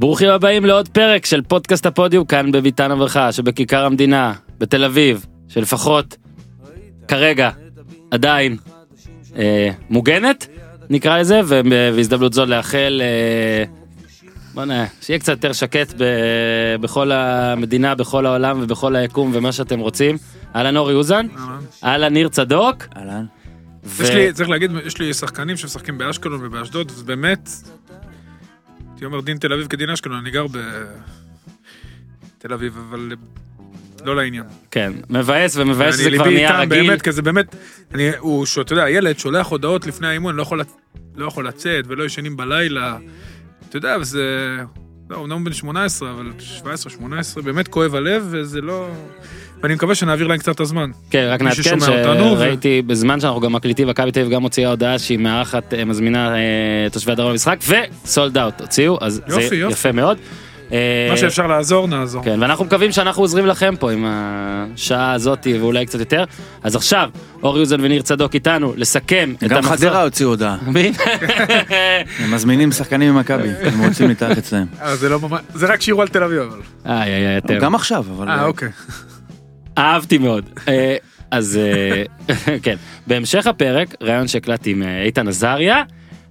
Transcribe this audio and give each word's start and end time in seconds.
ברוכים 0.00 0.28
הבאים 0.28 0.64
לעוד 0.64 0.88
פרק 0.88 1.26
של 1.26 1.42
פודקאסט 1.42 1.86
הפודיום 1.86 2.24
כאן 2.24 2.52
בביתן 2.52 2.90
הברכה 2.90 3.32
שבכיכר 3.32 3.84
המדינה 3.84 4.34
בתל 4.58 4.84
אביב 4.84 5.26
שלפחות 5.48 6.16
כרגע 7.08 7.50
עדיין 8.10 8.56
אה, 9.36 9.70
מוגנת 9.90 10.46
נקרא 10.90 11.18
לזה 11.18 11.40
ובהזדמנות 11.46 12.32
זו 12.32 12.46
לאחל 12.46 13.02
אה, 13.04 13.64
בוא 14.54 14.64
נראה 14.64 14.86
שיהיה 15.00 15.18
קצת 15.18 15.32
יותר 15.32 15.52
שקט 15.52 15.94
ב, 15.98 16.04
בכל 16.80 17.12
המדינה 17.12 17.94
בכל 17.94 18.26
העולם 18.26 18.58
ובכל 18.62 18.96
היקום 18.96 19.30
ומה 19.34 19.52
שאתם 19.52 19.78
רוצים. 19.78 20.16
אהלן 20.56 20.76
אורי 20.76 20.94
אוזן, 20.94 21.26
אהלן 21.84 22.12
ניר 22.12 22.28
צדוק. 22.28 22.84
אהלן. 22.96 23.24
ו- 23.84 24.02
יש 24.02 24.10
לי, 24.10 24.32
צריך 24.32 24.48
להגיד, 24.48 24.70
יש 24.86 24.98
לי 24.98 25.14
שחקנים 25.14 25.56
שמשחקים 25.56 25.98
באשקלון 25.98 26.46
ובאשדוד, 26.46 26.92
ובאמת, 26.98 27.48
הייתי 29.00 29.06
אומר 29.06 29.20
דין 29.20 29.38
תל 29.38 29.52
אביב 29.52 29.66
כדין 29.66 29.90
אשקלון, 29.90 30.18
אני 30.18 30.30
גר 30.30 30.46
בתל 32.38 32.52
אביב, 32.52 32.76
אבל 32.88 33.12
לא 34.04 34.16
לעניין. 34.16 34.44
כן, 34.70 34.92
מבאס 35.10 35.56
ומבאס 35.56 35.94
שזה 35.94 36.10
כבר 36.10 36.24
נהיה 36.24 36.60
רגיל. 36.60 36.86
באמת, 36.86 37.02
כי 37.02 37.12
זה 37.12 37.22
באמת, 37.22 37.56
אני, 37.94 38.16
הוא, 38.18 38.46
אתה 38.60 38.72
יודע, 38.72 38.84
הילד 38.84 39.18
שולח 39.18 39.46
הודעות 39.46 39.86
לפני 39.86 40.06
האימון, 40.06 40.36
לא 40.36 40.42
יכול, 40.42 40.60
לא 41.14 41.26
יכול 41.26 41.48
לצאת 41.48 41.84
ולא 41.88 42.04
ישנים 42.04 42.36
בלילה. 42.36 42.98
אתה 43.68 43.76
יודע, 43.76 43.96
וזה, 44.00 44.56
לא, 45.10 45.16
אומנם 45.16 45.32
הוא 45.32 45.44
בן 45.44 45.52
18, 45.52 46.10
אבל 46.10 46.32
17, 46.38 46.92
18, 46.92 47.42
באמת 47.42 47.68
כואב 47.68 47.94
הלב, 47.94 48.26
וזה 48.30 48.60
לא... 48.60 48.90
ואני 49.62 49.74
מקווה 49.74 49.94
שנעביר 49.94 50.26
להם 50.26 50.38
קצת 50.38 50.54
את 50.54 50.60
הזמן. 50.60 50.90
כן, 51.10 51.28
רק 51.30 51.42
נעדכן 51.42 51.78
אותנו, 51.82 52.24
ו- 52.24 52.36
שראיתי 52.36 52.82
בזמן 52.82 53.20
שאנחנו 53.20 53.40
גם 53.40 53.52
מקליטים 53.52 53.88
מכבי 53.88 54.12
תל 54.12 54.20
אביב 54.20 54.32
גם 54.32 54.42
הוציאה 54.42 54.70
הודעה 54.70 54.98
שהיא 54.98 55.18
מארחת 55.18 55.74
אה, 55.74 55.84
מזמינה 55.84 56.34
אה, 56.34 56.40
תושבי 56.92 57.12
הדרום 57.12 57.30
למשחק 57.30 57.58
וסולד 58.04 58.38
אאוט 58.38 58.60
הוציאו 58.60 58.98
אז 59.00 59.20
יופי, 59.28 59.48
זה 59.48 59.56
יופי. 59.56 59.72
יפה 59.72 59.92
מאוד. 59.92 60.18
אה, 60.72 61.06
מה 61.10 61.16
שאפשר 61.16 61.46
לעזור, 61.46 61.88
נעזור. 61.88 62.24
כן 62.24 62.36
ואנחנו 62.42 62.64
מקווים 62.64 62.92
שאנחנו 62.92 63.22
עוזרים 63.22 63.46
לכם 63.46 63.74
פה 63.78 63.92
עם 63.92 64.04
השעה 64.08 65.12
הזאתי 65.12 65.58
ואולי 65.58 65.86
קצת 65.86 65.98
יותר 65.98 66.24
אז 66.62 66.76
עכשיו 66.76 67.10
אורי 67.42 67.60
אוזן 67.60 67.80
וניר 67.80 68.02
צדוק 68.02 68.34
איתנו 68.34 68.72
לסכם 68.76 69.32
את 69.44 69.48
גם 69.48 69.56
המחזור. 69.56 69.76
חדרה 69.76 70.02
הוציאו 70.02 70.28
הודעה. 70.28 70.56
מי? 70.74 70.92
הם 72.18 72.30
מזמינים 72.34 72.72
שחקנים 72.72 73.14
ממכבי, 73.14 73.48
הם 73.72 73.84
רוצים 73.84 74.08
להתארח 74.08 74.38
אצלם. 74.38 74.66
זה 74.94 75.08
לא. 75.08 75.18
זה 75.54 75.66
רק 75.66 75.80
שירו 75.80 76.02
על 76.02 76.08
תל 76.08 76.22
אביב, 76.22 76.38
אבל. 76.38 76.60
איי 76.86 77.14
איי 77.14 77.40
איי. 77.48 77.60
גם 77.60 77.74
עכשיו, 77.74 78.04
אבל... 78.16 78.28
אה, 78.28 78.44
אוקיי. 78.44 78.68
אהבתי 79.80 80.18
מאוד. 80.18 80.44
אה, 80.68 80.96
אז 81.30 81.58
אה, 81.58 82.04
כן, 82.62 82.76
בהמשך 83.06 83.46
הפרק, 83.46 83.94
ראיון 84.00 84.28
שהקלטתי 84.28 84.70
עם 84.70 84.82
אה, 84.82 85.02
איתן 85.02 85.28
עזריה, 85.28 85.82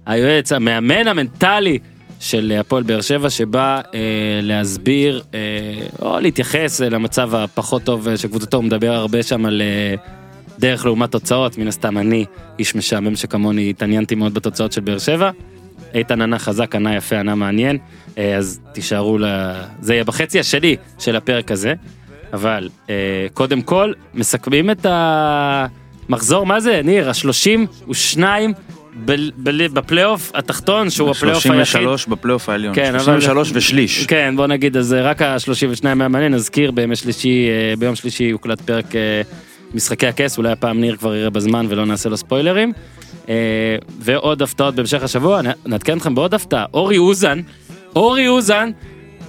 היועץ 0.06 0.52
המאמן 0.52 1.08
המנטלי 1.08 1.78
של 2.20 2.52
הפועל 2.60 2.82
באר 2.82 3.00
שבע 3.00 3.30
שבא 3.30 3.80
אה, 3.94 4.00
להסביר 4.42 5.22
אה, 5.34 5.40
או 6.02 6.20
להתייחס 6.20 6.80
למצב 6.80 7.34
הפחות 7.34 7.82
טוב 7.82 8.08
אה, 8.08 8.16
של 8.16 8.28
קבוצתו, 8.28 8.56
הוא 8.56 8.64
מדבר 8.64 8.92
הרבה 8.92 9.22
שם 9.22 9.46
על 9.46 9.62
דרך 10.58 10.84
לעומת 10.84 11.10
תוצאות, 11.10 11.58
מן 11.58 11.68
הסתם 11.68 11.98
אני 11.98 12.24
איש 12.58 12.74
משעמם 12.74 13.16
שכמוני 13.16 13.70
התעניינתי 13.70 14.14
מאוד 14.14 14.34
בתוצאות 14.34 14.72
של 14.72 14.80
באר 14.80 14.98
שבע. 14.98 15.30
איתן 15.94 16.20
ענה 16.20 16.38
חזק, 16.38 16.74
ענה 16.74 16.96
יפה, 16.96 17.20
ענה 17.20 17.34
מעניין, 17.34 17.78
אה, 18.18 18.36
אז 18.36 18.60
תישארו 18.72 19.18
ל... 19.18 19.24
זה 19.80 19.94
יהיה 19.94 20.04
בחצי 20.04 20.40
השני 20.40 20.76
של 20.98 21.16
הפרק 21.16 21.50
הזה. 21.50 21.74
אבל 22.32 22.68
אה, 22.90 22.94
קודם 23.34 23.62
כל 23.62 23.92
מסכמים 24.14 24.70
את 24.70 24.86
המחזור 24.88 26.46
מה 26.46 26.60
זה 26.60 26.80
ניר 26.84 27.10
השלושים 27.10 27.66
ושניים 27.88 28.52
בפלייאוף 29.72 30.32
התחתון 30.34 30.90
שהוא 30.90 31.10
הפלייאוף 31.10 31.46
היחיד. 31.46 31.64
33 31.64 32.06
בפלייאוף 32.06 32.48
העליון. 32.48 32.74
כן, 32.74 32.94
אבל- 32.94 33.04
33 33.04 33.50
ושליש. 33.54 34.06
כן 34.06 34.34
בוא 34.36 34.46
נגיד 34.46 34.76
אז 34.76 34.94
אה, 34.94 35.02
רק 35.02 35.22
ה-32 35.22 35.40
היה 35.84 35.94
מעניין 35.94 36.34
נזכיר 36.34 36.70
בימי 36.70 36.96
שלישי 36.96 37.48
אה, 37.48 37.76
ביום 37.76 37.94
שלישי 37.94 38.24
יוקלט 38.24 38.60
פרק 38.60 38.96
אה, 38.96 39.22
משחקי 39.74 40.06
הכס 40.06 40.38
אולי 40.38 40.52
הפעם 40.52 40.80
ניר 40.80 40.96
כבר 40.96 41.14
יראה 41.14 41.30
בזמן 41.30 41.66
ולא 41.68 41.86
נעשה 41.86 42.08
לו 42.08 42.16
ספוילרים. 42.16 42.72
ועוד 43.98 44.42
הפתעות 44.42 44.74
בהמשך 44.74 45.02
השבוע 45.02 45.40
נעדכן 45.66 45.96
אתכם 45.96 46.14
בעוד 46.14 46.34
הפתעה 46.34 46.64
אורי 46.74 46.98
אוזן 46.98 47.40
אורי 47.96 48.28
אוזן 48.28 48.70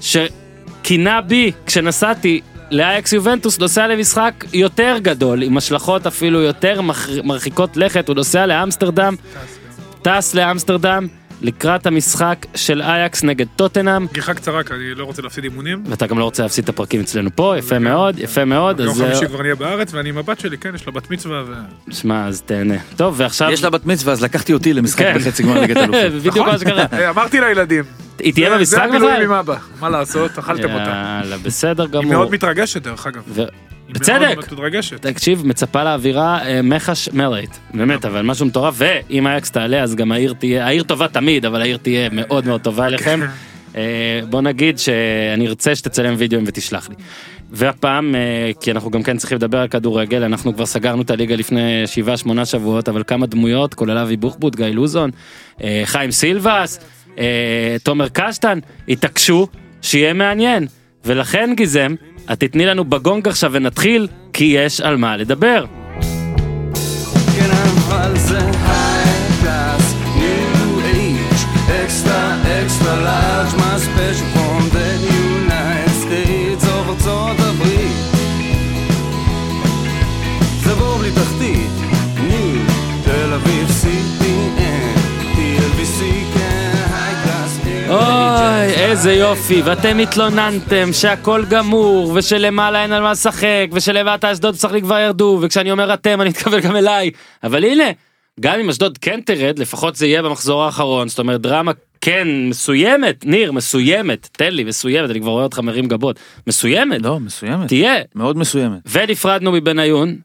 שכינה 0.02 1.22
בי 1.22 1.52
כשנסעתי 1.66 2.42
לאייקס 2.72 3.14
יובנטוס 3.14 3.60
נוסע 3.60 3.88
למשחק 3.88 4.46
יותר 4.54 4.98
גדול 5.02 5.44
עם 5.44 5.58
השלכות 5.58 6.08
אפילו 6.08 6.42
יותר 6.42 6.82
מרחיקות 7.24 7.78
לכת. 7.78 8.08
הוא 8.08 8.16
נוסע 8.16 8.46
לאמסטרדם 8.46 9.16
טס 10.02 10.34
לאמסטרדם 10.34 11.08
לקראת 11.42 11.88
המשחק 11.88 12.46
של 12.56 12.82
אייקס 12.82 13.24
נגד 13.24 13.46
טוטנאם 13.56 14.06
גיחה 14.14 14.34
קצרה, 14.34 14.64
כי 14.64 14.74
אני 14.74 14.96
לא 14.96 15.04
רוצה 15.06 15.22
להפסיד 15.22 15.44
אימונים. 15.44 15.84
ואתה 15.86 16.08
גם 16.08 16.20
לא 16.20 16.24
רוצה 16.24 16.44
להפסיד 16.44 16.64
את 16.64 16.70
הפרקים 16.70 17.02
אצלנו 17.02 17.30
פה 17.36 17.56
יפה 17.58 17.80
מאוד 17.80 18.20
יפה 18.20 18.46
מאוד 18.46 18.80
יום 18.80 18.96
חמישי 18.96 19.24
אה, 19.24 19.28
כבר 19.28 19.42
נהיה 19.42 19.56
בארץ, 19.56 19.94
ואני 19.94 20.10
עם 20.10 20.18
הבת 20.18 20.40
שלי, 20.40 20.58
כן, 20.58 20.76
יש 20.76 20.88
לה 20.88 20.94
בת 20.94 21.12
מצווה, 21.12 21.44
ו... 21.48 21.54
שמע 21.94 22.28
אז 22.28 22.42
תהנה 22.42 22.76
טוב 22.96 23.16
ועכשיו 23.18 23.52
יש 23.52 23.64
לה 23.64 23.70
בת 23.70 23.86
מצווה, 23.86 24.14
אז 24.14 24.24
לקחתי 24.24 24.54
אותי 24.54 24.74
למשחק 24.74 25.00
כן. 25.06 25.18
בחצי 25.18 25.44
גמר 25.44 25.60
ליגת 25.62 25.78
אלופות. 25.78 26.12
בדיוק 26.20 26.38
מה 26.38 26.58
שקרה 26.60 26.86
אה, 26.94 27.10
אמרתי 27.14 27.40
לילדים. 27.40 27.84
היא 28.20 28.34
תהיה 28.34 28.50
זה- 28.50 28.58
במשחק 28.58 28.78
זה 28.78 28.84
הבילויים 28.84 29.16
בכלל? 29.16 29.26
עם 29.26 29.32
אבא, 29.32 29.56
מה 29.80 29.90
לעשות, 29.90 30.40
אכלתם 30.40 30.72
אותה. 30.72 31.20
יאללה 31.24 31.38
בסדר 31.38 31.84
היא 31.84 31.92
גמור. 31.92 32.06
מאוד 32.14 32.32
מתרגשת, 32.32 32.82
דרך 32.82 33.08
אגב. 33.08 33.22
בצדק. 33.94 34.38
תקשיב 35.02 35.48
מצפה 35.48 35.84
לאווירה 35.84 36.46
אה, 36.46 36.62
מחש 36.62 37.10
מלרית 37.14 37.60
באמת 37.74 38.06
אבל 38.06 38.22
משהו 38.22 38.46
מטורף 38.46 38.76
ואם 38.78 39.28
אייקס 39.28 39.52
תעלה 39.52 39.84
אז 39.84 39.96
גם 39.96 40.12
העיר 40.12 40.34
תהיה 40.34 40.66
העיר 40.66 40.84
טובה 40.84 41.08
תמיד 41.08 41.46
אבל 41.46 41.62
העיר 41.62 41.78
תהיה 41.78 42.10
מאוד 42.12 42.46
מאוד 42.46 42.62
טובה 42.62 42.86
אליכם. 42.86 43.20
אה, 43.76 44.20
בוא 44.30 44.42
נגיד 44.42 44.80
שאני 44.80 45.48
ארצה 45.48 45.76
שתצלם 45.76 46.14
וידאוים 46.18 46.44
ותשלח 46.48 46.90
לי. 46.90 46.96
והפעם 47.52 48.16
אה, 48.16 48.52
כי 48.60 48.72
אנחנו 48.72 48.92
גם 48.92 49.04
כן 49.04 49.18
צריכים 49.18 49.36
לדבר 49.36 49.58
על 49.58 49.68
כדורגל 49.68 50.24
אנחנו 50.24 50.56
כבר 50.56 50.66
סגרנו 50.66 51.02
את 51.02 51.12
הליגה 51.12 51.36
לפני 51.36 51.84
7-8 52.26 52.46
שבועות 52.46 52.90
אבל 52.90 53.04
כמה 53.08 53.26
דמויות 53.26 53.74
כולל 53.74 53.98
אבי 53.98 54.18
בוחבוט 54.18 54.56
גיא 54.56 54.66
לוזון 54.66 55.10
חיים 55.86 56.12
סילבס 56.12 56.80
תומר 57.84 58.08
קשטן 58.14 58.60
התעקשו 58.90 59.48
שיהיה 59.82 60.14
מעניין 60.14 60.68
ולכן 61.06 61.54
גיזם 61.58 61.96
את 62.34 62.40
תתני 62.40 62.66
לנו 62.66 62.86
בגונג 62.86 63.28
עכשיו 63.28 63.52
ונתחיל 63.54 64.08
כי 64.34 64.44
יש 64.44 64.82
על 64.82 64.98
מה 64.98 65.18
לדבר. 65.18 65.81
איזה 89.02 89.14
יופי 89.14 89.62
ואתם 89.62 90.00
התלוננתם 90.00 90.94
שהכל 90.94 91.46
גמור 91.50 92.12
ושלמעלה 92.16 92.84
אין 92.84 92.92
על 92.92 93.02
מה 93.02 93.12
לשחק 93.12 93.68
ושלבעת 93.72 94.26
אשדוד 94.26 94.54
משחקים 94.54 94.82
כבר 94.82 95.00
ירדו 95.00 95.40
וכשאני 95.42 95.72
אומר 95.72 95.94
אתם 95.94 96.22
אני 96.22 96.30
מתכוון 96.30 96.62
גם 96.62 96.76
אליי. 96.76 97.12
אבל 97.44 97.64
הנה 97.64 97.84
גם 98.40 98.60
אם 98.60 98.70
אשדוד 98.70 98.98
כן 98.98 99.22
תרד 99.22 99.60
לפחות 99.60 99.96
זה 99.96 100.08
יהיה 100.08 100.22
במחזור 100.22 100.64
האחרון. 100.64 101.08
זאת 101.08 101.20
אומרת 101.20 101.42
דרמה 101.42 101.72
כן 102.02 102.28
מסוימת 102.50 103.26
ניר 103.26 103.52
מסוימת 103.52 104.30
תן 104.32 104.54
לי 104.54 104.64
מסוימת 104.64 105.10
אני 105.10 105.22
כבר 105.22 105.32
רואה 105.32 105.44
אותך 105.44 105.60
מרים 105.60 105.88
גבות. 105.88 106.20
מסוימת? 106.48 107.02
לא, 107.02 107.20
מסוימת. 107.20 107.68
תהיה. 107.68 107.96
מאוד 108.16 108.38
מסוימת. 108.38 108.80
ונפרדנו 108.92 109.52
מבניון 109.52 110.16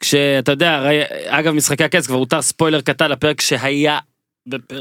כשאתה 0.00 0.52
יודע 0.52 0.88
אגב 1.26 1.54
משחקי 1.54 1.84
הכס 1.84 2.06
כבר 2.06 2.16
הותר 2.16 2.42
ספוילר 2.42 2.80
קטן 2.80 3.10
לפרק 3.10 3.40
שהיה 3.40 3.98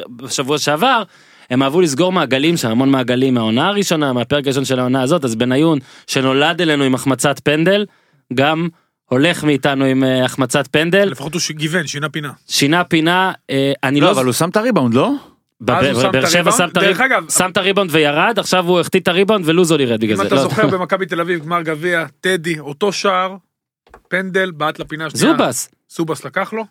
בשבוע 0.09 0.57
שעבר 0.57 1.03
הם 1.49 1.63
אהבו 1.63 1.81
לסגור 1.81 2.11
מעגלים 2.11 2.57
שם 2.57 2.69
המון 2.69 2.89
מעגלים 2.89 3.33
מהעונה 3.33 3.67
הראשונה 3.67 4.13
מהפרק 4.13 4.45
הראשון 4.45 4.65
של 4.65 4.79
העונה 4.79 5.01
הזאת 5.01 5.25
אז 5.25 5.35
בניון 5.35 5.79
שנולד 6.07 6.61
אלינו 6.61 6.83
עם 6.83 6.95
החמצת 6.95 7.39
פנדל 7.43 7.85
גם 8.33 8.67
הולך 9.05 9.43
מאיתנו 9.43 9.85
עם 9.85 10.03
אה, 10.03 10.25
החמצת 10.25 10.67
פנדל 10.71 11.05
לפחות 11.11 11.33
הוא 11.33 11.39
ש- 11.41 11.51
גיוון, 11.51 11.87
שינה 11.87 12.09
פינה. 12.09 12.31
שינה 12.47 12.83
פינה 12.83 13.31
אה, 13.49 13.73
אני 13.83 13.99
לא, 14.01 14.07
לא 14.07 14.11
אבל 14.11 14.25
הוא 14.25 14.33
שם 14.33 14.49
את 14.49 14.57
הריבאונד, 14.57 14.93
לא? 14.93 15.11
בב- 15.61 15.71
אז 15.75 15.85
הוא 15.95 16.01
שם 16.01 16.11
באר 16.11 16.23
את 16.23 16.29
שבע 16.29 16.39
הריבאונד? 16.39 16.57
שם 16.57 16.67
את 16.69 16.73
דרך 16.73 16.99
הריב- 16.99 17.11
אגב- 17.13 17.29
שם 17.29 17.49
את 17.51 17.57
הריבאונד 17.57 17.89
וירד 17.93 18.39
עכשיו 18.39 18.67
הוא 18.67 18.79
החטיא 18.79 18.99
את 18.99 19.07
הריבאונד 19.07 19.49
ולוזון 19.49 19.79
ירד 19.79 20.01
בגלל 20.01 20.11
אם 20.11 20.21
זה. 20.21 20.27
אתה 20.27 20.35
לא. 20.35 20.41
זוכר 20.41 20.67
במכבי 20.77 21.05
תל 21.05 21.21
אביב, 21.21 21.39
גמר 21.45 21.61
גביע, 21.61 22.05
טדי, 22.21 22.59
אותו 22.59 22.91
שער, 22.91 23.35
פנדל, 24.07 24.51
בעט 24.51 24.79
לפינה 24.79 25.05
השנייה. 25.05 25.33
זובס 25.37 25.69
סובס 25.89 26.25
לקח 26.25 26.53
לו. 26.53 26.63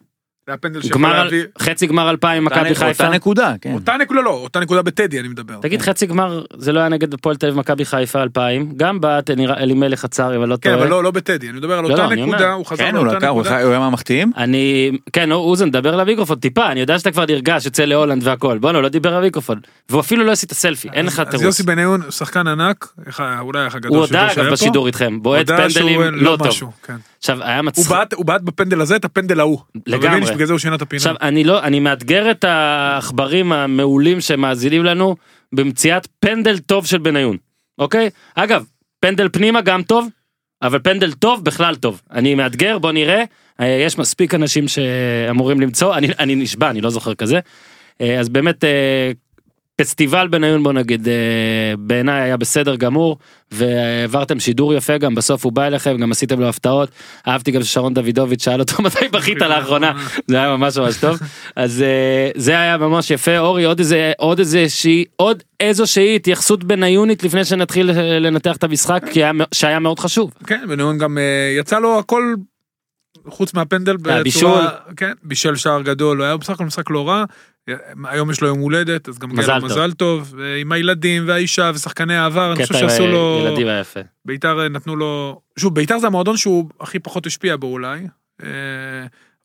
זה 0.49 0.55
הפנדל 0.55 0.83
שיכול 0.83 1.03
גמר, 1.03 1.23
להביא... 1.23 1.45
חצי 1.59 1.87
גמר 1.87 2.11
2000 2.11 2.45
אותה 2.45 2.57
מכבי 2.57 2.75
חיפה. 2.75 3.05
אותה 3.05 3.09
נקודה, 3.17 3.55
כן. 3.61 3.73
אותה 3.73 3.97
נקודה 3.97 4.21
לא, 4.21 4.31
אותה 4.31 4.61
נקודה 4.61 4.83
בטדי 4.83 5.21
אני 5.21 5.29
מדבר. 5.29 5.59
תגיד 5.61 5.83
חצי 5.83 6.07
גמר 6.07 6.45
זה 6.57 6.73
לא 6.73 6.81
היה 6.81 6.89
נגד 6.89 7.15
הפועל 7.15 7.37
תל 7.37 7.47
אביב 7.47 7.59
מכבי 7.59 7.85
חיפה 7.85 8.23
2000 8.23 8.73
גם 8.77 9.01
בעט 9.01 9.31
נראה 9.31 9.57
אלימלך 9.57 10.05
עצר 10.05 10.37
אבל 10.37 10.49
לא 10.49 10.57
כן, 10.61 10.71
טועה. 10.71 10.83
אבל 10.83 10.91
לא, 10.91 11.05
לא 11.05 11.11
בטדי, 11.11 11.49
אני 11.49 11.59
מדבר 11.59 11.79
על 11.79 11.85
לא, 11.85 11.91
אותה 11.91 12.03
לא, 12.03 12.13
אני 12.13 12.23
אומר. 12.23 12.35
נקודה, 12.35 12.53
הוא 12.53 12.67
חזר 12.67 12.85
כן, 12.85 12.97
הוא 12.97 13.05
לאותה 13.05 13.19
לקח, 13.19 13.29
הוא 13.29 13.41
נקודה. 13.41 13.63
הוא 13.63 13.71
היה 13.71 13.79
מהמחטיאים? 13.79 14.33
אני 14.37 14.93
כן 15.13 15.33
אוזן 15.33 15.71
דבר 15.71 15.97
למיקרופון 15.97 16.39
טיפה 16.39 16.67
אני 16.67 16.81
יודע 16.81 16.99
שאתה 16.99 17.11
כבר 17.11 17.25
נרגש 17.29 17.65
יוצא 17.65 17.85
להולנד 17.85 18.27
והכל 18.27 18.59
בואנה 18.59 18.81
לא 18.81 18.89
דיבר 18.89 19.19
למיקרופון 19.19 19.61
והוא 19.89 20.01
אפילו 20.01 20.25
לא 20.25 20.33
עשית 20.33 20.47
את 20.47 20.53
הסלפי 20.53 20.89
אין 20.93 21.07
לך 21.07 21.21
אז 21.21 21.27
תירוץ. 21.29 21.45
יוסי 21.45 21.63
בניון 21.63 22.01
שחקן 22.11 22.47
ענק, 22.47 22.93
אולי 23.41 23.65
איך 23.65 23.75
הגדול 23.75 23.99
הוא 23.99 24.07
שלו 24.07 24.19
הודה 24.19 24.35
שהיה 24.35 24.47
אגב 24.47 24.57
פה. 24.57 24.63
בשידור 24.63 24.87
איתכם 24.87 25.23
בועט 25.23 25.51
הודה 25.51 25.69
פנדלים 25.69 26.01
שהוא 26.01 26.13
לא 26.13 26.39
טוב. 26.39 26.73
עכשיו 27.19 27.43
היה 27.43 27.57
הוא 27.57 27.65
מצחיק. 27.65 27.87
בעט- 27.89 28.13
הוא 28.15 28.25
בעט 28.25 28.41
בפנדל 28.41 28.81
הזה 28.81 28.97
את 28.97 29.05
הפנדל 29.05 29.41
ההוא. 29.41 29.59
לגמרי. 29.87 30.27
שבגלל 30.27 30.47
זה 30.47 30.53
הוא 30.53 30.59
שינה 30.59 30.75
את 30.75 30.83
הפינה. 30.83 30.99
עכשיו 30.99 31.15
אני 31.23 31.45
לא 31.45 31.63
אני 31.63 31.81
מאתגר 31.81 32.31
את 32.31 32.45
העכברים 32.45 33.53
המעולים 33.53 34.21
שמאזינים 34.21 34.85
לנו 34.85 35.17
במציאת 35.53 36.09
פנדל 36.21 36.59
טוב 36.59 36.87
של 36.87 36.99
בניון 36.99 37.37
אוקיי 37.79 38.11
אגב 38.35 38.65
פנדל 39.01 39.29
פנימה 39.33 39.61
גם 39.61 39.83
טוב 39.83 40.09
אבל 40.63 40.79
פנדל 40.79 41.13
טוב 41.13 41.45
בכלל 41.45 41.75
טוב 41.75 42.03
אני 42.13 42.35
מאתגר 42.35 42.79
בוא 42.79 42.93
נראה 42.93 43.25
אה, 43.61 43.67
יש 43.67 43.99
מספיק 43.99 44.35
אנשים 44.35 44.69
שאמורים 44.69 45.61
למצוא 45.61 45.95
אני 45.97 46.09
אני 46.19 46.35
נשבע 46.35 46.71
אני 46.71 46.81
לא 46.81 46.91
זוכר 46.91 47.15
כזה 47.15 47.41
אה, 48.01 48.21
אז 48.21 48.29
באמת 48.29 48.65
אה, 48.65 49.11
פסטיבל 49.81 50.29
בניון 50.29 50.63
בוא 50.63 50.73
נגיד 50.73 51.09
אה, 51.09 51.75
בעיניי 51.79 52.23
היה 52.23 52.37
בסדר 52.37 52.77
גמור 52.77 53.19
והעברתם 53.51 54.41
שידור 54.41 54.75
יפה 54.75 54.99
גם 54.99 55.15
בסוף 55.15 55.45
הוא 55.45 55.53
בא 55.53 55.67
אליכם 55.67 55.97
גם 55.97 56.13
עשיתם 56.13 56.41
לו 56.41 56.49
הפתעות. 56.49 56.91
אהבתי 57.29 57.51
גם 57.51 57.63
ששרון 57.63 57.95
דוידוביץ' 57.95 58.45
שאל 58.45 58.61
אותו 58.61 58.83
מתי 58.85 59.09
בכית 59.09 59.41
לאחרונה? 59.41 59.93
זה 60.27 60.37
היה 60.37 60.57
ממש 60.57 60.79
ממש 60.79 60.97
טוב. 60.97 61.19
אז 61.57 61.83
אה, 61.83 62.31
זה 62.37 62.61
היה 62.61 62.77
ממש 62.77 63.11
יפה. 63.11 63.39
אורי 63.39 63.65
עוד 63.65 63.79
איזה 63.79 64.13
עוד 64.19 64.39
איזה 64.39 64.69
שהיא 64.69 65.07
עוד 65.17 65.43
איזושהי 65.61 66.17
התייחסות 66.17 66.65
בניונית 66.65 67.25
לפני 67.25 67.45
שנתחיל 67.45 67.91
אה, 67.91 68.19
לנתח 68.19 68.57
את 68.57 68.65
המשחק 68.65 69.03
כי 69.13 69.25
היה, 69.25 69.33
שהיה 69.55 69.79
מאוד 69.79 69.99
חשוב. 69.99 70.33
כן, 70.47 70.65
בניון 70.69 70.99
גם 70.99 71.19
יצא 71.59 71.79
לו 71.79 71.99
הכל 71.99 72.35
חוץ 73.27 73.55
מהפנדל 73.55 73.97
בצורה, 73.97 74.71
כן, 74.97 75.13
בישל 75.23 75.57
שער 75.57 75.83
גדול, 75.83 76.23
היה 76.23 76.37
בסך 76.37 76.51
הכל 76.51 76.65
משחק 76.65 76.91
לא 76.91 77.09
רע. 77.09 77.25
היום 78.05 78.31
יש 78.31 78.41
לו 78.41 78.49
יום 78.49 78.59
הולדת, 78.59 79.09
אז 79.09 79.19
גם 79.19 79.29
מגיע 79.29 79.43
מזל 79.43 79.55
לו 79.55 79.61
טוב. 79.61 79.71
מזל 79.71 79.93
טוב, 79.93 80.35
עם 80.61 80.73
הילדים 80.73 81.25
והאישה 81.27 81.71
ושחקני 81.75 82.17
העבר, 82.17 82.53
אני 82.53 82.67
חושב 82.67 82.79
שעשו 82.79 83.07
לו, 83.07 83.45
ילדים 83.47 83.67
היה 83.67 83.81
יפה 83.81 84.01
ביתר 84.25 84.61
אה, 84.61 84.69
נתנו 84.69 84.97
לו, 84.97 85.41
שוב, 85.59 85.75
ביתר 85.75 85.99
זה 85.99 86.07
המועדון 86.07 86.37
שהוא 86.37 86.71
הכי 86.81 86.99
פחות 86.99 87.27
השפיע 87.27 87.57
בו 87.57 87.67
אולי. 87.67 88.07
אה, 88.43 88.49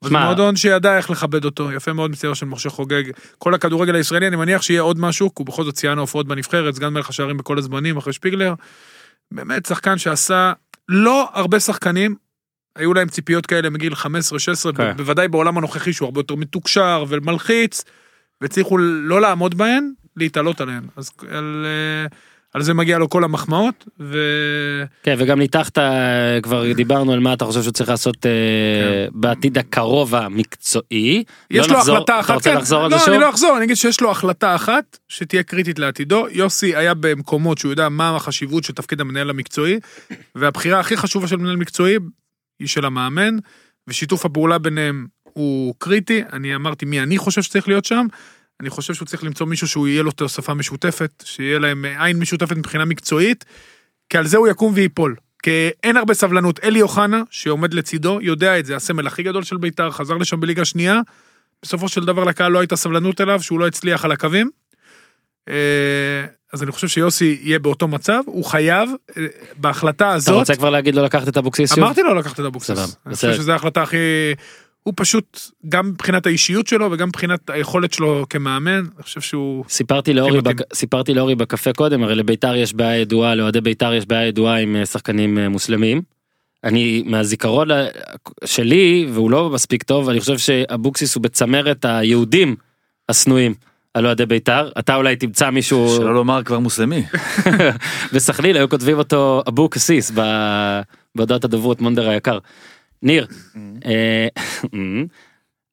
זה 0.04 0.10
מועדון 0.10 0.56
שידע 0.56 0.98
איך 0.98 1.10
לכבד 1.10 1.46
אותו, 1.46 1.72
יפה 1.72 1.94
מאוד 1.94 2.12
מצידו 2.12 2.36
של 2.36 2.46
משה 2.46 2.70
חוגג. 2.70 3.04
כל 3.38 3.54
הכדורגל 3.54 3.96
הישראלי, 3.96 4.28
אני 4.28 4.36
מניח 4.36 4.62
שיהיה 4.62 4.82
עוד 4.82 5.00
משהו, 5.00 5.30
כי 5.30 5.36
הוא 5.38 5.48
בכל 5.48 5.64
זאת 5.64 5.76
ציינו 5.76 6.02
הופעות 6.02 6.28
בנבחרת, 6.28 6.76
סגן 6.76 6.94
מלך 6.94 7.10
השערים 7.10 7.38
בכל 7.38 7.58
הזמנים 7.58 7.98
אחרי 7.98 8.14
שפיגלר. 8.14 8.54
באמת 9.32 9.66
שחקן 9.66 9.98
שעשה, 9.98 10.54
לא 10.90 11.30
הרבה 11.34 11.60
שחקנים, 11.60 12.16
היו 12.76 12.94
להם 12.94 13.08
ציפיות 13.08 13.46
כאלה 13.46 13.70
מגיל 13.70 13.94
15-16, 13.94 13.98
כן. 14.78 14.98
בוודאי 14.98 15.28
בעולם 15.28 15.58
הנוכחי 15.58 15.94
שהוא 15.94 16.06
הרבה 16.06 16.20
יותר 16.20 16.36
מתוקשר 16.36 17.06
ומלחיץ, 17.08 17.84
והצליחו 18.44 18.78
לא 18.78 19.22
לעמוד 19.22 19.56
בהן, 19.56 19.92
להתעלות 20.18 20.62
עליהן. 20.62 20.84
אז 20.96 21.12
על, 21.30 21.66
אה, 21.66 22.18
על 22.54 22.62
זה 22.62 22.74
מגיע 22.74 22.98
לו 22.98 23.10
כל 23.10 23.24
המחמאות, 23.24 23.86
ו... 24.00 24.18
כן 25.04 25.16
וגם 25.18 25.40
ניתחת 25.40 25.78
אה, 25.78 26.40
כבר 26.44 26.74
דיברנו 26.74 27.14
על 27.14 27.20
מה 27.20 27.34
אתה 27.34 27.46
חושב 27.46 27.62
שהוא 27.62 27.74
צריך 27.74 27.90
לעשות 27.90 28.26
אה, 28.26 28.32
בעתיד 29.12 29.58
הקרוב 29.58 30.16
המקצועי. 30.16 31.24
כן. 31.50 31.56
יש 31.56 31.68
לא 31.68 31.74
לו 31.74 31.80
נחזור- 31.80 31.96
החלטה 31.96 32.20
אחת, 32.20 32.26
אתה 32.26 32.34
רוצה 32.34 32.50
כן, 32.52 32.58
לחזור 32.58 32.84
על 32.86 32.92
לא, 32.92 32.98
זה 32.98 33.04
שוב? 33.06 33.14
אני 33.14 33.22
לא 33.22 33.30
אחזור, 33.30 33.58
אני 33.58 33.66
אגיד 33.66 33.76
שיש 33.76 34.02
לו 34.02 34.12
החלטה 34.12 34.56
אחת 34.56 34.98
שתהיה 35.08 35.44
קריטית 35.44 35.80
לעתידו. 35.80 36.26
יוסי 36.32 36.76
היה 36.76 36.94
במקומות 36.94 37.58
שהוא 37.58 37.72
יודע 37.72 37.90
מה 37.90 38.16
החשיבות 38.16 38.64
של 38.64 38.74
תפקיד 38.74 39.02
המנהל 39.02 39.30
המקצועי, 39.30 39.80
והבחירה 40.36 40.80
הכי 40.80 40.98
חשובה 40.98 41.28
של 41.28 41.38
מנהל 41.38 41.56
מקצועי 41.56 41.96
היא 42.60 42.68
של 42.68 42.86
המאמן, 42.86 43.38
ושיתוף 43.88 44.26
הפעולה 44.26 44.58
ביניהם 44.58 45.08
הוא 45.34 45.76
קריטי. 45.78 46.24
אני 46.34 46.56
אמרתי 46.56 46.86
מי 46.86 47.00
אני 47.00 47.18
חושב 47.18 47.42
שצריך 47.42 47.68
להיות 47.68 47.86
שם. 47.86 48.08
אני 48.60 48.70
חושב 48.70 48.94
שהוא 48.94 49.06
צריך 49.06 49.24
למצוא 49.24 49.48
מישהו 49.48 49.68
שהוא 49.68 49.88
יהיה 49.88 50.04
לו 50.04 50.12
תוספה 50.12 50.54
משותפת, 50.54 51.24
שיהיה 51.26 51.60
להם 51.60 51.86
עין 51.86 52.20
משותפת 52.20 52.58
מבחינה 52.58 52.86
מקצועית, 52.86 53.46
כי 54.10 54.18
על 54.18 54.28
זה 54.28 54.38
הוא 54.38 54.48
יקום 54.48 54.74
וייפול. 54.76 55.16
כי 55.44 55.70
אין 55.84 55.98
הרבה 55.98 56.14
סבלנות. 56.14 56.60
אלי 56.64 56.82
אוחנה, 56.82 57.24
שעומד 57.30 57.74
לצידו, 57.74 58.20
יודע 58.22 58.60
את 58.60 58.66
זה, 58.66 58.76
הסמל 58.76 59.08
הכי 59.08 59.24
גדול 59.24 59.44
של 59.44 59.58
בית"ר, 59.58 59.92
חזר 59.92 60.18
לשם 60.18 60.40
בליגה 60.40 60.66
שנייה, 60.66 61.00
בסופו 61.64 61.90
של 61.90 62.06
דבר 62.06 62.24
לקהל 62.24 62.52
לא 62.52 62.60
הייתה 62.60 62.76
סבלנות 62.76 63.22
אליו, 63.22 63.42
שהוא 63.42 63.60
לא 63.60 63.68
הצליח 63.68 64.06
על 64.06 64.12
הקווים. 64.12 64.50
אה, 65.50 66.26
אז 66.54 66.64
אני 66.64 66.72
חושב 66.72 66.88
שיוסי 66.88 67.40
יהיה 67.42 67.60
באותו 67.60 67.88
מצב, 67.88 68.22
הוא 68.26 68.46
חייב, 68.46 68.90
אה, 69.18 69.26
בהחלטה 69.56 70.06
אתה 70.06 70.14
הזאת, 70.14 70.36
רוצה 70.36 70.56
כבר 70.56 70.70
להגיד 70.70 70.96
לו 70.96 71.04
לקחת 71.04 71.28
את 71.28 71.38
אבוקסיס 71.38 71.76
שוב? 71.76 71.84
אמרתי 71.84 72.02
לו 72.02 72.16
לקחת 72.16 72.40
את 72.40 72.46
אבוקסיס. 72.46 72.80
אני 72.80 73.14
בסדר. 73.14 73.32
חושב 73.32 73.42
שזו 73.42 73.52
ההחלטה 73.52 73.82
הכי... 73.82 73.98
הוא 74.84 74.94
פשוט, 74.98 75.40
גם 75.70 75.88
מבחינת 75.90 76.26
האישיות 76.26 76.68
שלו 76.68 76.92
וגם 76.92 77.08
מבחינת 77.08 77.50
היכולת 77.50 77.94
שלו 77.94 78.26
כמאמן, 78.30 78.84
אני 78.96 79.04
חושב 79.04 79.22
שהוא... 79.22 79.66
סיפרתי 79.70 80.14
לאורי. 80.14 80.42
בק... 80.42 80.56
סיפרתי 80.74 81.14
לאורי 81.14 81.36
בקפה 81.36 81.74
קודם, 81.74 82.04
הרי 82.04 82.16
לביתר 82.16 82.56
יש 82.56 82.74
בעיה 82.74 83.02
ידועה, 83.02 83.36
לאוהדי 83.36 83.62
ביתר 83.62 83.94
יש 83.94 84.06
בעיה 84.06 84.28
ידועה 84.28 84.58
עם 84.58 84.76
אה, 84.76 84.86
שחקנים 84.86 85.38
אה, 85.38 85.50
מוסלמים. 85.50 86.02
אני 86.64 87.04
מהזיכרון 87.06 87.68
שלי, 88.46 89.08
והוא 89.14 89.32
לא 89.32 89.50
מספיק 89.50 89.84
טוב, 89.84 90.10
אני 90.10 90.20
חושב 90.20 90.38
שאבוקסיס 90.38 91.16
הוא 91.16 91.24
בצמרת 91.24 91.86
היהודים 91.86 92.56
השנואים 93.10 93.54
על 93.94 94.06
אוהדי 94.06 94.26
ביתר. 94.26 94.70
אתה 94.80 94.96
אולי 94.96 95.16
תמצא 95.16 95.50
מישהו 95.50 95.96
שלא 95.98 96.14
לומר 96.14 96.44
כבר 96.44 96.60
מוסלמי. 96.60 97.04
בסכליל, 98.14 98.58
היו 98.58 98.70
כותבים 98.70 98.98
אותו 98.98 99.44
אבוקסיס 99.48 100.12
ב- 100.16 100.82
בהודעות 101.16 101.44
הדוברות 101.44 101.82
מונדר 101.82 102.10
היקר. 102.10 102.38
ניר, 103.04 103.28
אה, 103.86 104.28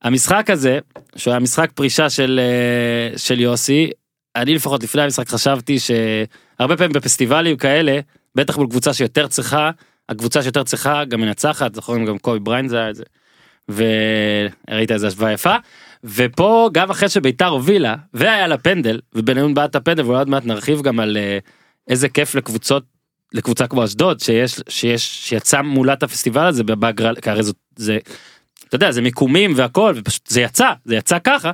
המשחק 0.03 0.51
הזה, 0.51 0.79
שהוא 1.17 1.33
היה 1.33 1.41
משחק 1.41 1.71
פרישה 1.75 2.11
של, 2.11 2.41
אה, 2.43 3.19
של 3.19 3.41
יוסי, 3.41 3.91
אני 4.37 4.55
לפחות 4.55 4.83
לפני 4.83 5.03
המשחק 5.03 5.29
חשבתי 5.29 5.79
שהרבה 5.79 6.77
פעמים 6.77 6.93
בפסטיבלים 6.93 7.57
כאלה, 7.57 8.01
בטח 8.35 8.59
מול 8.59 8.67
קבוצה 8.67 8.95
שיותר 8.95 9.27
צריכה, 9.27 9.71
הקבוצה 10.09 10.43
שיותר 10.43 10.63
צריכה 10.63 11.05
גם 11.05 11.21
מנצחת, 11.21 11.75
זוכרים 11.75 12.05
גם 12.05 12.19
קובי 12.19 12.39
בריין 12.39 12.69
זה 12.69 12.79
היה 12.79 12.91
את 12.91 12.95
זה. 12.95 13.05
וראית 13.69 14.93
איזה 14.93 15.07
השוואה 15.07 15.33
יפה. 15.33 15.55
ופה 16.05 16.71
גם 16.73 16.91
אחרי 16.91 17.09
שביתר 17.09 17.47
הובילה 17.47 17.95
והיה 18.15 18.47
לה 18.47 18.59
פנדל 18.59 19.01
ובניון 19.15 19.55
בעט 19.55 19.71
את 19.71 19.77
הפנדל 19.77 20.03
ואולי 20.05 20.19
עוד 20.19 20.29
מעט 20.29 20.45
נרחיב 20.45 20.83
גם 20.83 21.01
על 21.01 21.17
אה, 21.17 21.39
איזה 21.89 22.09
כיף 22.09 22.35
לקבוצות 22.35 22.85
לקבוצה 23.33 23.67
כמו 23.67 23.85
אשדוד 23.85 24.21
שיש 24.21 24.61
שיש 24.69 25.29
שיצא 25.29 25.63
מולה 25.63 25.93
את 25.93 26.03
הפסטיבל 26.03 26.47
הזה 26.47 26.65
בהגרלה 26.65 27.21
כי 27.21 27.31
הרי 27.31 27.43
זאת 27.43 27.57
זה 27.77 27.99
אתה 28.69 28.77
יודע 28.77 28.91
זה 28.91 29.03
מיקומים 29.03 29.53
והכל 29.57 29.93
ופשוט 29.97 30.27
זה 30.27 30.41
יצא 30.41 30.73
זה 30.85 30.97
יצא 30.97 31.19
ככה. 31.25 31.53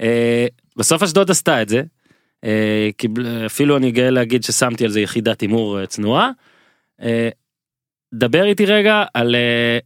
אה, 0.00 0.46
בסוף 0.76 1.02
אשדוד 1.02 1.30
עשתה 1.30 1.62
את 1.62 1.68
זה. 1.68 1.82
אה, 2.44 2.88
קיבל, 2.96 3.46
אפילו 3.46 3.76
אני 3.76 3.90
גאה 3.90 4.10
להגיד 4.10 4.44
ששמתי 4.44 4.84
על 4.84 4.90
זה 4.90 5.00
יחידת 5.00 5.40
הימור 5.40 5.80
אה, 5.80 5.86
צנועה. 5.86 6.30
אה, 7.02 7.28
דבר 8.14 8.44
איתי 8.44 8.66
רגע 8.66 9.04
על 9.14 9.34
אה, 9.34 9.78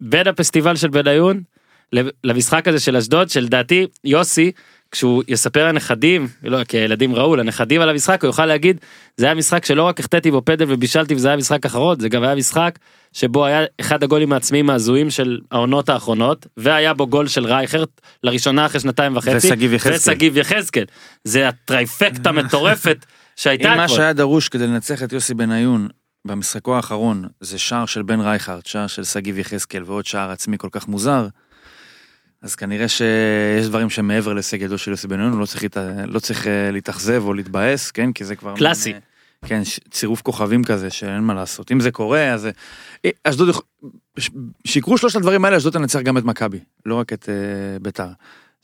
בין 0.00 0.26
הפסטיבל 0.26 0.76
של 0.76 0.88
בניון 0.88 1.42
למשחק 2.24 2.68
הזה 2.68 2.80
של 2.80 2.96
אשדוד 2.96 3.28
שלדעתי 3.28 3.86
יוסי 4.04 4.52
כשהוא 4.92 5.22
יספר 5.28 5.66
לנכדים 5.66 6.28
לא 6.42 6.64
כי 6.64 6.78
הילדים 6.78 7.14
ראו 7.14 7.36
לנכדים 7.36 7.80
על 7.80 7.88
המשחק 7.88 8.22
הוא 8.22 8.28
יוכל 8.28 8.46
להגיד 8.46 8.80
זה 9.16 9.26
היה 9.26 9.34
משחק 9.34 9.64
שלא 9.64 9.82
רק 9.82 10.00
החטאתי 10.00 10.30
בו 10.30 10.42
פדל 10.44 10.64
ובישלתי 10.68 11.14
וזה 11.14 11.28
היה 11.28 11.36
משחק 11.36 11.66
אחרון 11.66 12.00
זה 12.00 12.08
גם 12.08 12.22
היה 12.22 12.34
משחק 12.34 12.78
שבו 13.12 13.44
היה 13.44 13.64
אחד 13.80 14.02
הגולים 14.02 14.32
העצמיים 14.32 14.70
ההזויים 14.70 15.10
של 15.10 15.38
העונות 15.50 15.88
האחרונות 15.88 16.46
והיה 16.56 16.94
בו 16.94 17.06
גול 17.06 17.28
של 17.28 17.44
רייכר 17.44 17.84
לראשונה 18.22 18.66
אחרי 18.66 18.80
שנתיים 18.80 19.16
וחצי 19.16 19.52
ושגיב 20.10 20.36
יחזקאל. 20.36 20.84
זה 21.24 21.48
הטרייפקטה 21.48 22.28
המטורפת 22.30 23.06
שהייתה 23.36 23.72
אם 23.72 23.76
מה. 23.76 23.88
שהיה 23.88 24.12
דרוש 24.12 24.48
כדי 24.48 24.66
לנצח 24.66 25.02
את 25.02 25.12
יוסי 25.12 25.34
בניון 25.34 25.88
במשחקו 26.26 26.76
האחרון 26.76 27.24
זה 27.40 27.58
שער 27.58 27.86
של 27.86 28.02
בן 28.02 28.20
רייכרד, 28.20 28.66
שער 28.66 28.86
של 28.86 29.04
שגיב 29.04 29.38
יחזקאל 29.38 29.82
ועוד 29.86 30.06
שער 30.06 30.30
עצמי 30.30 30.58
כל 30.58 30.68
כך 30.72 30.88
מוזר, 30.88 31.26
אז 32.42 32.54
כנראה 32.54 32.88
שיש 32.88 33.66
דברים 33.66 33.90
שמעבר 33.90 34.32
להישג 34.32 34.62
ידו 34.62 34.78
של 34.78 34.90
יוסי 34.90 35.08
בניון, 35.08 35.32
הוא 35.32 35.40
לא 35.40 35.46
צריך. 35.46 35.64
לא 36.06 36.18
צריך 36.18 36.46
אה, 36.46 36.70
להתאכזב 36.70 37.22
או 37.24 37.34
להתבאס, 37.34 37.90
כן? 37.90 38.12
כי 38.12 38.24
זה 38.24 38.36
כבר... 38.36 38.54
קלאסי. 38.56 38.92
מין, 38.92 39.00
אה, 39.44 39.48
כן, 39.48 39.62
צירוף 39.90 40.22
כוכבים 40.22 40.64
כזה 40.64 40.90
שאין 40.90 41.20
מה 41.20 41.34
לעשות. 41.34 41.72
אם 41.72 41.80
זה 41.80 41.90
קורה, 41.90 42.32
אז... 42.32 42.48
אה, 43.04 43.10
אשדוד... 43.24 43.48
יכ- 43.48 43.62
ש- 44.18 44.30
שיקרו 44.64 44.98
שלושת 44.98 45.16
הדברים 45.16 45.44
האלה, 45.44 45.56
אשדוד 45.56 45.72
תנצח 45.72 46.00
גם 46.00 46.18
את 46.18 46.24
מכבי, 46.24 46.58
לא 46.86 46.94
רק 46.94 47.12
את 47.12 47.28
אה, 47.28 47.34
ביתר. 47.82 48.08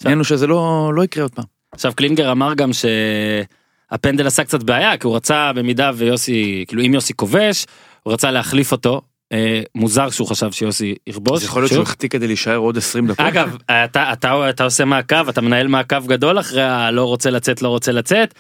העניין 0.01 0.19
הוא 0.19 0.25
שזה 0.25 0.47
לא, 0.47 0.93
לא 0.95 1.05
יקרה 1.05 1.23
עוד 1.25 1.35
פעם. 1.35 1.45
עכשיו 1.73 1.93
קלינגר 1.97 2.33
אמר 2.33 2.55
גם 2.55 2.71
שהפנדל 2.73 4.27
עשה 4.27 4.45
קצת 4.45 4.63
בעיה 4.63 4.97
כי 4.97 5.07
הוא 5.07 5.17
רצה 5.17 5.53
במידה 5.53 5.91
ויוסי 5.95 6.65
כאילו 6.69 6.83
אם 6.83 6.95
יוסי 6.95 7.15
כובש 7.15 7.67
הוא 8.03 8.13
רצה 8.13 8.31
להחליף 8.31 8.73
אותו 8.73 9.03
אה, 9.33 9.61
מוזר 9.75 10.11
שהוא 10.11 10.29
חשב 10.29 10.53
שיוסי 10.53 10.95
יכבוש. 11.07 11.39
אז 11.43 11.45
יכול 11.45 11.63
להיות. 11.63 11.73
שהוא 11.73 11.83
החטיא 11.83 12.09
כדי 12.09 12.27
להישאר 12.27 12.57
עוד 12.57 12.77
20 12.77 13.07
דקות. 13.07 13.21
אגב, 13.27 13.57
אתה, 13.65 14.13
אתה, 14.13 14.49
אתה 14.51 14.65
עושה 14.65 14.85
מעקב, 14.85 15.29
אתה 15.29 15.41
מנהל 15.41 15.69
מעקב 15.69 16.07
גדול 16.07 16.41
אחרי 16.41 16.63
הלא 16.63 17.05
רוצה 17.05 17.31
לצאת, 17.31 17.63
לא 17.63 17.69
רוצה 17.69 17.93
לצאת, 17.93 18.35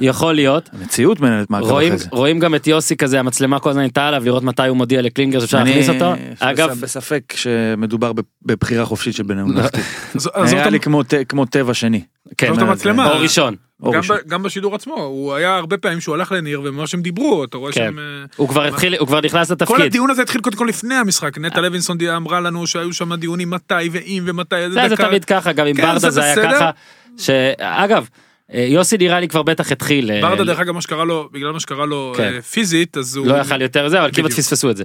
יכול 0.00 0.34
להיות. 0.34 0.70
המציאות 0.72 1.20
מנהלת 1.20 1.50
מעקב 1.50 1.64
רואים, 1.70 1.88
אחרי 1.92 1.98
זה. 1.98 2.08
רואים 2.12 2.38
גם 2.38 2.54
את 2.54 2.66
יוסי 2.66 2.96
כזה, 2.96 3.20
המצלמה 3.20 3.58
כל 3.58 3.70
הזמן 3.70 3.82
הייתה 3.82 4.08
עליו, 4.08 4.24
לראות 4.24 4.42
מתי 4.42 4.66
הוא 4.68 4.76
מודיע 4.76 5.02
לקלינגר 5.02 5.40
שאפשר 5.40 5.58
להכניס 5.64 5.88
אותו. 5.88 6.12
אגב, 6.40 6.70
בספק 6.80 7.32
שמדובר 7.36 8.12
בבחירה 8.42 8.84
חופשית 8.84 9.14
של 9.14 9.22
בניון 9.22 9.50
ממלכתי. 9.50 9.80
אז- 10.14 10.30
עזוב 10.34 10.58
היה 10.58 10.70
לי 10.70 10.80
כמו 11.28 11.44
טבע 11.50 11.74
שני. 11.74 12.00
כן, 12.38 12.54
זאת 12.54 12.62
המצלמה. 12.62 13.10
או 13.12 13.18
ראשון. 13.18 13.54
גם. 13.90 14.00
ב- 14.00 14.28
גם 14.28 14.42
בשידור 14.42 14.74
עצמו, 14.74 14.94
הוא 14.94 15.34
היה 15.34 15.56
הרבה 15.56 15.78
פעמים 15.78 16.00
שהוא 16.00 16.14
הלך 16.14 16.32
לניר 16.32 16.60
וממש 16.64 16.94
הם 16.94 17.02
דיברו, 17.02 17.44
אתה 17.44 17.56
רואה 17.56 17.72
כן. 17.72 17.80
שהם... 17.80 17.98
אה, 17.98 18.04
הוא 18.36 18.48
כבר 18.48 18.64
התחיל, 18.64 18.94
הוא 18.96 19.06
כבר 19.08 19.20
נכנס 19.20 19.48
כל 19.48 19.54
לתפקיד. 19.54 19.80
הדיון 19.80 20.10
הזה 20.10 20.22
התחיל 20.22 20.40
קודם 20.40 20.56
כל 20.56 20.64
לפני 20.68 20.94
המשחק, 20.94 21.38
נטע 21.38 21.60
לוינסון 21.60 21.98
די- 21.98 22.16
אמרה 22.16 22.40
לנו 22.40 22.66
שהיו 22.66 22.92
שם 22.92 23.14
דיונים 23.14 23.50
מתי 23.50 23.74
ואם 23.92 24.22
ומתי, 24.26 24.56
זה, 24.70 24.88
זה. 24.88 24.96
תמיד 24.96 25.24
ככה, 25.24 25.52
גם 25.52 25.66
עם 25.66 25.76
כן, 25.76 25.82
ברדה 25.82 26.10
זה 26.10 26.22
היה. 26.24 26.36
ככה. 26.36 26.70
שאגב, 27.18 28.08
אה, 28.54 28.66
יוסי 28.68 28.96
נראה 28.98 29.20
לי 29.20 29.28
כבר 29.28 29.42
בטח 29.42 29.72
התחיל. 29.72 30.10
אה, 30.10 30.20
ברדה 30.22 30.44
דרך 30.44 30.60
אגב 30.60 30.74
מה 30.74 30.80
שקרה 30.82 31.04
לו, 31.04 31.28
בגלל 31.32 31.50
מה 31.52 31.60
שקרה 31.60 31.86
לו 31.86 32.12
כן. 32.16 32.32
אה, 32.34 32.42
פיזית, 32.42 32.96
אז 32.96 33.16
הוא... 33.16 33.26
לא 33.26 33.34
יכל 33.34 33.62
יותר 33.62 33.88
זה, 33.88 34.00
אבל 34.00 34.10
כמעט. 34.12 34.32
פספסו 34.32 34.70
את 34.70 34.76
זה. 34.76 34.84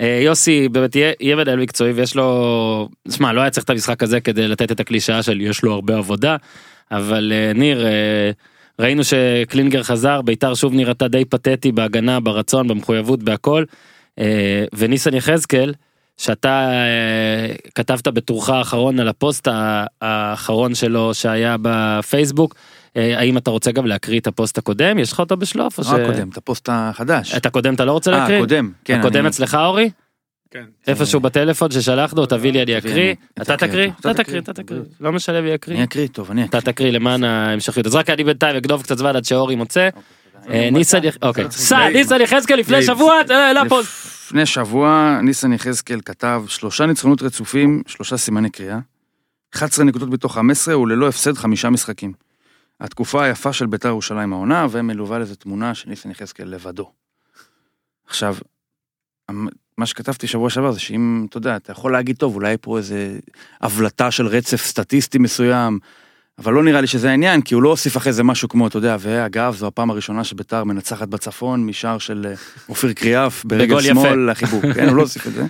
אה, 0.00 0.20
יוסי 0.24 0.68
באמת 0.68 0.96
יהיה 0.96 1.36
מנהל 1.36 1.58
מקצועי 1.60 1.92
ויש 1.92 2.16
לו, 2.16 2.88
שמע, 3.10 3.32
לא 3.32 3.40
היה 3.40 3.50
צריך 3.50 3.64
את 3.64 3.70
המשחק 3.70 4.02
הזה 4.02 4.20
כדי 4.20 4.48
לתת 4.48 4.72
את 4.72 4.80
הקלישאה 4.80 5.22
של 5.22 5.40
יש 5.40 5.62
לו 5.62 5.72
הרבה 5.72 5.96
עבודה, 5.96 6.36
אבל 6.92 7.32
אה, 7.34 7.52
ניר, 7.54 7.86
אה, 7.86 8.30
ראינו 8.78 9.02
שקלינגר 9.04 9.82
חזר, 9.82 10.22
ביתר 10.22 10.54
שוב 10.54 10.74
נראתה 10.74 11.08
די 11.08 11.24
פתטי 11.24 11.72
בהגנה, 11.72 12.20
ברצון, 12.20 12.68
במחויבות, 12.68 13.22
בהכל, 13.22 13.64
אה, 14.18 14.64
וניסן 14.72 15.14
יחזקאל, 15.14 15.74
שאתה 16.16 16.70
אה, 16.70 17.54
כתבת 17.74 18.08
בטורך 18.08 18.48
האחרון 18.48 19.00
על 19.00 19.08
הפוסט 19.08 19.48
האחרון 20.00 20.74
שלו 20.74 21.14
שהיה 21.14 21.56
בפייסבוק, 21.62 22.54
אה, 22.96 23.18
האם 23.18 23.36
אתה 23.38 23.50
רוצה 23.50 23.72
גם 23.72 23.86
להקריא 23.86 24.20
את 24.20 24.26
הפוסט 24.26 24.58
הקודם? 24.58 24.98
יש 24.98 25.12
לך 25.12 25.20
אותו 25.20 25.36
בשלוף? 25.36 25.78
או 25.78 25.96
לא 25.98 26.02
הקודם, 26.02 26.28
את 26.28 26.36
הפוסט 26.36 26.68
החדש. 26.72 27.34
את 27.34 27.46
הקודם 27.46 27.74
אתה 27.74 27.84
לא 27.84 27.92
רוצה 27.92 28.12
אה, 28.12 28.18
להקריא? 28.18 28.36
הקודם. 28.36 28.70
כן, 28.84 28.98
הקודם 29.00 29.20
אני- 29.20 29.28
אצלך 29.28 29.54
אורי? 29.54 29.90
כן. 30.52 30.64
איפשהו 30.86 31.20
בטלפון 31.20 31.70
ששלחנו, 31.70 32.26
תביא 32.26 32.52
לי 32.52 32.62
אני 32.62 32.78
אקריא. 32.78 33.14
אתה 33.42 33.56
תקריא? 33.56 33.90
אתה 34.00 34.10
אתה 34.10 34.24
תקריא. 34.24 34.40
אתה 34.40 34.52
תקריא. 34.52 34.80
לא 35.00 35.12
משנה 35.12 35.40
מי 35.40 35.50
יקריא. 35.50 35.76
אני 35.76 35.84
אקריא 35.84 36.06
טוב, 36.08 36.30
אני 36.30 36.44
אתה 36.44 36.58
אקריא. 36.58 36.72
תקריא 36.72 36.90
למען 36.90 37.24
ההמשכיות. 37.24 37.86
אז 37.86 37.94
רק 37.94 38.10
אני 38.10 38.24
בינתיים 38.24 38.56
אגנוב 38.56 38.82
קצת 38.82 38.98
זמן 38.98 39.16
עד 39.16 39.24
שאורי 39.24 39.56
מוצא. 39.56 39.88
אה, 40.50 40.68
ניסן, 40.72 41.04
יח- 41.04 41.16
אוקיי. 41.22 41.44
סע, 41.50 41.88
ניסן 41.88 42.20
יחזקאל 42.20 42.58
לפני 42.58 42.76
לי- 42.76 42.82
שבוע, 42.82 43.14
אה, 43.30 43.52
לא. 43.52 43.62
לפני 43.80 44.46
שבוע 44.46 45.18
ניסן 45.22 45.52
יחזקאל 45.52 46.00
כתב 46.04 46.42
שלושה 46.48 46.86
ניצחונות 46.86 47.22
רצופים, 47.22 47.82
שלושה 47.86 48.16
סימני 48.16 48.50
קריאה, 48.50 48.78
11 49.54 49.84
נקודות 49.84 50.08
מתוך 50.08 50.34
15 50.34 50.78
וללא 50.78 51.08
הפסד 51.08 51.32
חמישה 51.36 51.70
משחקים. 51.70 52.12
התקופה 52.80 53.24
היפה 53.24 53.52
של 53.52 53.66
בית"ר 53.66 53.88
ירושלים 53.88 54.32
העונה, 54.32 54.66
ומלווה 54.70 55.18
לזה 55.18 55.36
תמונה 55.36 55.74
של 55.74 55.88
ניסן 55.90 56.10
יחזקאל 56.10 56.48
לבדו. 56.48 56.90
עכשיו, 58.06 58.36
המ- 59.28 59.48
מה 59.82 59.86
שכתבתי 59.86 60.26
שבוע 60.26 60.50
שעבר 60.50 60.72
זה 60.72 60.80
שאם, 60.80 61.26
אתה 61.30 61.36
יודע, 61.36 61.56
אתה 61.56 61.72
יכול 61.72 61.92
להגיד, 61.92 62.16
טוב, 62.16 62.34
אולי 62.34 62.56
פה 62.60 62.78
איזה 62.78 63.18
הבלטה 63.60 64.10
של 64.10 64.26
רצף 64.26 64.66
סטטיסטי 64.66 65.18
מסוים, 65.18 65.78
אבל 66.38 66.52
לא 66.52 66.62
נראה 66.62 66.80
לי 66.80 66.86
שזה 66.86 67.10
העניין, 67.10 67.42
כי 67.42 67.54
הוא 67.54 67.62
לא 67.62 67.68
הוסיף 67.68 67.96
אחרי 67.96 68.12
זה 68.12 68.22
משהו 68.22 68.48
כמו, 68.48 68.66
אתה 68.66 68.76
יודע, 68.76 68.96
ואגב, 69.00 69.54
זו 69.54 69.66
הפעם 69.66 69.90
הראשונה 69.90 70.24
שביתר 70.24 70.64
מנצחת 70.64 71.08
בצפון 71.08 71.66
משער 71.66 71.98
של 71.98 72.26
אה, 72.28 72.34
אופיר 72.68 72.92
קריאף 72.92 73.44
ברגל. 73.44 73.80
שמאל 73.80 74.30
לחיבוק, 74.30 74.64
כן, 74.74 74.88
הוא 74.88 74.96
לא 74.96 75.02
הוסיף 75.02 75.26
את 75.26 75.32
זה. 75.32 75.46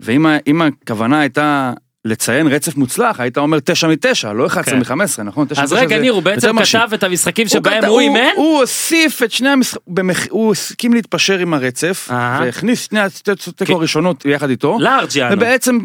ואם 0.00 0.62
הכוונה 0.62 1.20
הייתה 1.20 1.72
לציין 2.04 2.46
רצף 2.46 2.76
מוצלח, 2.76 3.20
היית 3.20 3.38
אומר 3.38 3.60
9 3.60 3.88
מ-9, 3.88 4.32
לא 4.34 4.46
11 4.46 4.84
כן. 4.84 4.94
מ-15, 4.98 5.22
נכון? 5.22 5.46
9 5.46 5.62
אז 5.62 5.72
מ-9 5.72 5.80
רגע, 5.80 5.98
ניר, 5.98 6.12
הוא 6.12 6.22
בעצם. 6.22 6.62
כתב 6.64 6.88
את 6.94 7.02
המשחקים 7.02 7.48
שבהם 7.48 7.84
הוא 7.84 8.00
אימן? 8.00 8.28
הוא 8.36 8.60
הוסיף 8.60 9.22
את 9.22 9.32
שני 9.32 9.48
המשחקים, 9.48 9.94
הוא 10.30 10.52
הסכים 10.52 10.92
להתפשר 10.92 11.38
עם 11.38 11.54
הרצף. 11.54 12.08
והכניס 12.10 12.88
שני 12.88 13.00
כן. 13.24 13.32
התיקו 13.48 13.72
הראשונות 13.72 14.24
יחד 14.24 14.50
איתו, 14.50 14.78
לארג' 14.80 15.16
יענו. 15.16 15.36
ובעצם 15.36 15.78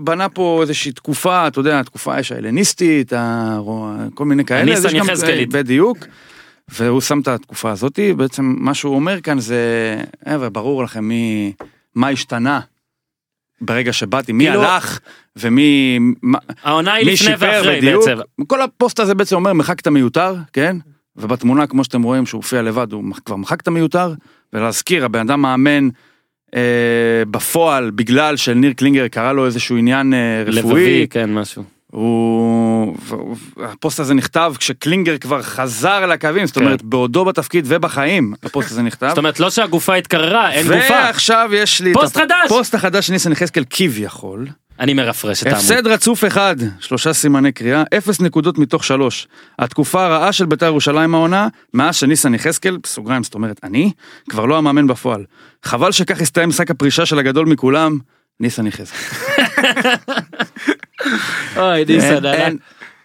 בנה 0.00 0.28
פה 0.28 0.58
איזושהי 0.62 0.92
תקופה, 0.92 1.46
אתה 1.46 1.60
יודע, 1.60 1.80
התקופה 1.80 2.20
יש 2.20 2.32
ההלניסטית, 2.32 3.12
כל 4.14 4.24
מיני 4.24 4.44
כאלה. 4.44 4.60
הניסן 4.60 4.96
יחזקאלית. 4.96 5.48
בדיוק. 5.48 5.98
והוא 6.68 7.00
שם 7.00 7.20
את 7.20 7.28
התקופה 7.28 7.70
הזאתי, 7.70 8.12
בעצם 8.14 8.54
מה 8.58 8.74
שהוא 8.74 8.94
אומר 8.94 9.20
כאן 9.20 9.40
זה, 9.40 9.96
ברור 10.52 10.84
לכם 10.84 11.04
מי, 11.04 11.52
מה 11.94 12.08
השתנה 12.08 12.60
ברגע 13.60 13.92
שבאתי, 13.92 14.32
מי 14.32 14.44
כאילו- 14.44 14.62
הלך 14.62 14.98
ומי, 15.36 15.98
העונה 16.62 16.92
היא 16.92 17.06
מי 17.06 17.12
לפני 17.12 17.26
שיפר 17.26 17.46
ואחרי 17.54 17.76
בדיוק. 17.76 18.04
בעצם. 18.08 18.20
כל 18.46 18.62
הפוסט 18.62 19.00
הזה 19.00 19.14
בעצם 19.14 19.36
אומר 19.36 19.52
מחק 19.52 19.80
את 19.80 19.86
המיותר, 19.86 20.34
כן? 20.52 20.76
ובתמונה 21.16 21.66
כמו 21.66 21.84
שאתם 21.84 22.02
רואים 22.02 22.26
שהוא 22.26 22.38
הופיע 22.38 22.62
לבד 22.62 22.92
הוא 22.92 23.04
כבר 23.24 23.36
מחק 23.36 23.60
את 23.60 23.68
המיותר, 23.68 24.14
ולהזכיר 24.52 25.04
הבן 25.04 25.20
אדם 25.20 25.42
מאמן 25.42 25.88
אה, 26.54 26.60
בפועל 27.30 27.90
בגלל 27.90 28.36
שניר 28.36 28.72
קלינגר 28.72 29.08
קרא 29.08 29.32
לו 29.32 29.46
איזשהו 29.46 29.76
עניין 29.76 30.14
אה, 30.14 30.42
רפואי, 30.46 30.62
לבבי, 30.62 31.06
כן, 31.10 31.34
משהו. 31.34 31.77
הוא... 31.92 32.96
הפוסט 33.56 34.00
הזה 34.00 34.14
נכתב 34.14 34.54
כשקלינגר 34.58 35.18
כבר 35.18 35.42
חזר 35.42 36.06
לקווים, 36.06 36.46
זאת 36.46 36.58
כן. 36.58 36.64
אומרת 36.64 36.82
בעודו 36.82 37.24
בתפקיד 37.24 37.64
ובחיים 37.68 38.34
הפוסט 38.42 38.70
הזה 38.70 38.82
נכתב. 38.82 39.08
זאת 39.14 39.18
אומרת, 39.18 39.40
לא 39.40 39.50
שהגופה 39.50 39.94
התקררה, 39.94 40.50
אין 40.52 40.66
גופה. 40.66 40.94
ועכשיו 40.94 41.50
יש 41.52 41.80
לי 41.80 41.92
פוסט 41.92 42.16
חדש! 42.16 42.34
הפוסט 42.44 42.74
החדש 42.74 43.06
של 43.06 43.12
ניסן 43.12 43.32
יחזקאל 43.32 43.64
כביכול. 43.70 44.46
אני 44.80 44.94
מרפרש 44.94 45.42
את 45.42 45.46
העמוד. 45.46 45.60
הפסד 45.60 45.86
רצוף 45.86 46.24
אחד, 46.24 46.56
שלושה 46.80 47.12
סימני 47.12 47.52
קריאה, 47.52 47.82
אפס 47.98 48.20
נקודות 48.20 48.58
מתוך 48.58 48.84
שלוש. 48.84 49.28
התקופה 49.58 50.04
הרעה 50.06 50.32
של 50.32 50.46
בית"ר 50.46 50.66
ירושלים 50.66 51.14
העונה, 51.14 51.48
מאז 51.74 51.96
שניסן 51.96 52.34
יחזקאל, 52.34 52.78
בסוגריים 52.82 53.22
זאת 53.22 53.34
אומרת 53.34 53.60
אני, 53.64 53.92
כבר 54.30 54.46
לא 54.46 54.58
המאמן 54.58 54.86
בפועל. 54.86 55.24
חבל 55.62 55.92
שכך 55.92 56.20
הסתיים 56.20 56.48
משחק 56.48 56.70
הפרישה 56.70 57.06
של 57.06 57.18
הגדול 57.18 57.46
מכולם, 57.46 57.98
ניסן 58.40 58.66
יחזקאל. 58.66 59.44
אוי, 61.56 61.84
ניסן, 61.84 62.08
אין- 62.08 62.24
עלה. 62.24 62.48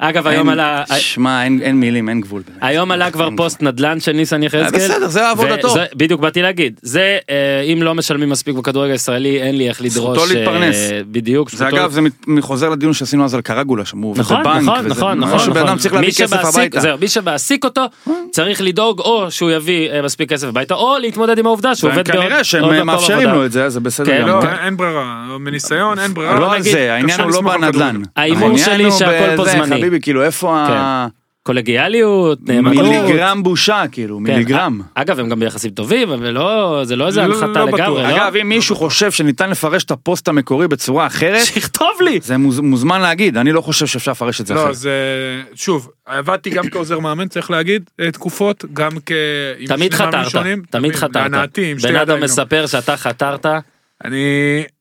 אגב, 0.10 0.28
היום 0.28 0.50
עלה... 0.50 0.84
שמע, 0.98 1.44
אין 1.62 1.76
מילים, 1.76 2.10
אין 2.10 2.22
גבול. 2.22 2.42
היום 2.62 2.92
עלה 2.92 3.12
כבר 3.12 3.30
פוסט 3.38 3.62
נדל"ן 3.62 4.00
של 4.00 4.12
ניסן 4.12 4.44
יחזקאל. 4.44 4.80
בסדר, 4.80 5.08
זה 5.08 5.30
עבודתו. 5.30 5.76
בדיוק 5.96 6.22
באתי 6.22 6.42
להגיד, 6.42 6.80
זה 6.82 7.18
אה, 7.30 7.62
אם 7.74 7.84
לא 7.84 7.96
משלמים 7.96 8.30
מספיק 8.30 8.56
בכדורגל 8.56 8.92
הישראלי 8.92 9.42
אין 9.42 9.58
לי 9.58 9.68
איך 9.70 9.82
לדרוש. 9.82 10.18
זכותו 10.18 10.34
להתפרנס. 10.34 10.92
אה, 10.92 11.00
בדיוק. 11.12 11.50
זה 11.50 11.68
אגב, 11.68 11.92
זה 11.92 12.02
חוזר 12.42 12.70
לדיון 12.70 12.94
שעשינו 12.94 13.26
אז 13.26 13.34
על 13.34 13.42
קרגולה, 13.42 13.86
עובד 13.86 14.14
נכון. 14.18 14.42
נכון, 14.42 14.86
נכון, 14.88 15.20
נכון, 15.20 15.58
נכון. 15.58 15.78
צריך 15.78 15.94
להביא 15.94 16.08
מי 16.08 16.14
כסף 16.14 16.28
שמעסיק- 16.36 16.56
הביתה. 16.60 16.80
זהו, 16.80 16.98
מי 17.02 17.08
שמעסיק 17.08 17.66
אותו 17.66 17.82
צריך 18.32 18.62
לדאוג 18.62 19.00
או 19.00 19.32
שהוא 19.32 19.52
יביא 19.52 19.90
אה, 19.92 20.02
מספיק 20.02 20.30
כסף 20.30 20.48
הביתה 20.48 20.74
או 20.74 20.96
להתמודד 21.02 21.38
עם 21.38 21.46
העובדה 21.46 21.76
שהוא 21.76 21.92
עובד 21.92 22.08
בעוד 22.08 22.22
כנראה 22.22 22.36
עוד 22.36 22.44
שהם 22.44 22.64
מקום 22.74 22.88
מאפשרים 22.88 23.18
עבודה. 23.18 23.34
לו 23.34 23.46
את 23.46 23.52
זה, 23.52 23.70
זה 23.70 23.80
בסדר 23.80 24.06
כן, 24.06 24.22
גמור. 24.28 24.44
לא, 24.44 24.50
אין 24.66 24.78
ברירה, 24.78 25.26
מניסיון 25.40 26.00
אין 26.00 26.14
ברירה. 26.14 26.40
לא 26.40 26.54
על 26.54 26.60
נגיד, 26.60 26.72
זה, 26.74 26.94
העניין 26.94 27.22
הוא 27.22 27.32
לא 27.32 27.42
בנדל"ן. 27.42 28.02
ההימור 28.16 28.58
שלי 28.58 28.92
שהכל 28.92 29.38
פה 29.38 29.46
זמני. 29.46 29.93
חביבי, 29.94 30.02
כאילו 30.02 30.24
איפה 30.24 30.58
ה... 30.60 31.08
קולגיאליות, 31.46 32.40
נאמנות. 32.50 32.86
מיליגרם 32.86 33.44
בושה, 33.44 33.84
כאילו, 33.92 34.18
כן, 34.18 34.24
מיליגרם. 34.24 34.82
אגב 34.96 35.20
הם 35.20 35.30
גם 35.30 35.40
ביחסים 35.40 35.72
טובים 35.72 36.10
אבל 36.10 36.30
לא 36.30 36.82
זה 36.84 36.96
לא 36.96 37.08
איזה 37.08 37.28
לא- 37.28 37.36
הנחתה 37.44 37.60
לא 37.60 37.66
בטוח. 37.66 37.80
לגמרי. 37.80 38.04
לא? 38.04 38.16
אגב, 38.16 38.36
אם 38.36 38.50
מישהו 38.50 38.76
חושב 38.76 39.12
שניתן 39.12 39.50
לפרש 39.50 39.84
את 39.84 39.92
הפוסט 39.92 40.28
המקורי 40.28 40.68
בצורה 40.68 41.08
אחרת, 41.08 41.46
שיכתוב 41.46 41.90
לי. 42.02 42.20
זה 42.24 42.36
מוז- 42.38 42.60
מוזמן 42.62 43.02
להגיד, 43.02 43.38
אני 43.38 43.52
לא 43.52 43.62
חושב 43.62 43.86
שאפשר 43.88 44.12
לפרש 44.12 44.42
את 44.42 44.48
זה 44.48 44.54
לא, 44.54 44.64
אחרת. 44.64 44.76
זה... 44.76 44.92
שוב, 45.56 45.90
עבדתי 46.06 46.50
גם 46.50 46.70
כעוזר 46.70 47.00
מאמן, 47.00 47.28
צריך 47.28 47.52
להגיד, 47.52 47.90
אה, 48.00 48.12
תקופות, 48.12 48.66
גם 48.74 48.92
כ... 49.06 49.12
תמיד 49.68 49.94
חתרת, 49.94 50.30
שונים. 50.30 50.62
תמיד 50.70 50.96
חתרת. 50.96 51.16
להנאתי, 51.16 51.74
בן 51.84 51.96
אדם. 51.96 52.22
מספר 52.22 52.66
שאתה 52.66 52.98
חתרת, 52.98 53.46
אני 54.06 54.24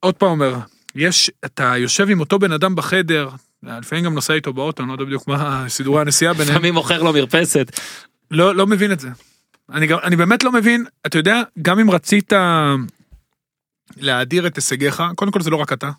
עוד 0.01 0.15
פעם 0.15 0.31
אומר, 0.31 0.55
יש, 0.97 1.31
אתה 1.45 1.75
יושב 1.77 2.11
עם 2.11 2.21
אותו 2.21 2.39
בן 2.39 2.53
אדם 2.53 2.75
בחדר, 2.75 3.29
לפעמים 3.63 4.05
גם 4.05 4.15
נוסע 4.15 4.35
איתו 4.35 4.53
באוטו, 4.53 4.83
אני 4.83 4.89
לא 4.89 4.95
יודע 4.95 5.05
בדיוק 5.05 5.29
מה 5.29 5.65
סידורי 5.69 6.01
הנסיעה 6.01 6.33
ביניהם, 6.33 6.55
לפעמים 6.55 6.75
מוכר 6.75 7.03
לו 7.03 7.13
מרפסת. 7.13 7.81
לא, 8.31 8.55
לא 8.55 8.67
מבין 8.67 8.93
את 8.93 9.01
זה. 9.01 9.09
אני, 9.73 9.87
גם, 9.87 9.99
אני 10.03 10.17
באמת 10.17 10.45
לא 10.45 10.53
מבין, 10.53 10.85
אתה 11.07 11.19
יודע, 11.19 11.43
גם 11.63 11.79
אם 11.79 11.91
רצית 11.91 12.33
להאדיר 13.97 14.47
את 14.47 14.57
הישגיך, 14.57 15.03
קודם 15.17 15.33
כל 15.33 15.41
זה 15.41 15.51
לא 15.51 15.57
רק 15.57 15.73
אתה, 15.73 15.91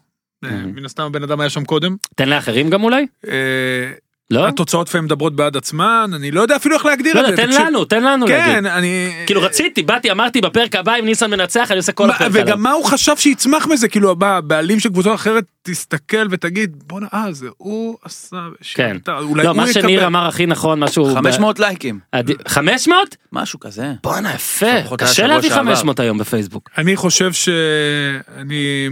אה. 0.46 0.66
מן 0.66 0.86
הסתם 0.86 1.04
הבן 1.04 1.24
אדם 1.24 1.40
היה 1.40 1.50
שם 1.50 1.66
קודם, 1.66 1.96
תן 2.16 2.30
לאחרים 2.30 2.70
גם 2.70 2.84
אולי? 2.84 3.08
לא? 4.32 4.48
התוצאות 4.48 4.90
לפעמים 4.90 5.06
מדברות 5.06 5.36
בעד 5.36 5.58
עצמן, 5.58 6.12
אני 6.16 6.32
לא 6.32 6.42
יודע 6.42 6.56
אפילו 6.56 6.76
איך 6.76 6.86
להגדיר 6.86 7.14
לא 7.16 7.20
את 7.20 7.26
זה. 7.26 7.32
יודע, 7.32 7.44
תן 7.46 7.52
תקשיב. 7.52 7.66
לנו, 7.68 7.86
תן 7.86 8.04
לנו 8.04 8.26
להגיד. 8.26 8.46
כן, 8.56 8.66
אני... 8.66 9.12
כאילו 9.26 9.42
רציתי, 9.42 9.84
באתי, 9.84 10.12
אמרתי 10.12 10.42
בפרק 10.42 10.76
הבא 10.76 10.96
אם 11.00 11.06
ניסן 11.06 11.30
מנצח, 11.32 11.72
אני 11.72 11.78
עושה 11.78 11.92
כל 11.92 12.10
הפרק 12.10 12.22
עליו. 12.22 12.42
וגם 12.46 12.62
מה 12.64 12.72
הוא 12.72 12.86
חשב 12.86 13.18
שיצמח 13.18 13.68
מזה, 13.68 13.88
כאילו 13.88 14.12
הבא- 14.12 14.38
הבעלים 14.38 14.80
של 14.80 14.90
קבוצה 14.90 15.14
אחרת 15.14 15.44
תסתכל 15.64 16.28
ותגיד, 16.32 16.84
בואנה, 16.88 17.08
אה, 17.14 17.26
זה 17.34 17.48
הוא 17.58 17.98
עשה... 18.04 18.38
כן. 18.74 18.98
אולי 19.08 19.44
לא, 19.44 19.50
הוא 19.50 19.58
מה 19.58 19.74
שניר 19.74 19.90
יקבל. 19.90 20.06
אמר 20.06 20.28
הכי 20.28 20.46
נכון, 20.46 20.80
משהו... 20.80 21.16
500 21.16 21.60
לייקים, 21.60 22.00
עדי- 22.12 22.34
500? 22.48 23.16
משהו 23.34 23.60
כזה. 23.60 23.92
בואנה, 24.04 24.34
יפה. 24.34 24.66
קשה 24.98 25.28
להביא 25.28 25.50
שעבר. 25.50 25.62
500 25.76 26.00
היום 26.00 26.18
בפייסבוק. 26.18 26.70
אני 26.78 26.96
חושב 26.96 27.34
שאני... 27.34 28.90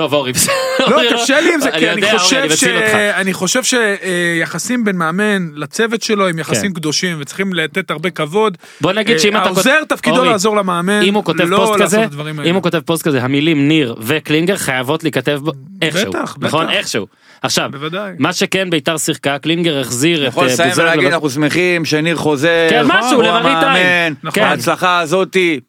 טוב, 0.00 0.12
אורי, 0.14 0.32
בסדר. 0.32 0.52
לא, 0.88 1.00
קשה 1.12 1.40
לי 1.40 1.54
עם 1.54 1.60
זה, 1.60 1.70
כי 1.70 1.90
אני 1.90 2.18
חושב 2.18 2.36
אני 2.36 2.48
ש... 2.50 2.52
מציל 2.52 2.76
אותך. 2.76 2.94
אני 2.94 3.32
חושב 3.32 3.60
שיחסים 3.64 4.84
בין 4.84 4.96
מאמן 4.96 5.48
לצוות 5.54 6.02
שלו 6.02 6.28
הם 6.28 6.38
יחסים 6.38 6.72
כן. 6.72 6.80
קדושים 6.80 7.16
וצריכים 7.20 7.54
לתת 7.54 7.90
הרבה 7.90 8.10
כבוד. 8.10 8.58
בוא 8.80 8.92
נגיד 8.92 9.18
שאם 9.18 9.36
אתה... 9.36 9.44
העוזר 9.44 9.84
תפקידו 9.88 10.16
אורי, 10.16 10.28
לעזור 10.28 10.56
למאמן, 10.56 11.02
אם 11.02 11.14
הוא 11.14 11.24
כותב 11.24 11.40
לא 11.44 11.56
פוסט 11.56 11.82
כזה. 11.82 12.04
אם 12.44 12.54
הוא 12.54 12.62
כותב 12.62 12.80
פוסט 12.84 13.02
כזה, 13.04 13.22
המילים 13.22 13.68
ניר 13.68 13.94
וקלינגר 14.00 14.56
חייבות 14.56 15.02
להיכתב 15.02 15.40
איכשהו. 15.82 16.10
בטח, 16.12 16.36
נכון? 16.40 16.68
איכשהו. 16.70 17.06
עכשיו, 17.42 17.68
בוודאי. 17.72 18.12
מה 18.18 18.32
שכן 18.32 18.70
ביתר 18.70 18.96
שיחקה, 18.98 19.38
קלינגר 19.38 19.80
החזיר 19.80 20.22
את 20.26 20.28
יכול 20.28 20.44
אה, 20.46 20.52
לסיים 20.52 20.68
בוזגלו 20.68 20.84
ולהגיד 20.86 21.04
לבד- 21.04 21.12
אנחנו 21.12 21.30
שמחים 21.30 21.84
שניר 21.84 22.16
חוזר, 22.16 22.66
כן, 22.70 22.82
משהו, 22.86 23.12
הוא 23.14 23.22
למראית 23.22 23.44
עין. 23.46 23.64
המאמן, 23.64 24.12
נכון. 24.22 24.42
ההצלחה 24.42 25.00
הזאתי, 25.00 25.60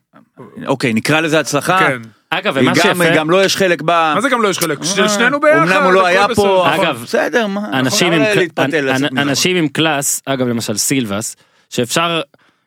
אוקיי 0.67 0.93
נקרא 0.93 1.19
לזה 1.21 1.39
הצלחה, 1.39 1.79
כן. 1.79 1.97
אגב, 2.33 2.53
ומה 2.57 2.71
גם- 2.71 2.75
שיפה, 2.75 3.15
גם 3.15 3.29
לו 3.29 3.41
יש 3.41 3.57
חלק 3.57 3.81
בה, 3.81 4.11
מה 4.15 4.21
זה 4.21 4.29
גם 4.29 4.41
לא 4.41 4.49
יש 4.49 4.59
חלק? 4.59 4.83
של 4.83 5.07
שנינו 5.07 5.39
ביחד. 5.39 5.57
אמנם 5.57 5.83
הוא 5.83 5.93
לא 5.93 6.05
היה 6.05 6.27
בסדר. 6.27 6.35
פה, 6.43 6.75
אגב, 6.75 7.01
בסדר, 7.03 7.47
מה, 7.47 7.79
אנשים 7.79 8.11
עם, 8.13 8.21
להתפתל, 8.21 8.61
אנ- 8.89 8.95
לצאת 8.95 9.11
מזה. 9.11 9.21
אנשים 9.21 9.55
עם 9.57 9.67
קלאס, 9.67 10.21
אגב 10.25 10.47
למשל 10.47 10.77
סילבס, 10.77 11.35
שאפשר 11.69 12.21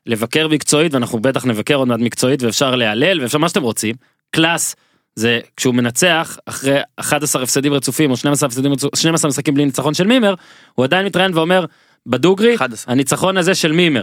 לבקר 0.06 0.48
מקצועית 0.48 0.94
ואנחנו 0.94 1.18
בטח 1.18 1.44
נבקר 1.46 1.74
עוד 1.74 1.88
מעט 1.88 2.00
מקצועית 2.00 2.42
ואפשר 2.42 2.74
להלל 2.74 3.20
ואפשר 3.22 3.38
מה 3.38 3.48
שאתם 3.48 3.62
רוצים, 3.62 3.94
קלאס 4.30 4.76
זה 5.16 5.40
כשהוא 5.56 5.74
מנצח 5.74 6.38
אחרי 6.46 6.78
11 6.96 7.42
הפסדים 7.42 7.72
רצופים 7.72 8.10
או 8.10 8.16
12 8.16 8.46
הפסדים 8.46 8.72
רצופים, 8.72 8.90
12 9.00 9.28
משחקים 9.28 9.54
בלי 9.54 9.64
ניצחון 9.64 9.94
של 9.94 10.06
מימר, 10.06 10.34
הוא 10.74 10.84
עדיין 10.84 11.06
מתראיין 11.06 11.34
ואומר 11.34 11.64
בדוגרי 12.06 12.54
11. 12.54 12.92
הניצחון 12.92 13.36
הזה 13.36 13.54
של 13.54 13.72
מימר, 13.72 14.02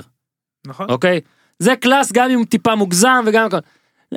נכון. 0.67 0.85
אוקיי? 0.89 1.19
זה 1.59 1.75
קלאס 1.75 2.11
גם 2.11 2.29
אם 2.31 2.43
טיפה 2.49 2.75
מוגזם 2.75 3.23
וגם. 3.25 3.47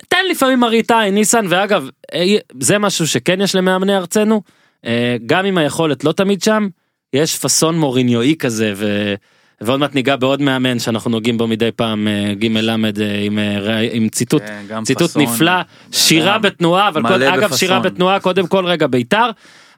תן 0.09 0.25
לפעמים 0.31 0.61
מראית 0.61 0.91
עין 0.91 1.15
ניסן 1.15 1.47
ואגב 1.49 1.89
אה, 2.15 2.25
זה 2.61 2.79
משהו 2.79 3.07
שכן 3.07 3.41
יש 3.41 3.55
למאמני 3.55 3.97
ארצנו 3.97 4.43
אה, 4.87 5.17
גם 5.27 5.47
אם 5.47 5.59
היכולת 5.59 6.05
לא 6.05 6.13
תמיד 6.13 6.43
שם 6.43 6.69
יש 7.13 7.39
פאסון 7.39 7.79
מוריניואי 7.79 8.35
כזה 8.39 8.73
ו... 8.77 9.15
ועוד 9.61 9.81
מעט 9.81 9.95
ניגע 9.95 10.17
בעוד 10.17 10.43
מאמן 10.43 10.79
שאנחנו 10.79 11.11
נוגעים 11.11 11.39
בו 11.39 11.47
מדי 11.47 11.71
פעם 11.77 12.09
אה, 12.09 12.35
ג' 12.35 12.47
ל' 12.57 12.71
עם, 12.71 13.39
ר- 13.39 13.89
עם 13.93 14.09
ציטוט 14.09 14.43
כן, 14.69 14.85
ציטוט 14.85 15.11
פאסון, 15.11 15.23
נפלא 15.23 15.53
שירה 15.93 16.39
בתנועה 16.39 16.89
אבל 16.89 17.03
קוד, 17.03 17.23
אגב 17.23 17.39
בפאסון. 17.39 17.59
שירה 17.59 17.81
בתנועה 17.81 18.21
קודם 18.21 18.47
כל 18.47 18.67
רגע 18.67 18.87
בית"ר 18.87 19.31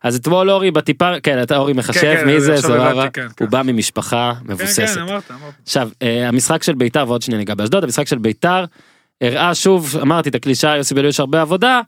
אז 0.02 0.16
אתמול 0.16 0.50
אורי 0.50 0.70
בטיפה 0.70 1.20
כן 1.22 1.42
אתה 1.42 1.56
אורי 1.56 1.72
מחשב 1.72 2.00
כן, 2.00 2.26
מי 2.26 2.40
זה 2.40 2.54
עכשיו 2.54 2.70
סבבה 2.70 3.10
כן, 3.10 3.22
הוא 3.22 3.30
כן. 3.36 3.50
בא 3.50 3.62
ממשפחה 3.64 4.32
כן, 4.46 4.52
מבוססת. 4.52 4.94
כן, 4.94 5.00
אמרת, 5.00 5.30
אמרת. 5.30 5.52
עכשיו 5.62 5.88
המשחק 6.00 6.62
של 6.62 6.74
ביתר 6.74 7.04
ועוד 7.08 7.22
שנייה 7.22 7.38
ניגע 7.38 7.54
באשדוד 7.54 7.84
המשחק 7.84 8.06
של 8.06 8.18
ביתר 8.18 8.64
הראה 9.20 9.54
שוב 9.54 9.96
אמרתי 10.02 10.28
את 10.28 10.34
הקלישאה 10.34 10.76
יוסי 10.76 10.94
בלוי 10.94 11.08
יש 11.08 11.20
הרבה 11.20 11.40
עבודה 11.40 11.80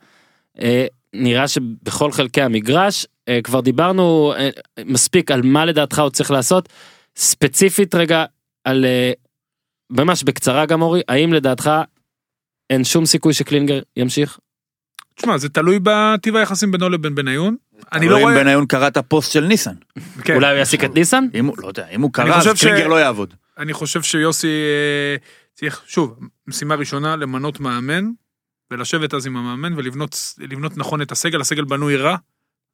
אה, 0.62 0.86
נראה 1.12 1.48
שבכל 1.48 2.12
חלקי 2.12 2.42
המגרש 2.42 3.06
אה, 3.28 3.40
כבר 3.44 3.60
דיברנו 3.60 4.32
אה, 4.36 4.50
מספיק 4.84 5.30
על 5.30 5.42
מה 5.42 5.64
לדעתך 5.64 5.98
הוא 5.98 6.10
צריך 6.10 6.30
לעשות 6.30 6.68
ספציפית 7.16 7.94
רגע 7.94 8.24
על 8.64 8.84
אה, 8.84 9.12
ממש 9.90 10.22
בקצרה 10.22 10.66
גם 10.66 10.82
אורי 10.82 11.00
האם 11.08 11.32
לדעתך 11.32 11.70
אין 12.70 12.84
שום 12.84 13.06
סיכוי 13.06 13.32
שקלינגר 13.32 13.80
ימשיך 13.96 14.38
תשמע, 15.14 15.38
זה 15.38 15.48
תלוי 15.48 15.78
בטיב 15.82 16.36
היחסים 16.36 16.72
בינו 16.72 16.88
לבין 16.88 17.14
בניון. 17.14 17.56
אני 17.92 18.08
לא 18.08 18.16
אם 18.16 18.22
רואה... 18.22 18.34
בניון 18.34 18.66
קרא 18.66 18.88
את 18.88 18.96
הפוסט 18.96 19.32
של 19.32 19.44
ניסן, 19.44 19.74
כן. 20.24 20.34
אולי 20.34 20.50
הוא 20.50 20.58
יעסיק 20.58 20.84
את 20.84 20.94
ניסן 20.94 21.26
אם 21.34 21.46
הוא, 21.46 21.56
לא 21.58 21.68
יודע, 21.68 21.86
אם 21.88 22.02
הוא 22.02 22.12
קרא 22.12 22.36
אז 22.36 22.48
ש- 22.56 22.64
קלינגר 22.64 22.86
לא 22.88 22.94
יעבוד. 22.94 23.34
אני 23.58 23.72
חושב 23.72 24.02
שיוסי 24.02 24.46
אה, 24.46 25.16
צריך, 25.58 25.82
שוב, 25.86 26.18
משימה 26.46 26.74
ראשונה, 26.74 27.16
למנות 27.16 27.60
מאמן, 27.60 28.04
ולשבת 28.70 29.14
אז 29.14 29.26
עם 29.26 29.36
המאמן 29.36 29.74
ולבנות 29.78 30.16
לבנות 30.38 30.76
נכון 30.76 31.02
את 31.02 31.12
הסגל, 31.12 31.40
הסגל 31.40 31.64
בנוי 31.64 31.96
רע, 31.96 32.16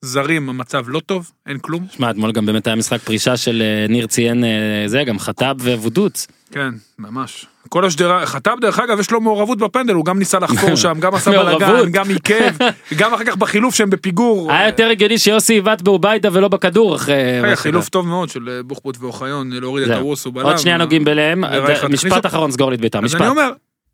זרים 0.02 0.48
המצב 0.48 0.84
לא 0.88 1.00
טוב, 1.00 1.30
אין 1.46 1.58
כלום. 1.58 1.86
שמע 1.90 2.10
אתמול 2.10 2.32
גם 2.32 2.46
באמת 2.46 2.66
היה 2.66 2.76
משחק 2.76 3.00
פרישה 3.00 3.36
של 3.36 3.62
אה, 3.62 3.86
ניר 3.88 4.06
ציין 4.06 4.44
אה, 4.44 4.50
זה 4.86 5.04
גם 5.04 5.18
חטאב 5.18 5.56
ווודוץ 5.60 6.26
כן, 6.54 6.68
ממש. 6.98 7.46
כל 7.68 7.84
השדרה, 7.84 8.26
חטב 8.26 8.56
דרך 8.60 8.78
אגב 8.78 9.00
יש 9.00 9.10
לו 9.10 9.20
מעורבות 9.20 9.58
בפנדל, 9.58 9.94
הוא 9.94 10.04
גם 10.04 10.18
ניסה 10.18 10.38
לחקור 10.38 10.74
שם, 10.76 10.96
גם 11.00 11.14
עשה. 11.14 11.30
בלאגן, 11.30 11.90
גם 11.90 12.08
עיכב, 12.08 12.54
גם 12.96 13.14
אחר 13.14 13.24
כך 13.24 13.36
בחילוף 13.36 13.74
שהם 13.74 13.90
בפיגור. 13.90 14.48
היה 14.52 14.66
יותר 14.66 14.88
הגיוני 14.88 15.18
שיוסי 15.18 15.52
יבעט 15.52 15.82
באוביידה 15.82 16.28
ולא 16.32 16.48
בכדור 16.48 16.96
אחרי... 16.96 17.16
חילוף. 17.54 17.88
טוב 17.88 18.06
מאוד 18.06 18.28
של 18.28 18.48
אה, 18.48 18.62
בוחבוט 18.62 18.96
ואוחיון, 19.00 19.52
להוריד 19.52 19.82
את 19.82 19.88
זהו. 19.88 19.98
הרוס, 19.98 20.24
הוא 20.24 20.34
בלם. 20.34 20.46
עוד 20.46 20.58
שנייה 20.58 20.76
נוגעים 20.76 21.04
בלהם, 21.04 21.44
משפט. 21.90 22.26
אחרון 22.26 22.50
סגור 22.50 22.70
לי 22.70 22.76
את 22.76 22.80
בית"ר, 22.80 22.98
אז 22.98 23.04
משפט. 23.04 23.20
אני 23.20 23.28
אומר, 23.28 23.50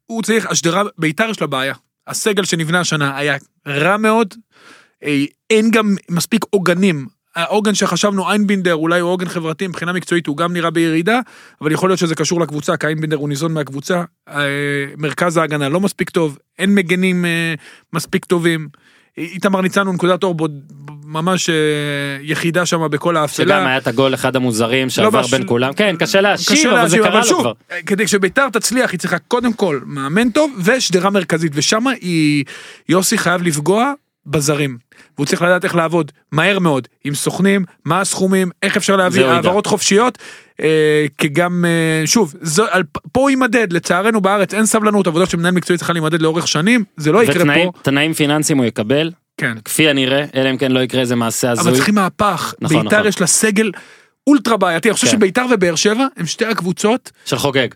הוא 0.06 0.22
צריך, 0.22 0.46
השדרה, 0.46 0.82
ביתר 0.98 1.30
יש 1.30 1.40
לה 1.40 1.46
בעיה. 1.46 1.74
הסגל 2.06 2.44
שנבנה 2.44 2.80
השנה 2.80 3.16
היה 3.16 3.36
רע 3.68 3.96
מאוד, 3.96 4.34
אין 5.50 5.70
גם 5.70 5.96
מספיק 6.10 6.44
עוגנים. 6.50 7.06
העוגן 7.36 7.74
שחשבנו, 7.74 8.30
איינבינדר, 8.30 8.74
אולי 8.74 9.00
הוא 9.00 9.10
עוגן 9.10 9.28
חברתי, 9.28 9.66
מבחינה 9.66 9.92
מקצועית 9.92 10.26
הוא 10.26 10.36
גם 10.36 10.52
נראה 10.52 10.70
בירידה, 10.70 11.20
אבל 11.60 11.72
יכול 11.72 11.88
להיות 11.90 11.98
שזה 11.98 12.14
קשור 12.14 12.40
לקבוצה, 12.40 12.76
כי 12.76 12.86
איינבינדר 12.86 13.16
הוא 13.16 13.28
ניזון 13.28 13.52
מהקבוצה. 13.54 14.02
אה, 14.28 14.34
מרכז 14.96 15.36
ההגנה 15.36 15.68
לא 15.68 15.80
מספיק 15.80 16.10
טוב, 16.10 16.38
אין 16.58 16.74
מגנים 16.74 17.24
אה, 17.24 17.54
מספיק 17.92 18.24
טובים. 18.24 18.68
איתמר 19.18 19.60
ניצן 19.60 19.86
הוא 19.86 19.94
נקודת 19.94 20.22
אור 20.22 20.34
בוד- 20.34 20.72
ממש 21.04 21.50
אה, 21.50 21.54
יחידה 22.22 22.66
שם 22.66 22.88
בכל 22.90 23.16
האפלה. 23.16 23.44
שגם 23.46 23.66
היה 23.66 23.78
את 23.78 23.86
הגול 23.86 24.14
אחד 24.14 24.36
המוזרים 24.36 24.90
שעבר 24.90 25.20
בש- 25.22 25.30
בין 25.30 25.42
כולם, 25.46 25.72
כן 25.72 25.96
קשה 25.98 26.20
להשיב 26.20 26.70
אבל 26.70 26.88
זה 26.88 26.98
קרה 26.98 27.20
לו 27.30 27.38
כבר. 27.40 27.52
כדי 27.86 28.06
שביתר 28.08 28.48
תצליח 28.52 28.90
היא 28.90 29.00
צריכה 29.00 29.18
קודם 29.18 29.52
כל 29.52 29.80
מאמן 29.86 30.30
טוב 30.30 30.52
ושדרה 30.64 31.10
מרכזית 31.10 31.52
ושם 31.54 31.86
היא 31.86 32.44
יוסי 32.88 33.18
חייב 33.18 33.42
לפגוע 33.42 33.92
בזרים. 34.30 34.78
והוא 35.16 35.26
צריך 35.26 35.42
לדעת 35.42 35.64
איך 35.64 35.74
לעבוד 35.74 36.12
מהר 36.32 36.58
מאוד 36.58 36.88
עם 37.04 37.14
סוכנים 37.14 37.64
מה 37.84 38.00
הסכומים 38.00 38.50
איך 38.62 38.76
אפשר 38.76 38.96
להביא. 38.96 39.26
העברות 39.26 39.66
חופשיות 39.66 40.18
אה, 40.60 41.06
כי 41.18 41.28
גם 41.28 41.64
אה, 41.64 42.06
שוב 42.06 42.34
זו, 42.40 42.64
על, 42.70 42.82
פה 43.12 43.20
הוא 43.20 43.30
יימדד 43.30 43.72
לצערנו 43.72 44.20
בארץ 44.20 44.54
אין 44.54 44.66
סבלנות 44.66 45.06
עבודה 45.06 45.26
של 45.26 45.36
מנהל 45.36 45.54
מקצועי 45.54 45.78
צריכה 45.78 45.92
להימדד 45.92 46.22
לאורך 46.22 46.48
שנים 46.48 46.84
זה 46.96 47.12
לא 47.12 47.22
יקרה 47.22 47.42
ותנאים 47.42 47.72
פה 47.72 47.78
תנאים 47.82 48.12
פיננסיים 48.12 48.58
הוא 48.58 48.66
יקבל, 48.66 49.10
כן 49.36 49.58
כפי 49.64 49.88
הנראה, 49.88 50.24
אלא 50.34 50.50
אם 50.50 50.56
כן 50.56 50.72
לא 50.72 50.80
יקרה 50.80 51.00
איזה 51.00 51.16
מעשה 51.16 51.52
אבל 51.52 51.60
הזוי. 51.60 51.74
צריכים 51.74 51.94
מהפך 51.94 52.54
נכון, 52.60 52.82
ביתר 52.82 52.96
נכון. 52.96 53.08
יש 53.08 53.20
לה 53.20 53.26
סגל 53.26 53.70
אולטרה 54.26 54.56
בעייתי 54.56 54.88
אני 54.88 54.94
חושב 54.94 55.06
כן. 55.06 55.12
שביתר 55.12 55.46
ובאר 55.50 55.74
שבע 55.74 56.06
הם 56.16 56.26
שתי 56.26 56.46
הקבוצות 56.46 57.10
של 57.24 57.38
חוגג. 57.38 57.68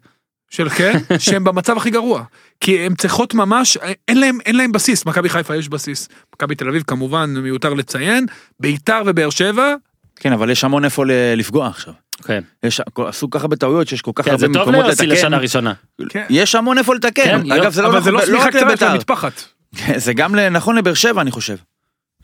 של 0.50 0.68
כן, 0.68 0.98
שהם 1.18 1.44
במצב 1.44 1.76
הכי 1.76 1.90
גרוע. 1.90 2.22
כי 2.60 2.78
הם 2.78 2.94
צריכות 2.94 3.34
ממש, 3.34 3.78
אין 4.08 4.20
להם, 4.20 4.38
אין 4.46 4.56
להם 4.56 4.72
בסיס, 4.72 5.06
מכבי 5.06 5.28
חיפה 5.28 5.56
יש 5.56 5.68
בסיס. 5.68 6.08
מכבי 6.34 6.54
תל 6.54 6.68
אביב 6.68 6.82
כמובן 6.86 7.30
מיותר 7.30 7.74
לציין, 7.74 8.26
ביתר 8.60 9.02
ובאר 9.06 9.30
שבע, 9.30 9.74
כן, 10.16 10.32
אבל 10.32 10.50
יש 10.50 10.64
המון 10.64 10.84
איפה 10.84 11.04
לפגוע 11.36 11.66
עכשיו. 11.68 11.94
כן. 12.24 12.40
יש, 12.62 12.80
עשו 13.08 13.30
ככה 13.30 13.46
בטעויות 13.48 13.88
שיש 13.88 14.02
כל 14.02 14.10
כך 14.14 14.24
כן, 14.24 14.30
הרבה 14.30 14.40
זה 14.40 14.52
טוב 14.52 14.62
מקומות 14.62 14.84
ליוסי 14.84 15.06
לשנה 15.06 15.28
לתקן. 15.28 15.42
ראשונה. 15.42 15.72
כן. 16.08 16.24
יש 16.30 16.54
המון 16.54 16.78
איפה 16.78 16.94
לתקן. 16.94 17.22
כן, 17.24 17.52
אגב, 17.52 17.64
לא, 17.64 17.70
זה 17.70 17.82
לא 17.82 17.88
אבל 17.88 18.02
זה 18.02 18.10
נכון- 18.12 18.20
לא 18.20 18.26
שמיכה 18.26 18.44
רק 18.46 18.50
קצרה 18.50 18.60
של 18.60 18.66
לבית"ר. 18.68 18.90
המטפחת. 18.90 19.42
זה 20.04 20.12
גם 20.12 20.34
נכון 20.36 20.76
לבאר 20.76 20.94
שבע 20.94 21.20
אני 21.22 21.30
חושב. 21.30 21.56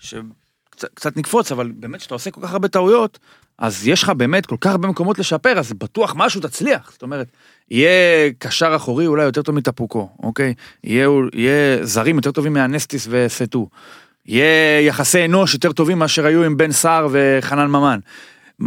שקצת 0.00 0.18
קצת 0.94 1.16
נקפוץ 1.16 1.52
אבל 1.52 1.72
באמת 1.76 2.00
שאתה 2.00 2.14
עושה 2.14 2.30
כל 2.30 2.40
כך 2.42 2.52
הרבה 2.52 2.68
טעויות 2.68 3.18
אז 3.58 3.88
יש 3.88 4.02
לך 4.02 4.10
באמת 4.10 4.46
כל 4.46 4.56
כך 4.60 4.70
הרבה 4.70 4.88
מקומות 4.88 5.18
לשפר 5.18 5.58
אז 5.58 5.72
בטוח 5.72 6.14
משהו 6.16 6.40
תצליח. 6.40 6.92
זאת 6.92 7.02
אומרת 7.02 7.26
יהיה 7.70 8.30
קשר 8.38 8.76
אחורי 8.76 9.06
אולי 9.06 9.24
יותר 9.24 9.42
טוב 9.42 9.54
מטפוקו 9.54 10.08
אוקיי? 10.22 10.54
יהיה, 10.84 11.08
יהיה 11.34 11.86
זרים 11.86 12.16
יותר 12.16 12.30
טובים 12.30 12.52
מהנסטיס 12.52 13.06
וסטו. 13.10 13.68
יהיה 14.26 14.80
יחסי 14.86 15.24
אנוש 15.24 15.54
יותר 15.54 15.72
טובים 15.72 15.98
מאשר 15.98 16.26
היו 16.26 16.44
עם 16.44 16.56
בן 16.56 16.72
סער 16.72 17.08
וחנן 17.10 17.66
ממן. 17.66 17.98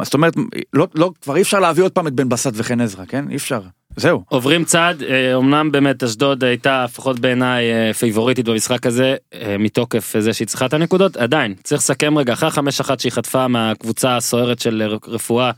זאת 0.01 0.13
אומרת 0.13 0.33
לא, 0.73 0.87
לא 0.95 1.11
כבר 1.21 1.35
אי 1.35 1.41
אפשר 1.41 1.59
להביא 1.59 1.83
עוד 1.83 1.91
פעם 1.91 2.07
את 2.07 2.13
בן 2.13 2.29
בסט 2.29 2.51
וחן 2.53 2.81
עזרא 2.81 3.05
כן? 3.05 3.29
אי 3.29 3.35
אפשר 3.35 3.61
זהו 3.97 4.23
עוברים 4.29 4.63
צעד, 4.65 5.03
אה, 5.03 5.35
אמנם 5.35 5.71
באמת 5.71 6.03
אשדוד 6.03 6.43
הייתה 6.43 6.83
לפחות 6.83 7.19
בעיניי 7.19 7.71
אה, 7.71 7.93
פייבוריטית 7.93 8.45
במשחק 8.45 8.85
הזה, 8.85 9.15
אה, 9.33 9.55
מתוקף 9.59 10.13
זה 10.19 10.33
שהיא 10.33 10.47
צריכה 10.47 10.65
את 10.65 10.73
הנקודות, 10.73 11.17
עדיין, 11.17 11.53
צריך 11.63 11.81
לסכם 11.81 12.17
רגע, 12.17 12.33
אחרי 12.33 12.51
חמש 12.51 12.79
אחת 12.79 12.99
שהיא 12.99 13.11
חטפה 13.11 13.47
מהקבוצה 13.47 14.17
הסוערת 14.17 14.59
של 14.59 14.83
רפואה, 15.07 15.51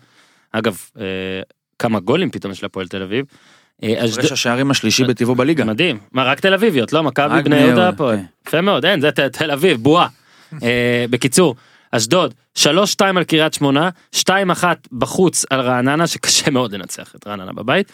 אגב, 0.52 0.78
אה, 1.00 1.04
כמה 1.80 2.00
גולים 2.00 2.30
פתאום 2.30 2.52
יש 2.52 2.64
להפועל 2.64 2.88
תל 2.88 3.02
אביב. 3.02 3.26
אה, 3.84 4.06
אשדוד- 4.06 4.20
הפרש 4.20 4.32
השערים 4.32 4.72
השלישי 4.72 5.04
בטבעו 5.04 5.36
בליגה. 5.36 5.64
מדהים, 5.66 5.98
מה 6.12 6.24
רק 6.24 6.40
תל 6.40 6.54
אביביות, 6.54 6.94
לא 6.94 7.04
מכבי 7.04 7.44
בני 7.44 7.56
יהודה 7.58 7.90
הפועל, 7.90 8.18
כן. 8.18 8.24
יפה 8.48 8.62
מאוד, 8.62 8.86
אין, 8.86 9.02
זה 9.02 9.12
תל 9.12 9.52
אביב, 9.52 9.78
בועה. 9.84 10.08
אה, 10.64 11.06
בקיצור, 11.10 11.56
אשדוד, 11.92 12.34
3-2 12.58 12.68
על 13.18 13.24
קריית 13.24 13.54
שמונה, 13.54 13.90
2-1 14.16 14.64
בחוץ 14.92 15.46
על 15.50 15.60
רעננה, 15.62 16.08
שקשה 16.08 16.52
מאוד 16.52 16.74
לנצח 16.74 17.16
את 17.16 17.28
רעננה 17.28 17.54
בבית. 17.54 17.92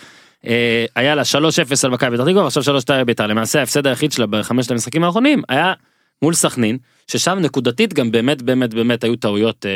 אה, 0.48 0.86
היה 0.96 1.16
לה 1.16 1.22
3-0 1.22 1.36
על 1.84 1.92
מכבי 1.92 2.18
פתח 2.18 2.26
תקווה, 2.26 2.44
ועכשיו 2.44 2.64
3-2 2.64 2.94
על 2.94 3.04
בית"ר. 3.04 3.28
למעשה 3.28 3.60
ההפסד 3.60 3.88
היחיד 3.88 4.12
שלה 4.12 4.26
בחמשת 4.26 4.72
המשחקים 4.72 5.04
האחרונים 5.04 5.42
היה 5.50 5.74
מול 6.22 6.34
סכנין, 6.34 6.78
ששם 7.08 7.38
נקודתית 7.42 7.94
גם 7.94 8.12
באמת 8.12 8.42
באמת 8.42 8.74
באמת 8.74 9.04
היו 9.04 9.16
טעויות 9.16 9.66
אה, 9.66 9.72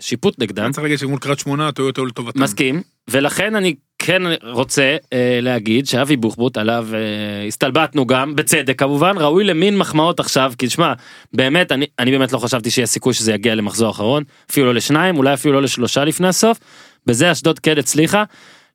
שיפוט 0.00 0.34
נגדם. 0.38 0.72
צריך 0.72 0.82
להגיד 0.82 0.98
שמול 0.98 1.18
קריית 1.18 1.38
שמונה 1.38 1.68
הטעויות 1.68 1.96
היו 1.96 2.06
לטובתם. 2.06 2.42
מסכים, 2.42 2.82
ולכן 3.10 3.54
אני 3.54 3.74
כן 3.98 4.22
רוצה 4.42 4.96
אה, 5.12 5.38
להגיד 5.42 5.86
שאבי 5.86 6.16
בוחבוט 6.16 6.56
עליו 6.56 6.88
אה, 6.94 7.46
הסתלבטנו 7.46 8.06
גם, 8.06 8.36
בצדק 8.36 8.78
כמובן, 8.78 9.14
ראוי 9.18 9.44
למין 9.44 9.78
מחמאות 9.78 10.20
עכשיו, 10.20 10.52
כי 10.58 10.70
שמע, 10.70 10.92
באמת, 11.32 11.72
אני, 11.72 11.86
אני 11.98 12.10
באמת 12.10 12.32
לא 12.32 12.38
חשבתי 12.38 12.70
שיהיה 12.70 12.86
סיכוי 12.86 13.14
שזה 13.14 13.32
יגיע 13.32 13.54
למחזור 13.54 13.90
אחרון, 13.90 14.22
אפילו 14.50 14.66
לא 14.66 14.74
לשניים, 14.74 15.16
אולי 15.16 15.34
אפילו 15.34 15.54
לא 15.54 15.62
לשלושה 15.62 16.04
לפני 16.04 16.28
הסוף, 16.28 16.58
בזה 17.06 17.32
אשדוד 17.32 17.58
כן 17.58 17.78
הצליחה. 17.78 18.24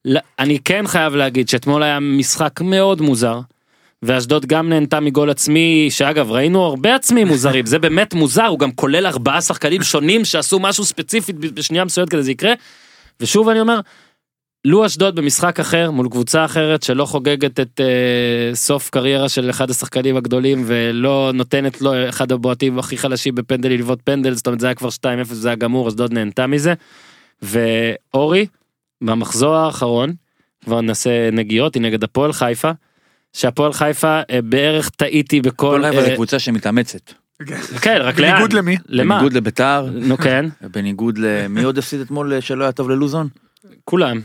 ל- 0.07 0.17
אני 0.39 0.59
כן 0.59 0.87
חייב 0.87 1.15
להגיד 1.15 1.49
שאתמול 1.49 1.83
היה 1.83 1.99
משחק 1.99 2.61
מאוד 2.61 3.01
מוזר. 3.01 3.39
ואשדוד 4.03 4.45
גם 4.45 4.69
נהנתה 4.69 4.99
מגול 4.99 5.29
עצמי 5.29 5.87
שאגב 5.89 6.31
ראינו 6.31 6.63
הרבה 6.63 6.95
עצמים 6.95 7.27
מוזרים 7.27 7.65
זה 7.65 7.79
באמת 7.79 8.13
מוזר 8.13 8.45
הוא 8.45 8.59
גם 8.59 8.71
כולל 8.71 9.07
ארבעה 9.07 9.41
שחקנים 9.41 9.83
שונים 9.83 10.25
שעשו 10.25 10.59
משהו 10.59 10.85
ספציפית 10.85 11.35
בשנייה 11.35 11.85
מסוימת 11.85 12.09
כדי 12.09 12.23
זה 12.23 12.31
יקרה. 12.31 12.53
ושוב 13.19 13.49
אני 13.49 13.59
אומר 13.61 13.79
לו 14.65 14.85
אשדוד 14.85 15.15
במשחק 15.15 15.59
אחר 15.59 15.91
מול 15.91 16.09
קבוצה 16.09 16.45
אחרת 16.45 16.83
שלא 16.83 17.05
חוגגת 17.05 17.59
את 17.59 17.81
אה, 17.81 18.55
סוף 18.55 18.89
קריירה 18.89 19.29
של 19.29 19.49
אחד 19.49 19.69
השחקנים 19.69 20.17
הגדולים 20.17 20.63
ולא 20.65 21.31
נותנת 21.33 21.81
לו 21.81 22.09
אחד 22.09 22.31
הבועטים 22.31 22.79
הכי 22.79 22.97
חלשים 22.97 23.35
בפנדל 23.35 23.69
ללוות 23.69 23.99
פנדל 24.03 24.33
זאת 24.33 24.47
אומרת 24.47 24.59
זה 24.59 24.67
היה 24.67 24.75
כבר 24.75 24.89
2-0 24.89 24.93
זה 25.23 25.47
היה 25.47 25.55
גמור 25.55 25.87
אשדוד 25.87 26.13
נהנתה 26.13 26.47
מזה. 26.47 26.73
ואורי 27.41 28.45
במחזור 29.01 29.55
האחרון 29.55 30.13
כבר 30.63 30.81
נעשה 30.81 31.31
נגיעות 31.31 31.75
היא 31.75 31.81
נגד 31.81 32.03
הפועל 32.03 32.33
חיפה. 32.33 32.71
שהפועל 33.33 33.73
חיפה 33.73 34.21
אה, 34.29 34.41
בערך 34.41 34.89
טעיתי 34.89 35.41
בכל 35.41 35.55
כל 35.57 35.83
חיפה 35.83 35.97
אה, 35.97 36.03
זה 36.03 36.13
קבוצה 36.13 36.39
שמתאמצת. 36.39 37.13
כן 37.81 37.97
רק 38.01 38.19
לאן 38.19 38.31
בניגוד 38.31 38.53
למי? 38.53 38.77
למה 38.87 39.15
בניגוד 39.15 39.33
לביתר, 39.33 39.89
נו 39.93 40.17
כן 40.17 40.45
בניגוד 40.61 41.17
למי 41.17 41.63
עוד 41.63 41.77
הפסיד 41.77 42.01
אתמול 42.01 42.33
אה, 42.33 42.41
שלא 42.41 42.63
היה 42.63 42.71
טוב 42.71 42.89
ללוזון? 42.89 43.27
כולם 43.85 44.21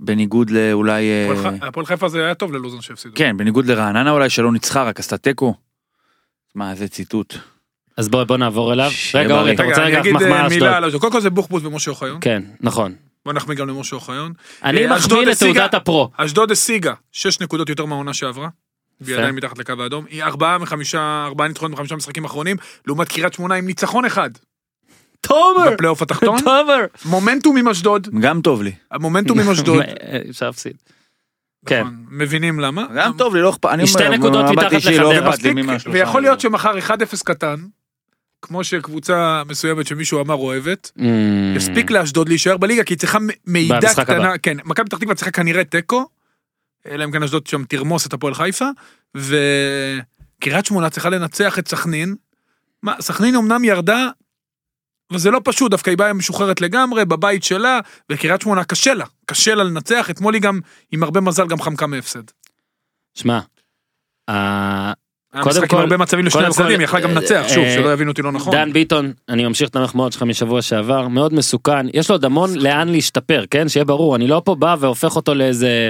בניגוד 0.00 0.50
לאולי... 0.50 1.02
אה, 1.02 1.32
הפועל 1.32 1.54
הפועל 1.62 1.86
חיפה 1.86 2.08
זה 2.08 2.24
היה 2.24 2.34
טוב 2.34 2.52
ללוזון 2.52 2.80
שהפסידו. 2.80 3.14
כן, 3.14 3.36
בניגוד 3.36 3.66
לרעננה 3.66 4.10
אולי 4.10 4.30
שלא 4.30 4.52
ניצחה, 4.52 4.82
רק 4.82 5.00
עשתה 5.00 5.16
תיקו. 5.16 5.54
מה, 6.54 6.70
איזה 6.70 6.88
ציטוט. 6.88 7.34
אז 7.96 8.08
בוא 8.08 8.24
בוא 8.24 8.36
נעבור 8.36 8.72
אליו 8.72 8.90
רגע 9.14 9.38
אורי. 9.38 9.54
אתה 9.54 9.62
רגע, 9.62 9.70
רוצה 9.70 9.84
רגע 9.84 10.12
מחמאה 10.12 10.40
אה, 10.40 10.46
אשדוד. 10.46 11.00
קודם 11.00 11.12
כל 11.12 11.20
זה 11.20 11.30
בוחבוט 11.30 11.64
ומשה 11.64 11.90
אוחיון. 11.90 12.18
כן 12.20 12.42
נכון 12.60 12.94
בוא 13.24 13.32
נחמיא 13.32 13.56
גם 13.56 13.68
למשה 13.68 13.96
אוחיון. 13.96 14.32
אני 14.62 14.86
אה, 14.86 14.96
מחמיא 14.96 15.26
לתעודת 15.26 15.74
הפרו 15.74 16.10
אשדוד 16.16 16.50
השיגה 16.50 16.94
שש 17.12 17.40
נקודות 17.40 17.68
יותר 17.68 17.84
מהעונה 17.84 18.14
שעברה. 18.14 18.48
והיא 19.00 19.16
עדיין 19.16 19.34
מתחת 19.34 19.58
לקו 19.58 19.72
האדום. 19.80 20.04
היא 20.10 20.22
ארבעה 20.22 20.58
מחמישה, 20.58 21.24
ארבעה 21.26 21.48
ניצחונות 21.48 21.72
בחמישה 21.72 21.96
משחקים 21.96 22.24
אחרונים, 22.24 22.56
לעומת 22.86 23.08
קריית 23.08 23.32
שמונה 23.34 23.54
עם 23.54 23.66
ניצחון 23.66 24.04
אחד. 24.04 24.30
תומר 25.20 25.70
בפלייאוף 25.72 26.02
התחתון. 26.02 26.38
תומר 26.38 26.84
מומנטום 27.04 27.56
עם 27.56 27.68
אשדוד. 27.68 28.08
גם 28.20 28.40
טוב 28.40 28.62
לי. 28.62 28.72
המומנטום 28.90 29.40
עם 29.40 29.50
אשדוד. 29.50 29.82
אפשר 30.30 30.46
להפסיד. 30.46 30.76
כן. 31.66 31.80
נכון, 31.80 32.04
מבינים 32.10 32.60
למה. 32.60 32.86
גם 32.96 33.12
טוב 33.18 33.34
לי, 33.34 33.42
לא 33.42 33.50
אכפת. 33.50 33.70
אני 33.70 33.86
שתי 33.86 34.08
נקודות 34.08 34.44
מתחת 34.50 34.72
לא 34.72 35.12
לחדרה. 35.12 35.34
אכפת 35.34 35.46
מהשלושה. 35.46 35.98
ויכול 35.98 36.22
להיות 36.22 36.40
שמחר 36.40 36.78
1-0 36.78 36.90
קטן, 37.24 37.56
כמו 38.44 38.64
שקבוצה 38.64 39.42
מסוימת 39.48 39.86
שמישהו 39.86 40.20
אמר 40.22 40.34
אוהבת, 40.34 40.90
Mm. 40.98 41.02
יספיק 41.56 41.90
לאשדוד 41.90 42.28
להישאר 42.28 42.56
בליגה, 42.56 42.84
כי 42.84 42.92
היא 42.94 42.98
צריכה 42.98 43.18
מ- 43.18 43.26
מעידה 43.44 43.80
במשחק 43.80 44.10
הבא. 44.10 44.18
קטנה, 44.18 44.38
כן, 44.38 44.56
מכבי 44.64 44.86
פתח 44.86 44.98
תקווה 44.98 45.14
צריכה 45.14 45.30
כנראה 45.30 45.64
תיקו, 45.64 46.08
אלא 46.86 47.04
אם 47.04 47.10
כן 47.12 47.22
אשדוד 47.22 47.46
שם 47.46 47.64
תרמוס 47.64 48.06
את 48.06 48.12
הפועל 48.12 48.34
חיפה, 48.34 48.64
וקריית 49.16 50.66
שמונה 50.66 50.90
צריכה 50.90 51.10
לנצח 51.10 51.58
את 51.58 51.68
סכנין. 51.68 52.14
מה, 52.82 52.94
סכנין 53.00 53.36
אמנם 53.36 53.64
ירדה, 53.64 54.08
וזה 55.12 55.30
לא 55.30 55.40
פשוט, 55.44 55.70
דווקא 55.70 55.90
היא 55.90 55.98
באה 55.98 56.12
משוחררת 56.12 56.60
לגמרי, 56.60 57.04
בבית 57.04 57.44
שלה, 57.44 57.80
וקריית 58.12 58.40
שמונה 58.40 58.64
קשה 58.64 58.94
לה, 58.94 59.04
קשה 59.26 59.54
לה 59.54 59.64
לנצח, 59.64 60.10
אתמול 60.10 60.34
היא 60.34 60.42
גם, 60.42 60.60
עם 60.92 61.02
הרבה 61.02 61.20
מזל, 61.20 61.46
גם 61.46 61.60
חמקה 61.60 61.86
מהפסד. 61.86 62.22
שמע. 63.14 63.40
אה, 65.34 65.42
קודם 65.42 65.68
כל- 65.68 65.76
הרבה 65.76 65.96
מצבים 65.96 66.24
לשני 66.26 66.46
הצדדים, 66.46 66.80
יכלה 66.80 67.00
גם 67.00 67.10
לנצח, 67.10 67.42
אה, 67.44 67.48
שוב, 67.48 67.64
אה, 67.64 67.74
שלא 67.74 67.92
יבינו 67.92 68.10
אותי 68.10 68.22
לא 68.22 68.32
נכון. 68.32 68.52
דן 68.52 68.72
ביטון 68.72 69.12
אני 69.28 69.44
ממשיך 69.44 69.68
את 69.68 69.76
המחמאות 69.76 70.12
שלך 70.12 70.22
משבוע 70.22 70.62
שעבר 70.62 71.08
מאוד 71.08 71.34
מסוכן 71.34 71.86
יש 71.94 72.08
לו 72.10 72.14
עוד 72.14 72.24
המון 72.24 72.50
לאן 72.58 72.88
להשתפר 72.88 73.44
כן 73.50 73.68
שיהיה 73.68 73.84
ברור 73.84 74.16
אני 74.16 74.26
לא 74.26 74.42
פה 74.44 74.54
בא 74.54 74.76
והופך 74.80 75.16
אותו 75.16 75.34
לאיזה 75.34 75.88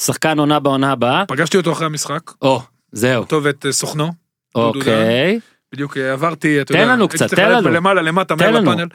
שחקן 0.00 0.38
עונה 0.38 0.60
בעונה 0.60 0.92
הבאה. 0.92 1.24
פגשתי 1.28 1.56
אותו 1.56 1.72
אחרי 1.72 1.86
המשחק, 1.86 2.20
או 2.42 2.62
זהו 2.92 3.20
אותו 3.20 3.42
ואת 3.42 3.66
אה, 3.66 3.72
סוכנו, 3.72 4.12
אוקיי 4.54 5.40
בדיוק 5.74 5.96
עברתי, 5.96 6.60
אתה 6.60 6.72
תן 6.72 6.80
יודע, 6.80 6.92
לנו 6.92 7.02
הייתי 7.04 7.16
קצת, 7.16 7.34
תן 7.34 7.52
לנו. 7.52 7.68
למעלה 7.68 8.02
למטה, 8.02 8.36
תן 8.36 8.54
לנו. 8.54 8.70
לפאנל. 8.72 8.88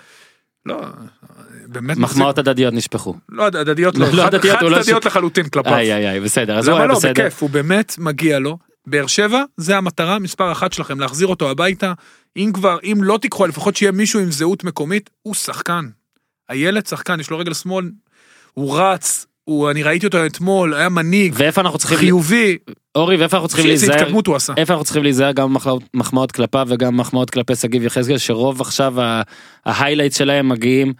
לא, 0.65 0.81
באמת 1.67 1.97
מחמאות 1.97 2.37
הדדיות 2.37 2.73
נשפכו. 2.73 3.15
לא, 3.29 3.43
הדדיות 3.45 3.97
לא, 3.97 4.07
לא 4.13 4.23
חד 4.23 4.33
לא 4.33 4.81
צדדיות 4.81 5.05
לחלוטין 5.05 5.47
כלפיו. 5.49 5.73
איי 5.73 5.93
איי 5.93 6.09
איי 6.09 6.19
בסדר 6.19 6.57
אז 6.57 6.67
הוא 6.67 6.73
למה 6.73 6.83
היה 6.83 6.87
לא, 6.87 6.95
בסדר. 6.95 7.11
בכיף, 7.11 7.41
הוא 7.41 7.49
באמת 7.49 7.95
מגיע 7.97 8.39
לו. 8.39 8.57
באר 8.87 9.07
שבע, 9.07 9.43
זה 9.57 9.77
המטרה 9.77 10.19
מספר 10.19 10.51
אחת 10.51 10.73
שלכם, 10.73 10.99
להחזיר 10.99 11.27
אותו 11.27 11.49
הביתה. 11.51 11.93
אם 12.37 12.51
כבר, 12.53 12.77
אם 12.83 12.97
לא 13.03 13.17
תיקחו, 13.21 13.47
לפחות 13.47 13.75
שיהיה 13.75 13.91
מישהו 13.91 14.19
עם 14.19 14.31
זהות 14.31 14.63
מקומית, 14.63 15.09
הוא 15.21 15.33
שחקן. 15.35 15.85
הילד 16.49 16.85
שחקן, 16.87 17.19
יש 17.19 17.29
לו 17.29 17.37
רגל 17.37 17.53
שמאל, 17.53 17.91
הוא 18.53 18.79
רץ, 18.79 19.25
הוא, 19.43 19.71
אני 19.71 19.83
ראיתי 19.83 20.05
אותו 20.05 20.25
אתמול, 20.25 20.73
היה 20.73 20.89
מנהיג, 20.89 21.33
ואיפה 21.37 21.61
אנחנו 21.61 21.77
צריכים 21.79 21.97
חיובי, 21.97 22.57
אורי 22.95 23.17
ואיפה 23.17 23.37
אנחנו 23.37 23.47
צריכים 23.49 23.65
איזה 23.71 23.85
להיזהר 23.87 24.01
התקדמות 24.01 24.27
הוא 24.27 24.35
עשה. 24.35 24.53
איפה 24.57 24.73
אנחנו 24.73 24.85
צריכים 24.85 25.03
להיזהר 25.03 25.31
גם 25.31 25.55
מחמאות- 25.93 26.31
כלפיו 26.31 26.67
וגם 26.69 26.97
מחמאות 26.97 27.29
כלפי 27.29 27.55
שגיב 27.55 27.83
יחזקאל 27.83 28.17
שרוב 28.17 28.61
עכשיו 28.61 29.01
ה- 29.01 29.21
ההיילייט 29.65 30.13
שלהם 30.13 30.49
מגיעים 30.49 30.93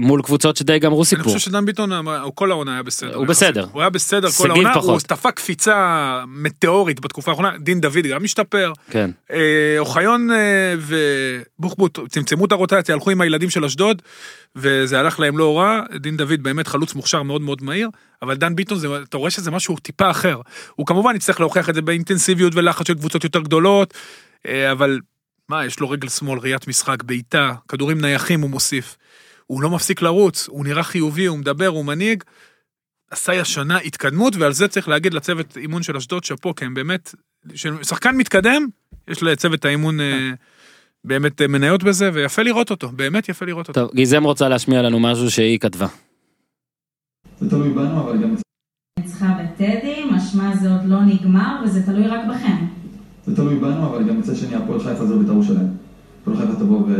מול 0.00 0.22
קבוצות 0.22 0.56
שדי 0.56 0.78
גמרו 0.78 0.98
אני 0.98 1.06
סיפור. 1.06 1.24
חושב 1.24 1.38
שדן 1.38 1.66
ביטון, 1.66 1.92
הוא 1.92 2.32
כל 2.34 2.50
העונה 2.50 2.72
היה 2.72 2.82
בסדר. 2.82 3.16
הוא. 3.16 3.26
בסדר. 3.26 3.66
הוא 3.72 3.80
היה 3.80 3.90
בסדר 3.90 4.30
כל 4.30 4.50
העונה, 4.50 4.74
פחות. 4.74 4.90
הוא 4.90 5.08
דפק 5.08 5.36
קפיצה 5.36 6.24
מטאורית 6.28 7.00
בתקופה 7.00 7.30
האחרונה, 7.30 7.58
דין 7.58 7.80
דוד 7.80 8.06
גם 8.10 8.24
השתפר. 8.24 8.72
כן. 8.90 9.10
אה, 9.32 9.74
אוחיון 9.78 10.30
אה, 10.30 10.74
ובוחבוט 11.58 11.98
צמצמו 12.08 12.44
את 12.44 12.52
הרוטציה, 12.52 12.94
הלכו 12.94 13.10
עם 13.10 13.20
הילדים 13.20 13.50
של 13.50 13.64
אשדוד, 13.64 14.02
וזה 14.56 15.00
הלך 15.00 15.20
להם 15.20 15.38
לא 15.38 15.58
רע. 15.58 15.80
דין 15.96 16.16
דוד 16.16 16.42
באמת 16.42 16.66
חלוץ 16.66 16.94
מוכשר 16.94 17.22
מאוד 17.22 17.42
מאוד 17.42 17.62
מהיר, 17.62 17.88
אבל 18.22 18.34
דן 18.36 18.56
ביטון, 18.56 18.78
זה, 18.78 18.88
אתה 19.08 19.16
רואה 19.16 19.30
שזה 19.30 19.50
משהו 19.50 19.76
טיפה 19.76 20.10
אחר. 20.10 20.40
הוא 20.74 20.86
כמובן 20.86 21.16
יצטרך 21.16 21.40
להוכיח 21.40 21.68
את 21.68 21.74
זה 21.74 21.82
באינטנסיביות 21.82 22.54
ולחץ 22.54 22.86
של 22.86 22.94
קבוצות 22.94 23.24
יותר 23.24 23.40
גדולות, 23.40 23.94
אה, 24.46 24.72
אבל 24.72 25.00
מה, 25.48 25.66
יש 25.66 25.80
לו 25.80 25.90
רגל 25.90 26.08
שמאל, 26.08 26.38
ראיית 26.38 26.68
משחק, 26.68 27.02
בעיטה, 27.02 27.52
כדורים 27.68 28.00
נייחים 28.00 28.40
הוא 28.40 28.50
מוסיף. 28.50 28.96
הוא 29.50 29.62
לא 29.62 29.70
מפסיק 29.70 30.02
לרוץ, 30.02 30.48
הוא 30.48 30.64
נראה 30.64 30.82
חיובי, 30.82 31.26
הוא 31.26 31.38
מדבר, 31.38 31.66
הוא 31.66 31.84
מנהיג. 31.84 32.24
עשה 33.10 33.40
השנה 33.40 33.78
התקדמות, 33.78 34.36
ועל 34.36 34.52
זה 34.52 34.68
צריך 34.68 34.88
להגיד 34.88 35.14
לצוות 35.14 35.56
אימון 35.56 35.82
של 35.82 35.96
אשדוד, 35.96 36.24
שאפו, 36.24 36.54
כי 36.54 36.64
הם 36.64 36.74
באמת, 36.74 37.14
שחקן 37.82 38.16
מתקדם, 38.16 38.66
יש 39.08 39.22
לצוות 39.22 39.64
האימון 39.64 40.00
אה, 40.00 40.30
באמת 41.04 41.42
אה, 41.42 41.46
מניות 41.46 41.82
בזה, 41.82 42.10
ויפה 42.12 42.42
לראות 42.42 42.70
אותו, 42.70 42.88
באמת 42.88 43.28
יפה 43.28 43.46
לראות 43.46 43.68
אותו. 43.68 43.80
טוב 43.80 43.90
גיזם 43.94 44.24
רוצה 44.24 44.48
להשמיע 44.48 44.82
לנו 44.82 45.00
משהו 45.00 45.30
שהיא 45.30 45.58
כתבה. 45.58 45.86
זה 47.40 47.50
תלוי 47.50 47.70
בנו, 47.70 48.00
אבל 48.00 48.22
גם 48.22 48.34
ניצחה 49.00 49.38
בטדי, 49.42 50.04
משמע 50.12 50.56
זה 50.56 50.70
עוד 50.70 50.84
לא 50.84 51.02
נגמר 51.04 51.62
וזה 51.64 51.86
תלוי 51.86 52.06
רק 52.06 52.20
בכם. 52.30 52.56
זה 53.26 53.36
תלוי 53.36 53.56
בנו, 53.56 53.86
אבל 53.86 54.08
גם 54.08 54.18
מצד 54.18 54.36
שני 54.36 54.54
הפועל 54.56 54.80
חיפה 54.80 55.06
זה 55.06 55.16
בית"ר 55.16 55.32
ירושלים. 55.32 55.68
הפועל 56.22 56.36
חיפה 56.36 56.52
תבוא 56.54 56.88
ב- 56.88 56.92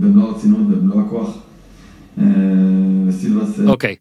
במלוא 0.00 0.28
הרצינות 0.28 0.60
ובמלוא 0.60 1.02
הכוח. 1.06 1.36
אה, 2.18 2.24
וסילבס... 3.08 3.60
אה, 3.60 3.66
אוקיי. 3.66 3.96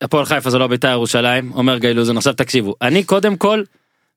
הפועל 0.00 0.24
חיפה 0.24 0.50
זה 0.50 0.58
לא 0.58 0.66
בית"ר 0.66 0.88
ירושלים 0.88 1.52
אומר 1.52 1.78
גיא 1.78 1.88
לוזון 1.88 2.16
עכשיו 2.16 2.32
תקשיבו. 2.32 2.74
אני 2.82 3.04
קודם 3.04 3.36
כל 3.36 3.62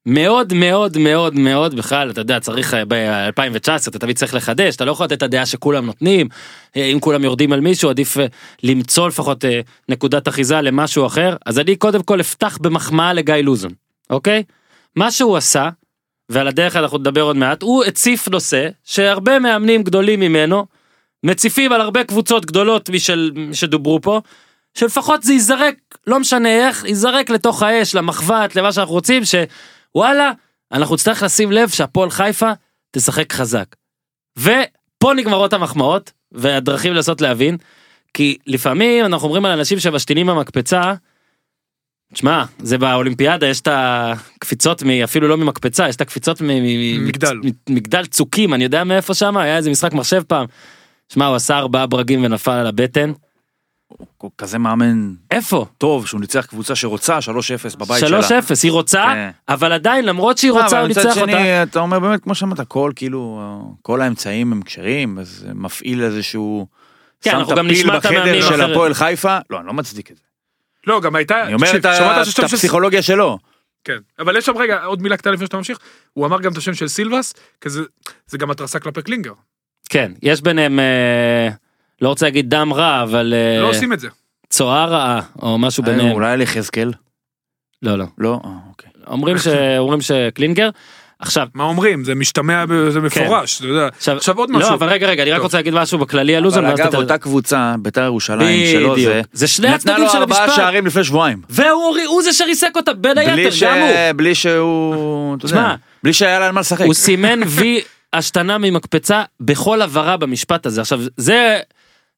מאוד 0.05 0.53
מאוד 0.53 0.97
מאוד 0.97 1.35
מאוד 1.35 1.75
בכלל 1.75 2.09
אתה 2.09 2.21
יודע 2.21 2.39
צריך 2.39 2.73
ב-2019 2.87 3.89
אתה 3.89 3.99
תמיד 3.99 4.17
צריך 4.17 4.33
לחדש 4.33 4.75
אתה 4.75 4.85
לא 4.85 4.91
יכול 4.91 5.05
לתת 5.05 5.13
את 5.17 5.23
הדעה 5.23 5.45
שכולם 5.45 5.85
נותנים 5.85 6.27
אה, 6.77 6.85
אם 6.85 6.99
כולם 6.99 7.23
יורדים 7.23 7.53
על 7.53 7.61
מישהו 7.61 7.89
עדיף 7.89 8.17
אה, 8.17 8.25
למצוא 8.63 9.07
לפחות 9.07 9.45
אה, 9.45 9.61
נקודת 9.89 10.27
אחיזה 10.27 10.61
למשהו 10.61 11.05
אחר. 11.05 11.35
אז 11.45 11.59
אני 11.59 11.75
קודם 11.75 12.03
כל 12.03 12.19
אפתח 12.21 12.57
במחמאה 12.61 13.13
לגיא 13.13 13.35
לוזון 13.35 13.71
אוקיי? 14.09 14.43
מה 14.95 15.11
שהוא 15.11 15.37
עשה 15.37 15.69
ועל 16.29 16.47
הדרך 16.47 16.75
אנחנו 16.75 16.97
נדבר 16.97 17.21
עוד 17.21 17.35
מעט 17.35 17.61
הוא 17.61 17.83
הציף 17.83 18.27
נושא 18.27 18.69
שהרבה 18.83 19.39
מאמנים 19.39 19.83
גדולים 19.83 20.19
ממנו 20.19 20.65
מציפים 21.23 21.71
על 21.71 21.81
הרבה 21.81 22.03
קבוצות 22.03 22.45
גדולות 22.45 22.89
משל 22.89 23.31
שדוברו 23.53 24.01
פה 24.01 24.21
שלפחות 24.73 25.23
זה 25.23 25.33
ייזרק 25.33 25.75
לא 26.07 26.19
משנה 26.19 26.67
איך 26.67 26.85
ייזרק 26.85 27.29
לתוך 27.29 27.63
האש 27.63 27.95
למחבת 27.95 28.55
למה 28.55 28.71
שאנחנו 28.71 28.93
רוצים 28.93 29.23
שוואלה 29.25 30.31
אנחנו 30.71 30.95
נצטרך 30.95 31.23
לשים 31.23 31.51
לב 31.51 31.69
שהפועל 31.69 32.09
חיפה 32.09 32.51
תשחק 32.91 33.33
חזק. 33.33 33.75
פה 34.97 35.13
נגמרות 35.13 35.53
המחמאות 35.53 36.11
והדרכים 36.31 36.93
לנסות 36.93 37.21
להבין. 37.21 37.57
כי 38.13 38.37
לפעמים 38.47 39.05
אנחנו 39.05 39.27
אומרים 39.27 39.45
על 39.45 39.51
אנשים 39.51 39.79
שמשתינים 39.79 40.27
במקפצה. 40.27 40.93
תשמע, 42.13 42.43
זה 42.59 42.77
באולימפיאדה 42.77 43.47
יש 43.47 43.61
את 43.61 43.67
הקפיצות 43.71 44.83
מ... 44.83 44.89
אפילו 44.89 45.27
לא 45.27 45.37
ממקפצה, 45.37 45.89
יש 45.89 45.95
את 45.95 46.01
הקפיצות 46.01 46.41
מ... 46.41 46.47
מ- 46.47 47.07
מגדל. 47.07 47.33
מ- 47.43 47.75
מגדל 47.75 48.05
צוקים, 48.05 48.53
אני 48.53 48.63
יודע 48.63 48.83
מאיפה 48.83 49.13
שם, 49.13 49.37
היה 49.37 49.57
איזה 49.57 49.69
משחק 49.69 49.93
מחשב 49.93 50.23
פעם. 50.27 50.45
שמע, 51.13 51.25
הוא 51.25 51.35
עשה 51.35 51.57
ארבעה 51.57 51.85
ברגים 51.87 52.23
ונפל 52.23 52.51
על 52.51 52.67
הבטן. 52.67 53.11
הוא 54.17 54.31
כזה 54.37 54.57
מאמן 54.57 55.13
איפה? 55.31 55.65
טוב 55.77 56.07
שהוא 56.07 56.21
ניצח 56.21 56.45
קבוצה 56.45 56.75
שרוצה 56.75 57.19
3-0 57.73 57.77
בבית 57.77 57.99
שלה. 57.99 58.19
3-0, 58.19 58.31
היא 58.63 58.71
רוצה, 58.71 59.03
כן. 59.13 59.29
אבל 59.53 59.71
עדיין 59.71 60.05
למרות 60.05 60.37
שהיא 60.37 60.51
רוצה 60.51 60.65
אבל 60.67 60.79
הוא 60.79 60.87
ניצח 60.87 61.05
אותה. 61.17 61.31
שני, 61.31 61.63
אתה 61.63 61.79
אומר 61.79 61.99
באמת, 61.99 62.23
כמו 62.23 62.35
שאמרת, 62.35 62.59
כל 62.67 62.91
כאילו, 62.95 63.41
כל 63.81 64.01
האמצעים 64.01 64.51
הם 64.51 64.61
כשרים, 64.61 65.19
אז 65.19 65.45
מפעיל 65.55 66.03
איזשהו... 66.03 66.67
כן, 67.21 67.31
שם 67.31 67.37
אנחנו 67.37 67.53
את 67.53 67.57
גם 67.57 67.65
הפיל 67.65 67.79
נשמע 67.79 67.97
את 67.97 68.05
בחדר 68.05 68.21
המאמנים 68.21 68.41
של. 68.41 68.61
הפועל 68.61 68.93
חיפה, 68.93 69.37
לא, 69.49 69.59
אני 69.59 69.67
לא 69.67 69.73
מצדיק 69.73 70.11
את 70.11 70.15
זה. 70.15 70.23
לא, 70.87 71.01
גם 71.01 71.15
הייתה... 71.15 71.43
אני 71.43 71.53
אומר 71.53 71.69
את 71.75 71.75
את 71.79 71.85
השם 71.85 72.31
של- 72.31 72.45
הפסיכולוגיה 72.45 73.01
שלו. 73.01 73.37
כן, 73.83 73.97
אבל 74.19 74.37
יש 74.37 74.45
שם 74.45 74.57
רגע, 74.57 74.83
עוד 74.83 75.01
מילה 75.01 75.17
קטנה 75.17 75.33
לפני 75.33 75.45
שאתה 75.45 75.57
ממשיך, 75.57 75.77
הוא 76.13 76.25
אמר 76.25 76.41
גם 76.41 76.51
את 76.51 76.57
השם 76.57 76.73
של 76.73 76.87
סילבס, 76.87 77.33
כי 77.61 77.69
זה- 77.69 77.81
זה 78.27 78.37
גם 78.37 78.51
התרסה 78.51 78.79
כלפי 78.79 79.01
קלינגר. 79.01 79.33
כן, 79.93 80.11
יש 80.23 80.41
ביניהם, 80.41 80.79
אה, 80.79 81.49
לא 82.01 82.09
רוצה 82.09 82.25
להגיד 82.25 82.49
דם 82.49 82.73
רע, 82.73 83.03
אבל 83.03 83.33
אה, 83.37 83.61
לא 83.61 83.69
עושים 83.69 83.93
את 83.93 83.99
זה. 83.99 84.07
צואה 84.49 84.85
רעה, 84.85 85.21
או 85.41 85.57
משהו 85.57 85.83
אה, 85.83 85.89
ביניהם. 85.89 86.11
אולי 86.11 86.31
על 86.31 86.41
יחזקאל? 86.41 86.91
לא, 87.81 87.97
לא. 87.97 88.05
לא? 88.17 88.39
אה, 88.45 88.49
אוקיי. 88.69 88.89
אומרים 89.07 89.37
ש- 89.37 89.47
אומרים 89.77 90.01
שקלינגר. 90.01 90.69
עכשיו, 91.19 91.47
מה 91.53 91.63
אומרים? 91.63 92.03
זה 92.03 92.15
משתמע, 92.15 92.63
זה 92.89 92.99
מפורש, 93.01 93.57
אתה 93.59 93.67
יודע. 93.67 93.87
עכשיו, 93.97 94.17
עכשיו 94.17 94.37
עוד 94.37 94.49
לא, 94.49 94.59
משהו. 94.59 94.73
אבל 94.73 94.87
רגע, 94.89 95.07
רגע, 95.07 95.23
אני 95.23 95.31
רק. 95.31 95.41
רוצה 95.41 95.57
להגיד 95.57 95.73
משהו 95.73 95.97
בכללי 95.97 96.35
על 96.35 96.43
לוזון. 96.43 96.65
אבל 96.65 96.73
אגב, 96.73 96.87
אתה- 96.87 96.97
אותה 96.97 97.17
קבוצה, 97.17 97.75
בית"ר 97.79 98.01
ירושלים, 98.03 98.65
שלו 98.71 98.95
זה. 98.99 99.21
זה 99.33 99.47
שני 99.47 99.67
נתנה 99.67 99.75
הצדדים 99.75 100.03
לו 100.03 100.09
של 100.09 100.17
ארבעה 100.17 100.39
המשפט. 100.43 100.55
שערים 100.55 100.85
לפני 100.85 101.03
שבועיים. 101.03 101.41
והוא 101.49 101.97
הוא 102.07 102.21
זה 102.23 102.33
שריסק 102.33 102.69
אותה, 102.75 102.93
בין 102.93 103.17
היתר, 103.17 103.49
גם 103.61 103.77
הוא. 103.81 103.87
בלי 104.15 104.35
שהוא, 104.35 105.35
אתה 105.37 105.47
שמע, 105.47 105.59
יודע, 105.59 105.75
בלי 106.03 106.13
שהיה 106.13 106.39
לה 106.39 106.45
על 106.45 106.51
מה 106.51 106.59
לשחק. 106.59 106.85
הוא 106.85 106.93
סימן 106.93 107.39
וי 107.47 107.81
השתנה 108.13 108.57
ממקפצה 108.57 109.23
בכל 109.39 109.81
הבהרה 109.81 110.17
במשפט 110.17 110.65
הזה. 110.65 110.81
עכשיו, 110.81 110.99
זה... 111.17 111.59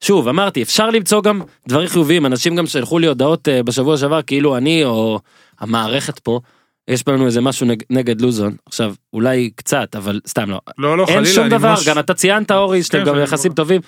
שוב, 0.03 0.27
אמרתי, 0.27 0.62
אפשר 0.62 0.89
למצוא 0.89 1.21
גם 1.21 1.41
דברים 1.67 1.88
חיוביים, 1.88 2.25
אנשים 2.25 2.55
גם 2.55 2.67
שלחו 2.67 2.99
לי 2.99 3.08
הודעות 3.08 3.47
אה, 3.47 3.63
בשבוע 3.63 3.97
שעבר, 3.97 4.21
כאילו 4.21 4.58
אני 4.58 4.86
או 4.86 5.19
המערכת 5.60 6.19
פה, 6.19 6.39
יש 6.88 7.08
לנו 7.08 7.25
איזה 7.25 7.41
משהו 7.41 7.65
נג, 7.67 7.84
נגד 7.89 8.21
לוזון. 8.21 8.55
עכשיו, 8.65 8.93
אולי 9.13 9.49
קצת, 9.55 9.95
אבל 9.95 10.19
סתם 10.27 10.49
לא. 10.49 10.60
לא, 10.77 10.97
לא, 10.97 11.05
חלילה, 11.05 11.21
אין 11.21 11.34
שום 11.34 11.43
אני 11.43 11.49
דבר, 11.49 11.69
ממש- 11.69 11.88
גם 11.88 11.99
אתה 11.99 12.13
ציינת 12.13 12.51
אורי, 12.51 12.84
שאתם 12.84 12.97
כן, 12.99 13.05
גם 13.05 13.19
יחסים 13.19 13.53
טובים. 13.53 13.81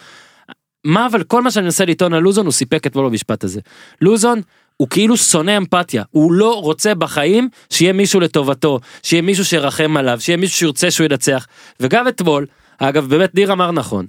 מה 0.86 1.06
אבל 1.08 1.24
כל 1.24 1.42
מה 1.42 1.52
שאני 1.52 1.64
מנסה 1.66 1.86
לטעון 1.86 2.14
על 2.14 2.20
לוזון 2.24 2.46
הוא 2.46 2.54
סיפק 2.54 2.88
אתמול 2.88 3.10
במשפט 3.10 3.44
הזה. 3.44 3.62
לוזון 4.02 4.42
הוא 4.78 4.88
כאילו 4.90 5.18
שונא 5.18 5.58
אמפתיה, 5.58 6.04
הוא 6.12 6.34
לא 6.34 6.62
רוצה 6.62 6.96
בחיים 6.96 7.50
שיהיה 7.70 7.94
מישהו 7.94 8.20
לטובתו, 8.20 8.80
שיהיה 9.04 9.22
מישהו 9.22 9.46
שירחם 9.46 9.98
עליו, 9.98 10.22
שיהיה 10.22 10.38
מישהו 10.38 10.58
שירצה 10.58 10.92
שהוא 10.92 11.06
ינצח. 11.06 11.48
וגם 11.80 12.08
אתמול, 12.08 12.46
אגב 12.78 13.10
באמת 13.10 13.36
ניר 13.36 13.52
אמר 13.54 13.72
נכון, 13.72 14.06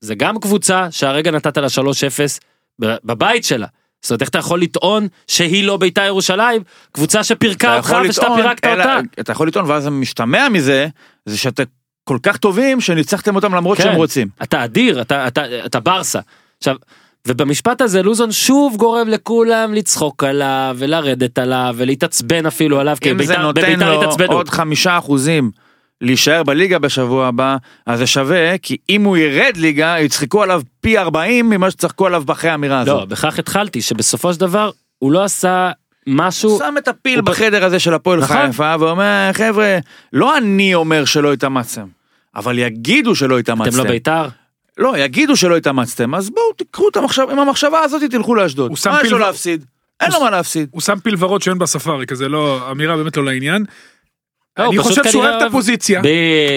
זה 0.00 0.14
גם 0.14 0.40
קבוצה 0.40 0.90
שהרגע 0.90 1.30
נתת 1.30 1.58
לה 1.58 1.66
3-0 1.66 1.80
ב- 2.82 2.96
בבית 3.04 3.44
שלה. 3.44 3.66
זאת 4.02 4.10
אומרת 4.10 4.20
איך 4.22 4.28
אתה 4.28 4.38
יכול 4.38 4.60
לטעון 4.60 5.08
שהיא 5.26 5.64
לא 5.64 5.76
בית"ר 5.76 6.02
ירושלים, 6.02 6.62
קבוצה 6.92 7.24
שפירקה 7.24 7.68
אתה 7.68 7.76
אותך 7.76 8.08
ושאתה 8.08 8.26
פירקת 8.36 8.66
אותה. 8.66 8.98
אתה 9.20 9.32
יכול 9.32 9.48
לטעון, 9.48 9.70
ואז 9.70 9.86
המשתמע 9.86 10.48
מזה, 10.48 10.86
זה 11.26 11.38
שאתה 11.38 11.62
כל 12.04 12.18
כך 12.22 12.36
טובים 12.36 12.80
שניצחתם 12.80 13.36
אותם 13.36 13.54
למרות 13.54 13.78
כן. 13.78 13.84
שהם 13.84 13.96
רוצים. 13.96 14.28
אתה 14.42 14.64
אדיר, 14.64 15.00
אתה, 15.00 15.28
אתה, 15.28 15.66
אתה 15.66 15.80
ברסה. 15.80 16.20
עכשיו, 16.58 16.76
ובמשפט 17.28 17.80
הזה 17.80 18.02
לוזון 18.02 18.32
שוב 18.32 18.76
גורם 18.76 19.08
לכולם 19.08 19.74
לצחוק 19.74 20.24
עליו 20.24 20.76
ולרדת 20.78 21.38
עליו 21.38 21.74
ולהתעצבן 21.78 22.46
אפילו 22.46 22.80
עליו, 22.80 22.96
כי 23.00 23.10
אם 23.10 23.22
זה 23.22 23.32
בית"ר- 23.32 23.42
נותן 23.42 23.62
בבית"ר 23.62 23.92
לו 23.94 24.02
התעצבנו. 24.02 24.32
עוד 24.32 24.48
חמישה 24.48 24.98
אחוזים 24.98 25.50
להישאר 26.00 26.42
בליגה 26.42 26.78
בשבוע 26.78 27.26
הבא, 27.26 27.56
אז 27.86 27.98
זה 27.98 28.06
שווה, 28.06 28.58
כי 28.58 28.76
אם 28.88 29.04
הוא 29.04 29.16
ירד 29.16 29.56
ליגה, 29.56 29.96
יצחקו 30.00 30.42
עליו 30.42 30.62
פי 30.80 30.98
40 30.98 31.50
ממה 31.50 31.70
שצחקו 31.70 32.06
עליו 32.06 32.22
אחרי 32.32 32.50
האמירה 32.50 32.84
לא, 32.84 32.92
הזאת. 32.92 33.08
בכך 33.08 33.38
התחלתי, 33.38 33.82
שבסופו 33.82 34.34
של 34.34 34.40
דבר 34.40 34.70
הוא 34.98 35.12
לא 35.12 35.24
עשה 35.24 35.70
משהו, 36.06 36.58
שם 36.58 36.74
את 36.78 36.88
הפיל 36.88 37.18
הוא- 37.18 37.26
בחדר 37.26 37.64
הזה 37.64 37.78
של 37.78 37.94
הפועל 37.94 38.20
נכון. 38.20 38.36
חיפה 38.46 38.74
ואומר 38.80 39.30
חבר'ה 39.32 39.78
לא 40.12 40.38
אני 40.38 40.74
אומר 40.74 41.04
שלא 41.04 41.32
התאמצתם 41.32 41.86
אבל 42.36 42.58
יגידו 42.58 43.14
שלא 43.14 43.38
התאמצתם. 43.38 43.68
אתם 43.68 43.84
לא 43.84 43.90
בית"ר? 43.90 44.28
לא 44.78 44.98
יגידו 44.98 45.36
שלא 45.36 45.56
התאמצתם 45.56 46.14
אז 46.14 46.30
בואו 46.30 46.52
תקחו 46.56 46.88
את 46.88 46.96
המחשב 46.96 47.26
עם 47.32 47.38
המחשבה 47.38 47.80
הזאת 47.80 48.02
תלכו 48.10 48.34
לאשדוד. 48.34 48.68
הוא 48.70 48.76
שם 48.76 48.90
מה 48.90 49.00
יש 49.04 49.12
לו 49.12 49.18
להפסיד? 49.18 49.64
אין 50.00 50.12
לו 50.12 50.20
מה 50.20 50.30
להפסיד. 50.30 50.68
הוא 50.72 50.80
שם 50.80 50.98
פיל 51.00 51.14
ורוד 51.18 51.42
שאין 51.42 51.58
בספארי, 51.58 52.06
כי 52.06 52.16
זה 52.16 52.28
לא, 52.28 52.70
אמירה 52.70 52.96
באמת 52.96 53.16
לא 53.16 53.24
לעניין. 53.24 53.64
לא, 54.58 54.64
הוא 54.64 54.74
אני 54.74 54.82
פשוט 54.82 54.88
חושב 54.98 55.10
שהוא 55.10 55.22
כנראה 55.22 55.30
אוהב 55.36 55.42
את 55.42 55.48
הפוזיציה. 55.48 55.98
הוא 56.00 56.04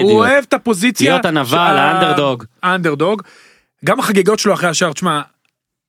בדיוק. 0.02 0.10
אוהב 0.12 0.44
את 0.48 0.52
הפוזיציה. 0.54 1.12
להיות 1.12 1.24
הנבל, 1.24 1.48
שה- 1.50 1.60
האנדרדוג. 1.60 2.44
האנדרדוג. 2.62 3.22
גם 3.84 4.00
החגיגות 4.00 4.38
שלו 4.38 4.54
אחרי 4.54 4.68
השער, 4.68 4.92
תשמע, 4.92 5.20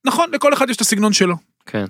נכון, 0.06 0.30
לכל 0.34 0.54
אחד 0.54 0.70
יש 0.70 0.76
את 0.76 0.82
הסגנון 0.82 1.14
שלו. 1.14 1.36
כן. 1.66 1.86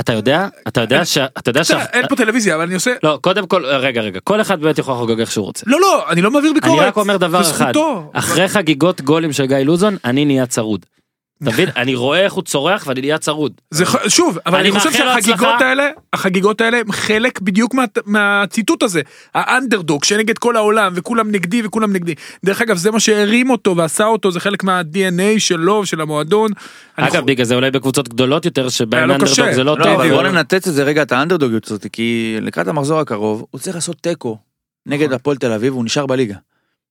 אתה 0.00 0.12
יודע, 0.12 0.48
אתה 0.68 0.80
יודע 0.80 1.04
ש... 1.04 1.18
אתה 1.18 1.50
יודע 1.50 1.64
ש... 1.64 1.70
בסדר, 1.70 1.84
אין 1.92 2.08
פה 2.08 2.16
טלוויזיה, 2.16 2.54
אבל 2.54 2.64
אני 2.64 2.74
עושה... 2.74 2.92
לא, 3.02 3.18
קודם 3.22 3.46
כל, 3.46 3.66
רגע, 3.66 4.00
רגע, 4.00 4.20
כל 4.24 4.40
אחד 4.40 4.60
באמת 4.60 4.78
יכול 4.78 4.94
לחגוג 4.94 5.20
איך 5.20 5.30
שהוא 5.30 5.44
רוצה. 5.46 5.64
לא, 5.66 5.80
לא, 5.80 6.10
אני 6.10 6.22
לא 6.22 6.30
מעביר 6.30 6.52
ביקורת. 6.52 6.78
אני 6.78 6.86
רק 6.88 6.96
אומר 6.96 7.16
דבר 7.16 7.40
אחד. 7.40 7.72
אחרי 8.12 8.48
חגיגות 8.48 9.00
גולים 9.00 9.32
של 9.32 9.46
גיא 9.46 9.56
לוזון, 9.56 9.96
אני 10.04 10.24
נהיה 10.24 10.46
צרוד. 10.46 10.86
אתה 11.42 11.50
מבין? 11.50 11.68
אני 11.76 11.94
רואה 11.94 12.20
איך 12.20 12.32
הוא 12.32 12.42
צורח 12.42 12.84
ואני 12.86 13.00
נהיה 13.00 13.18
צרוד. 13.18 13.52
זה 13.70 13.84
שוב, 14.08 14.38
אבל 14.46 14.58
אני 14.58 14.68
אני 14.70 14.78
חושב 14.78 14.92
שהחגיגות. 14.92 15.60
האלה, 15.60 15.82
החגיגות 16.12 16.60
האלה 16.60 16.78
הם 16.78 16.92
חלק 16.92 17.40
בדיוק 17.40 17.74
מה- 17.74 17.84
מהציטוט 18.06 18.82
הזה. 18.82 19.00
האנדרדוג 19.34 20.04
שנגד 20.04 20.38
כל 20.38 20.56
העולם 20.56 20.92
וכולם 20.96 21.30
נגדי 21.30 21.62
וכולם 21.64 21.92
נגדי. 21.92 22.14
דרך 22.44 22.60
אגב 22.62 22.76
זה 22.76 22.90
מה 22.90 23.00
שהרים 23.00 23.50
אותו 23.50 23.76
ועשה 23.76 24.04
אותו 24.06 24.30
זה 24.30 24.40
חלק 24.40 24.64
מה-DNA 24.64 25.38
שלו 25.40 25.86
של 25.86 26.00
המועדון. 26.00 26.50
אגב, 26.96 27.20
חו- 27.20 27.26
בגלל 27.26 27.44
זה 27.46 27.54
אולי 27.54 27.70
בקבוצות 27.70 28.08
גדולות 28.08 28.44
יותר, 28.44 28.68
שבהן 28.68 29.08
לו 29.08 29.14
אנדרדוג. 29.14 29.50
זה 29.52 29.64
לא 29.64 29.78
לא, 29.78 29.84
טוב. 29.84 30.00
אבל 30.00 30.10
בוא 30.10 30.22
ננתץ 30.22 30.68
את 30.68 30.74
זה 30.74 30.82
רגע 30.82 31.02
את 31.02 31.12
האנדרדוגיות 31.12 31.66
הזאת 31.66 31.86
כי 31.92 32.36
לקראת 32.40 32.68
המחזור 32.68 33.00
הקרוב 33.00 33.44
הוא 33.50 33.60
צריך 33.60 33.76
לעשות 33.76 33.96
תיקו 34.00 34.38
נגד 34.86 35.12
הפועל 35.12 35.36
תל 35.36 35.52
אביב 35.52 35.72
הוא 35.72 35.84
נשאר 35.84 36.06
בליגה. 36.06 36.34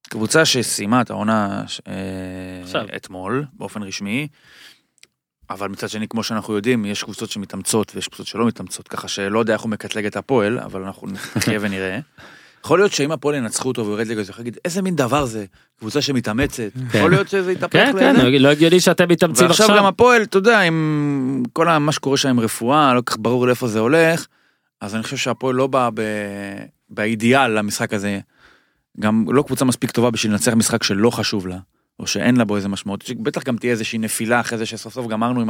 קבוצה 0.09 0.45
שסיימה 0.45 1.01
את 1.01 1.09
העונה 1.09 1.63
אה, 1.87 1.93
עכשיו. 2.63 2.85
אתמול 2.95 3.45
באופן 3.53 3.83
רשמי. 3.83 4.27
אבל 5.49 5.69
מצד 5.69 5.89
שני 5.89 6.07
כמו 6.07 6.23
שאנחנו 6.23 6.53
יודעים 6.53 6.85
יש 6.85 7.03
קבוצות 7.03 7.29
שמתאמצות 7.29 7.91
ויש 7.95 8.07
קבוצות 8.07 8.27
שלא 8.27 8.47
מתאמצות 8.47 8.87
ככה 8.87 9.07
שלא 9.07 9.39
יודע 9.39 9.53
איך 9.53 9.61
הוא 9.61 9.69
מקטלג 9.69 10.05
את 10.05 10.15
הפועל 10.15 10.59
אבל 10.59 10.83
אנחנו 10.83 11.07
נחיה 11.35 11.59
ונראה. 11.61 11.99
יכול 12.65 12.79
להיות 12.79 12.91
שאם 12.91 13.11
הפועל 13.11 13.35
ינצחו 13.35 13.67
אותו 13.67 13.85
ויורד 13.85 14.07
ליגה, 14.07 14.21
אז 14.21 14.29
הוא 14.29 14.35
להגיד 14.37 14.57
איזה 14.65 14.81
מין 14.81 14.95
דבר 14.95 15.25
זה, 15.25 15.45
קבוצה 15.79 16.01
שמתאמצת, 16.01 16.69
כן. 16.91 16.97
יכול 16.97 17.11
להיות 17.11 17.29
שזה 17.29 17.51
יתהפך 17.51 17.73
כן, 17.73 17.93
כן, 17.99 18.15
לזה. 18.15 18.39
לא 18.39 18.47
הגיוני 18.47 18.79
שאתם 18.79 19.09
מתאמצים 19.09 19.47
ועכשיו 19.47 19.65
עכשיו. 19.65 19.77
גם 19.77 19.85
הפועל, 19.85 20.21
אתה 20.21 20.37
יודע, 20.37 20.59
עם 20.59 21.43
כל 21.53 21.77
מה 21.77 21.91
שקורה 21.91 22.17
שם 22.17 22.29
עם 22.29 22.39
רפואה, 22.39 22.93
לא 22.93 23.01
כל 23.01 23.11
כך 23.11 23.17
ברור 23.19 23.47
לאיפה 23.47 23.67
זה 23.67 23.79
הולך, 23.79 24.27
אז 24.81 24.95
אני 24.95 25.03
חושב 25.03 25.17
שהפועל 25.17 25.55
לא 25.55 25.67
בא. 25.67 25.89
באידיאל 26.89 27.59
למשחק 27.59 27.93
הזה. 27.93 28.19
גם 28.99 29.25
לא 29.27 29.41
קבוצה 29.41 29.65
מספיק 29.65 29.91
טובה 29.91 30.11
בשביל 30.11 30.31
לנצח 30.31 30.53
משחק 30.53 30.83
שלא 30.83 31.09
חשוב 31.09 31.47
לה, 31.47 31.57
או 31.99 32.07
שאין 32.07 32.35
לה 32.35 32.45
בו 32.45 32.55
איזה 32.55 32.67
משמעות, 32.67 33.03
בטח 33.19 33.43
גם 33.43 33.57
תהיה 33.57 33.71
איזושהי 33.71 33.99
נפילה 33.99 34.39
אחרי 34.39 34.57
זה 34.57 34.65
שסוף 34.65 34.93
סוף 34.93 35.07
גמרנו 35.07 35.41
עם 35.41 35.49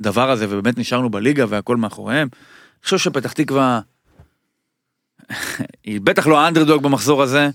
הדבר 0.00 0.30
הזה 0.30 0.46
ובאמת 0.48 0.78
נשארנו 0.78 1.10
בליגה 1.10 1.44
והכל 1.48 1.76
מאחוריהם. 1.76 2.28
אני 2.32 2.84
חושב 2.84 2.98
שפתח 2.98 3.32
תקווה, 3.32 3.80
היא 5.84 6.00
בטח 6.00 6.26
לא 6.26 6.40
האנדרדוג 6.40 6.82
במחזור 6.82 7.22
הזה, 7.22 7.50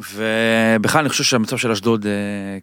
ובכלל 0.00 1.00
אני 1.00 1.08
חושב 1.08 1.24
שהמצב 1.24 1.56
של 1.56 1.70
אשדוד 1.70 2.06
אה, 2.06 2.58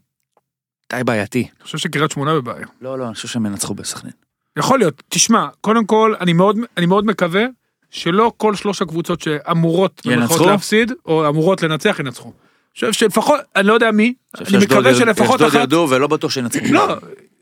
די 0.92 1.04
בעייתי. 1.04 1.42
אני 1.42 1.64
חושב 1.64 1.78
שקריית 1.78 2.12
שמונה 2.12 2.34
בבעיה. 2.34 2.66
לא, 2.82 3.00
לא, 3.00 3.06
אני 3.06 3.14
חושב 3.14 3.28
שהם 3.28 3.46
ינצחו 3.46 3.74
בסכנין. 3.74 4.14
יכול 4.58 4.80
להיות, 4.80 5.04
תשמע, 5.10 5.48
קודם 5.62 5.86
כל, 5.86 6.16
אני 6.20 6.34
מאוד, 6.34 6.58
אני 6.78 6.86
מאוד 6.86 7.06
מקווה 7.06 7.46
שלא 7.92 8.32
כל 8.38 8.56
שלוש 8.56 8.82
הקבוצות 8.82 9.22
שאמורות 9.22 10.02
ינצחו? 10.06 10.46
להפסיד, 10.46 10.92
או 11.06 11.28
אמורות 11.28 11.64
לנצח, 11.64 12.00
ינצחו. 12.00 12.32
חושב 12.74 12.94
שלפחות, 12.94 13.40
אני 13.56 13.68
לא 13.68 13.74
יודע 13.74 13.92
מי, 13.92 14.14
אני 14.38 14.58
מקווה 14.58 14.96
שלפחות 14.96 15.36
אשדוד 15.36 15.48
אחת, 15.48 15.60
ירדו 15.60 15.88
ולא 15.90 16.08
בטוח 16.08 16.32
שינצחו. 16.32 16.66
לא, 16.72 16.96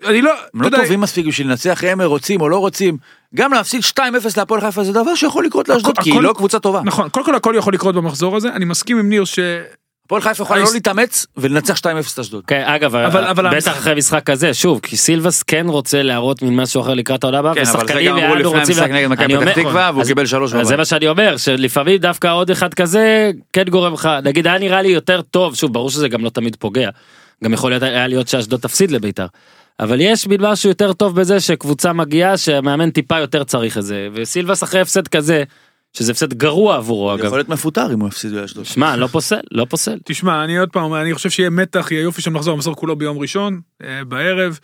אני 0.06 0.22
לא, 0.22 0.32
הם 0.54 0.62
לא 0.62 0.70
טובים 0.70 1.02
מספיק 1.02 1.26
בשביל 1.26 1.48
לנצח, 1.48 1.84
הם 1.84 2.02
רוצים 2.02 2.42
או 2.42 2.50
לא 2.50 2.58
רוצים. 2.58 2.98
גם 3.36 3.54
להפסיד 3.54 3.82
2-0 3.82 4.02
להפועל 4.38 4.62
חיפה 4.62 4.84
זה 4.84 4.94
דבר 4.94 5.16
שיכול 5.16 5.46
לקרות 5.46 5.70
לאשדוד, 5.70 6.00
כי 6.00 6.12
היא 6.12 6.22
לא 6.22 6.34
קבוצה 6.34 6.60
טובה. 6.60 6.82
נכון, 6.86 7.10
קודם 7.10 7.26
כל 7.26 7.36
הכל 7.36 7.54
יכול 7.58 7.74
לקרות 7.74 7.96
במחזור 7.96 8.36
הזה, 8.36 8.50
אני 8.50 8.66
מסכים 8.66 8.98
עם 8.98 9.10
ניר 9.10 9.26
ש... 9.26 9.40
הפועל 10.08 10.22
חיפה 10.22 10.44
יכולה 10.44 10.60
לא 10.64 10.70
להתאמץ 10.74 11.26
ולנצח 11.38 11.78
2-0 11.78 11.84
את 12.14 12.20
אשדוד. 12.20 12.44
כן, 12.48 12.64
אגב, 12.66 12.96
אבל- 12.96 13.24
אבל 13.24 13.44
בטח 13.48 13.54
המשחק- 13.56 13.72
אחרי 13.78 13.96
משחק 13.96 14.24
כזה, 14.24 14.54
שוב, 14.54 14.80
כי 14.84 14.98
סילבס 14.98 15.44
כן 15.44 15.66
רוצה 15.70 16.04
להראות 16.04 16.42
מין 16.42 16.56
משהו 16.56 16.82
אחר 16.82 16.94
לקראת 16.94 17.24
העונה 17.24 17.40
הבאה, 17.40 17.54
כן, 17.54 17.62
אבל 17.62 17.72
זה 17.72 17.78
ושחקנים 17.78 18.06
גם 18.08 18.18
אמרו 18.18 18.36
לידו 18.36 18.50
לפני 18.50 18.60
רוצים... 18.60 18.76
המשחק 18.76 18.90
לה- 18.92 18.96
נגד 19.00 19.08
מכבי 19.08 19.26
אני 19.26 19.36
אומר- 19.36 19.52
פתח 19.54 19.62
תקווה, 19.62 19.90
והוא 19.94 20.02
אז- 20.02 20.08
קיבל 20.08 20.26
שלוש 20.26 20.54
אז 20.54 20.68
זה. 20.68 20.78
מה 20.78 20.86
שאני 20.86 21.08
אומר, 21.08 21.38
שלפעמים 21.38 21.98
דווקא 21.98 22.34
עוד 22.34 22.50
אחד 22.50 22.74
כזה 22.74 23.32
כן 23.54 23.64
גורם 23.70 23.94
לך, 23.94 24.10
נגיד 24.24 24.48
היה 24.48 24.58
נראה 24.58 24.82
לי 24.82 24.88
יותר 24.90 25.22
טוב, 25.22 25.56
שוב, 25.56 25.74
ברור 25.74 25.90
שזה 25.90 26.08
גם 26.08 26.24
לא 26.24 26.30
תמיד 26.30 26.56
פוגע. 26.60 26.90
גם 27.44 27.54
יכול 27.54 27.72
להיות, 27.72 27.84
היה 27.84 28.08
להיות 28.08 28.28
שאשדוד 28.28 28.60
תפסיד 28.60 28.92
לביתר. 28.92 29.26
אבל 29.80 30.02
יש 30.02 30.28
מין 30.28 30.42
משהו 30.42 30.70
יותר 30.70 30.94
טוב 30.94 31.16
בזה 31.20 31.40
שקבוצה 31.40 31.94
מגיעה 31.94 32.38
שהמאמן 32.38 32.90
טיפה 32.90 33.20
יותר 33.20 33.44
צריך 33.44 33.78
את 33.78 33.84
זה, 33.84 34.08
וסילבס 34.14 34.64
אחרי 34.64 34.82
הפסד 34.82 35.08
כזה, 35.08 35.44
שזה 35.98 36.12
הפסד 36.12 36.34
גרוע 36.34 36.76
עבורו 36.76 37.14
אגב. 37.14 37.26
יכול 37.26 37.38
להיות 37.38 37.50
מפוטר 37.50 37.94
אם 37.94 38.00
הוא 38.00 38.08
יפסיד 38.08 38.32
לאשדוד. 38.32 38.66
שמע, 38.66 38.96
לא 38.96 39.08
פוסל, 39.08 39.40
לא 39.52 39.66
פוסל. 39.70 39.98
תשמע, 40.06 40.44
אני 40.44 40.58
עוד 40.58 40.70
פעם, 40.70 40.84
אומר, 40.84 41.02
אני 41.02 41.14
חושב 41.14 41.30
שיהיה 41.30 41.50
מתח, 41.50 41.88
יהיה 41.92 42.02
יופי 42.02 42.22
שם 42.22 42.36
לחזור, 42.36 42.54
המחזור 42.54 42.76
כולו 42.76 42.96
ביום 42.96 43.18
ראשון, 43.18 43.60
אה, 43.84 44.04
בערב. 44.08 44.60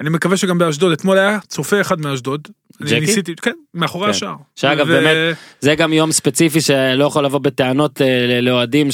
אני 0.00 0.10
מקווה 0.10 0.36
שגם 0.36 0.58
באשדוד, 0.58 0.92
אתמול 0.92 1.18
היה 1.18 1.38
צופה 1.48 1.80
אחד 1.80 2.00
מאשדוד. 2.00 2.48
אני 2.80 2.90
ג'קי? 2.90 3.00
ניסיתי, 3.00 3.34
כן, 3.36 3.52
מאחורי 3.74 4.04
כן. 4.04 4.10
השער. 4.10 4.34
שאגב, 4.56 4.86
ו- 4.88 4.92
באמת, 4.92 5.36
זה 5.60 5.74
גם 5.74 5.92
יום 5.92 6.12
ספציפי 6.12 6.60
שלא 6.60 7.04
יכול 7.04 7.24
לבוא 7.24 7.38
בטענות 7.38 8.02
אה, 8.02 8.40
לאוהדים 8.42 8.88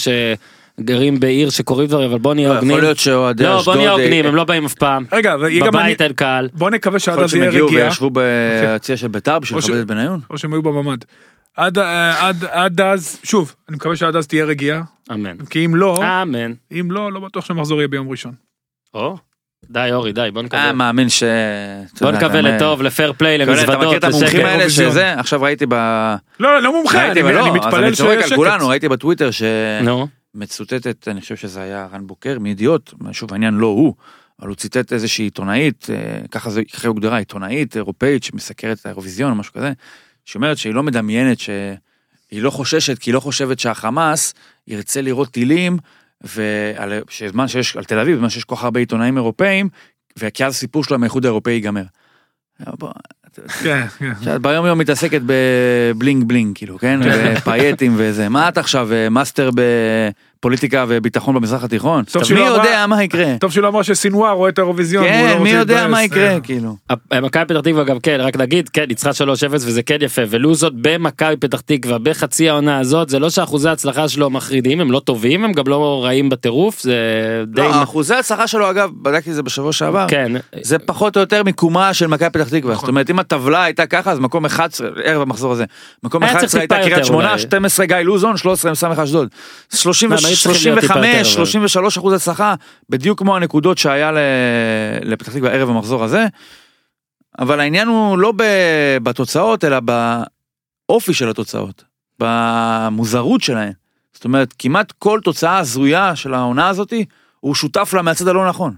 שגרים 0.78 1.20
בעיר 1.20 1.50
שקוראים 1.50 1.88
דברים, 1.88 2.10
אבל 2.10 2.18
בוא 2.18 2.34
נהיה 2.34 2.48
הוגנים. 2.54 2.70
יכול 2.70 2.80
להיות 2.82 2.98
שאוהדי 2.98 3.44
לא, 3.44 3.58
אשדוד... 3.60 3.64
בוא 3.64 3.82
נהיה 3.82 3.90
הוגנים, 3.92 4.24
אה, 4.24 4.28
הם 4.30 4.36
לא 4.36 4.44
באים 4.44 4.64
אף 4.64 4.74
פעם. 4.74 5.04
רגע, 5.12 5.36
בבית 5.36 6.02
אין 6.02 6.12
קהל. 6.12 6.48
בוא 6.52 6.70
נקווה 6.70 6.98
שעד 6.98 7.12
יכול 7.12 7.20
להיות 7.22 7.24
אז 7.24 7.30
שהם 7.30 7.40
יהיה 7.40 7.50
הגיעו 7.50 7.66
רגיעה, 7.68 7.88
וישבו 7.88 8.10
ביציע 8.10 8.96
של 8.96 9.08
ביתר 9.08 9.38
בשביל 9.38 9.56
או 9.56 9.62
ש- 9.62 9.68
לכבד 9.68 9.80
את 9.80 9.86
בניון. 9.86 10.20
או 10.30 10.38
שהם 10.38 10.52
היו 10.52 10.62
בממ"ד. 10.62 10.98
עד, 11.56 11.78
אה, 11.78 12.28
עד, 12.28 12.44
עד 12.44 12.80
אז, 12.80 13.20
שוב, 13.24 13.54
אני 13.68 13.76
מקווה 13.76 13.96
שעד 13.96 14.16
אז 14.16 14.26
תהיה 14.26 14.44
רגיעה, 14.44 14.82
אמן. 15.12 15.36
כי 15.50 15.66
אם 15.66 15.74
לא, 15.74 16.22
אמן. 16.22 16.52
אם 16.72 16.90
לא, 16.90 17.12
לא 17.12 17.20
בטוח 17.20 17.44
שהמחזור 17.44 17.78
יהיה 17.78 17.88
ביום 17.88 18.08
ראשון. 18.08 18.34
או, 18.94 19.16
די 19.70 19.88
אורי, 19.92 20.12
די, 20.12 20.28
בוא 20.32 20.40
אה, 20.40 20.46
נקווה. 20.46 20.72
מאמין 20.72 21.08
ש... 21.08 21.22
בוא 22.00 22.10
נקווה 22.10 22.40
לטוב, 22.40 22.82
לפייר 22.82 23.12
פליי, 23.12 23.32
יודע, 23.40 23.44
אתה 23.44 23.52
מכיר 23.52 23.70
למזוודות, 23.70 23.96
את 23.96 24.04
המומחים. 24.04 24.46
האלה. 24.46 24.70
שזה, 24.70 25.12
עכשיו 25.12 25.42
ראיתי 25.42 25.66
ב... 25.68 25.74
לא, 26.40 26.62
לא 26.62 26.72
מומחה, 26.72 27.10
אני, 27.10 27.22
לא, 27.22 27.48
אז 27.48 27.54
מתפלל 27.54 27.84
אני 27.84 27.96
צוחק 27.96 27.96
שיהיה 27.96 28.22
על 28.22 28.22
שקט. 28.22 28.36
כולנו, 28.36 28.68
ראיתי 28.68 28.88
בטוויטר 28.88 29.30
נו, 29.82 30.08
שמצוטטת, 30.34 31.08
אני 31.08 31.20
חושב 31.20 31.36
שזה 31.36 31.62
היה 31.62 31.88
רן 31.92 32.06
בוקר 32.06 32.38
מידיעות, 32.38 32.94
שוב 33.12 33.32
העניין 33.32 33.54
לא 33.54 33.66
הוא, 33.66 33.94
אבל 34.40 34.48
הוא 34.48 34.56
ציטט 34.56 34.92
איזושהי 34.92 35.24
עיתונאית, 35.24 35.86
אה, 35.90 36.20
ככה 36.30 36.50
זה, 36.50 36.64
ככה 36.64 36.88
הוגדרה, 36.88 37.18
עיתונאית 37.18 37.76
אירופאית 37.76 38.22
שמסקרת 38.22 38.80
את 38.80 38.86
האירוויזיון 38.86 39.30
או 39.30 39.36
משהו 39.36 39.52
כזה, 39.52 39.72
שאומרת 40.28 40.58
שהיא 40.58 40.74
לא 40.74 40.82
מדמיינת 40.82 41.38
שהיא 41.38 42.42
לא 42.42 42.50
חוששת, 42.50 42.98
כי 42.98 43.10
היא 43.10 43.14
לא 43.14 43.20
חושבת 43.20 43.58
שהחמאס 43.58 44.34
ירצה 44.66 45.00
לראות 45.00 45.28
טילים, 45.30 45.78
ושזמן 46.24 47.48
שיש, 47.48 47.76
על 47.76 47.84
תל 47.84 47.98
אביב, 47.98 48.16
בזמן 48.16 48.28
שיש 48.28 48.44
כל 48.44 48.56
כך 48.56 48.64
הרבה 48.64 48.80
עיתונאים 48.80 49.16
אירופאים, 49.16 49.68
וכי 50.16 50.44
אז 50.44 50.54
הסיפור 50.54 50.84
שלו 50.84 50.94
עם 50.94 51.02
האיחוד 51.02 51.24
האירופאי 51.24 51.52
ייגמר. 51.52 51.82
כן, 53.62 53.86
כן. 53.98 54.12
שאת 54.22 54.40
ביום 54.42 54.66
יום 54.66 54.78
מתעסקת 54.78 55.20
ב 55.26 55.43
bling 55.43 56.24
bling 56.26 56.56
כאילו 56.56 56.78
כן 56.78 57.00
בפייטים 57.36 57.94
וזה 57.96 58.28
מה 58.28 58.48
את 58.48 58.58
עכשיו 58.58 58.92
אה, 58.92 59.08
מאסטר 59.08 59.50
בפוליטיקה 60.38 60.84
וביטחון 60.88 61.34
במזרח 61.34 61.64
התיכון 61.64 62.04
טוב 62.04 62.22
מי 62.30 62.40
לא 62.40 62.44
יודע 62.44 62.86
מה 62.86 63.04
יקרה 63.04 63.38
טוב 63.40 63.52
שהיא 63.52 63.62
לא 63.62 63.68
אמרה 63.68 63.84
שסינואר 63.84 64.32
רואה 64.32 64.48
את 64.48 64.58
האירוויזיון. 64.58 65.04
והוא 65.04 65.28
לא 65.28 65.34
כן 65.34 65.42
מי 65.42 65.50
יודע 65.50 65.88
מה 65.88 66.04
יקרה. 66.04 66.40
כאילו 66.40 66.76
מכבי 67.22 67.44
פתח 67.44 67.60
תקווה 67.60 67.84
גם 67.84 68.00
כן, 68.00 68.16
רק 68.20 68.36
נגיד, 68.36 68.68
כן, 68.68 68.84
ניצחה 68.88 69.10
3-0 69.10 69.12
וזה 69.52 69.82
כן 69.82 69.96
יפה, 70.00 70.22
ולו 70.28 70.54
זאת 70.54 70.72
במכבי 70.76 71.36
פתח 71.36 71.60
תקווה 71.60 71.98
בחצי 71.98 72.48
העונה 72.48 72.78
הזאת, 72.78 73.08
זה 73.08 73.18
לא 73.18 73.30
שאחוזי 73.30 73.68
ההצלחה 73.68 74.08
שלו 74.08 74.30
מחרידים, 74.30 74.80
הם 74.80 74.90
לא 74.90 75.00
טובים, 75.00 75.44
הם 75.44 75.52
גם 75.52 75.64
לא 75.66 76.04
רעים 76.04 76.28
בטירוף, 76.28 76.80
זה 76.80 76.94
די... 77.46 77.60
לא, 77.60 77.82
אחוזי 77.82 78.14
ההצלחה 78.14 78.46
שלו 78.46 78.70
אגב 78.70 78.90
בדקתי 79.02 79.30
את 79.30 79.34
זה 79.34 79.42
בשבוע 79.42 79.72
שעבר 79.72 80.06
כן, 80.08 80.32
זה 80.62 80.78
פחות 80.78 81.16
או 81.16 81.20
יותר 81.20 81.42
מיקומה 81.42 81.94
של 81.94 82.06
מכבי 82.06 82.30
פתח 82.30 82.48
תקווה 82.48 82.74
זאת 82.74 82.88
אומרת 82.88 83.10
אם 83.10 83.18
הטבלה 83.18 83.64
הייתה 83.64 83.86
ככה 83.86 84.10
אז 84.10 84.18
מקום 84.18 84.44
11 84.44 84.88
ערב 85.04 85.22
המחזור 85.22 85.52
הזה 85.52 85.64
מקום 86.02 86.22
היה 86.22 86.32
צריך 86.32 86.44
11 86.44 86.60
הייתה 86.60 86.76
קריית 86.82 87.04
שמונה 87.04 87.28
אולי. 87.28 87.38
12 87.38 87.86
גיא 87.86 87.96
לוזון 87.96 88.36
13 88.36 88.74
סמך 88.74 88.98
אשדוד 88.98 89.28
30 89.74 90.10
מה, 90.10 90.16
הם 90.27 90.27
היו 90.28 90.36
צריכים 90.36 90.72
להיות 90.72 90.80
טיפה 90.80 90.94
יותר, 90.94 91.24
35 91.24 91.36
אבל- 91.36 91.44
33 91.46 91.98
אחוז 91.98 92.12
הצלחה 92.14 92.54
בדיוק 92.90 93.18
כמו 93.18 93.36
הנקודות 93.36 93.78
שהיה 93.78 94.12
ל- 94.12 94.18
לפתח 95.02 95.32
תקווה 95.32 95.50
ערב 95.50 95.68
המחזור 95.70 96.04
הזה. 96.04 96.26
אבל 97.38 97.60
העניין 97.60 97.88
הוא 97.88 98.18
לא 98.18 98.32
ב- 98.36 98.98
בתוצאות 99.02 99.64
אלא 99.64 99.76
באופי 99.80 101.14
של 101.14 101.28
התוצאות 101.30 101.84
במוזרות 102.18 103.40
שלהן. 103.40 103.72
זאת 104.14 104.24
אומרת 104.24 104.54
כמעט 104.58 104.92
כל 104.98 105.20
תוצאה 105.24 105.58
הזויה 105.58 106.16
של 106.16 106.34
העונה 106.34 106.68
הזאתי 106.68 107.04
הוא 107.40 107.54
שותף 107.54 107.92
לה 107.96 108.02
מהצד 108.02 108.28
הלא 108.28 108.48
נכון. 108.48 108.74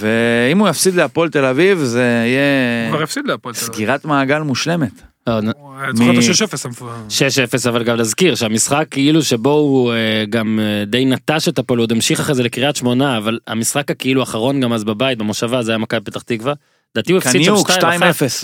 ואם 0.00 0.58
הוא 0.58 0.68
יפסיד 0.68 0.94
להפועל 0.94 1.28
תל 1.28 1.44
אביב 1.44 1.78
זה 1.78 2.18
הוא 2.20 2.26
יהיה 2.28 2.90
כבר 2.90 3.02
הפסיד 3.02 3.26
להפועל 3.26 3.54
תל 3.54 3.60
אביב. 3.60 3.74
סגירת 3.74 4.04
מעגל 4.04 4.38
מושלמת. 4.38 5.02
לא, 5.26 5.40
נ- 5.40 5.50
הוא 5.58 5.74
היה 5.80 5.92
זוכר 5.92 6.10
את 6.10 6.16
מ- 6.16 6.18
ה-6-0 6.18 6.64
המפואר. 6.64 6.94
6-0 7.08 7.68
אבל 7.68 7.82
גם 7.84 7.96
נזכיר 7.96 8.34
שהמשחק 8.34 8.86
כאילו 8.90 9.22
שבו 9.22 9.50
הוא 9.52 9.92
אה, 9.92 9.96
גם 10.30 10.60
אה, 10.62 10.84
די 10.84 11.04
נטש 11.04 11.48
את 11.48 11.58
הפועל, 11.58 11.78
הוא 11.78 11.84
עוד 11.84 11.92
המשיך 11.92 12.20
אחרי 12.20 12.34
זה 12.34 12.42
לקריית 12.42 12.76
שמונה, 12.76 13.18
אבל 13.18 13.38
המשחק 13.46 13.90
הכאילו 13.90 14.20
האחרון 14.20 14.60
גם 14.60 14.72
אז 14.72 14.84
בבית, 14.84 15.18
במושבה, 15.18 15.62
זה 15.62 15.70
היה 15.72 15.78
מכבי 15.78 16.00
פתח 16.00 16.22
תקווה. 16.22 16.52
לדעתי 16.96 17.12
הוא 17.12 17.18
הפסיד 17.18 17.44
שם 17.44 17.52
קניוק 17.52 17.70
2-1, 17.70 17.72
2-0 17.72 17.82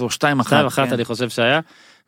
או 0.01 0.09
2-1. 0.09 0.11
2-1 0.47 0.53
כן. 0.77 0.92
אני 0.92 1.05
חושב 1.05 1.29
שהיה. 1.29 1.61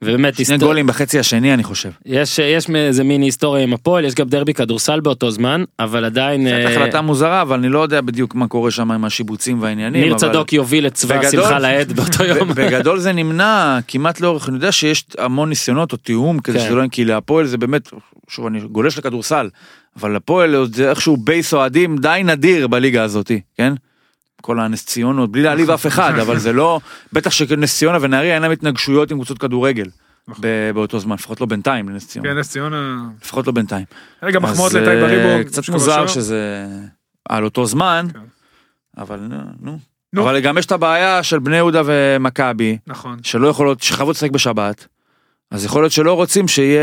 ובאמת, 0.03 0.35
שני 0.35 0.43
היסטור- 0.55 0.69
גולים 0.69 0.87
בחצי 0.87 1.19
השני 1.19 1.55
אני 1.55 1.63
חושב. 1.65 1.91
יש 2.07 2.39
יש 2.39 2.71
איזה 2.75 3.05
מיני 3.05 3.27
היסטוריה 3.27 3.63
עם 3.63 3.73
הפועל, 3.75 4.05
יש 4.05 4.15
גם 4.15 4.29
דרבי 4.29 4.55
כדורסל 4.55 5.01
באותו 5.01 5.31
זמן, 5.31 5.65
אבל 5.79 6.05
עדיין 6.05 6.47
קצת 6.47 6.53
אה, 6.53 6.73
החלטה 6.73 7.01
מוזרה 7.01 7.43
אבל 7.43 7.59
אני 7.59 7.69
לא 7.69 7.79
יודע 7.79 8.01
בדיוק 8.01 8.35
מה 8.35 8.49
קורה 8.49 8.71
שם 8.71 8.91
עם 8.91 9.05
השיבוצים 9.05 9.63
והעניינים. 9.63 10.03
ניר 10.03 10.11
אבל- 10.11 10.19
צדוק 10.19 10.53
יוביל 10.53 10.87
את 10.87 10.95
צבא 10.95 11.19
בגדול- 11.19 11.43
שמחה 11.43 11.59
לאיד 11.59 11.93
באותו 11.93 12.25
יום. 12.25 12.49
בגדול 12.55 12.99
זה 12.99 13.13
נמנע 13.13 13.79
כמעט 13.89 14.21
לאורך, 14.21 14.49
אני 14.49 14.57
יודע 14.57 14.73
שיש 14.73 15.05
המון 15.19 15.49
ניסיונות 15.49 15.93
או 15.93 15.97
תיאום 15.97 16.41
כזה 16.41 16.59
כן. 16.59 16.65
שזה 16.65 16.75
לא, 16.75 16.85
כי 16.91 17.05
להפועל 17.05 17.47
זה 17.47 17.59
באמת, 17.59 17.89
שוב 18.29 18.47
אני 18.47 18.61
גולש 18.61 18.99
לכדורסל, 18.99 19.49
אבל 20.01 20.17
לפועל 20.17 20.67
זה 20.73 20.91
איכשהו 20.91 21.17
בייס 21.17 21.55
אוהדים 21.55 21.97
די 21.99 22.21
נדיר 22.25 22.67
בליגה 22.67 23.03
הזאתי, 23.03 23.41
כן? 23.59 23.73
כל 24.45 24.61
הנס 24.61 24.87
ציונות, 24.87 25.33
בלי 25.33 25.43
להעליב 25.43 25.71
אף 25.71 25.87
אחד, 25.87 26.19
אבל 26.19 26.39
זה 26.39 26.53
לא, 26.53 26.81
בטח 27.13 27.31
שנס 27.31 27.79
ציונה 27.79 27.99
ונהריה 28.01 28.35
אין 28.35 28.43
להם 28.43 28.51
התנגשויות 28.51 29.11
עם 29.11 29.17
קבוצות 29.17 29.39
כדורגל. 29.39 29.87
ב- 30.41 30.71
באותו 30.75 30.99
זמן, 30.99 31.15
לפחות 31.15 31.41
לא 31.41 31.47
בינתיים 31.47 31.89
לנס 31.89 32.09
ציונה, 32.09 32.29
כן, 32.29 32.39
נס 32.39 32.51
ציונה. 32.51 33.05
לפחות 33.23 33.47
לא 33.47 33.53
בינתיים. 33.53 33.85
רגע, 34.23 34.39
מחמאות 34.39 34.71
אז, 34.71 34.77
לטייב 34.77 35.03
אה, 35.03 35.09
בריבו. 35.09 35.49
קצת 35.49 35.69
מוזר. 35.69 36.07
שזה 36.07 36.67
על 37.29 37.45
אותו 37.45 37.67
זמן, 37.67 38.07
כן. 38.13 38.19
אבל 38.99 39.17
נו, 39.17 39.37
נו. 39.61 39.79
נו. 40.13 40.23
אבל 40.23 40.41
גם 40.41 40.59
יש 40.59 40.67
את 40.67 40.73
הבעיה 40.73 41.23
של 41.23 41.39
בני 41.39 41.57
יהודה 41.57 41.83
ומכבי, 41.85 42.79
נכון. 42.87 43.19
שלא 43.23 43.49
יכולות, 43.49 43.83
שחייבות 43.83 44.17
לשחק 44.17 44.31
בשבת, 44.31 44.87
אז 45.51 45.65
יכול 45.65 45.83
להיות 45.83 45.93
שלא 45.93 46.13
רוצים 46.13 46.49
שיהיה... 46.49 46.81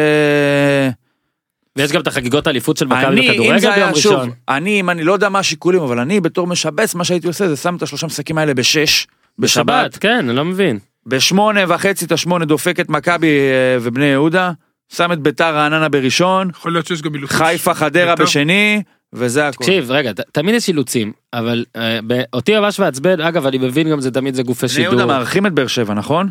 ויש 1.77 1.91
גם 1.91 2.01
את 2.01 2.07
החגיגות 2.07 2.47
האליפות 2.47 2.77
של 2.77 2.87
מכבי 2.87 3.05
אני, 3.05 3.27
אם 3.27 3.31
בכדורגל 3.31 3.59
זה 3.59 3.71
ביום 3.71 3.83
היה, 3.87 3.95
שוב, 3.95 4.13
ראשון. 4.13 4.29
אני, 4.49 4.79
אם 4.79 4.89
אני 4.89 5.03
לא 5.03 5.13
יודע 5.13 5.29
מה 5.29 5.39
השיקולים, 5.39 5.81
אבל 5.81 5.99
אני 5.99 6.19
בתור 6.21 6.47
משבץ, 6.47 6.95
מה 6.95 7.03
שהייתי 7.03 7.27
עושה 7.27 7.47
זה 7.49 7.55
שם 7.55 7.75
את 7.75 7.81
השלושה 7.81 8.07
משחקים 8.07 8.37
האלה 8.37 8.53
בשש, 8.53 9.07
בשבת, 9.39 9.65
בשבת, 9.65 9.97
כן, 9.97 10.15
אני 10.29 10.35
לא 10.35 10.45
מבין. 10.45 10.79
בשמונה 11.05 11.59
וחצי 11.67 12.05
את 12.05 12.11
השמונה 12.11 12.45
דופק 12.45 12.79
את 12.79 12.89
מכבי 12.89 13.27
אה, 13.27 13.77
ובני 13.81 14.05
יהודה, 14.05 14.51
שם 14.93 15.11
את 15.11 15.19
ביתר 15.19 15.55
רעננה 15.55 15.89
בראשון, 15.89 16.49
יכול 16.49 16.71
להיות 16.71 16.85
שיש 16.87 17.01
גם 17.01 17.15
אילוצים. 17.15 17.37
חיפה 17.37 17.73
חדרה 17.73 18.11
ביתר. 18.15 18.23
בשני, 18.23 18.81
וזה 19.13 19.47
הכל. 19.47 19.63
תקשיב, 19.63 19.91
רגע, 19.91 20.13
ת- 20.13 20.19
תמיד 20.31 20.55
יש 20.55 20.67
אילוצים, 20.67 21.11
אבל 21.33 21.65
אה, 21.75 21.99
ב- 22.07 22.21
אותי 22.33 22.59
ממש 22.59 22.79
מעצבן, 22.79 23.21
אגב, 23.21 23.45
אני 23.45 23.57
מבין 23.57 23.89
גם 23.89 24.01
זה 24.01 24.11
תמיד 24.11 24.35
זה 24.35 24.43
גופי 24.43 24.67
בני 24.67 24.83
יהודה 24.83 24.97
שידור. 25.01 25.13
מארחים 25.17 25.45
את 25.45 25.51
באר 25.53 25.67
שבע, 25.67 25.93
נכון? 25.93 26.29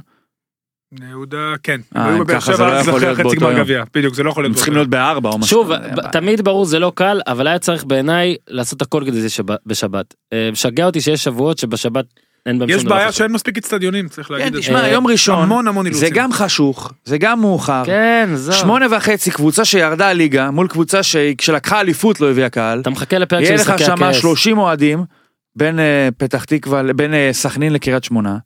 בני 0.92 1.09
יהודה, 1.09 1.55
כן. 1.62 1.81
אה, 1.96 2.05
היו 2.07 2.14
אם 2.16 2.20
בבאר 2.24 2.40
ככה 2.40 2.53
זה 2.53 2.57
שבע, 2.57 2.66
לא 2.68 2.72
אז 2.72 2.88
יכול 2.88 2.98
אחרי 2.98 3.07
להיות 3.07 3.18
חצי 3.18 3.22
באותו 3.24 3.40
גמר 3.40 3.50
יום. 3.50 3.61
גביע. 3.61 3.85
בדיוק, 3.94 4.14
זה 4.14 4.22
לא 4.22 4.31
יכול 4.31 4.44
להיות. 4.44 4.57
צריכים 4.57 4.74
להיות 4.74 4.88
בארבע 4.88 5.29
או 5.31 5.38
משהו. 5.38 5.48
שוב, 5.50 5.72
תמיד 6.12 6.40
ברור 6.44 6.64
זה 6.64 6.79
לא 6.79 6.92
קל, 6.94 7.20
אבל 7.26 7.46
היה 7.46 7.59
צריך 7.59 7.85
בעיניי 7.85 8.37
לעשות 8.48 8.83
הכל 8.83 9.03
כדי 9.07 9.20
זה 9.20 9.29
שב- 9.31 9.55
בשבת. 9.66 10.14
אה, 10.33 10.48
משגע 10.53 10.87
אותי 10.87 11.00
שיש 11.00 11.24
שבועות 11.24 11.59
שבשבת 11.59 12.05
אין 12.46 12.59
בהם 12.59 12.70
יש 12.70 12.85
בעיה 12.85 13.09
חשוב. 13.09 13.18
שאין 13.18 13.33
מספיק 13.33 13.59
אצטדיונים, 13.59 14.09
צריך 14.09 14.31
להגיד 14.31 14.46
כן, 14.46 14.48
את 14.48 14.62
זה. 14.62 14.68
תשמע, 14.68 14.88
יום 14.88 15.07
ראשון, 15.07 15.42
המון 15.42 15.68
המון 15.68 15.87
אילוצים. 15.87 16.09
זה 16.09 16.14
גם 16.14 16.33
חשוך, 16.33 16.92
זה 17.05 17.18
גם 17.18 17.40
מאוחר. 17.40 17.83
כן, 17.87 18.31
זהו. 18.35 18.55
שמונה 18.55 18.87
וחצי, 18.96 19.31
קבוצה 19.31 19.64
שירדה 19.64 20.12
ליגה, 20.12 20.50
מול 20.50 20.68
קבוצה 20.68 21.03
שכשלקחה 21.03 21.81
אליפות 21.81 22.20
לא 22.20 22.31
הביאה 22.31 22.48
קהל. 22.48 22.81
אתה 22.81 22.90
מחכה 22.90 23.18
לפרק 23.18 23.40
של 23.44 23.50
יהיה 23.50 23.55
לך 23.55 23.68
משחקי 23.70 23.85
שם 23.85 24.03
הכס. 24.03 24.16
30 24.16 24.59
אוהדים, 24.59 25.05
בין 25.57 25.79
אה, 25.79 26.09
פתח 26.16 26.44
תקווה, 26.44 26.83
בין 26.92 27.14
אה, 27.14 27.29
סכנין 27.33 27.72
לקריית 27.72 28.05
שמונה. 28.05 28.37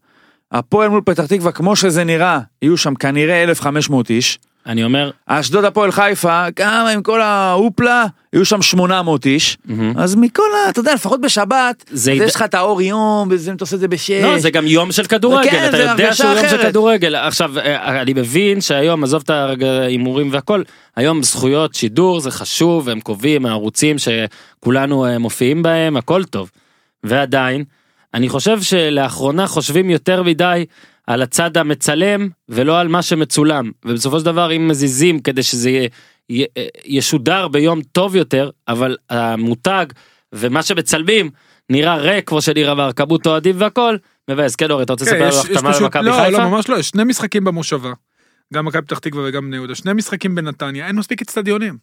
הפועל 0.53 0.89
מול 0.89 1.01
פתח 1.05 1.27
תקווה, 1.27 1.53
כמו 1.53 1.77
שזה 1.77 2.05
נראה, 2.05 2.41
יהיו 2.63 2.77
שם 2.77 2.95
כנראה 2.95 3.43
1,500 3.43 4.11
איש. 4.11 4.39
אני 4.67 4.85
אומר, 4.85 5.11
אשדוד 5.27 5.65
הפועל 5.65 5.93
חיפה, 5.93 6.47
כמה 6.57 6.91
עם 6.91 7.03
כל 7.03 7.21
ההופלה, 7.21 8.05
היו 8.33 8.45
שם 8.45 8.63
800 8.63 9.27
איש, 9.27 9.59
מהמם. 9.65 9.93
אז 9.99 10.15
מכל 10.17 10.43
ה... 10.67 10.71
אתה 10.71 10.81
יודע, 10.81 10.95
לפחות 10.95 11.21
בשבת, 11.21 11.85
זה 11.91 12.13
יד- 12.13 12.23
יש 12.23 12.35
לך 12.35 12.43
את 12.43 12.55
האור 12.55 12.83
יום, 12.83 13.29
וזה 13.31 13.53
אתה 13.53 13.63
עושה 13.65 13.77
את 13.77 13.81
זה 13.81 13.89
בשש. 13.89 14.11
לא, 14.23 14.39
זה 14.39 14.51
גם 14.51 14.67
יום 14.67 14.93
של 14.93 15.05
כדורגל, 15.05 15.51
כן, 15.51 15.69
אתה 15.69 15.79
יודע 15.79 16.15
שהוא 16.15 16.31
יום 16.31 16.49
של. 16.49 16.63
כדורגל. 16.63 17.15
עכשיו, 17.15 17.59
אה, 17.59 18.01
אני 18.03 18.13
מבין 18.13 18.61
שהיום, 18.61 19.05
עזוב 19.05 19.23
את 19.25 19.31
ההימורים 19.31 20.29
והכל, 20.33 20.63
היום 20.97 21.23
זכויות 21.23 21.75
שידור 21.75 22.21
זה 22.21 22.31
חשוב, 22.31 22.89
הם 22.89 23.01
קובעים, 23.01 23.47
הערוצים 23.47 23.97
שכולנו 23.99 25.07
אה, 25.07 25.19
מופיעים 25.19 25.63
בהם, 25.63 25.97
הכל 25.97 26.25
טוב. 26.25 26.51
ועדיין, 27.05 27.65
אני 28.15 28.29
חושב 28.29 28.63
שלאחרונה 28.63 29.47
חושבים 29.47 29.91
יותר 29.91 30.23
מדי 30.23 30.65
על 31.07 31.23
הצד 31.23 31.57
המצלם 31.57 32.29
ולא 32.49 32.81
על 32.81 32.89
מה 32.89 33.03
שמצולם. 33.03 33.71
ובסופו 33.85 34.19
של 34.19 34.25
דבר, 34.25 34.53
אם 34.57 34.69
מזיזים 34.69 35.19
כדי 35.19 35.43
שזה 35.43 35.71
י- 35.71 35.89
י- 36.31 36.45
ישודר 36.85 37.49
ביום 37.49 37.83
טוב 37.83 38.17
יותר, 38.17 38.51
אבל 38.69 38.97
המותג 39.11 39.87
ומה 40.33 40.63
שמצלמים 40.63 41.31
נראה 41.71 41.97
ריק 41.97 42.29
כמו 42.29 42.43
שנראה 42.43 42.75
בהרכבות 42.75 43.27
אוהדים 43.27 43.55
והכל, 43.59 43.97
מבאס. 44.31 44.57
כן, 44.57 44.71
אורי, 44.71 44.83
אתה 44.83 44.93
רוצה 44.93 45.05
כן, 45.05 45.27
לספר 45.27 45.51
על 45.51 45.57
החתמה 45.57 45.81
במכבי 45.81 46.05
לא, 46.05 46.13
חיפה? 46.13 46.31
לא, 46.31 46.49
ממש 46.49 46.69
לא, 46.69 46.77
יש 46.77 46.89
שני 46.89 47.05
משחקים 47.05 47.45
במושבה. 47.45 47.93
גם 48.55 48.65
מכבי 48.65 48.83
פתח 48.83 48.99
תקווה 48.99 49.29
וגם 49.29 49.47
בני 49.47 49.57
יהודה, 49.57 49.75
שני 49.75 49.93
משחקים 49.93 50.35
בנתניה, 50.35 50.87
אין 50.87 50.97
מספיק 50.97 51.23
אצטדיונים. 51.23 51.79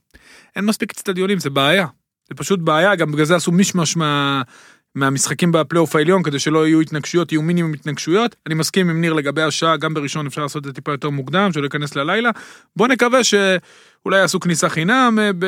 אין 0.56 0.66
מספיק 0.66 0.92
אצטדיונים, 0.92 1.40
זה 1.40 1.50
בעיה. 1.50 1.86
זה 2.30 2.36
פשוט 2.36 2.60
בעיה, 2.60 2.96
גם 2.96 3.12
בגלל 3.12 3.26
זה 3.26 3.36
עשו 3.36 3.52
מישמש 3.52 3.96
מה... 3.98 4.42
מהמשחקים 4.96 5.52
בפלייאוף 5.52 5.96
העליון, 5.96 6.24
כדי 6.24 6.40
שלא 6.40 6.68
יהיו 6.68 6.80
התנגשויות, 6.80 7.32
יהיו 7.32 7.42
מינימום 7.42 7.74
התנגשויות. 7.74 8.36
אני 8.46 8.56
מסכים 8.56 8.90
עם 8.90 9.02
ניר 9.02 9.14
לגבי 9.14 9.42
השעה, 9.42 9.78
גם 9.78 9.94
בראשון 9.94 10.28
אפשר 10.28 10.42
לעשות 10.42 10.58
את 10.58 10.64
זה 10.64 10.74
טיפה 10.74 10.92
יותר 10.92 11.10
מוקדם, 11.10 11.50
שלא 11.54 11.64
ייכנס 11.64 11.96
ללילה. 11.96 12.30
בוא 12.76 12.88
נקווה 12.88 13.24
שאולי 13.24 14.20
יעשו 14.20 14.40
כניסה 14.40 14.70
חינם, 14.70 15.20
אה, 15.22 15.32
ב... 15.40 15.46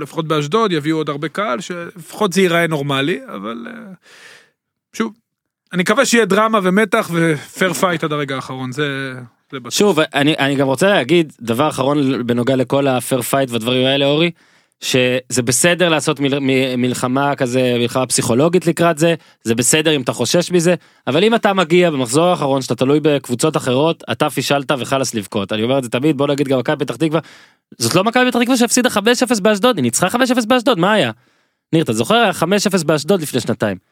לפחות 0.00 0.28
באשדוד, 0.28 0.72
יביאו 0.72 0.96
עוד 0.96 1.08
הרבה 1.08 1.28
קהל, 1.28 1.60
שלפחות 1.60 2.32
זה 2.32 2.40
ייראה 2.40 2.66
נורמלי, 2.66 3.20
אבל 3.34 3.66
אה, 3.66 3.72
שוב, 4.92 5.12
אני 5.72 5.82
מקווה 5.82 6.06
שיהיה 6.06 6.24
דרמה 6.24 6.58
ומתח 6.62 7.10
ו 7.12 7.24
fair 7.24 7.72
fight 7.72 8.04
עד 8.04 8.12
הרגע 8.12 8.34
האחרון, 8.34 8.72
זה... 8.72 9.14
זה. 9.52 9.58
שוב, 9.70 9.98
אני, 10.14 10.34
אני 10.38 10.54
גם 10.54 10.66
רוצה 10.66 10.88
להגיד 10.88 11.32
דבר 11.40 11.68
אחרון 11.68 12.26
בנוגע 12.26 12.56
לכל 12.56 12.86
ה 12.86 12.93
fair 12.93 13.22
fight 13.22 13.50
והדברים 13.50 13.86
האלה, 13.86 14.04
אורי, 14.04 14.30
שזה 14.80 15.42
בסדר 15.44 15.88
לעשות 15.88 16.20
מל, 16.20 16.38
מלחמה 16.76 17.34
כזה, 17.34 17.74
מלחמה 17.78 18.06
פסיכולוגית 18.06 18.66
לקראת 18.66 18.98
זה, 18.98 19.14
זה 19.44 19.54
בסדר 19.54 19.96
אם 19.96 20.00
אתה 20.02 20.12
חושש 20.12 20.50
מזה, 20.50 20.74
אבל 21.06 21.24
אם 21.24 21.34
אתה 21.34 21.52
מגיע 21.52 21.90
במחזור 21.90 22.24
האחרון 22.26 22.62
שאתה 22.62 22.74
תלוי 22.74 23.00
בקבוצות 23.02 23.56
אחרות, 23.56 24.04
אתה 24.12 24.30
פישלת 24.30 24.70
וחלאס 24.78 25.14
לבכות. 25.14 25.52
אני 25.52 25.62
אומר 25.62 25.78
את 25.78 25.84
זה 25.84 25.90
תמיד, 25.90 26.16
בוא 26.16 26.26
נגיד 26.26 26.48
גם 26.48 26.58
מכבי 26.58 26.84
פתח 26.84 26.96
תקווה, 26.96 27.20
זאת 27.78 27.94
לא 27.94 28.04
מכבי 28.04 28.30
פתח 28.30 28.38
תקווה 28.38 28.56
שהפסידה 28.56 28.88
5-0 28.88 29.40
באשדוד, 29.42 29.76
היא 29.76 29.82
ניצחה 29.82 30.06
5-0 30.06 30.46
באשדוד, 30.46 30.78
מה 30.78 30.92
היה? 30.92 31.10
ניר, 31.72 31.82
אתה 31.84 31.92
זוכר? 31.92 32.14
היה 32.14 32.30
5-0 32.30 32.84
באשדוד 32.86 33.22
לפני 33.22 33.40
שנתיים. 33.40 33.87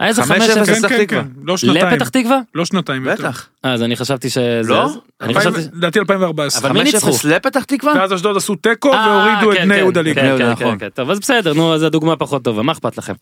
היה 0.00 0.08
איזה 0.08 0.22
5-0 0.22 0.26
5-0 0.26 0.28
כן, 0.28 0.64
פתח 0.64 0.88
כן, 0.88 1.04
תקווה. 1.04 1.22
כן, 1.22 1.28
לא 1.42 1.56
שנתיים. 1.56 1.86
לפתח 1.86 2.08
תקווה? 2.08 2.40
לא 2.54 2.64
שנתיים 2.64 3.04
יותר. 3.04 3.22
בטח. 3.28 3.48
אז 3.62 3.82
אני 3.82 3.96
חשבתי 3.96 4.30
שזה... 4.30 4.60
לא? 4.64 4.88
אני 5.20 5.34
חשבתי... 5.34 5.60
לדעתי 5.72 5.98
2014. 5.98 6.60
אבל 6.70 6.78
מי 6.78 6.84
ניצחו? 6.84 7.10
5-0 7.10 7.28
לפתח 7.28 7.64
תקווה? 7.64 7.92
ואז 7.96 8.14
אשדוד 8.14 8.36
עשו 8.36 8.54
תיקו 8.54 8.92
אה, 8.92 9.08
והורידו 9.08 9.52
את 9.52 9.56
כן, 9.56 9.64
בני 9.64 9.74
כן, 9.74 9.78
יהודה 9.80 10.00
כן, 10.00 10.04
ליגה. 10.04 10.38
כן, 10.38 10.50
נכון. 10.50 10.72
כן, 10.72 10.78
כן, 10.78 10.88
טוב 10.88 11.10
אז 11.10 11.20
בסדר 11.20 11.52
נו 11.54 11.74
אז 11.74 11.82
הדוגמה 11.82 12.16
פחות 12.16 12.44
טובה 12.44 12.62
מה 12.62 12.72
אכפת 12.72 12.98
לכם. 12.98 13.12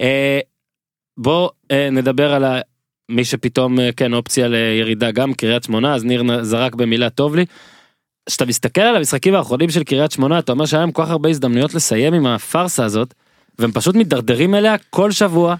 אה, 0.00 0.40
בוא 1.18 1.48
אה, 1.70 1.88
נדבר 1.92 2.34
על 2.34 2.44
ה- 2.44 2.60
מי 3.08 3.24
שפתאום 3.24 3.80
אה, 3.80 3.90
כן 3.96 4.14
אופציה 4.14 4.48
לירידה 4.48 5.10
גם 5.10 5.34
קריית 5.34 5.62
שמונה 5.64 5.94
אז 5.94 6.04
ניר 6.04 6.24
זרק 6.42 6.74
במילה 6.74 7.10
טוב 7.10 7.36
לי. 7.36 7.44
כשאתה 8.28 8.46
מסתכל 8.46 8.80
על 8.80 8.96
המשחקים 8.96 9.34
האחרונים 9.34 9.70
של 9.70 9.84
קריית 9.84 10.12
שמונה 10.12 10.38
אתה 10.38 10.52
אומר 10.52 10.66
שהיה 10.66 10.80
להם 10.80 10.92
כל 10.92 11.02
כך 11.04 11.10
הרבה 11.10 11.28
הזדמנויות 11.28 11.74
לסיים 11.74 12.14
עם 12.14 12.26
הפארסה 12.26 12.84
הזאת 12.84 13.14
והם 13.58 13.72
פשוט 13.72 13.94
מידרדרים 13.94 14.54
אליה 14.54 14.74
כל 14.90 15.10
שבוע 15.10 15.54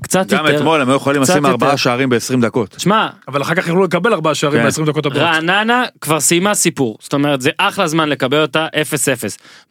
קצת 0.00 0.26
גם 0.26 0.46
יותר. 0.46 0.56
אתמול 0.56 0.80
הם 0.80 0.88
היו 0.88 0.96
יכולים 0.96 1.22
לשים 1.22 1.46
ארבעה. 1.46 1.76
שערים 1.76 2.08
ב-20 2.08 2.40
דקות. 2.40 2.74
שמע 2.78 3.08
אבל 3.28 3.42
אחר 3.42 3.54
כך 3.54 3.66
יכלו 3.66 3.84
לקבל 3.84 4.12
ארבעה 4.12 4.34
שערים 4.34 4.62
כן. 4.62 4.82
ב-20 4.82 4.86
דקות 4.86 5.06
הבאות. 5.06 5.22
רעננה 5.22 5.84
כבר 6.00 6.20
סיימה 6.20 6.54
סיפור, 6.54 6.98
זאת 7.00 7.12
אומרת 7.12 7.40
זה 7.40 7.50
אחלה 7.58 7.86
זמן 7.86 8.08
לקבל 8.08 8.42
אותה 8.42 8.66
0-0. 8.66 8.74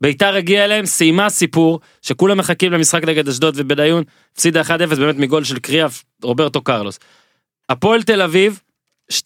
ביתר 0.02 0.36
הגיע 0.36 0.66
אליהם, 0.66 0.86
סיימה 0.86 1.30
סיפור, 1.30 1.80
שכולם 2.02 2.38
מחכים 2.38 2.72
למשחק 2.72 3.04
נגד 3.04 3.28
אשדוד 3.28 3.54
ובניון, 3.58 4.04
הפסידה 4.34 4.62
1-0 4.62 4.68
באמת 4.96 5.16
מגול 5.18 5.44
של 5.44 5.60
קריאף, 5.60 6.04
רוברטו 6.24 6.62
קרלוס. 6.62 7.00
הפועל 7.70 8.04
תל 8.04 8.22
אביב, 8.22 8.60
2-2, 9.12 9.18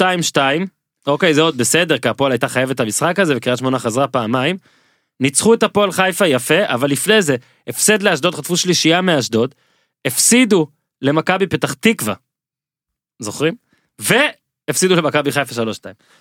אוקיי 1.07 1.33
זה 1.33 1.41
עוד 1.41 1.57
בסדר, 1.57 1.97
כי 1.97 2.09
הפועל 2.09 2.31
הייתה 2.31 2.47
חייבת 2.47 2.71
את 2.71 2.79
המשחק 2.79 3.19
הזה 3.19 3.33
וקריית 3.37 3.59
שמונה 3.59 3.79
חזרה 3.79 4.07
פעמיים. 4.07 4.57
ניצחו 5.19 5.53
את 5.53 5.63
הפועל 5.63 5.91
חיפה 5.91 6.27
יפה, 6.27 6.65
אבל 6.65 6.89
לפני 6.89 7.21
זה, 7.21 7.35
הפסד 7.67 8.03
לאשדוד, 8.03 8.35
חטפו 8.35 8.57
שלישייה 8.57 9.01
מאשדוד, 9.01 9.55
הפסידו 10.05 10.67
למכבי 11.01 11.47
פתח 11.47 11.73
תקווה, 11.73 12.13
זוכרים? 13.19 13.55
והפסידו 13.99 14.95
למכבי 14.95 15.31
חיפה 15.31 15.63
3-2. 15.63 15.65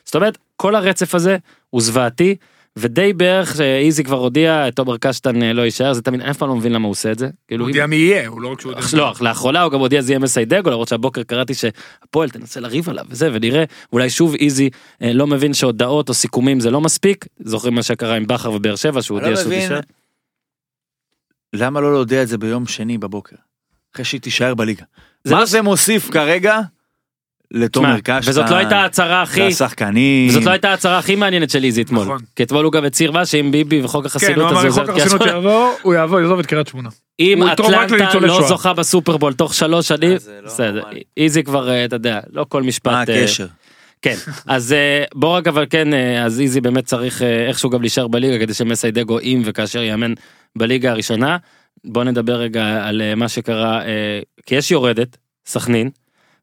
זאת 0.05 0.15
אומרת, 0.15 0.39
כל 0.57 0.75
הרצף 0.75 1.15
הזה 1.15 1.37
הוא 1.71 1.81
זוועתי, 1.81 2.37
ודי 2.79 3.13
בערך 3.13 3.57
שאיזי 3.57 4.05
כבר 4.05 4.17
הודיע, 4.17 4.71
תומר 4.71 4.99
קשטן 4.99 5.43
אה, 5.43 5.53
לא 5.53 5.63
יישאר, 5.63 5.93
זה 5.93 6.03
תמיד, 6.03 6.21
אני 6.21 6.31
אף 6.31 6.37
פעם 6.39 6.49
לא 6.49 6.57
מבין 6.57 6.73
למה 6.73 6.85
הוא 6.85 6.91
עושה 6.91 7.13
את 7.13 7.19
זה. 7.19 7.31
כאילו, 7.49 7.65
הוא 7.65 7.71
יודע 7.71 7.87
מי 7.87 7.97
יהיה, 7.97 8.29
הוא 8.29 8.41
לא 8.41 8.49
רק 8.49 8.61
שהוא 8.61 8.73
יודע. 8.73 8.83
לא, 8.97 9.13
לאחרונה 9.21 9.63
הוא 9.63 9.73
גם 9.73 9.81
הודיע 9.81 10.01
זה 10.01 10.13
יהיה 10.13 10.19
מסיידגו, 10.19 10.71
למרות 10.71 10.89
שהבוקר 10.89 11.23
קראתי 11.23 11.55
שהפועל 11.55 12.31
תנסה 12.31 12.61
לריב 12.61 12.89
עליו 12.89 13.05
וזה, 13.09 13.31
ונראה, 13.33 13.65
אולי 13.93 14.11
שוב 14.11 14.35
איזי 14.35 14.71
אה, 15.03 15.13
לא 15.13 15.27
מבין 15.27 15.55
שהודעות 15.55 16.09
או 16.09 16.15
סיכומים 16.15 16.61
זה 16.61 16.71
לא 16.71 16.81
מספיק, 16.81 17.27
זוכרים 17.41 17.75
מה 17.75 17.83
שקרה 17.83 18.17
עם 18.17 18.27
בכר 18.27 18.53
ובאר 18.53 18.77
שבע, 18.77 19.03
שהוא 19.03 19.19
הודיע 19.19 19.31
לא 19.31 19.41
שהוא 19.41 19.53
תישאר. 19.53 19.81
למה 21.53 21.81
לא 21.81 21.93
להודיע 21.93 22.23
את 22.23 22.29
זה 22.29 22.39
ביום 22.39 22.67
שני 22.67 22.99
בבוקר? 22.99 23.37
אחרי 23.95 24.05
שהיא 24.05 24.21
תישאר 24.21 24.55
בליגה. 24.55 24.85
זה 25.25 25.35
מה 25.35 25.41
לא- 25.41 25.47
זה 25.47 25.63
מוסיף 25.63 26.11
כרגע 26.11 26.61
לתומר 27.51 28.01
קשטן? 28.01 28.31
וזאת 28.31 28.51
לא 28.51 28.57
הייתה 28.57 28.77
ההצהרה 28.77 29.23
הכי, 29.23 29.41
והשחקנים. 29.41 30.29
וזאת 30.29 30.45
לא 30.45 30.51
הייתה 30.51 30.71
ההצהרה 30.71 30.99
הכי 30.99 31.17
מעניינת 31.17 31.51
של 31.51 31.65
איזי 31.65 31.83
אתמול, 31.83 32.05
נכון. 32.05 32.19
כי 32.37 32.43
אתמול 32.43 32.65
הוא 32.65 32.73
גם 32.73 32.85
הצהיר 32.85 33.13
מה 33.13 33.27
שאם 33.27 33.51
ביבי 33.51 33.83
וחוק 33.83 34.03
כן, 34.03 34.07
החסינות 34.07 34.51
הוא 34.51 34.61
אמר 34.61 34.67
הזה, 34.67 34.81
אם 34.81 34.87
חוק 34.87 34.97
החסינות 34.97 35.27
יעבור, 35.27 35.75
הוא 35.83 35.95
יעבור, 35.95 36.21
יעזוב 36.21 36.39
את 36.39 36.47
קריית 36.47 36.67
שמונה. 36.67 36.89
אם 37.21 37.43
הוא 37.43 37.53
אטלנטה 37.53 38.19
לא. 38.19 38.49
זוכה 38.49 38.73
בסופרבול 38.73 39.33
תוך 39.33 39.55
שלוש 39.55 39.89
שנים, 39.89 40.13
אה, 40.13 40.19
זה 40.19 40.39
לא 40.43 40.49
בסדר. 40.49 40.83
איזי 41.17 41.43
כבר, 41.43 41.71
אה, 41.71 41.85
אתה 41.85 41.97
יודע, 41.97 42.21
לא 42.33 42.47
כל 42.49 42.63
משפט. 42.63 42.93
מה 42.93 42.99
אה, 42.99 43.03
הקשר? 43.03 43.47
כן, 44.03 44.17
אז 44.47 44.73
אה, 44.73 45.05
בוא 45.15 45.37
רק 45.37 45.49
אבל 45.49 45.67
כן, 45.71 45.89
אז 46.25 46.41
איזי 46.41 46.61
באמת 46.61 46.85
צריך 46.85 47.23
איכשהו 47.23 47.71
גם 47.71 47.81
להישאר 47.81 48.09
בליגה 48.09 48.39
כדי 48.39 48.55
שמסיידגו 48.55 49.21
אם 49.21 49.43
וכאשר 49.45 49.83
יאמן 49.83 50.13
בליגה 50.57 50.91
הראשונה. 50.91 51.37
בוא 51.85 52.05
נדבר 52.05 52.37
רגע 52.37 52.87
על 52.87 53.03
אה, 53.03 53.15
מה 53.15 53.29
שקרה, 53.29 53.83
אה, 53.85 54.21
כי 54.47 54.55
יש 54.55 54.71
יורדת, 54.71 55.17
סכנין, 55.47 55.91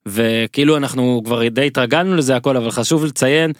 וכאילו 0.06 0.78
אנחנו 0.78 1.22
כבר 1.26 1.48
די 1.48 1.68
התרגלנו 1.68 2.16
לזה 2.16 2.36
הכל, 2.36 2.58
אבל 2.58 2.72
חשוב 2.72 3.06
לציין, 3.06 3.52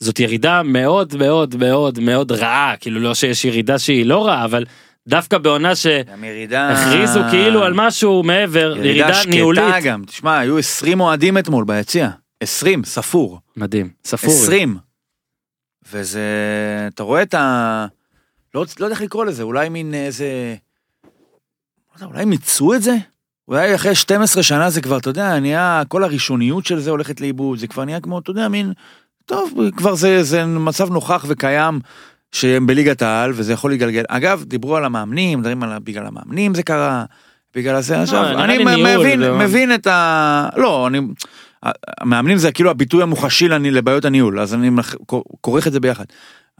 זאת 0.00 0.20
ירידה 0.20 0.62
מאוד 0.62 1.16
מאוד 1.16 1.54
מאוד 1.56 2.00
מאוד 2.00 2.32
רעה, 2.32 2.74
כאילו 2.80 3.00
לא 3.00 3.14
שיש 3.14 3.44
ירידה 3.44 3.78
שהיא 3.78 4.06
לא 4.06 4.26
רעה, 4.26 4.44
אבל 4.44 4.64
דווקא 5.08 5.38
בעונה 5.38 5.72
גם 6.06 6.24
ירידה... 6.24 6.74
שהכריזו 6.76 7.20
כאילו 7.30 7.64
על 7.64 7.72
משהו 7.74 8.22
מעבר, 8.22 8.74
ירידה 8.76 8.88
ירידה 8.88 9.14
שקטה 9.14 9.30
ניהולית. 9.30 9.64
גם. 9.84 10.04
תשמע, 10.06 10.38
היו 10.38 10.58
20 10.58 11.00
אוהדים 11.00 11.38
אתמול 11.38 11.64
ביציע. 11.64 12.10
20, 12.40 12.84
ספור. 12.84 13.38
מדהים, 13.56 13.90
ספורי. 14.04 14.34
20. 14.36 14.76
וזה... 15.92 16.22
אתה 16.94 17.02
רואה 17.02 17.22
את 17.22 17.34
ה... 17.34 17.86
לא, 18.54 18.64
לא 18.80 18.86
יודע 18.86 18.94
איך 18.94 19.02
לקרוא 19.02 19.24
לזה, 19.24 19.42
אולי 19.42 19.68
מין 19.68 19.94
איזה... 19.94 20.56
אולי 22.06 22.24
מיצו 22.24 22.74
את 22.74 22.82
זה? 22.82 22.96
אולי 23.48 23.74
אחרי 23.74 23.94
12 23.94 24.42
שנה 24.42 24.70
זה 24.70 24.80
כבר, 24.80 24.98
אתה 24.98 25.10
יודע, 25.10 25.38
נהיה, 25.40 25.82
כל 25.88 26.04
הראשוניות 26.04 26.66
של 26.66 26.80
זה 26.80 26.90
הולכת 26.90 27.20
לאיבוד, 27.20 27.58
זה 27.58 27.66
כבר 27.66 27.84
נהיה 27.84 28.00
כמו, 28.00 28.18
אתה 28.18 28.30
יודע, 28.30 28.48
מין, 28.48 28.72
טוב, 29.26 29.52
כבר 29.76 29.94
זה, 29.94 30.22
זה 30.22 30.46
מצב 30.46 30.90
נוכח 30.90 31.24
וקיים 31.28 31.80
שהם 32.32 32.66
בליגת 32.66 33.02
העל, 33.02 33.32
וזה 33.34 33.52
יכול 33.52 33.70
להתגלגל. 33.70 34.02
אגב, 34.08 34.44
דיברו 34.46 34.76
על 34.76 34.84
המאמנים, 34.84 35.38
מדברים 35.38 35.62
על 35.62 35.78
בגלל 35.78 36.06
המאמנים 36.06 36.54
זה 36.54 36.62
קרה, 36.62 37.04
בגלל 37.54 37.76
הזה, 37.76 38.00
עכשיו, 38.02 38.22
נראה 38.22 38.44
אני 38.44 38.64
ניהול, 38.64 38.96
מבין, 38.96 39.20
זה- 39.20 39.32
מבין 39.32 39.74
את 39.74 39.86
ה... 39.86 40.48
לא, 40.56 40.86
אני... 40.86 41.00
המאמנים 42.00 42.38
זה 42.38 42.52
כאילו 42.52 42.70
הביטוי 42.70 43.02
המוחשי 43.02 43.48
לבעיות 43.48 44.04
הניהול, 44.04 44.40
אז 44.40 44.54
אני 44.54 44.70
כורך 45.40 45.66
את 45.66 45.72
זה 45.72 45.80
ביחד. 45.80 46.04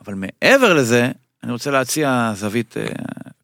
אבל 0.04 0.14
מעבר 0.14 0.74
לזה, 0.74 1.10
אני 1.44 1.52
רוצה 1.52 1.70
להציע 1.70 2.32
זווית 2.34 2.74
אה, 2.76 2.86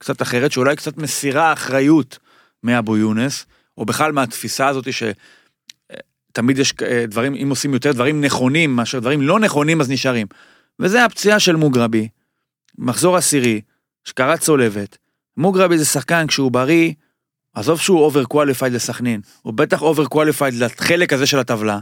קצת 0.04 0.22
אחרת, 0.22 0.52
שאולי 0.52 0.76
קצת 0.76 0.96
מסירה 0.96 1.52
אחריות 1.52 2.18
מאבו 2.62 2.96
יונס, 2.96 3.46
או 3.78 3.84
בכלל 3.84 4.12
מהתפיסה 4.12 4.68
הזאת 4.68 4.88
שתמיד 4.92 6.58
יש 6.58 6.74
אה, 6.82 7.04
דברים, 7.08 7.34
אם 7.34 7.50
עושים 7.50 7.74
יותר 7.74 7.92
דברים 7.92 8.24
נכונים 8.24 8.76
מאשר 8.76 8.98
דברים 8.98 9.22
לא 9.22 9.40
נכונים, 9.40 9.80
אז 9.80 9.90
נשארים. 9.90 10.26
וזה 10.80 11.04
הפציעה 11.04 11.40
של 11.40 11.56
מוגרבי, 11.56 12.08
מחזור 12.78 13.16
עשירי, 13.16 13.60
שקרה 14.04 14.36
צולבת. 14.36 14.98
מוגרבי 15.36 15.78
זה 15.78 15.84
שחקן 15.84 16.26
כשהוא 16.26 16.50
בריא, 16.50 16.92
עזוב 17.54 17.80
שהוא 17.80 18.00
overqualified 18.00 18.72
לסכנין, 18.72 19.20
הוא 19.42 19.54
בטח 19.54 19.82
overqualified 19.82 20.54
לחלק 20.54 21.12
הזה 21.12 21.26
של 21.26 21.38
הטבלה. 21.38 21.78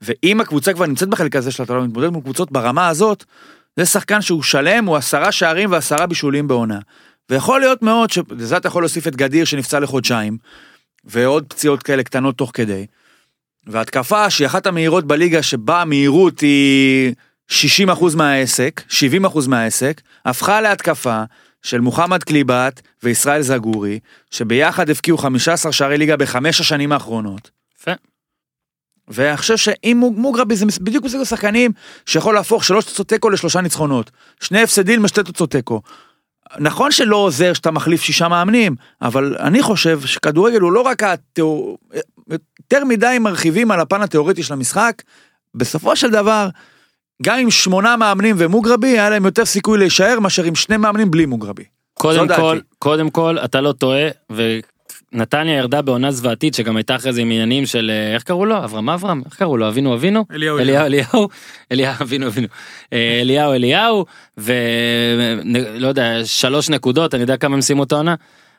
ואם 0.00 0.40
הקבוצה 0.40 0.72
כבר 0.72 0.86
נמצאת 0.86 1.08
בחלק 1.08 1.36
הזה 1.36 1.50
של 1.50 1.62
הטבלה, 1.62 1.80
מתמודדת 1.80 2.12
מול 2.12 2.22
קבוצות 2.22 2.52
ברמה 2.52 2.88
הזאת, 2.88 3.24
זה 3.76 3.86
שחקן 3.86 4.22
שהוא 4.22 4.42
שלם, 4.42 4.84
הוא 4.84 4.96
עשרה 4.96 5.32
שערים 5.32 5.72
ועשרה 5.72 6.06
בישולים 6.06 6.48
בעונה. 6.48 6.78
ויכול 7.30 7.60
להיות 7.60 7.82
מאוד 7.82 8.10
שלזה 8.10 8.56
אתה 8.56 8.68
יכול 8.68 8.82
להוסיף 8.82 9.06
את 9.08 9.16
גדיר 9.16 9.44
שנפצע 9.44 9.80
לחודשיים, 9.80 10.38
ועוד 11.04 11.44
פציעות 11.48 11.82
כאלה 11.82 12.02
קטנות 12.02 12.36
תוך 12.38 12.50
כדי. 12.54 12.86
והתקפה 13.66 14.30
שהיא 14.30 14.46
אחת 14.46 14.66
המהירות 14.66 15.04
בליגה 15.06 15.42
שבה 15.42 15.82
המהירות 15.82 16.40
היא 16.40 17.14
60% 17.50 17.54
מהעסק, 18.16 18.82
70% 19.24 19.48
מהעסק, 19.48 20.00
הפכה 20.24 20.60
להתקפה 20.60 21.22
של 21.62 21.80
מוחמד 21.80 22.22
קליבת 22.22 22.80
וישראל 23.02 23.42
זגורי, 23.42 23.98
שביחד 24.30 24.90
הבקיעו 24.90 25.18
15 25.18 25.72
שערי 25.72 25.98
ליגה 25.98 26.16
בחמש 26.16 26.60
השנים 26.60 26.92
האחרונות. 26.92 27.50
יפה. 27.80 27.92
ואני 29.08 29.36
חושב 29.36 29.56
שאם 29.56 29.96
מוג- 30.00 30.18
מוגרבי 30.18 30.56
זה 30.56 30.66
בדיוק 30.80 31.04
מסוג 31.04 31.20
השחקנים 31.20 31.72
שיכול 32.06 32.34
להפוך 32.34 32.64
שלוש 32.64 32.84
תוצאות 32.84 33.08
תיקו 33.08 33.30
לשלושה 33.30 33.60
ניצחונות. 33.60 34.10
שני 34.40 34.62
הפסדים 34.62 35.04
לשתי 35.04 35.22
תוצאות 35.22 35.50
תיקו. 35.50 35.82
נכון 36.58 36.92
שלא 36.92 37.16
עוזר 37.16 37.52
שאתה 37.52 37.70
מחליף 37.70 38.02
שישה 38.02 38.28
מאמנים, 38.28 38.76
אבל 39.02 39.36
אני 39.40 39.62
חושב 39.62 40.00
שכדורגל 40.00 40.60
הוא 40.60 40.72
לא 40.72 40.80
רק 40.80 41.02
התיאור... 41.02 41.78
יותר 42.72 42.84
מדי 42.84 43.16
מרחיבים 43.20 43.70
על 43.70 43.80
הפן 43.80 44.02
התיאורטי 44.02 44.42
של 44.42 44.52
המשחק, 44.52 45.02
בסופו 45.54 45.96
של 45.96 46.10
דבר, 46.10 46.48
גם 47.22 47.38
עם 47.38 47.50
שמונה 47.50 47.96
מאמנים 47.96 48.36
ומוגרבי, 48.38 48.88
היה 48.88 49.10
להם 49.10 49.24
יותר 49.24 49.44
סיכוי 49.44 49.78
להישאר 49.78 50.20
מאשר 50.20 50.44
עם 50.44 50.54
שני 50.54 50.76
מאמנים 50.76 51.10
בלי 51.10 51.26
מוגרבי. 51.26 51.64
קודם 51.94 52.28
כל, 52.28 52.54
דעתי. 52.54 52.66
קודם 52.78 53.10
כל, 53.10 53.36
אתה 53.44 53.60
לא 53.60 53.72
טועה, 53.72 54.08
ונתניה 55.12 55.56
ירדה 55.56 55.82
בעונה 55.82 56.10
זוועתית, 56.10 56.54
שגם 56.54 56.76
הייתה 56.76 56.96
אחרי 56.96 57.12
זה 57.12 57.20
עם 57.20 57.30
עניינים 57.30 57.66
של, 57.66 57.90
אה, 57.94 58.14
איך 58.14 58.22
קראו 58.22 58.46
לו? 58.46 58.56
אברהם 58.64 58.90
אברהם? 58.90 59.22
איך 59.26 59.34
קראו 59.34 59.56
לו? 59.56 59.68
אבינו 59.68 59.94
אבינו? 59.94 60.24
אליהו 60.34 60.58
אליהו 60.58 60.84
אליהו, 60.86 61.28
אליהו 61.72 61.94
אבינו 62.02 62.26
אבינו, 62.26 62.46
אה, 62.92 63.18
אליהו 63.20 63.52
אליהו, 63.52 64.04
ולא 64.38 65.88
יודע, 65.88 66.12
שלוש 66.24 66.68
נקודות, 66.70 67.14
אני 67.14 67.22
יודע 67.22 67.36
כמה 67.36 67.54
הם 67.54 67.60
סיימו 67.60 67.82
את 67.82 67.92
העונה. 67.92 68.14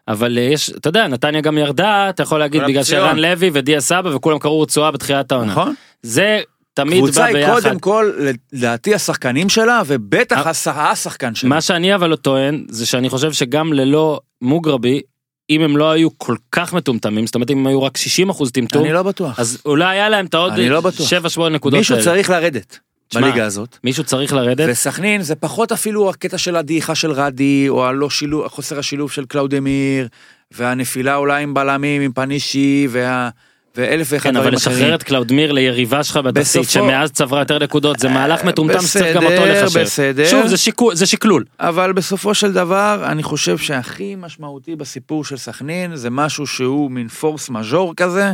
אבל 0.08 0.38
אה, 0.38 0.44
יש, 0.44 0.70
אתה 0.70 0.88
יודע, 0.90 1.08
נתניה 1.08 1.42
גם 1.42 1.58
ירדה, 1.58 2.10
אתה 2.10 2.24
יכול 2.24 2.40
להגיד 2.40 2.62
בגלל. 2.68 2.84
שערן 2.84 3.20
לוי 3.20 3.50
ודיה 3.54 3.82
סבא 3.82 4.10
וכולם 4.16 4.40
קראו 4.40 4.62
רצועה 4.62 4.92
בתחילת 4.92 5.32
העונה. 5.32 5.52
נכון? 5.52 5.74
זה 6.02 6.40
תמיד 6.74 6.98
קבוצה 7.04 7.20
בא 7.22 7.26
היא 7.26 7.34
ביחד. 7.36 7.62
קודם 7.62 7.80
כל, 7.80 8.12
לדעתי 8.54 8.94
השחקנים 8.96 9.50
שלה, 9.50 9.82
ובטח 9.88 10.48
הש- 10.48 10.68
השחקן 10.68 11.36
שלה. 11.36 11.50
מה 11.50 11.62
שאני 11.62 11.96
אבל 11.96 12.10
לא 12.10 12.16
טוען 12.16 12.66
זה 12.70 12.86
שאני 12.86 13.10
חושב 13.10 13.32
שגם 13.32 13.74
ללא 13.74 14.20
מוגרבי 14.42 15.02
אם 15.50 15.62
הם 15.62 15.78
לא 15.78 15.92
היו 15.92 16.18
כל 16.18 16.36
כך 16.52 16.74
מטומטמים 16.74 17.26
זאת 17.26 17.36
אומרת 17.36 17.52
אם 17.52 17.58
הם 17.58 17.68
היו 17.68 17.84
רק 17.84 17.98
60 17.98 18.30
אחוז 18.30 18.52
טמטום 18.52 18.84
אני 18.84 18.94
לא 18.94 19.04
בטוח. 19.04 19.40
אז 19.40 19.62
אולי 19.66 19.86
היה 19.86 20.10
להם 20.10 20.26
את 20.26 20.34
העוד 20.34 20.54
אני 20.54 20.70
לא 20.70 20.82
בטוח. 20.82 21.10
7-8 21.38 21.50
נקודות 21.50 21.78
מישהו 21.78 21.96
האלה. 21.96 22.06
צריך 22.06 22.30
לרדת 22.30 22.80
בליגה 23.16 23.46
הזאת. 23.46 23.78
מישהו 23.84 24.04
צריך 24.04 24.34
לרדת 24.34 24.70
וסכנין 24.72 25.22
זה 25.22 25.36
פחות 25.36 25.72
אפילו 25.72 26.10
הקטע 26.10 26.38
של 26.38 26.56
הדעיכה 26.56 26.96
של 26.96 27.12
רדי, 27.12 27.66
או 27.70 27.86
הלא 27.86 28.10
שילוב, 28.10 28.48
חוסר 28.48 28.80
השילוב 28.80 29.12
של 29.12 29.26
קלאודמיר, 29.26 30.08
והנפילה 30.52 31.16
אולי 31.16 31.44
עם 31.44 31.54
בלמים, 31.54 32.02
עם 32.02 32.12
פנישי, 32.12 32.88
וה... 32.90 33.30
ואלף 33.76 34.08
ואחד 34.12 34.24
כן 34.24 34.36
אבל 34.36 34.44
דברים 34.44 34.54
לשחרר 34.56 34.76
אחרים. 34.76 34.94
את 34.94 35.04
קלאודמיר 35.04 35.52
ליריבה 35.52 36.04
שלך 36.04 36.18
בתחתית 36.18 36.70
שמאז 36.70 37.12
צברה 37.12 37.42
יותר 37.42 37.60
נקודות 37.60 38.00
זה 38.00 38.10
מהלך 38.10 38.44
מטומטם 38.44 38.82
שצריך 38.82 39.16
גם 39.16 39.24
אותו 39.24 39.36
בסדר, 39.36 39.64
לחשב. 39.64 39.80
בסדר. 39.82 40.26
שוב 40.26 40.48
זה 40.48 40.58
שיקול 40.58 40.96
זה 40.96 41.06
שקלול. 41.06 41.44
אבל 41.60 41.94
בסופו 41.94 42.34
של 42.34 42.54
דבר, 42.54 43.04
אני 43.06 43.24
חושב 43.24 43.58
שהכי 43.58 44.16
משמעותי 44.16 44.76
בסיפור 44.76 45.26
של 45.26 45.38
סכנין, 45.38 45.96
זה 45.96 46.10
משהו 46.10 46.48
שהוא 46.48 46.92
מין 46.92 47.08
force 47.08 47.50
majeure 47.50 47.94
כזה, 47.96 48.34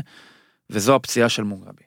וזו 0.70 0.96
הפציעה 0.96 1.30
של 1.30 1.44
מוגרבי. 1.44 1.84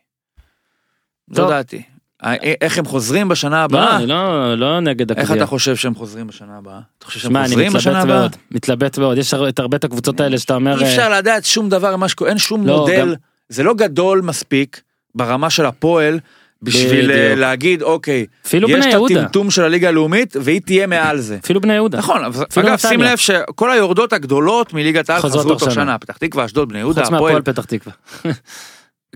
זו. 1.30 1.48
דעתי. 1.48 1.82
ה- 2.22 2.34
איך 2.60 2.78
הם 2.78 2.84
חוזרים 2.84 3.28
בשנה 3.28 3.56
לא, 3.56 3.64
הבאה? 3.64 3.96
אני 3.96 4.06
לא 4.06 4.54
לא 4.54 4.80
נגד 4.80 5.10
איך 5.10 5.18
הקביעה. 5.18 5.38
אתה 5.38 5.46
חושב 5.46 5.76
שהם 5.76 5.94
חוזרים 5.94 6.26
בשנה 6.26 6.58
הבאה? 6.58 6.80
אתה 6.98 7.06
חושב 7.06 7.20
שהם 7.20 7.44
חוזרים 7.44 7.72
בשנה 7.72 8.00
הבאה? 8.00 8.26
מתלבט 8.50 8.98
מאוד, 8.98 9.18
יש 9.18 9.34
את 9.34 9.58
הרבה 9.58 9.76
את 9.76 9.84
הקבוצות 9.84 10.20
האלה 10.20 10.38
שאתה 10.38 10.54
אומר, 10.54 10.78
אי 10.78 10.84
אה, 10.84 10.90
אפשר 10.90 11.10
לדעת 11.18 11.44
שום 11.44 11.68
דבר 11.68 11.94
אין 12.26 12.38
שום 12.38 12.66
לא, 12.66 12.78
מודל, 12.78 13.14
זה 13.48 13.62
לא 13.62 13.74
גדול 13.74 14.20
מספיק 14.20 14.80
ברמה 15.14 15.50
של 15.50 15.66
הפועל, 15.66 16.20
בשביל 16.62 17.10
אה, 17.10 17.16
בדיוק. 17.16 17.38
להגיד 17.38 17.82
אוקיי, 17.82 18.26
אפילו 18.46 18.68
יש 18.68 18.74
בני 18.74 18.88
את 18.88 18.92
יהודה, 18.92 19.20
הטמטום 19.20 19.50
של 19.50 19.62
הליגה 19.62 19.88
הלאומית 19.88 20.36
והיא 20.40 20.60
תהיה 20.60 20.86
מעל 20.86 21.18
זה. 21.18 21.38
אפילו 21.44 21.60
בני 21.60 21.74
יהודה, 21.74 21.98
נכון, 21.98 22.24
אגב 22.24 22.42
נתניה. 22.42 22.78
שים 22.78 23.02
לב 23.02 23.16
שכל 23.16 23.70
היורדות 23.70 24.12
הגדולות 24.12 24.72
מליגת 24.72 25.10
העל 25.10 25.22
חזרו 25.22 25.54
תוך 25.54 25.70
שנה. 25.70 25.98
פתח 25.98 26.16
תקווה, 26.16 26.44
אשדוד, 26.44 26.68
בני 26.68 26.78
יהודה, 26.78 27.04
חוץ 27.04 27.12
הפועל, 27.12 27.22
מהפועל 27.22 27.42
פתח 27.42 27.64
תקווה. 27.64 27.94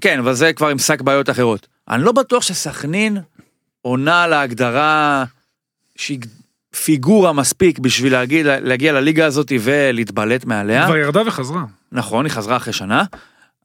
כן, 0.03 0.19
אבל 0.19 0.35
זה 0.35 0.53
כבר 0.53 0.69
עם 0.69 0.79
שק 0.79 1.01
בעיות 1.01 1.31
אחרות. 1.31 1.67
אני 1.89 2.03
לא 2.03 2.13
בטוח 2.13 2.43
שסכנין 2.43 3.19
עונה 3.83 4.27
להגדרה 4.27 5.25
שהיא 5.97 6.19
פיגורה 6.85 7.33
מספיק 7.33 7.79
בשביל 7.79 8.13
להגיד, 8.13 8.47
להגיע 8.47 8.93
לליגה 8.93 9.27
הזאת 9.27 9.53
ולהתבלט 9.61 10.45
מעליה. 10.45 10.87
כבר 10.87 10.97
ירדה 10.97 11.23
וחזרה. 11.27 11.65
נכון, 11.93 12.25
היא 12.25 12.33
חזרה 12.33 12.57
אחרי 12.57 12.73
שנה, 12.73 13.05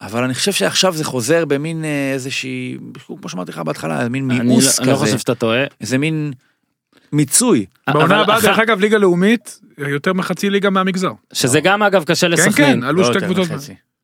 אבל 0.02 0.24
אני 0.24 0.34
חושב 0.34 0.52
שעכשיו 0.52 0.94
זה 0.94 1.04
חוזר 1.04 1.46
במין 1.46 1.86
אה, 1.86 2.12
איזושהי, 2.14 2.78
כמו 3.08 3.30
שאמרתי 3.30 3.52
לך 3.52 3.58
בהתחלה, 3.58 4.10
מין 4.10 4.28
מיאוס 4.28 4.80
לא- 4.80 4.84
אני 4.84 4.92
לא 4.92 4.96
כזה, 4.96 5.06
חושב 5.06 5.18
שאתה 5.18 5.36
טועה. 5.36 5.64
איזה 5.82 5.98
מין 5.98 6.34
מיצוי. 7.12 7.66
בעונה 7.90 8.20
הבאה, 8.22 8.42
דרך 8.42 8.60
אגב, 8.60 8.80
ליגה 8.80 8.98
לאומית, 8.98 9.60
יותר 9.78 10.14
מחצי 10.14 10.50
ליגה 10.50 10.70
מהמגזר. 10.70 11.12
שזה 11.34 11.60
גם 11.60 11.84
אגב 11.84 12.04
קשה 12.04 12.28
כן, 12.28 12.32
לסכנין. 12.34 12.54
כן, 12.82 12.84
עלו 12.84 13.02
לא 13.02 13.14
שתי 13.14 13.26
קבוצות. 13.26 13.48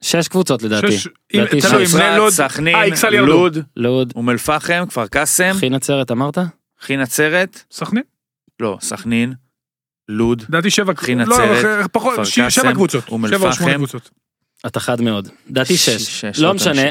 שש 0.01 0.27
קבוצות 0.27 0.63
לדעתי. 0.63 0.91
שש- 0.91 1.07
אם- 1.33 1.39
לדעתי 1.39 1.61
שש. 1.61 1.67
סכנין, 2.31 2.75
אה. 2.75 3.21
לוד, 3.21 3.57
לוד, 3.77 4.13
אום 4.15 4.29
אל 4.29 4.37
פחם, 4.37 4.83
כפר 4.89 5.07
קאסם, 5.07 5.51
אחי 5.51 5.69
נצרת 5.69 6.11
אמרת? 6.11 6.37
אחי 6.83 6.97
נצרת, 6.97 7.63
סכנין, 7.71 8.03
לא, 8.59 8.77
סכנין, 8.81 9.33
לוד, 10.09 10.43
לדעתי 10.49 10.69
שבע 10.69 10.93
קבוצות. 10.93 11.15
לא, 11.15 11.23
נצרת, 11.23 11.65
כפר 12.13 12.15
קאסם. 12.15 12.67
אום 13.11 13.25
אל 13.25 13.31
אתה 14.65 14.79
חד 14.79 15.01
מאוד. 15.01 15.27
לדעתי 15.49 15.77
ש- 15.77 15.89
שש. 15.89 16.21
שש, 16.21 16.39
לא 16.39 16.47
לא 16.47 16.53
משנה. 16.53 16.81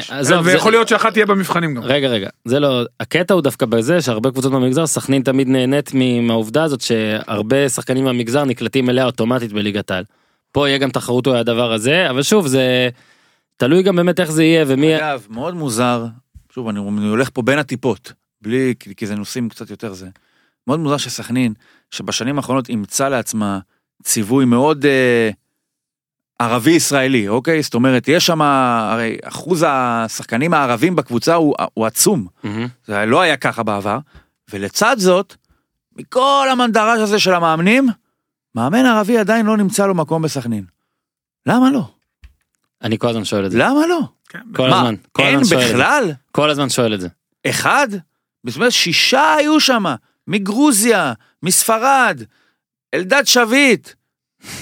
ויכול 0.43 0.71
להיות 0.71 0.87
שאחת 0.87 1.13
תהיה 1.13 1.25
במבחנים 1.25 1.73
גם. 1.75 1.83
רגע 1.83 2.07
רגע 2.07 2.29
זה 2.45 2.59
לא 2.59 2.83
הקטע 2.99 3.33
הוא 3.33 3.41
דווקא 3.41 3.65
בזה 3.65 4.01
שהרבה 4.01 4.31
קבוצות 4.31 4.51
במגזר 4.51 4.87
סכנין 4.87 5.21
תמיד 5.21 5.47
נהנית 5.47 5.91
מהעובדה 6.21 6.63
הזאת 6.63 6.81
שהרבה 6.81 7.69
שחקנים 7.69 8.03
מהמגזר 8.03 8.45
נקלטים 8.45 8.89
אליה 8.89 9.05
אוטומטית 9.05 9.53
בליגת 9.53 9.91
העל. 9.91 10.03
פה 10.51 10.67
יהיה 10.69 10.77
גם 10.77 10.89
תחרות 10.89 11.27
על 11.27 11.35
הדבר 11.35 11.73
הזה 11.73 12.09
אבל 12.09 12.23
שוב 12.23 12.47
זה 12.47 12.89
תלוי 13.57 13.83
גם 13.83 13.95
באמת 13.95 14.19
איך 14.19 14.31
זה 14.31 14.43
יהיה 14.43 14.65
ומי 14.67 14.95
אגב, 14.97 15.25
מאוד 15.29 15.53
מוזר, 15.55 16.05
שוב, 16.55 16.67
אני, 16.67 16.79
הולך 17.09 17.29
פה 17.33 17.41
בין 17.41 17.59
הטיפות, 17.59 18.13
בלי, 18.41 18.73
כי, 18.79 18.95
כי 18.95 19.05
זה 19.07 19.15
נושאים 19.15 19.49
קצת 19.49 19.69
יותר 19.69 19.93
זה. 19.93 20.07
מאוד 20.67 20.79
מוזר 20.79 20.97
שסכנין, 20.97 21.53
שבשנים 21.91 22.37
האחרונות 22.37 22.69
אימצה 22.69 23.09
לעצמה 23.09 23.59
ציווי 24.03 24.45
מאוד 24.45 24.85
אה, 24.85 25.29
ערבי-ישראלי, 26.43 27.27
אוקיי? 27.27 27.61
זאת 27.61 27.73
אומרת, 27.73 28.07
יש 28.07 28.25
שם, 28.25 28.41
הרי 28.41 29.17
אחוז 29.23 29.65
השחקנים 29.67 30.53
הערבים 30.53 30.95
בקבוצה 30.95 31.33
הוא, 31.33 31.55
הוא 31.73 31.85
עצום. 31.85 32.27
מהמם. 32.43 32.67
זה 32.85 33.05
לא 33.05 33.21
היה 33.21 33.37
ככה 33.37 33.63
בעבר, 33.63 33.99
ולצד 34.53 34.95
זאת, 34.99 35.35
מכל 35.95 36.47
המנדרש 36.51 36.99
הזה 36.99 37.19
של 37.19 37.33
המאמנים, 37.33 37.89
מאמן 38.55 38.85
ערבי 38.85 39.17
עדיין 39.17 39.45
לא 39.45 39.57
נמצא 39.57 39.85
לו 39.85 39.95
מקום 39.95 40.21
בסכנין. 40.21 40.65
למה 41.45 41.71
לא? 41.71 41.87
אני 42.81 42.97
כל 42.97 43.07
הזמן 43.07 43.25
שואל 43.25 43.45
את 43.45 43.51
זה 43.51 43.57
למה 43.57 43.87
לא? 43.87 43.99
כן, 44.29 44.39
כל 44.55 44.69
מה, 44.69 44.77
הזמן 44.79 44.95
כל 45.11 45.23
אין 45.23 45.39
הזמן 45.39 45.45
שואל 45.49 45.61
את 45.61 45.67
זה 45.67 45.73
בכלל? 45.73 46.11
כל 46.31 46.49
הזמן 46.49 46.69
שואל 46.69 46.93
את 46.93 47.01
זה. 47.01 47.07
אחד? 47.47 47.87
זאת 48.47 48.55
אומרת, 48.55 48.71
שישה 48.71 49.33
היו 49.33 49.59
שם, 49.59 49.83
מגרוזיה, 50.27 51.13
מספרד, 51.43 52.21
אלדד 52.93 53.23
שביט, 53.25 53.89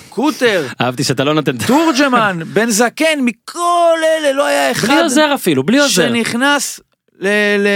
קוטר, 0.10 0.68
אהבתי 0.82 1.04
שאתה 1.04 1.24
לא 1.24 1.34
נותן 1.34 1.58
תורג'מן, 1.58 2.40
בן 2.54 2.70
זקן, 2.70 3.20
מכל 3.22 3.98
אלה 4.04 4.34
לא 4.34 4.46
היה 4.46 4.72
אחד 4.72 4.88
בלי 4.88 5.02
עוזר 5.02 5.32
אפילו 5.36 5.64
בלי 5.64 5.80
עוזר. 5.80 6.08
שנכנס 6.08 6.80
ל... 7.20 7.28
ל... 7.58 7.68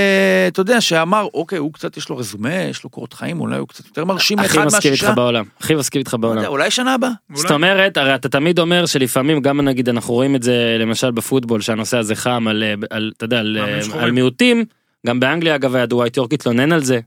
אתה 0.47 0.61
יודע, 0.61 0.81
שאמר, 0.81 1.27
אוקיי, 1.33 1.57
הוא 1.57 1.73
קצת, 1.73 1.97
יש 1.97 2.09
לו 2.09 2.17
רזומה, 2.17 2.53
יש 2.53 2.83
לו 2.83 2.89
קורות 2.89 3.13
חיים, 3.13 3.41
אולי 3.41 3.57
הוא 3.57 3.67
קצת 3.67 3.85
יותר 3.85 4.05
מרשים 4.05 4.39
הכי 4.39 4.57
מסכים. 4.65 4.93
איתך 4.93 5.11
בעולם 5.15 5.43
הכי 5.59 5.75
מסכים 5.75 5.99
איתך 5.99 6.15
בעולם. 6.19 6.45
אולי 6.45 6.71
שנה 6.71 6.93
הבאה. 6.93 7.11
זאת 7.33 7.51
אומרת 7.51 7.97
הרי 7.97 8.15
אתה 8.15 8.29
תמיד 8.29 8.59
אומר 8.59 8.85
שלפעמים 8.85 9.41
גם 9.41 9.61
נגיד 9.61 9.89
אנחנו 9.89 10.13
רואים 10.13 10.35
את 10.35 10.43
זה 10.43 10.77
למשל 10.79 11.11
בפוטבול 11.11 11.61
שהנושא 11.61 11.97
הזה 11.97 12.15
חם 12.15 12.47
על, 12.47 12.63
על 12.89 13.11
אתה 13.17 13.25
יודע 13.25 13.39
על. 13.39 13.57
על 13.99 14.11
מיעוטים 14.11 14.65
גם 15.07 15.19
באנגליה 15.19 15.55
אגב 15.55 15.75
היה 15.75 15.85
דווייט 15.85 16.17
יורק 16.17 16.33
התלונן 16.33 16.71
על 16.71 16.83
זה. 16.83 16.99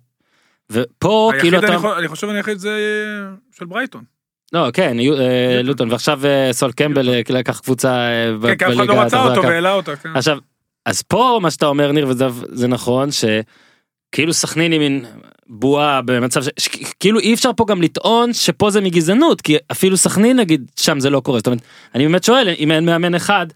ופה 0.71 1.33
כאילו 1.41 1.59
אני 1.59 1.67
אתה 1.67 1.99
אני 1.99 2.09
חושב 2.09 2.29
אני 2.29 2.39
היחיד 2.39 2.59
זה 2.59 2.69
אה, 2.69 3.35
של 3.59 3.65
ברייטון. 3.65 4.18
לא 4.53 4.71
כן 4.73 4.97
אה, 5.01 5.63
לוטון 5.63 5.91
ועכשיו 5.91 6.27
אה, 6.27 6.53
סול 6.53 6.73
קמבל 6.73 7.09
אה, 7.09 7.21
לקח 7.29 7.61
קבוצה 7.61 8.09
בליגה. 8.41 9.07
עכשיו 10.15 10.39
אז 10.87 11.03
פה 11.03 11.39
מה 11.43 11.51
שאתה 11.51 11.67
אומר 11.67 11.93
ניר 11.93 12.09
וזה 12.09 12.27
זה 12.49 12.69
נכון 12.69 13.09
שכאילו 13.11 14.33
סכנין 14.33 14.73
היא 14.73 14.81
מין 14.81 15.05
בועה 15.47 16.03
במצב 16.03 16.43
ש... 16.43 16.49
ש... 16.59 16.69
כאילו 17.01 17.21
אי 17.21 17.35
אפשר 17.35 17.51
פה 17.57 17.65
גם 17.69 17.83
לטעון 17.83 18.33
שפה 18.33 18.71
זה 18.71 18.81
מגזענות 18.81 19.41
כי 19.41 19.57
אפילו 19.73 19.97
סכנין 19.97 20.37
נגיד 20.37 20.71
שם 20.77 21.01
זה 21.01 21.11
לא 21.11 21.21
קורה. 21.21 21.39
זאת 21.39 21.47
אומרת 21.47 21.61
אני 21.95 22.07
באמת 22.07 22.25
שואל 22.25 22.49
אם 22.59 22.71
אין 22.71 22.85
מאמן 22.85 23.15
אחד 23.15 23.47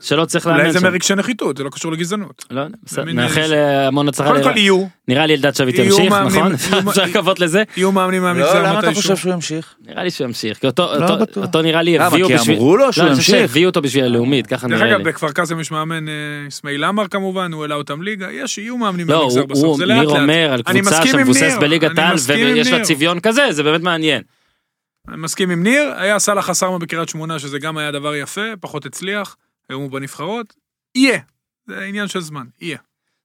שלא 0.00 0.24
צריך 0.24 0.46
לאמן 0.46 0.60
אולי 0.60 0.72
זה 0.72 0.80
שם. 0.80 0.86
מרגשי 0.86 1.14
נחיתות, 1.14 1.56
זה 1.56 1.64
לא 1.64 1.70
קשור 1.70 1.92
לגזענות. 1.92 2.44
לא 2.50 2.62
בסדר, 2.82 3.04
נאחל 3.04 3.52
אה, 3.52 3.86
המון 3.86 4.08
הצלחה. 4.08 4.30
קודם 4.30 4.42
כל 4.42 4.56
יהיו, 4.56 4.86
נראה 5.08 5.26
לי 5.26 5.34
אלדד 5.34 5.54
שביט 5.54 5.78
ימשיך, 5.78 6.12
נכון? 6.12 6.52
אפשר 6.88 7.04
לקוות 7.04 7.40
לזה? 7.40 7.62
יהיו 7.76 7.92
מאמנים 7.92 8.22
מהמגזר 8.22 8.54
לא, 8.54 8.68
למה 8.68 8.78
אתה 8.78 8.90
מתישהו. 8.90 9.02
חושב 9.02 9.16
שהוא 9.16 9.32
ימשיך? 9.32 9.74
נראה 9.86 10.04
לי 10.04 10.10
שהוא 10.10 10.24
ימשיך, 10.26 10.58
כי 10.58 10.66
אותו, 10.66 10.94
לא 10.98 11.16
בטוח. 11.16 11.44
אותו 11.44 11.62
נראה 11.62 11.82
לי 11.82 11.98
למה? 11.98 12.06
הביאו 12.06 12.28
כי 12.28 12.34
בשביל... 12.34 12.56
אמרו 12.56 12.76
לו 12.76 12.92
שהוא 12.92 13.04
לא, 13.04 13.10
אני 13.10 13.18
חושב 13.18 13.32
ימשיך. 13.34 13.48
שהביאו 13.48 13.68
אותו 13.70 13.82
בשביל 13.82 14.04
הלאומית, 14.04 14.46
ככה 14.46 14.68
דרך 14.68 14.78
נראה 14.78 14.88
לי. 14.90 14.96
אגב, 14.96 15.08
בכפר 15.08 15.32
קאסם 15.32 15.60
יש 15.60 15.70
מאמן 15.70 16.08
אה, 16.08 16.14
אסמאעיל 16.48 16.84
עמר 16.84 17.08
כמובן, 17.08 17.52
הוא 17.52 17.62
העלה 17.62 17.74
אותם 17.74 18.02
ליגה, 18.02 18.28
יש, 18.32 18.58
יהיו 18.58 18.76
מאמנים 18.76 19.10
לא, 19.10 19.18
מהמגזר 19.18 19.46
בסוף, 19.46 19.78
זה 19.78 19.86
לאט 19.86 19.98
ניר 19.98 20.08
לאט. 20.08 20.20
אומר 20.20 20.52
על 20.52 20.62
קבוצה 20.62 21.06
שמבוססת 21.06 21.42
ניר, 21.42 21.60
בליגת 21.60 21.98
העל 21.98 22.16
ויש 22.26 22.70
לה 22.70 22.76
ניר. 22.76 22.84
צביון 22.84 23.20
כזה, 23.20 23.46
זה 23.50 23.62
באמת 23.62 23.80
מעניין. 23.80 24.22
אני 25.08 25.16
מסכים 25.16 25.50
עם 25.50 25.62
ניר, 25.62 25.92
היה 25.96 26.18
סאלח 26.18 26.46
חסרמה 26.46 26.78
בקריית 26.78 27.08
שמונה, 27.08 27.38
שזה 27.38 27.58
גם 27.58 27.76
היה 27.76 27.90
דבר 27.90 28.14
יפה, 28.14 28.56
פחות 28.60 28.86
הצליח, 28.86 29.36
היום 29.68 29.82
הוא 29.82 29.90
בנבחרות, 29.90 30.54
יהיה, 30.94 31.18
זה 31.66 31.80
עניין 31.84 32.08
של 32.08 32.20
זמן, 32.20 32.46
יהיה. 32.60 32.78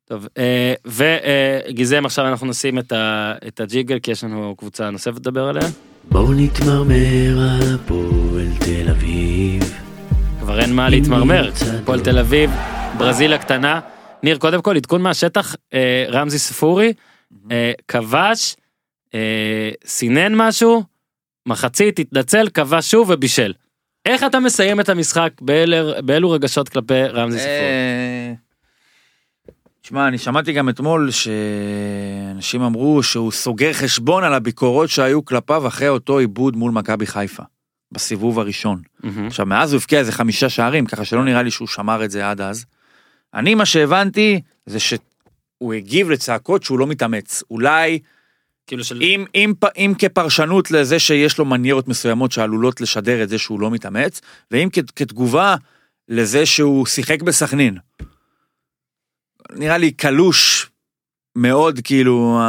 טוב, 0.05 0.27
אה, 0.37 0.73
וגיזם 0.85 2.05
עכשיו 2.05 2.27
אנחנו 2.27 2.47
נשים 2.47 2.79
את, 2.79 2.91
ה, 2.91 3.33
את 3.47 3.59
הג'יגל, 3.59 3.99
כי 3.99 4.11
יש 4.11 4.23
לנו 4.23 4.55
קבוצה 4.57 4.89
נוספת 4.89 5.15
לדבר 5.15 5.43
עליה. 5.43 5.67
בואו 6.11 6.33
נתמרמר 6.33 7.39
על 7.39 7.75
הפועל 7.75 8.47
תל 8.59 8.89
אביב. 8.89 9.63
כבר 10.39 10.59
אין 10.59 10.75
מה 10.75 10.89
להתמרמר, 10.89 11.51
הפועל 11.81 12.03
תל 12.03 12.19
אביב, 12.19 12.51
ברזיל 12.97 13.33
הקטנה. 13.33 13.79
ניר, 14.23 14.37
קודם 14.37 14.61
כל, 14.61 14.75
עדכון 14.75 15.01
מהשטח, 15.01 15.55
אה, 15.73 16.05
רמזי 16.09 16.39
ספורי, 16.39 16.93
אה, 17.51 17.71
כבש, 17.87 18.55
אה, 19.13 19.71
סינן 19.85 20.35
משהו, 20.35 20.83
מחצית, 21.45 21.99
התנצל, 21.99 22.49
כבש 22.53 22.91
שוב 22.91 23.09
ובישל. 23.09 23.53
איך 24.10 24.24
אתה 24.24 24.39
מסיים 24.39 24.80
את 24.80 24.89
המשחק, 24.89 25.32
באלר- 25.41 26.01
באילו 26.01 26.32
רגשות 26.32 26.70
כלפי 26.70 27.03
רמזי 27.03 27.38
ספורי? 27.38 27.51
אה, 27.53 28.34
תשמע, 29.82 30.07
אני 30.07 30.18
שמעתי 30.18 30.53
גם 30.53 30.70
אתמול 30.70 31.10
שאנשים 31.12 32.62
אמרו 32.62 33.03
שהוא 33.03 33.32
סוגר 33.32 33.74
חשבון 33.74 34.24
על 34.24 34.34
הביקורות 34.34 34.89
שהיו 34.89 35.26
כלפיו 35.26 35.68
אחרי 35.68 35.88
אותו 35.89 36.20
עיבוד 36.20 36.55
מול 36.55 36.72
מכבי 36.72 37.05
חיפה, 37.05 37.43
בסיבוב 37.91 38.39
הראשון. 38.39 38.82
מהמם. 39.03 39.28
עכשיו, 39.28 39.45
מאז 39.45 39.74
הוא 39.74 39.80
הבקיע 39.80 39.99
איזה 39.99 40.12
חמישה 40.12 40.49
שערים, 40.49 40.86
ככה 40.86 41.05
שלא 41.05 41.26
נראה 41.26 41.43
לי 41.43 41.51
שהוא 41.51 41.68
שמר 41.68 42.05
את 42.05 42.12
זה 42.12 42.30
עד 42.30 42.41
אז. 42.41 42.66
אני, 43.34 43.55
מה 43.55 43.66
שהבנתי, 43.66 44.41
זה 44.66 44.80
שהוא 44.80 45.74
הגיב 45.74 46.10
לצעקות 46.10 46.64
שהוא 46.64 46.80
לא 46.80 46.88
מתאמץ. 46.88 47.43
אולי, 47.51 47.99
כאילו 48.70 48.84
של... 48.84 49.01
אם, 49.01 49.26
אם, 49.36 49.53
אם 49.78 49.93
כפרשנות 49.97 50.72
לזה 50.72 50.99
שיש 50.99 51.38
לו 51.38 51.45
מניירות 51.45 51.88
מסוימות 51.88 52.32
שעלולות 52.32 52.82
לשדר 52.82 53.24
את 53.24 53.30
זה 53.30 53.38
שהוא 53.38 53.59
לא 53.59 53.72
מתאמץ, 53.72 54.22
ואם 54.51 54.70
כ, 54.74 54.80
כתגובה 54.95 55.55
לזה 56.09 56.45
שהוא 56.45 56.86
שיחק 56.86 57.22
בסכנין. 57.22 57.78
נראה 59.51 59.78
לי 59.78 59.91
קלוש 59.91 60.70
מאוד, 61.36 61.80
כאילו, 61.84 62.39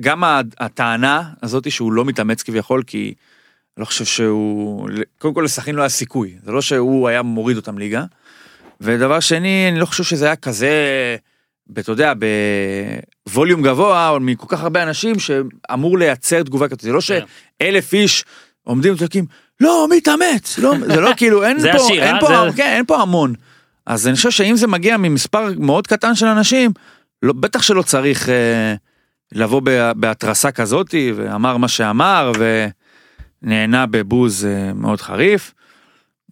גם 0.00 0.24
הטענה 0.58 1.22
הזאת 1.42 1.70
שהוא 1.70 1.92
לא 1.92 2.04
מתאמץ 2.04 2.42
כביכול, 2.42 2.82
כי 2.86 3.14
אני 3.76 3.80
לא 3.80 3.84
חושב 3.84 4.04
שהוא, 4.04 4.88
קודם 5.18 5.34
כל 5.34 5.42
לסכנין 5.44 5.76
לא 5.76 5.82
היה 5.82 5.88
סיכוי, 5.88 6.36
זה 6.44 6.52
לא 6.52 6.62
שהוא 6.62 7.08
היה 7.08 7.22
מוריד 7.22 7.56
אותם 7.56 7.78
ליגה. 7.78 8.04
ודבר 8.80 9.20
שני, 9.20 9.68
אני 9.70 9.80
לא 9.80 9.86
חושב 9.86 10.04
שזה 10.04 10.24
היה 10.24 10.36
כזה, 10.36 10.72
אתה 11.78 11.92
יודע, 11.92 12.12
בווליום 13.26 13.62
גבוה, 13.62 14.08
או 14.08 14.20
מכל 14.20 14.46
כך 14.48 14.62
הרבה 14.62 14.82
אנשים 14.82 15.16
שאמור 15.18 15.98
לייצר 15.98 16.42
תגובה 16.42 16.68
כזאת, 16.68 16.80
זה 16.80 16.92
לא 16.92 17.00
כן. 17.06 17.18
שאלף 17.62 17.92
איש 17.92 18.24
עומדים 18.64 18.94
וצועקים, 18.94 19.24
לא, 19.60 19.86
מתאמץ, 19.96 20.58
לא, 20.58 20.74
זה 20.86 21.00
לא 21.00 21.10
כאילו, 21.16 21.44
אין 21.44 21.58
פה, 21.72 21.84
השיר, 21.84 22.02
אין 22.04 22.14
אה? 22.14 22.20
פה, 22.20 22.26
זה- 22.50 22.56
כן, 22.56 22.72
אין 22.76 22.84
פה 22.86 23.02
המון. 23.02 23.34
אז 23.86 24.06
אני 24.08 24.16
חושב 24.16 24.30
שאם 24.30 24.56
זה 24.56 24.66
מגיע 24.66 24.96
ממספר 24.96 25.48
מאוד 25.58 25.86
קטן 25.86 26.14
של 26.14 26.26
אנשים, 26.26 26.70
לא, 27.22 27.32
בטח 27.32 27.62
שלא 27.62 27.82
צריך 27.82 28.28
אה, 28.28 28.74
לבוא 29.32 29.62
בהתרסה 29.96 30.50
כזאתי, 30.52 31.12
ואמר 31.16 31.56
מה 31.56 31.68
שאמר, 31.68 32.32
ונהנה 33.42 33.86
בבוז 33.86 34.44
אה, 34.44 34.72
מאוד 34.74 35.00
חריף. 35.00 35.54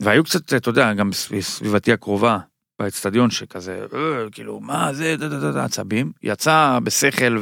והיו 0.01 0.25
קצת, 0.25 0.55
אתה 0.55 0.69
יודע, 0.69 0.93
גם 0.93 1.13
סביב- 1.13 1.43
סביבתי 1.43 1.93
הקרובה, 1.93 2.39
באצטדיון, 2.79 3.31
שכזה, 3.31 3.87
אה, 3.95 4.31
כאילו, 4.33 4.61
מה 4.61 4.93
זה, 4.93 5.17
דה, 5.17 5.29
דה, 5.29 5.53
דה, 5.53 5.65
עצבים. 5.65 6.13
יצא 6.23 6.79
בשכל 6.83 7.39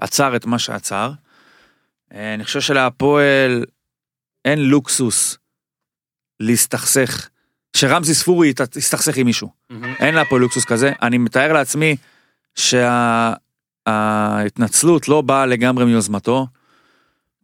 ועצר 0.00 0.36
את 0.36 0.46
מה 0.46 0.58
שעצר. 0.58 1.12
אה, 2.14 2.34
אני 2.34 2.44
חושב 2.44 2.60
שלהפועל 2.60 3.64
אין 4.44 4.58
לוקסוס 4.58 5.38
להסתכסך, 6.40 7.28
שרמזי 7.76 8.14
ספורי 8.14 8.52
יסתכסך 8.76 9.16
עם 9.16 9.26
מישהו. 9.26 9.48
מהמם. 9.70 9.94
אין 10.00 10.14
לה 10.14 10.24
פה 10.24 10.38
לוקסוס 10.38 10.64
כזה. 10.64 10.92
אני 11.02 11.18
מתאר 11.18 11.52
לעצמי 11.52 11.96
שההתנצלות 13.84 15.08
לא 15.08 15.20
באה 15.20 15.46
לגמרי 15.46 15.84
מיוזמתו. 15.84 16.46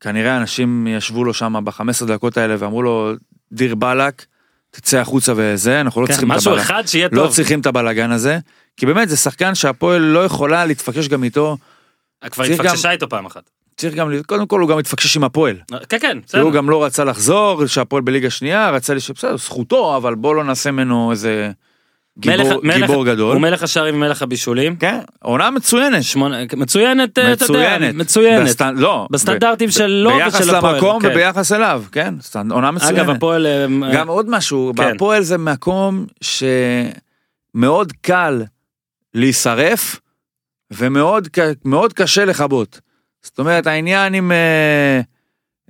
כנראה 0.00 0.36
אנשים 0.36 0.86
ישבו 0.86 1.24
לו 1.24 1.34
שם 1.34 1.64
ב-15 1.64 2.06
דקות 2.06 2.36
האלה 2.36 2.56
ואמרו 2.58 2.82
לו, 2.82 3.12
דיר 3.52 3.74
באלק, 3.74 4.26
תצא 4.70 4.98
החוצה 4.98 5.32
וזה, 5.36 5.80
אנחנו 5.80 6.00
לא 6.00 6.06
כן, 6.06 6.12
צריכים 6.12 6.32
את 6.32 6.36
משהו 6.36 6.50
הבלאגן. 6.50 6.66
אחד 6.66 6.82
שיהיה 6.86 7.08
לא 7.12 7.22
טוב. 7.22 7.32
צריכים 7.32 7.60
את 7.60 7.66
הבלאגן 7.66 8.10
הזה, 8.10 8.38
כי 8.76 8.86
באמת 8.86 9.08
זה 9.08 9.16
שחקן 9.16 9.54
שהפועל 9.54 10.00
לא 10.02 10.24
יכולה 10.24 10.66
להתפקש 10.66 11.08
גם 11.08 11.24
איתו, 11.24 11.56
כבר 12.30 12.44
צריך 12.44 12.60
התפקששה 12.60 12.90
איתו 12.90 13.08
פעם 13.08 13.26
אחת. 13.26 13.50
צריך 13.76 13.94
גם, 13.94 14.12
קודם 14.26 14.46
כל 14.46 14.60
הוא 14.60 14.68
גם 14.68 14.78
התפקשש 14.78 15.16
עם 15.16 15.24
הפועל. 15.24 15.56
כן, 15.88 15.98
כן, 15.98 16.18
כי 16.20 16.26
בסדר. 16.26 16.40
הוא 16.40 16.52
גם 16.52 16.70
לא 16.70 16.84
רצה 16.84 17.04
לחזור, 17.04 17.66
שהפועל 17.66 18.02
בליגה 18.02 18.30
שנייה, 18.30 18.70
רצה 18.70 18.94
לש... 18.94 19.10
בסדר, 19.10 19.36
זכותו, 19.36 19.96
אבל 19.96 20.14
בוא 20.14 20.34
לא 20.34 20.44
נעשה 20.44 20.70
ממנו 20.70 21.10
איזה 21.10 21.50
גיבור, 22.20 22.36
מלך- 22.62 22.80
מלך- 22.90 23.06
גדול. 23.06 23.32
הוא 23.34 23.42
מלך 23.42 23.62
השערים 23.62 23.94
ומלך 23.94 24.22
הבישולים. 24.22 24.76
כן, 24.76 24.98
עונה 25.22 25.50
מצוינת. 25.50 26.02
שמונה, 26.02 26.36
מצוינת, 26.56 27.18
אה, 27.18 27.32
אתה 27.32 27.44
יודע, 27.44 27.78
מצוינת. 27.78 27.94
מצוינת. 27.94 28.60
לא. 28.76 29.06
בסטנדרטים 29.10 29.68
ב- 29.68 29.72
שלו 29.72 30.10
ביחס 30.16 30.40
ושל 30.40 30.54
הפועל, 30.54 30.74
למקום 30.74 31.02
כן. 31.02 31.08
וביחס 31.08 31.52
אליו, 31.52 31.84
כן, 31.92 32.14
סטנ- 32.20 32.52
עונה 32.52 32.70
מצוינת. 32.70 32.98
אגב, 32.98 33.10
הפועל... 33.10 33.46
אה, 33.46 33.66
גם 33.94 34.08
עוד 34.08 34.30
משהו, 34.30 34.72
כן. 34.76 34.82
בהפועל 34.92 35.22
זה 35.22 35.38
מקום 35.38 36.06
שמאוד 37.54 37.92
קל 38.00 38.42
להישרף 39.14 40.00
ומאוד 40.70 41.28
מאוד 41.64 41.92
קשה 41.92 42.24
לכבות. 42.24 42.80
זאת 43.22 43.38
אומרת 43.38 43.66
העניין 43.66 44.14
עם 44.14 44.32
אה, 44.32 45.00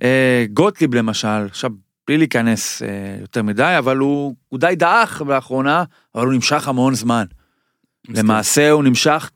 אה, 0.03 0.45
גוטליב 0.53 0.95
למשל, 0.95 1.27
עכשיו 1.27 1.71
בלי 2.09 2.17
להיכנס 2.17 2.81
אה, 2.81 2.87
יותר 3.21 3.43
מדי, 3.43 3.75
אבל 3.77 3.97
הוא, 3.97 4.35
הוא 4.49 4.59
די 4.59 4.73
דעך 4.77 5.21
לאחרונה, 5.27 5.83
אבל 6.15 6.25
הוא 6.25 6.33
נמשך 6.33 6.67
המון 6.67 6.95
זמן. 6.95 7.25
למעשה 8.09 8.69
הוא 8.71 8.83
נמשך 8.83 9.29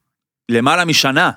למעלה 0.50 0.86
משנה, 0.86 1.32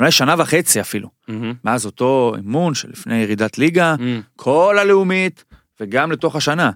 אולי 0.00 0.10
שנה 0.10 0.34
וחצי 0.38 0.80
אפילו. 0.80 1.08
מהמם, 1.28 1.54
מאז 1.64 1.86
אותו 1.86 2.32
אימון 2.36 2.74
שלפני 2.74 3.16
ירידת 3.16 3.58
ליגה, 3.58 3.94
מהמם. 3.98 4.20
כל 4.36 4.76
הלאומית 4.78 5.44
וגם 5.80 6.12
לתוך 6.12 6.36
השנה. 6.36 6.70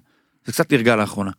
זה 0.45 0.51
קצת 0.51 0.73
נרגע 0.73 0.95
לאחרונה. 0.95 1.31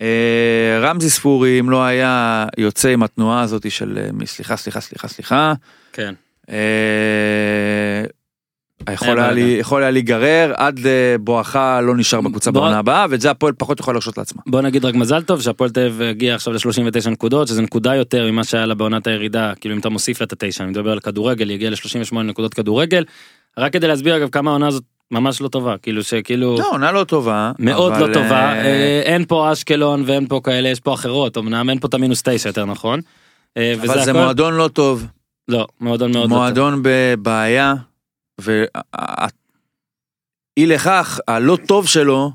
אה, 0.00 0.78
רמזי 0.80 1.10
ספורי 1.10 1.60
אם 1.60 1.70
לא 1.70 1.84
היה 1.84 2.46
יוצא 2.58 2.88
עם 2.88 3.02
התנועה 3.02 3.40
הזאת 3.40 3.70
של 3.70 3.98
אה, 4.20 4.26
סליחה 4.26 4.56
סליחה 4.56 4.80
סליחה 4.80 5.08
סליחה. 5.08 5.52
כן. 5.92 6.14
יכול 8.92 9.18
היה, 9.20 9.32
לי, 9.32 9.40
יכול 9.60 9.82
היה 9.82 9.90
להיגרר 9.90 10.52
עד 10.56 10.86
אה, 10.86 11.16
בואכה 11.20 11.80
לא 11.80 11.96
נשאר 11.96 12.20
בקבוצה 12.20 12.50
בוא- 12.50 12.60
בעונה 12.62 12.78
הבאה 12.78 13.06
ואת 13.10 13.20
זה 13.20 13.30
הפועל 13.30 13.52
פחות 13.58 13.80
יכול 13.80 13.94
להרשות 13.94 14.18
לעצמה. 14.18 14.42
בוא 14.46 14.60
נגיד 14.60 14.84
רק 14.84 14.94
מזל 14.94 15.22
טוב 15.22 15.40
שהפועל 15.40 15.70
תל 15.70 15.80
אביב 15.80 16.02
הגיע 16.02 16.34
עכשיו 16.34 16.52
ל-39 16.52 17.10
נקודות 17.10 17.48
שזה 17.48 17.62
נקודה 17.62 17.94
יותר 17.94 18.30
ממה 18.30 18.44
שהיה 18.44 18.66
לה 18.66 18.74
בעונת 18.74 19.06
הירידה 19.06 19.52
כאילו 19.60 19.74
אם 19.74 19.80
אתה 19.80 19.88
מוסיף 19.88 20.20
לה 20.20 20.24
את 20.26 20.32
התשע 20.32 20.64
אני 20.64 20.70
מדבר 20.70 20.92
על 20.92 21.00
כדורגל 21.00 21.48
היא 21.48 21.54
הגיעה 21.54 21.70
ל-38 21.70 22.14
נקודות 22.18 22.54
כדורגל. 22.54 23.04
רק 23.58 23.72
כדי 23.72 23.86
להסביר 23.88 24.16
אגב 24.16 24.28
כמה 24.28 24.50
העונה 24.50 24.66
הזאת 24.68 24.82
ממש 25.10 25.40
לא 25.40 25.48
טובה 25.48 25.74
כאילו 25.82 26.02
שכאילו 26.04 26.56
לא, 26.58 26.70
עונה 26.70 26.92
לא 26.92 27.04
טובה. 27.04 27.52
מאוד 27.58 27.92
אבל, 27.92 28.08
לא 28.08 28.14
טובה 28.14 28.30
אה, 28.52 28.64
אה, 28.64 29.00
אין 29.04 29.24
פה 29.24 29.52
אשקלון 29.52 30.02
ואין 30.06 30.26
פה 30.28 30.40
כאלה 30.44 30.68
יש 30.68 30.80
פה 30.80 30.94
אחרות 30.94 31.38
אמנם 31.38 31.70
אין 31.70 31.78
פה 31.78 31.88
את 31.88 31.94
המינוס 31.94 32.22
תשע 32.24 32.48
יותר 32.48 32.64
נכון. 32.64 33.00
אבל 33.58 33.86
זה 33.86 34.10
הכל 34.10 34.12
מועדון 34.12 34.54
לא 34.54 34.68
טוב. 34.68 35.06
לא 35.48 35.66
מועדון 35.80 36.12
מאוד 36.12 36.24
לא 36.24 36.28
טוב. 36.28 36.38
מועדון 36.38 36.80
בבעיה, 36.82 37.74
ואי 38.40 38.66
לכך, 40.66 41.20
הלא 41.28 41.58
טוב 41.66 41.88
שלו, 41.88 42.30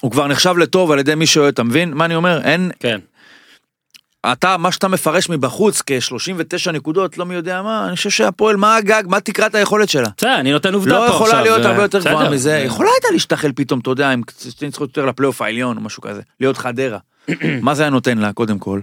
הוא 0.00 0.10
כבר 0.10 0.26
נחשב 0.26 0.56
לטוב 0.56 0.90
על 0.90 0.98
ידי 0.98 1.14
מי 1.14 1.26
שאוהב, 1.26 1.48
אתה 1.48 1.62
מבין? 1.62 1.94
מה 1.94 2.04
אני 2.04 2.14
אומר? 2.14 2.40
אין, 2.42 2.70
כן 2.80 3.00
אתה, 4.32 4.56
מה 4.56 4.72
שאתה 4.72 4.88
מפרש 4.88 5.28
מבחוץ 5.28 5.82
כ-39 5.86 6.72
נקודות, 6.72 7.18
לא 7.18 7.26
מי 7.26 7.34
יודע 7.34 7.62
מה, 7.62 7.86
אני 7.88 7.96
חושב 7.96 8.10
שהפועל, 8.10 8.56
מה 8.56 8.76
הגג, 8.76 9.02
מה 9.06 9.20
תקרת 9.20 9.54
היכולת 9.54 9.88
שלה? 9.88 10.08
בסדר 10.16 10.40
אני 10.40 10.52
נותן 10.52 10.74
עובדה 10.74 10.92
לא 10.92 11.08
פה 11.08 11.14
יכולה 11.14 11.30
עכשיו, 11.30 11.44
להיות 11.44 11.60
אה, 11.66 11.70
הרבה 11.70 11.82
יותר. 11.82 11.98
גבוהה 11.98 12.30
מזה, 12.30 12.52
יכולה 12.52 12.90
הייתה 12.90 13.08
להשתחל 13.12 13.52
פתאום, 13.54 13.80
אתה 13.80 13.90
יודע, 13.90 14.10
עם 14.10 14.22
שתי 14.48 14.66
יותר 14.80 15.06
לפלייאוף 15.06 15.42
העליון 15.42 15.76
או 15.76 15.82
משהו 15.82 16.02
כזה, 16.02 16.22
להיות 16.40 16.56
חדרה. 16.56 16.98
מה 17.62 17.74
זה 17.74 17.82
היה 17.82 17.90
נותן 17.90 18.18
לה, 18.18 18.32
קודם 18.32 18.58
כל? 18.58 18.80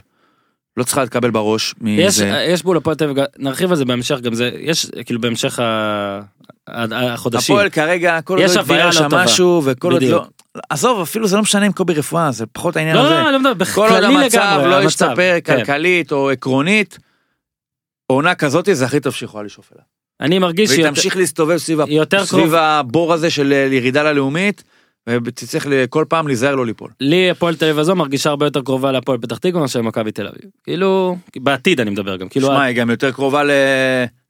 לא 0.77 0.83
צריכה 0.83 1.03
לקבל 1.03 1.31
בראש 1.31 1.75
יש 1.85 2.19
מזה. 2.19 2.45
יש 2.49 2.63
בול 2.63 2.77
הפועל 2.77 2.95
תל 2.95 3.09
אביב 3.09 3.25
נרחיב 3.37 3.69
על 3.69 3.75
זה 3.77 3.85
בהמשך 3.85 4.19
גם 4.19 4.33
זה 4.33 4.51
יש 4.59 4.85
כאילו 5.05 5.21
בהמשך 5.21 5.59
ה- 5.59 6.19
החודשים. 6.67 7.55
הפועל 7.55 7.69
כרגע, 7.69 8.21
כל 8.21 8.37
עוד 8.37 8.45
יש 8.45 8.55
לא 8.55 8.61
יתבהר 8.61 8.85
לא 8.85 8.91
שם. 8.91 9.07
משהו, 9.11 9.61
וכל 9.65 9.93
עוד. 9.93 10.03
לא... 10.03 10.25
עזוב, 10.69 11.01
אפילו 11.01 11.27
זה 11.27 11.35
לא 11.35 11.41
משנה 11.41 11.67
אם 11.67 11.71
קובי 11.71 11.93
רפואה, 11.93 12.31
זה 12.31 12.45
פחות 12.45 12.77
העניין 12.77 12.95
לא, 12.95 13.01
הזה. 13.01 13.09
לא, 13.13 13.29
אני 13.29 13.33
לא 13.33 13.39
מדבר, 13.39 13.65
כל 13.65 13.87
עוד 13.89 14.03
המצב 14.03 14.61
לא 14.65 14.75
המצב, 14.75 14.87
ישתפר 14.87 15.37
כן. 15.43 15.57
כלכלית 15.57 16.11
או 16.11 16.29
עקרונית, 16.29 16.99
עונה 18.07 18.35
כזאת 18.35 18.69
זה 18.71 18.85
הכי 18.85 18.99
טוב 18.99 19.13
שיכולה 19.13 19.43
לשאוף 19.43 19.71
אליה. 19.73 19.83
אני 20.21 20.39
מרגיש 20.39 20.69
והיא 20.69 20.87
תמשיך 20.87 21.17
להסתובב 21.17 21.57
סביב 21.57 21.79
הבור 22.53 23.13
הזה 23.13 23.29
של 23.29 23.53
אה, 23.53 23.75
ירידה 23.75 24.03
ללאומית, 24.03 24.63
ותצטרך 25.09 25.65
כל 25.89 26.05
פעם 26.09 26.27
להיזהר 26.27 26.55
לא 26.55 26.65
ליפול. 26.65 26.89
לי 26.99 27.29
הפועל 27.29 27.55
תל 27.55 27.65
אביב 27.65 27.79
הזו 27.79 27.95
מרגישה 27.95 28.29
הרבה 28.29 28.45
יותר 28.45 28.61
קרובה 28.61 28.91
להפועל 28.91 29.17
פתח 29.17 29.37
תקווה 29.37 29.61
מאשר 29.61 29.81
מכבי 29.81 30.11
תל 30.11 30.27
אביב. 30.27 30.49
כאילו, 30.63 31.17
בעתיד 31.37 31.79
אני 31.79 31.89
מדבר 31.89 32.15
גם, 32.15 32.29
כאילו, 32.29 32.47
שמע, 32.47 32.61
היא 32.63 32.75
גם 32.75 32.89
יותר 32.89 33.11
קרובה 33.11 33.41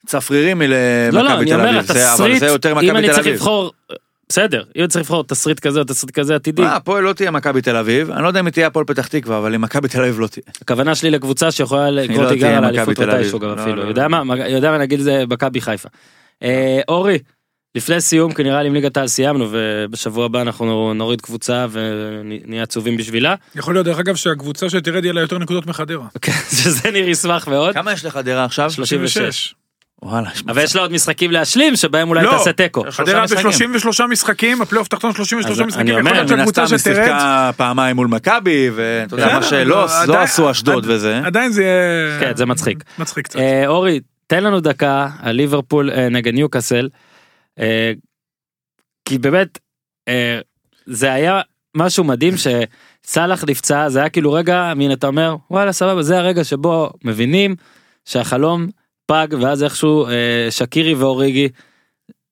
לצפרירים 0.03 0.61
לא, 0.61 0.67
לא, 0.67 1.21
מלמכבי 1.21 1.37
אני 1.41 1.45
תל 1.51 1.53
אומר, 1.59 1.69
אביב, 1.69 1.81
זה- 1.81 1.93
אבל 1.93 2.11
התסריט, 2.11 2.39
זה 2.39 2.45
יותר 2.45 2.71
אם 2.81 2.97
אני 2.97 3.09
צריך. 3.13 3.27
לבחור, 3.27 3.71
בסדר, 4.29 4.63
אם 4.75 4.81
אני 4.81 4.87
צריך 4.87 5.05
לבחור 5.05 5.23
תסריט 5.23 5.59
כזה 5.59 5.79
או 5.79 5.83
תסריט 5.83 6.11
כזה 6.19 6.35
עתידי, 6.35 6.61
מה, 6.61 6.75
הפועל 6.75 7.03
לא 7.03 7.13
תהיה 7.13 7.31
מכבי 7.31 7.61
תל 7.61 7.75
אביב, 7.75 8.11
אני 8.11 8.23
לא 8.23 8.27
יודע 8.27 8.39
אם 8.39 8.45
היא 8.45 8.53
תהיה 8.53 8.67
הפועל 8.67 8.85
פתח 8.85 9.07
תקווה, 9.07 9.37
אבל 9.37 9.55
אם 9.55 9.61
מכבי 9.61 9.87
תל 9.87 10.01
אביב 10.01 10.19
לא 10.19 10.27
תהיה. 10.27 10.43
הכוונה 10.61 10.95
שלי 10.95 11.09
לקבוצה 11.11 11.51
שיכולה 11.51 11.91
לקרוא 11.91 12.23
לא 12.23 12.29
תיגר 12.29 12.47
על 12.57 12.63
האליפות. 12.63 12.99
מתישהו 12.99 13.39
גם 13.39 13.49
לא, 13.49 13.61
אפילו, 13.61 13.75
לא, 13.75 13.81
יודע 13.87 14.07
לא. 14.07 14.23
מה, 14.23 14.47
יודע 14.47 14.71
מה 14.71 14.77
נגיד 14.77 14.99
זה 14.99 15.23
מכבי 15.29 15.61
חיפה. 15.61 15.89
אה, 16.43 16.79
אורי, 16.87 17.19
לפני 17.75 18.01
סיום, 18.01 18.33
כי 18.33 18.43
נראה 18.43 18.61
לי 18.61 18.67
עם 18.67 18.73
ליגת 18.73 18.97
העל 18.97 19.07
סיימנו, 19.07 19.47
ובשבוע 19.51 20.25
הבא 20.25 20.41
אנחנו 20.41 20.93
נוריד 20.93 21.21
קבוצה 21.21 21.65
ונהיה 21.71 22.63
עצובים 22.63 22.97
בשבילה, 22.97 23.35
יכול 23.55 23.75
להיות, 23.75 23.85
דרך 23.85 23.99
אגב, 23.99 24.15
שהקבוצה 24.15 24.69
שתרד 24.69 25.03
יהיה 25.03 25.13
לה 25.13 25.21
יותר 25.21 25.37
נקודות 25.37 25.67
מחדרה. 25.67 26.07
כן, 26.21 26.31
שזה 26.63 26.91
ניר 26.91 27.09
ישמח 27.09 27.47
מאוד, 27.47 27.73
כמה 27.73 27.93
יש 27.93 28.05
לחדרה 28.05 28.45
עכשיו? 28.45 28.71
36. 28.71 29.55
וואלה, 30.03 30.29
אבל 30.47 30.63
יש 30.63 30.75
לה 30.75 30.81
עוד 30.81 30.91
משחקים 30.91 31.31
להשלים, 31.31 31.75
שבהם 31.75 32.09
אולי 32.09 32.23
לא. 32.23 32.31
תעשה 32.31 32.53
תיקו. 32.53 32.83
חדרה 32.89 33.23
משחקים. 33.23 33.73
ב-33 33.73 34.05
משחקים, 34.09 34.61
הפלייאוף 34.61 34.87
תחתון 34.87 35.13
33 35.13 35.51
אז 35.51 35.61
משחקים, 35.61 35.87
אני 35.87 35.99
אומר, 35.99 36.23
מן 36.23 36.39
הסתם 36.39 36.65
היא 36.71 36.77
שיחקה 36.77 37.51
פעמיים 37.57 37.95
מול 37.95 38.07
מכבי, 38.07 38.69
ואתה 38.75 39.15
יודע, 39.15 39.25
בסדר, 39.25 39.39
מה 39.39 39.43
שלא 39.43 39.65
לא, 39.65 39.87
לא 40.07 40.19
עשו 40.19 40.51
אשדוד 40.51 40.85
וזה. 40.87 41.21
עדיין 41.25 41.51
זה 41.51 41.63
יהיה... 41.63 42.19
כן, 42.19 42.31
זה 42.35 42.45
מצחיק. 42.45 42.83
מצחיק 42.97 43.25
קצת. 43.25 43.39
אה, 43.39 43.67
אורי, 43.67 43.99
תן 44.27 44.43
לנו 44.43 44.59
דקה 44.59 45.07
על 45.21 45.35
ליברפול 45.35 45.91
אה, 45.91 46.09
נגד 46.09 46.33
ניוקאסל. 46.33 46.89
אה, 47.61 47.91
כי 49.05 49.17
באמת, 49.17 49.59
אה, 50.07 50.39
זה 50.85 51.13
היה 51.13 51.41
משהו 51.77 52.03
מדהים 52.03 52.33
שסאלח 52.37 53.43
נפצע, 53.47 53.89
זה 53.89 53.99
היה 53.99 54.09
כאילו 54.09 54.33
רגע, 54.33 54.73
מין 54.75 54.91
אתה 54.91 55.07
אומר, 55.07 55.35
וואלה 55.51 55.71
סבבה, 55.71 56.01
זה 56.03 56.17
הרגע 56.17 56.43
שבו 56.43 56.89
מבינים 57.03 57.55
שהחלום 58.05 58.67
פג, 59.05 59.27
ואז 59.41 59.63
איכשהו 59.63 60.07
אה, 60.07 60.11
שקירי 60.49 60.93
ואוריגי, 60.93 61.49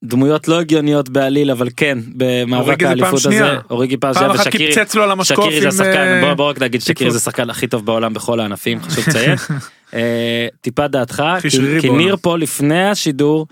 דמויות 0.03 0.47
לא 0.47 0.59
הגיוניות 0.59 1.09
בעליל, 1.09 1.51
אבל 1.51 1.69
כן, 1.77 1.97
במאבק 2.15 2.83
האליפות 2.83 3.25
הזה. 3.25 3.55
אוריגי 3.69 3.97
פעם 3.97 4.13
שנייה, 4.13 4.31
ושקירי, 4.31 4.73
שקירי 5.23 5.61
זה. 5.61 5.67
השחקן, 5.67 6.07
אה, 6.07 6.21
בוא, 6.21 6.33
בוא 6.33 6.49
רק 6.49 6.61
נגיד 6.61 6.81
שקירי. 6.81 7.11
זה 7.11 7.17
השחקן 7.17 7.49
הכי 7.49 7.67
טוב 7.67 7.85
בעולם 7.85 8.13
בכל 8.13 8.39
הענפים, 8.39 8.81
חשוב 8.81 9.05
לציין. 9.07 9.35
טיפה 10.61 10.87
דעתך, 10.87 11.23
כי-. 11.81 11.89
ניר 11.89 12.15
פה 12.21 12.37
לפני 12.37 12.89
השידור 12.89 13.47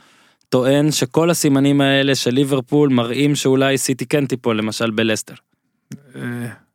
טוען 0.50 0.92
שכל 0.92 1.30
הסימנים 1.30 1.82
האלה 1.82 2.16
של 2.16 2.32
ליברפול 2.32 2.90
מראים 2.90 3.36
שאולי 3.36 3.78
סיטי 3.78 4.06
כן 4.06 4.26
תיפול 4.26 4.58
למשל 4.58 4.92
בלסטר, 4.92 5.34
אה, 6.16 6.22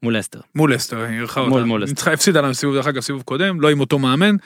מול 0.02 0.16
לסטר. 0.16 0.40
מול 0.54 0.74
לסטר, 0.74 1.00
היא 1.00 1.18
אירחה 1.18 1.40
אותה. 1.40 1.64
מול 1.64 1.82
לסטר. 1.82 1.92
ניצחה, 1.92 2.12
הפסידה 2.12 2.40
לנו 2.40 2.54
סיבוב, 2.54 2.74
דרך 2.74 2.86
אגב, 2.86 3.00
סיבוב 3.00 3.22
קודם, 3.22 3.60
לא 3.60 3.70
עם 3.70 3.80
אותו 3.80 3.98
מאמן. 3.98 4.36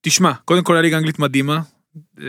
תשמע, 0.00 0.32
קודם 0.44 0.62
כל 0.64 0.76
הליגה 0.76 0.96
האנגלית 0.96 1.18
מדהימה. 1.18 1.60
אה, 2.20 2.26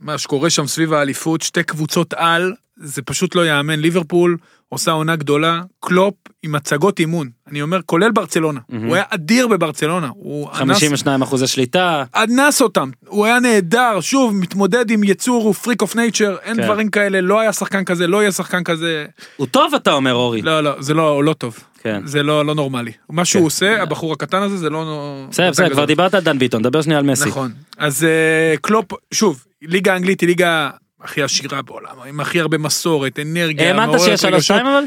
מה 0.00 0.18
שקורה 0.18 0.50
שם 0.50 0.66
סביב 0.66 0.92
האליפות, 0.92 1.42
שתי 1.42 1.62
קבוצות 1.62 2.14
על, 2.14 2.54
זה 2.76 3.02
פשוט 3.02 3.34
לא 3.34 3.46
יאמן. 3.46 3.80
ליברפול 3.80 4.36
עושה 4.68 4.90
עונה 4.90 5.16
גדולה, 5.16 5.62
קלופ 5.80 6.14
עם 6.42 6.54
הצגות 6.54 6.98
אימון. 7.00 7.30
אני 7.48 7.62
אומר, 7.62 7.82
כולל 7.86 8.10
ברצלונה. 8.10 8.60
מהמם. 8.68 8.86
הוא 8.86 8.94
היה 8.94 9.04
אדיר 9.08 9.48
בברצלונה. 9.48 10.08
הוא 10.14 10.48
אנס 10.50 10.58
52 10.78 11.22
אחוזי 11.22 11.46
שליטה, 11.46 12.04
אנס 12.16 12.62
אותם, 12.62 12.90
הוא 13.06 13.26
היה 13.26 13.40
נהדר, 13.40 14.00
שוב, 14.00 14.34
מתמודד 14.34 14.90
עם 14.90 15.04
יצור, 15.04 15.42
הוא 15.42 15.54
freak 15.54 15.82
of 15.82 15.96
nature, 15.96 16.36
אין 16.42 16.56
כן. 16.56 16.62
דברים 16.64 16.88
כאלה, 16.88 17.20
לא 17.20 17.40
היה 17.40 17.52
שחקן 17.52 17.84
כזה, 17.84 18.06
לא 18.06 18.20
יהיה 18.20 18.32
שחקן 18.32 18.64
כזה, 18.64 19.06
הוא 19.36 19.46
טוב 19.46 19.74
אתה 19.74 19.92
אומר 19.92 20.14
אורי. 20.14 20.42
לא, 20.42 20.60
לא, 20.60 20.70
זה 20.80 20.94
לא, 20.94 21.24
לא 21.24 21.32
טוב, 21.32 21.58
כן. 21.82 22.00
זה 22.04 22.22
לא, 22.22 22.46
לא 22.46 22.54
נורמלי. 22.54 22.92
מה 23.10 23.24
שהוא 23.24 23.46
עושה, 23.46 23.82
הבחור 23.82 24.12
הקטן 24.12 24.42
הזה, 24.42 24.56
זה 24.56 24.70
לא... 24.70 25.26
בסדר, 25.30 25.50
בסדר, 25.50 25.70
כבר. 25.70 25.84
דיברת 25.84 26.14
על 26.14 26.20
דן 26.20 26.38
ביטון, 26.38 26.62
דבר 26.62 26.82
שנייה 26.82 26.98
על 26.98 27.04
מסי. 27.04 27.28
נכון. 27.28 27.52
אז 27.78 28.04
אה, 28.04 28.54
קלופ, 28.60 28.92
שוב, 29.14 29.44
ליגה 29.62 29.92
האנגלית 29.92 30.20
היא 30.20 30.26
ליגה 30.26 30.70
הכי 31.02 31.22
עשירה 31.22 31.62
בעולם, 31.62 31.94
עם 32.08 32.20
הכי 32.20 32.40
הרבה 32.40 32.58
מסורת, 32.58 33.18
אנרגיה, 33.18 33.68
האמנת 33.68 34.00
שיש 34.00 34.20
שלוש 34.20 34.24
רגשות. 34.24 34.42
שתיים 34.42 34.66
אבל? 34.66 34.84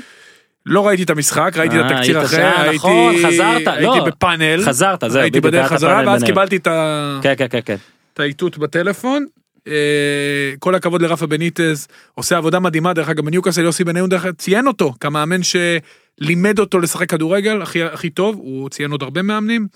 לא 0.65 0.87
ראיתי 0.87 1.03
את 1.03 1.09
המשחק, 1.09 1.53
ראיתי 1.57 1.79
את 1.79 1.81
אה, 1.81 1.87
התקציר 1.87 2.23
אחרי, 2.23 2.43
הייתי, 2.43 2.75
נכון, 2.75 3.15
חזרת, 3.25 3.67
הייתי 3.67 3.83
לא, 3.83 4.05
בפאנל, 4.05 4.65
חזרת, 4.65 5.03
זהו, 5.07 5.21
הייתי 5.21 5.41
בדרך 5.41 5.73
חזרה, 5.73 6.03
ואז. 6.05 6.23
קיבלתי. 6.23 6.59
כן, 6.59 7.33
כן, 7.37 7.45
כן, 7.49 7.59
כן. 7.65 7.75
את 8.13 8.19
האיתות 8.19 8.57
בטלפון. 8.57 9.25
אה, 9.67 10.53
כל 10.59 10.75
הכבוד 10.75 11.01
לרפה 11.01 11.27
בניטז, 11.27 11.87
עושה 12.13 12.37
עבודה 12.37 12.59
מדהימה, 12.59 12.93
דרך 12.93 13.09
אגב, 13.09 13.25
בניוקאסל 13.25 13.61
יוסי 13.61 13.83
בניון 13.83 14.09
דרך 14.09 14.25
אגב 14.25 14.33
ציין 14.33 14.67
אותו 14.67 14.93
כמאמן 14.99 15.41
שלימד 15.43 16.59
אותו 16.59 16.79
לשחק 16.79 17.09
כדורגל 17.09 17.61
הכי, 17.61 17.83
הכי 17.83 18.09
טוב, 18.09 18.35
הוא 18.35 18.69
ציין 18.69 18.91
עוד 18.91 19.03
הרבה 19.03 19.21
מאמנים, 19.21 19.67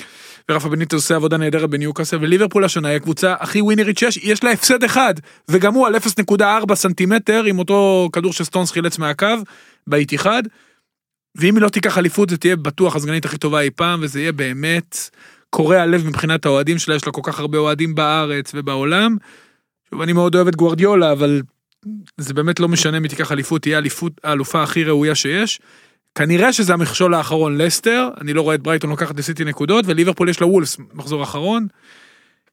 ורפה 0.49 0.69
בניטז 0.69 0.93
עושה 0.93 1.15
עבודה 1.15 1.37
נהדרת 1.37 1.69
בניוקאסל, 1.69 2.17
וליברפול 2.21 2.65
השנה 2.65 2.87
היא 2.87 2.95
הקבוצה 2.95 3.35
הכי 3.39 3.61
ווינרית 3.61 3.97
שיש, 3.97 4.17
יש 4.17 4.43
לה 4.43 4.51
הפסד 4.51 4.83
אחד, 4.83 5.13
וגם 5.49 5.73
הוא 5.73 5.87
על 5.87 5.95
0.4 5.95 6.75
סנטימטר 6.75 7.43
עם 7.43 7.59
אותו 7.59 8.09
כדור 8.13 8.33
שסטונס 8.33 8.71
חילץ 8.71 8.97
מהקו, 8.97 9.27
באיתיחד, 9.87 10.43
ואם 11.35 11.55
היא 11.55 11.63
לא 11.63 11.69
תיקח 11.69 11.97
אליפות 11.97 12.29
זה 12.29 12.37
תהיה 12.37 12.55
בטוח 12.55 12.95
הסגנית 12.95 13.25
הכי 13.25 13.37
טובה 13.37 13.61
אי 13.61 13.69
פעם, 13.69 13.99
וזה 14.03 14.19
יהיה 14.19 14.31
באמת 14.31 15.09
קורע 15.49 15.85
לב 15.85 16.07
מבחינת 16.07 16.45
האוהדים 16.45 16.79
שלה, 16.79 16.95
יש 16.95 17.05
לה 17.05 17.11
כל 17.11 17.21
כך 17.23 17.39
הרבה 17.39 17.57
אוהדים 17.57 17.95
בארץ 17.95 18.51
ובעולם. 18.55 19.17
שוב, 19.91 20.01
אני 20.01 20.13
מאוד 20.13 20.35
אוהב 20.35 20.47
את 20.47 20.55
גוורדיולה, 20.55 21.11
אבל 21.11 21.41
זה 22.17 22.33
באמת 22.33 22.59
לא 22.59 22.67
משנה 22.67 22.97
היא 22.97 23.09
תיקח 23.09 23.31
אליפות, 23.31 23.61
תהיה 23.61 23.77
אליפות, 23.77 24.13
האלופה 24.23 24.63
הכי 24.63 24.83
ראויה 24.83 25.15
שיש. 25.15 25.59
כנראה 26.15 26.53
שזה 26.53 26.73
המכשול 26.73 27.13
האחרון 27.13 27.57
לסטר, 27.57 28.09
אני 28.21 28.33
לא 28.33 28.41
רואה 28.41 28.55
את 28.55 28.61
ברייטון 28.61 28.89
לוקחת 28.89 29.17
לסיטי 29.19 29.43
נקודות, 29.43 29.85
וליברפול 29.87 30.29
יש 30.29 30.41
לה 30.41 30.47
וולס 30.47 30.77
מחזור 30.93 31.23
אחרון. 31.23 31.67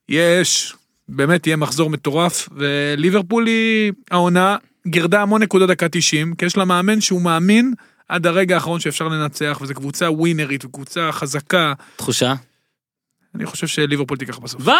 יש, 0.09 0.75
באמת 1.09 1.47
יהיה 1.47 1.57
מחזור 1.57 1.89
מטורף, 1.89 2.49
וליברפול 2.55 3.47
היא 3.47 3.91
העונה, 4.11 4.57
גירדה 4.87 5.21
המון 5.21 5.43
נקודות 5.43 5.69
דקה 5.69 5.89
90, 5.89 6.35
כי 6.35 6.45
יש 6.45 6.57
לה 6.57 6.65
מאמן 6.65 7.01
שהוא 7.01 7.21
מאמין 7.21 7.73
עד 8.09 8.27
הרגע 8.27 8.55
האחרון 8.55 8.79
שאפשר 8.79 9.07
לנצח, 9.07 9.59
וזו 9.61 9.73
קבוצה 9.73 10.11
ווינרית, 10.11 10.65
וקבוצה 10.65 11.11
חזקה. 11.11 11.73
תחושה? 11.95 12.33
אני 13.37 13.45
חושב 13.45 13.67
שליברפול 13.67 14.17
תיקח 14.17 14.37
בסוף. 14.39 14.61
וואי, 14.61 14.75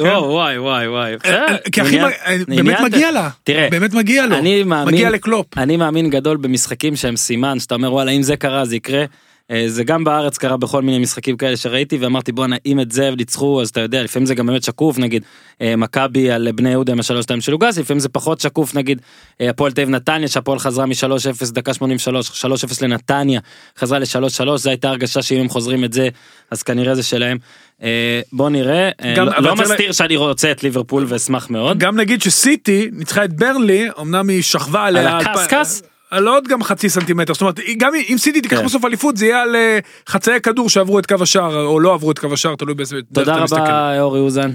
וואי, 0.00 0.18
וואי, 0.28 0.58
וואי, 0.58 0.88
וואי. 0.88 1.16
בסדר, 1.16 1.56
כי 1.72 1.80
הכי, 1.80 1.98
מ- 2.00 2.56
באמת 2.56 2.80
מגיע 2.80 3.10
לה, 3.10 3.28
תראה, 3.44 3.68
באמת 3.70 3.94
מגיע 3.94 4.26
לו, 4.26 4.36
אני 4.36 4.62
מאמין- 4.62 4.94
מגיע 4.94 5.10
לקלופ. 5.10 5.46
אני 5.58 5.76
מאמין 5.76 6.10
גדול 6.10 6.36
במשחקים 6.36 6.96
שהם 6.96 7.16
סימן 7.16 7.60
שאתה 7.60 7.74
אומר 7.74 7.92
וואלה 7.92 8.10
אם 8.10 8.22
זה 8.22 8.36
קרה 8.36 8.64
זה 8.64 8.76
יקרה. 8.76 9.04
אה, 9.50 9.64
זה 9.68 9.84
גם 9.84 10.04
בארץ 10.04 10.38
קרה 10.38 10.56
בכל 10.56 10.82
מיני 10.82 10.98
משחקים 10.98 11.36
כאלה 11.36 11.56
שראיתי 11.56 11.96
ואמרתי 11.96 12.32
בואנה 12.32 12.56
אם 12.66 12.80
את 12.80 12.92
זה 12.92 13.10
ניצחו 13.16 13.62
אז 13.62 13.68
אתה 13.68 13.80
יודע 13.80 14.02
לפעמים 14.02 14.26
זה 14.26 14.34
גם 14.34 14.46
באמת 14.46 14.62
שקוף 14.62 14.98
נגיד 14.98 15.22
אה, 15.62 15.76
מכבי 15.76 16.30
על 16.30 16.48
בני 16.52 16.70
יהודה 16.70 16.92
עם 16.92 17.00
השלוש 17.00 17.22
שתיים 17.22 17.40
של 17.40 17.52
לוגסי 17.52 17.80
לפעמים 17.80 17.98
זה 18.00 18.08
פחות 18.08 18.40
שקוף 18.40 18.74
נגיד 18.74 19.00
אה, 19.40 19.50
הפועל 19.50 19.72
תל 19.72 19.80
אביב 19.80 19.94
נתניה 19.94 20.28
שהפועל 20.28 20.58
חזרה 20.58 20.86
מ-3-0 20.86 21.52
דקה 21.52 21.74
83 21.74 22.44
3-0 22.44 22.52
לנתניה 22.82 23.40
חזרה 23.78 23.98
ל-3-3 23.98 24.56
זו 24.56 24.70
הייתה 24.70 24.88
הרגשה 24.88 25.22
שאם 25.22 25.40
הם 25.40 25.48
חוזרים 25.48 25.84
את 25.84 25.92
זה 25.92 26.08
אז 26.50 26.62
כנראה 26.62 26.94
זה 26.94 27.02
שלהם. 27.02 27.38
אה, 27.82 28.20
בוא 28.32 28.50
נראה 28.50 28.90
אה, 29.04 29.14
גם- 29.16 29.26
לא- 29.26 29.32
לא 29.40 29.54
צריך 29.56 29.68
לה- 29.68 29.74
מסתיר 29.74 29.92
שאני 29.92 30.16
רוצה 30.16 30.50
את 30.50 30.62
ליברפול 30.62 31.04
ואשמח 31.08 31.50
מאוד. 31.50 31.78
גם 31.78 31.96
נגיד 31.96 32.22
שסיטי 32.22 32.88
ניצחה 32.92 33.24
את 33.24 33.32
ברנלי, 33.32 33.88
אמנם 34.00 34.28
היא 34.28 34.42
שכבה 34.42 34.84
עליה... 34.86 35.18
על 35.18 35.26
הקשקש? 35.26 35.80
על 36.10 36.28
עוד 36.28 36.48
גם 36.48 36.62
חצי 36.62 36.88
סנטימטר, 36.88 37.32
זאת 37.32 37.40
אומרת, 37.42 37.60
גם 37.78 37.92
אם 38.08 38.18
סיטי 38.18 38.40
תיקח 38.40 38.56
כן. 38.58 38.64
בסוף 38.64 38.84
אליפות 38.84 39.16
זה 39.16 39.26
יהיה 39.26 39.42
על 39.42 39.56
אה, 39.56 39.78
חצאי 40.08 40.40
כדור 40.42 40.68
שעברו 40.70 40.98
את 40.98 41.06
קו 41.06 41.14
השער, 41.22 41.64
או 41.64 41.80
לא 41.80 41.94
עברו 41.94 42.10
את 42.10 42.18
קו 42.18 42.32
השער, 42.32 42.54
תלוי 42.54 42.74
באיזה... 42.74 42.96
דרך 42.96 43.24
תודה 43.24 43.34
אתה 43.36 43.44
מסתכל. 43.44 43.60
רבה 43.60 44.00
אורי 44.00 44.20
אוזן 44.20 44.50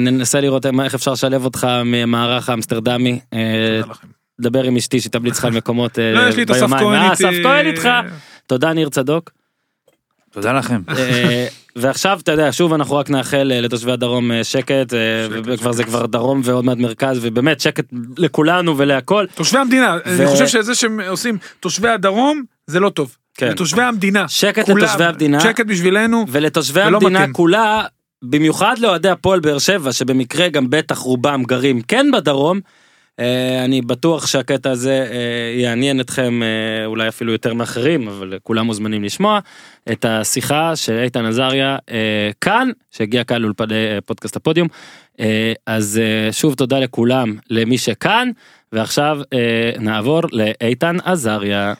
ננסה 0.00 0.40
לראות 0.40 0.66
איך 0.84 0.94
אפשר 0.94 1.12
לשלב 1.12 1.44
אותך 1.44 1.66
מהמערך 1.84 2.48
האמסטרדמי 2.50 3.20
תודה. 3.82 3.94
דבר 4.40 4.62
עם 4.64 4.76
אשתי 4.76 5.00
שתמליץ 5.00 5.38
לך 5.38 5.44
על 5.44 5.52
מקומות 5.52 5.98
לא, 6.14 6.30
ביומיים. 6.30 6.94
אה. 6.94 7.12
אסף 7.12 7.30
כהן 7.42 7.66
איתך 7.66 7.88
תודה 8.46 8.72
ניר 8.72 8.88
צדוק 8.88 9.30
תודה 10.34 10.52
לכם. 10.52 10.80
אה, 10.88 11.46
ועכשיו 11.76 12.18
אתה 12.22 12.32
יודע 12.32 12.52
שוב 12.52 12.72
אנחנו 12.72 12.96
רק 12.96 13.10
נאחל 13.10 13.52
אה, 13.54 13.60
לתושבי 13.60 13.92
הדרום 13.92 14.32
אה, 14.32 14.44
שקט 14.44 14.92
וכבר 15.44 15.72
זה 15.72 15.84
כבר 15.84 16.06
דרום 16.06 16.40
ועוד 16.44 16.64
מעט 16.64 16.78
מרכז 16.78 17.18
ובאמת 17.22 17.60
שקט 17.60 17.84
לכולנו 18.18 18.78
ולהכל 18.78 19.26
תושבי 19.34 19.58
המדינה, 19.58 19.96
ו- 20.06 20.22
אני 20.22 20.26
חושב 20.26 20.46
שזה 20.46 20.74
שהם 20.74 21.00
עושים 21.08 21.38
תושבי 21.60 21.88
הדרום, 21.88 22.42
זה 22.66 22.80
לא 22.80 22.88
טוב. 22.88 23.16
כן. 23.36 23.48
לתושבי 23.48 23.82
המדינה. 23.82 24.28
שקט 24.28 24.66
כולם. 24.66 24.78
לתושבי 24.78 25.04
המדינה 25.04 25.40
שקט 25.40 25.66
בשבילנו. 25.66 26.24
ולתושבי 26.28 26.80
המדינה 26.80 27.18
מתאים. 27.18 27.32
כולה 27.32 27.84
במיוחד 28.24 28.78
לאוהדי 28.78 29.08
הפועל 29.08 29.40
באר 29.40 29.58
שבע 29.58 29.92
שבמקרה 29.92 30.48
גם 30.48 30.70
בטח 30.70 30.98
רובם 30.98 31.42
גרים 31.44 31.80
כן 31.82 32.10
בדרום. 32.10 32.60
אה, 33.20 33.64
אני 33.64 33.82
בטוח 33.82 34.26
שהקטע 34.26 34.70
הזה 34.70 35.06
אה, 35.10 35.60
יעניין 35.60 36.00
אתכם 36.00 36.42
אה, 36.42 36.86
אולי 36.86 37.08
אפילו 37.08 37.32
יותר 37.32 37.54
מאחרים, 37.54 38.08
אבל 38.08 38.38
כולם 38.42 38.66
מוזמנים 38.66 39.04
לשמוע 39.04 39.38
את 39.92 40.04
השיחה 40.04 40.76
של 40.76 40.98
איתן 40.98 41.24
עזריה 41.24 41.76
כאן, 42.40 42.68
שהגיע 42.90 43.24
כאן 43.24 43.42
לאולפני 43.42 43.74
פודקאסט 44.06 44.36
הפודיום. 44.36 44.68
אז 45.66 46.00
שוב 46.32 46.54
תודה 46.54 46.78
לכולם, 46.78 47.36
למי 47.50 47.78
שכאן, 47.78 48.30
ועכשיו 48.72 49.20
נעבור 49.80 50.20
לאיתן 50.32 50.96
עזריה. 51.04 51.74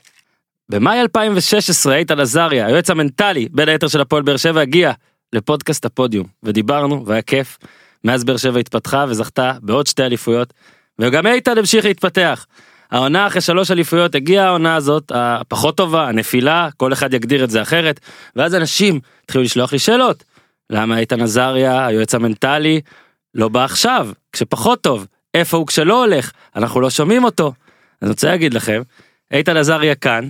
במאי 0.68 1.01
2016 1.01 1.97
איתן 1.97 2.20
עזריה, 2.20 2.66
היועץ 2.66 2.91
המנטלי 2.91 3.49
בין 3.51 3.68
היתר 3.68 3.89
של 3.89 4.01
הפועל 4.01 4.22
באר 4.22 4.37
שבע, 4.37 4.61
הגיע 4.61 4.93
לפודקאסט 5.32 5.85
הפודיום, 5.85 6.26
ודיברנו, 6.43 7.07
והיה 7.07 7.22
כיף. 7.22 7.59
מאז 8.05 8.24
באר 8.24 8.37
שבע 8.37 8.61
התפתחה 8.61 9.05
וזכתה 9.09 9.53
בעוד 9.62 9.87
שתי 9.87 10.03
אליפויות, 10.03 10.55
וגם 10.99 11.26
איתן 11.26 11.59
המשיך 11.59 11.84
להתפתח. 11.84 12.47
העונה 12.90 13.26
אחרי 13.26 13.40
שלוש 13.40 13.70
אליפויות 13.70 14.14
הגיעה 14.14 14.47
העונה 14.47 14.76
הזאת 14.76 15.12
הפחות 15.14 15.76
טובה 15.76 16.09
הנפילה 16.09 16.68
כל 16.76 16.92
אחד 16.92 17.14
יגדיר 17.14 17.45
את 17.45 17.51
זה 17.51 17.62
אחרת 17.62 18.01
ואז 18.36 18.55
אנשים 18.55 19.01
התחילו 19.24 19.45
לשלוח 19.45 19.72
לי 19.72 19.78
שאלות. 19.78 20.24
למה 20.70 20.99
איתן 20.99 21.20
עזריה 21.20 21.86
היועץ 21.86 22.14
המנטלי 22.14 22.80
לא 23.34 23.49
בא 23.49 23.64
עכשיו 23.64 24.09
כשפחות 24.32 24.80
טוב 24.80 25.07
איפה 25.34 25.57
הוא 25.57 25.66
כשלא 25.66 26.05
הולך 26.05 26.32
אנחנו 26.57 26.80
לא 26.80 26.90
שומעים 26.90 27.24
אותו. 27.24 27.53
אני 28.03 28.11
רוצה 28.11 28.28
להגיד 28.28 28.55
לכם 28.55 28.82
איתן 29.32 29.57
עזריה 29.57 29.95
כאן 29.95 30.28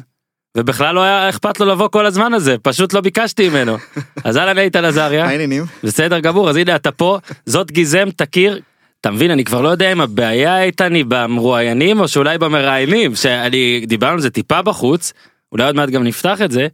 ובכלל 0.57 0.95
לא 0.95 1.03
היה 1.03 1.29
אכפת 1.29 1.61
לו 1.61 1.67
לבוא 1.67 1.89
כל 1.89 2.07
הזמן 2.07 2.35
הזה 2.35 2.57
פשוט 2.63 2.93
לא 2.93 3.01
ביקשתי 3.01 3.49
ממנו 3.49 3.77
אז 4.25 4.37
אהלן 4.37 4.59
איתן 4.59 4.85
עזריה 4.85 5.25
מה 5.25 5.31
העניינים? 5.31 5.65
בסדר 5.83 6.19
גמור 6.19 6.51
אז 6.51 6.57
הנה 6.57 6.77
אתה 6.77 6.93
פה 6.93 7.19
זאת 7.47 7.71
גיזם 7.71 8.09
תכיר. 8.17 8.61
אתה 9.05 9.13
מבין 9.13 9.31
אני 9.31 9.45
כבר 9.45 9.61
לא 9.61 9.69
יודע 9.69 9.93
אם 9.93 10.01
הבעיה 10.01 10.63
איתן 10.63 10.95
היא 10.95 11.05
במרואיינים 11.09 12.01
או 12.01 12.09
שאולי 12.09 12.39
במראיינים 12.39 13.15
שאני 13.15 13.85
דיברנו 13.87 14.13
על 14.13 14.21
זה 14.21 14.31
טיפה 14.31 14.63
בחוץ 14.63 15.13
אולי 15.53 15.65
עוד 15.65 15.77
מעט 15.77 15.89
גם 15.89 16.05
נפתח 16.05 16.43
את 16.43 16.51
זה 16.51 16.67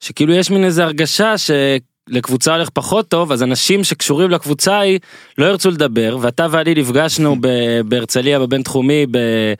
שכאילו 0.00 0.34
יש 0.34 0.50
מין 0.50 0.64
איזה 0.64 0.84
הרגשה 0.84 1.34
שלקבוצה 1.38 2.54
הולך 2.54 2.68
פחות 2.70 3.08
טוב 3.08 3.32
אז 3.32 3.42
אנשים 3.42 3.84
שקשורים 3.84 4.30
לקבוצה 4.30 4.78
היא 4.80 4.98
לא 5.38 5.46
ירצו 5.46 5.70
לדבר 5.70 6.16
ואתה 6.20 6.46
ואני 6.50 6.74
נפגשנו 6.74 7.36
בהרצליה 7.84 8.38
בבינתחומי 8.38 9.06
ב- 9.10 9.52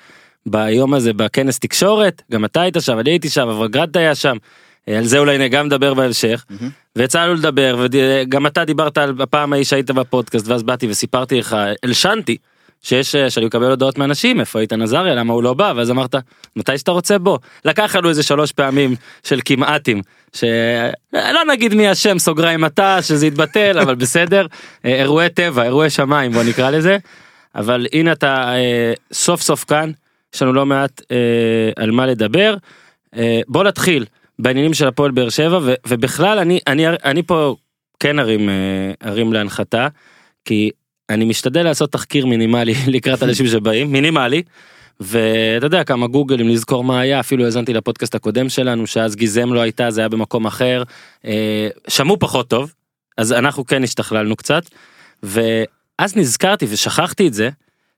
ביום 0.46 0.94
הזה 0.94 1.12
בכנס 1.12 1.58
תקשורת 1.58 2.22
גם 2.32 2.44
אתה 2.44 2.60
היית 2.62 2.76
שם 2.80 2.98
אני 2.98 3.10
הייתי 3.10 3.28
שם 3.28 3.48
אבל 3.48 3.68
גרד 3.68 3.96
היה 3.96 4.14
שם 4.14 4.36
על 4.96 5.04
זה 5.04 5.18
אולי 5.18 5.48
גם 5.48 5.66
נדבר 5.66 5.94
בהמשך. 5.94 6.44
ויצא 6.96 7.24
לנו 7.24 7.34
לדבר 7.34 7.76
וגם 7.80 8.46
אתה 8.46 8.64
דיברת 8.64 8.98
על 8.98 9.14
הפעם 9.20 9.52
ההיא 9.52 9.64
שהיית 9.64 9.90
בפודקאסט 9.90 10.48
ואז 10.48 10.62
באתי 10.62 10.86
וסיפרתי 10.90 11.38
לך 11.38 11.56
הלשנתי 11.82 12.36
שיש 12.82 13.16
שאני 13.16 13.46
מקבל 13.46 13.70
הודעות 13.70 13.98
מאנשים 13.98 14.40
איפה 14.40 14.60
איתן 14.60 14.82
עזריה 14.82 15.14
למה 15.14 15.32
הוא 15.32 15.42
לא 15.42 15.54
בא 15.54 15.72
ואז 15.76 15.90
אמרת 15.90 16.14
מתי 16.56 16.78
שאתה 16.78 16.90
רוצה 16.90 17.18
בוא. 17.18 17.38
לקח 17.64 17.96
לנו 17.96 18.08
איזה 18.08 18.22
שלוש 18.22 18.52
פעמים 18.52 18.96
של 19.24 19.40
כמעטים 19.44 20.02
שלא 20.32 21.44
נגיד 21.48 21.74
מי 21.74 21.92
אשם 21.92 22.18
סוגריים 22.18 22.64
אתה 22.64 23.02
שזה 23.02 23.26
יתבטל 23.26 23.78
אבל 23.78 23.94
בסדר. 23.94 24.46
אה, 24.84 25.00
אירועי 25.00 25.28
טבע 25.28 25.62
אירועי 25.64 25.90
שמיים 25.90 26.32
בוא 26.32 26.42
נקרא 26.42 26.70
לזה. 26.70 26.98
אבל 27.54 27.86
הנה 27.92 28.12
אתה 28.12 28.54
אה, 28.54 28.92
סוף 29.12 29.42
סוף 29.42 29.64
כאן 29.64 29.90
יש 30.34 30.42
לנו 30.42 30.52
לא 30.52 30.66
מעט 30.66 31.02
אה, 31.10 31.16
על 31.76 31.90
מה 31.90 32.06
לדבר. 32.06 32.56
אה, 33.16 33.40
בוא 33.48 33.64
נתחיל 33.64 34.04
בעניינים 34.38 34.74
של 34.74 34.88
הפועל 34.88 35.10
באר 35.10 35.28
שבע 35.28 35.58
ו- 35.62 35.74
ובכלל 35.86 36.38
אני 36.38 36.60
אני 36.66 36.88
אני 36.88 37.22
פה 37.22 37.56
כן 38.00 38.18
ארים 38.18 38.48
אה, 38.48 38.54
ארים 39.04 39.32
להנחתה 39.32 39.88
כי 40.44 40.70
אני 41.10 41.24
משתדל 41.24 41.62
לעשות 41.62 41.92
תחקיר 41.92 42.26
מינימלי 42.26 42.74
לקראת 42.94 43.22
אנשים 43.22 43.46
שבאים 43.46 43.92
מינימלי. 43.92 44.42
ואתה 45.00 45.66
יודע 45.66 45.84
כמה 45.84 46.06
גוגלים 46.06 46.48
לזכור 46.48 46.84
מה 46.84 47.00
היה 47.00 47.20
אפילו 47.20 47.44
האזנתי 47.44 47.72
לפודקאסט 47.72 48.14
הקודם 48.14 48.48
שלנו 48.48 48.86
שאז 48.86 49.16
גיזם 49.16 49.52
לא 49.52 49.60
הייתה 49.60 49.90
זה 49.90 50.00
היה 50.00 50.08
במקום 50.08 50.46
אחר 50.46 50.82
אה, 51.24 51.68
שמעו 51.88 52.18
פחות 52.18 52.48
טוב 52.48 52.72
אז 53.16 53.32
אנחנו 53.32 53.66
כן 53.66 53.82
השתכללנו 53.82 54.36
קצת 54.36 54.62
ואז 55.22 56.16
נזכרתי 56.16 56.66
ושכחתי 56.70 57.28
את 57.28 57.34
זה 57.34 57.50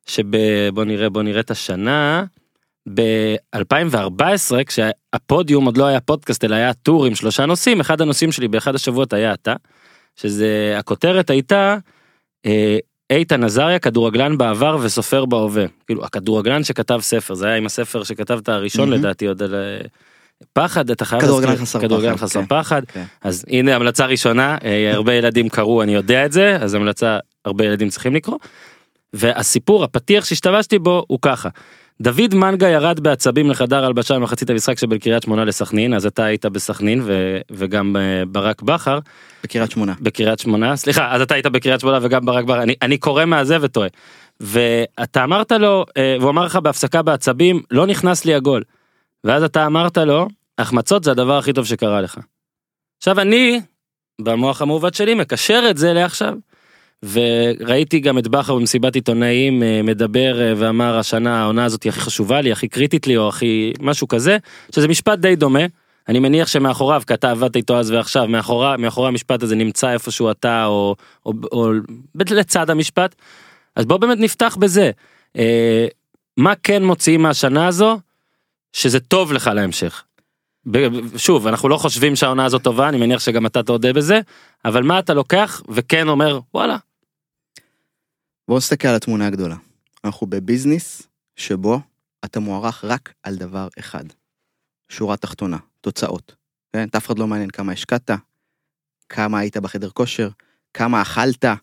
שבוא 0.07 0.85
נראה 0.85 1.09
בוא 1.09 1.23
נראה 1.23 1.41
את 1.41 1.51
השנה 1.51 2.25
ב-2014 2.95 4.55
כשהפודיום 4.67 5.65
עוד 5.65 5.77
לא 5.77 5.87
היה 5.87 6.01
פודקאסט 6.01 6.45
אלא 6.45 6.55
היה 6.55 6.73
טור 6.73 7.07
עם 7.07 7.15
שלושה 7.15 7.47
נושאים 7.47 7.81
אחד 7.81 8.01
הנושאים 8.01 8.33
שלי 8.33 8.49
באחד 8.49 8.75
השבועות 8.75 9.13
היה 9.13 9.33
אתה 9.33 9.55
שזה 10.17 10.75
הכותרת 10.79 11.31
הייתה 11.31 11.77
אה, 12.47 12.79
איתן 13.11 13.45
עזריה 13.45 13.79
כדורגלן 13.79 14.39
בעבר 14.39 14.79
וסופר 14.83 15.25
בהווה 15.25 15.65
כאילו 15.87 16.05
הכדורגלן 16.05 16.65
שכתב 16.65 16.99
ספר 17.03 17.35
זה 17.35 17.47
היה 17.47 17.57
עם 17.57 17.67
הספר 17.67 18.05
שכתבת 18.05 18.49
הראשון 18.49 18.91
מהמם. 18.91 19.03
לדעתי 19.03 19.27
עוד 19.27 19.43
על 19.43 19.55
אה, 19.55 19.81
פחד 20.53 20.91
אתה 20.91 21.05
חייב 21.05 21.23
כדורגלן 21.23 21.57
חסר 21.57 21.81
כדורגלן 21.81 22.17
פחד, 22.17 22.27
חסר 22.27 22.41
כן. 22.41 22.47
פחד 22.47 22.83
כן. 22.85 23.05
אז 23.23 23.45
הנה 23.49 23.77
המלצה 23.77 24.07
ראשונה 24.07 24.59
אה, 24.65 24.93
הרבה 24.95 25.15
ילדים 25.15 25.49
קראו 25.49 25.83
אני 25.83 25.95
יודע 25.95 26.27
את 26.27 26.33
זה 26.33 26.57
אז 26.61 26.75
המלצה 26.75 27.19
הרבה 27.45 27.65
ילדים 27.65 27.89
צריכים 27.89 28.15
לקרוא. 28.15 28.39
והסיפור 29.13 29.85
הפתיח 29.85 30.25
שהשתמשתי 30.25 30.79
בו 30.79 31.05
הוא 31.09 31.19
ככה. 31.23 31.49
דוד 32.01 32.35
מנגה 32.35 32.69
ירד 32.69 33.01
בעצבים 33.01 33.51
לחדר 33.51 33.85
הלבשה 33.85 34.15
במחצית 34.15 34.51
המשחק 34.51 34.79
שבין 34.79 34.99
קריית 34.99 35.23
שמונה 35.23 35.45
לסכנין 35.45 35.95
אז 35.95 36.07
אתה 36.07 36.25
היית 36.25 36.47
בסכנין 36.47 37.01
ו- 37.05 37.39
וגם 37.51 37.97
אה, 37.97 38.23
ברק 38.27 38.63
בכר 38.63 38.99
בקריית 39.45 39.71
שמונה. 39.71 39.95
בקריית 40.01 40.39
שמונה 40.39 40.77
סליחה 40.77 41.13
אז 41.15 41.21
אתה 41.21 41.35
היית 41.35 41.47
בקריית 41.47 41.81
שמונה 41.81 41.99
וגם 42.03 42.27
ברק 42.27 42.45
בכר 42.45 42.63
אני, 42.63 42.75
אני 42.83 42.99
קורא 42.99 43.25
מהזה 43.25 43.57
וטועה. 43.61 43.89
ואתה 44.41 45.25
אמרת 45.25 45.53
לו 45.53 45.85
אה, 45.97 46.17
והוא 46.21 46.31
אמר 46.31 46.45
לך 46.45 46.57
בהפסקה 46.57 47.03
בעצבים 47.03 47.63
לא 47.71 47.87
נכנס 47.87 48.25
לי 48.25 48.35
הגול. 48.35 48.63
ואז 49.25 49.43
אתה 49.43 49.67
אמרת 49.67 49.99
לו 49.99 50.29
החמצות 50.59 51.05
זה 51.05 51.11
הדבר 51.11 51.39
הכי 51.39 51.53
טוב 51.53 51.65
שקרה 51.67 52.01
לך. 52.01 52.19
עכשיו 52.99 53.21
אני 53.21 53.61
במוח 54.21 54.63
המעוות 54.63 54.95
שלי 54.95 55.15
מקשר 55.15 55.67
את 55.71 55.77
זה 55.77 55.93
לעכשיו. 55.93 56.35
וראיתי 57.05 58.01
גם 58.01 58.19
את 58.19 58.29
בכר 58.29 58.55
במסיבת 58.55 58.95
עיתונאים 58.95 59.63
אה, 59.63 59.81
מדבר 59.85 60.41
אה, 60.41 60.53
ואמר 60.57 60.99
השנה 60.99 61.43
העונה 61.43 61.65
הזאת 61.65 61.83
היא 61.83 61.91
הכי 61.91 62.01
חשובה 62.01 62.41
לי 62.41 62.53
הכי 62.53 62.69
קריטית 62.69 63.07
לי 63.07 63.17
או 63.17 63.29
הכי 63.29 63.73
משהו 63.81 64.09
כזה 64.09 64.39
שזה 64.75 64.89
משפט 64.89 65.19
די 65.19 65.37
דומה. 65.37 65.67
אני 66.09 66.19
מניח 66.19 66.49
שמאחוריו 66.49 67.03
כי 67.07 67.15
אתה 67.15 67.31
עבדת 67.31 67.57
איתו 67.57 67.79
אז 67.79 67.91
ועכשיו 67.91 68.29
מאחורי 68.29 68.77
מאחורי 68.79 69.09
המשפט 69.09 69.43
הזה 69.43 69.57
נמצא 69.57 69.93
איפשהו 69.93 70.31
אתה 70.31 70.67
או, 70.67 70.97
או, 71.27 71.33
או 71.53 71.73
לצד 72.31 72.71
המשפט. 72.71 73.15
אז 73.77 73.87
בוא 73.87 73.97
באמת 73.97 74.19
נפתח 74.19 74.57
בזה. 74.61 74.91
אה, 75.37 75.87
מה 76.37 76.53
כן 76.63 76.85
מוציאים 76.85 77.23
מהשנה 77.23 77.67
הזו 77.67 77.99
שזה 78.73 79.01
טוב 79.01 79.33
לך 79.33 79.51
להמשך. 79.55 80.05
שוב 81.17 81.47
אנחנו 81.47 81.69
לא 81.69 81.77
חושבים 81.77 82.17
שהעונה 82.17 82.45
הזאת 82.45 82.63
טובה 82.63 82.89
אני 82.89 82.99
מניח 82.99 83.21
שגם 83.21 83.47
אתה 83.47 83.63
תודה 83.63 83.93
בזה 83.93 84.21
אבל 84.65 84.83
מה 84.83 84.99
אתה 84.99 85.15
לוקח 85.15 85.63
וכן 85.69 86.09
אומר 86.09 86.41
וואלה 86.55 86.77
בואו 88.51 88.59
נסתכל 88.59 88.89
על 88.89 88.95
התמונה 88.95 89.27
הגדולה. 89.27 89.57
אנחנו 90.05 90.27
בביזנס 90.27 91.03
שבו 91.37 91.81
אתה 92.25 92.41
מוערך 92.41 92.85
רק 92.85 93.13
על 93.23 93.37
דבר 93.37 93.69
אחד. 93.79 94.05
שורה 94.89 95.17
תחתונה, 95.17 95.57
תוצאות. 95.81 96.35
כן? 96.73 96.89
אף 96.97 97.07
אחד 97.07 97.19
לא 97.19 97.27
מעניין 97.27 97.51
כמה 97.51 97.73
השקעת, 97.73 98.11
כמה 99.09 99.39
היית 99.39 99.57
בחדר 99.57 99.91
כושר, 99.91 100.29
כמה 100.75 101.03
אכלת, 101.03 101.45
אה, 101.45 101.55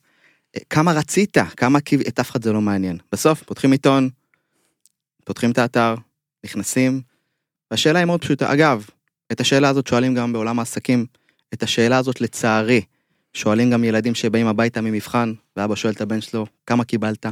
כמה 0.69 0.91
רצית, 0.91 1.37
כמה 1.57 1.79
קיו... 1.79 1.99
את 2.07 2.19
אף 2.19 2.31
אחד 2.31 2.43
זה 2.43 2.53
לא 2.53 2.61
מעניין. 2.61 2.97
בסוף 3.11 3.43
פותחים 3.43 3.71
עיתון, 3.71 4.09
פותחים 5.25 5.51
את 5.51 5.57
האתר, 5.57 5.95
נכנסים, 6.45 7.01
והשאלה 7.71 7.99
היא 7.99 8.05
מאוד 8.05 8.21
פשוטה. 8.21 8.53
אגב, 8.53 8.85
את 9.31 9.39
השאלה 9.41 9.69
הזאת 9.69 9.87
שואלים 9.87 10.15
גם 10.15 10.33
בעולם 10.33 10.59
העסקים, 10.59 11.05
את 11.53 11.63
השאלה 11.63 11.97
הזאת 11.97 12.21
לצערי, 12.21 12.81
שואלים 13.37 13.71
גם 13.71 13.83
ילדים 13.83 14.15
שבאים 14.15 14.47
הביתה 14.47 14.81
ממבחן, 14.81 15.33
ואבא 15.55 15.75
שואל 15.75 15.93
את 15.93 16.01
הבן 16.01 16.21
שלו, 16.21 16.45
כמה 16.65 16.83
קיבלת? 16.83 17.25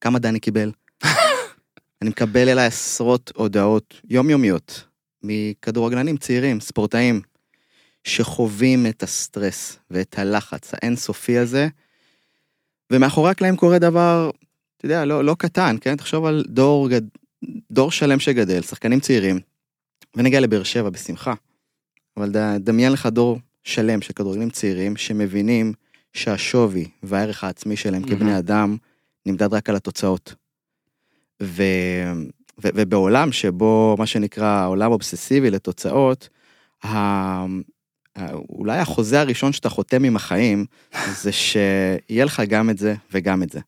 כמה 0.00 0.18
דני 0.18 0.40
קיבל? 0.40 0.72
אני 2.02 2.10
מקבל 2.10 2.48
אליי 2.48 2.66
עשרות 2.66 3.32
הודעות 3.34 4.00
יומיומיות 4.10 4.84
מכדורגלנים 5.22 6.16
צעירים, 6.16 6.60
ספורטאים, 6.60 7.20
שחווים 8.04 8.86
את 8.86 9.02
הסטרס 9.02 9.78
ואת 9.90 10.18
הלחץ 10.18 10.72
האינסופי 10.74 11.38
הזה, 11.38 11.68
ומאחורי 12.92 13.30
הקלעים 13.30 13.56
קורה 13.56 13.78
דבר, 13.78 14.30
אתה 14.76 14.86
יודע, 14.86 15.04
לא, 15.04 15.24
לא 15.24 15.36
קטן, 15.38 15.76
כן? 15.80 15.96
תחשוב 15.96 16.24
על 16.24 16.44
דור, 16.48 16.88
גד... 16.88 17.02
דור 17.70 17.90
שלם 17.90 18.18
שגדל, 18.18 18.62
שחקנים 18.62 19.00
צעירים, 19.00 19.40
ונגיע 20.16 20.40
לבאר 20.40 20.62
שבע 20.62 20.90
בשמחה, 20.90 21.34
אבל 22.16 22.30
ד... 22.30 22.36
דמיין 22.64 22.92
לך 22.92 23.06
דור 23.06 23.38
שלם 23.64 24.00
של 24.00 24.12
כדורגלנים 24.12 24.50
צעירים 24.50 24.96
שמבינים 24.96 25.72
שהשווי 26.12 26.88
והערך 27.02 27.44
העצמי 27.44 27.76
שלהם 27.76 28.02
מהמם. 28.02 28.16
כבני 28.16 28.38
אדם 28.38 28.76
נמדד 29.26 29.54
רק 29.54 29.70
על 29.70 29.76
התוצאות. 29.76 30.34
ו... 31.42 31.62
ו... 32.62 32.68
ובעולם 32.74 33.32
שבו 33.32 33.96
מה 33.98 34.06
שנקרא 34.06 34.66
עולם 34.66 34.92
אובססיבי 34.92 35.50
לתוצאות, 35.50 36.28
ה... 36.84 36.88
ה- 36.88 37.46
אולי 38.48 38.78
החוזה 38.78 39.20
הראשון 39.20 39.52
שאתה 39.52 39.68
חותם 39.68 40.04
עם 40.04 40.16
החיים 40.16 40.66
זה 41.22 41.32
שיהיה 41.32 42.24
לך 42.24 42.42
גם 42.48 42.70
את 42.70 42.78
זה 42.78 42.94
וגם 43.12 43.42
את 43.42 43.50
זה. 43.50 43.60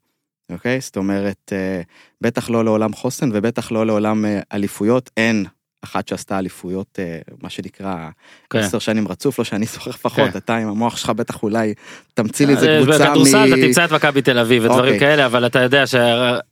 אוקיי? 0.50 0.80
זאת 0.80 0.96
אומרת, 0.96 1.52
אה, 1.52 1.82
בטח 2.20 2.50
לא 2.50 2.64
לעולם 2.64 2.92
חוסן 2.92 3.30
ובטח 3.32 3.72
לא 3.72 3.86
לעולם 3.86 4.24
אה, 4.24 4.40
אליפויות. 4.52 5.10
אין 5.16 5.44
אחת 5.86 6.08
שעשתה 6.08 6.38
אליפויות, 6.38 6.98
אה, 6.98 7.18
מה 7.42 7.50
שנקרא, 7.50 8.08
כן. 8.50 8.58
עשר 8.58 8.78
שנים 8.78 9.08
רצוף, 9.08 9.38
לא 9.38 9.44
שאני 9.44 9.66
זוכר 9.66 9.90
לפחות, 9.90 10.30
כן. 10.30 10.38
אתה 10.38 10.56
עם 10.56 10.68
המוח 10.68 10.96
שלך 10.96 11.10
בטח 11.10 11.42
אולי 11.42 11.74
תמציא 12.14 12.46
לי 12.46 12.52
איזה 12.52 12.70
אה, 12.70 12.82
קבוצה 12.82 13.04
בכדורסל 13.08 13.48
אתה 13.48 13.62
תמצא 13.66 13.84
את 13.84 13.92
מכבי 13.92 14.22
תל 14.22 14.38
אביב 14.38 14.64
ודברים 14.64 14.94
אוקיי. 14.94 15.00
כאלה 15.00 15.26
אבל 15.26 15.46
אתה 15.46 15.58
יודע 15.58 15.86
ש... 15.86 15.94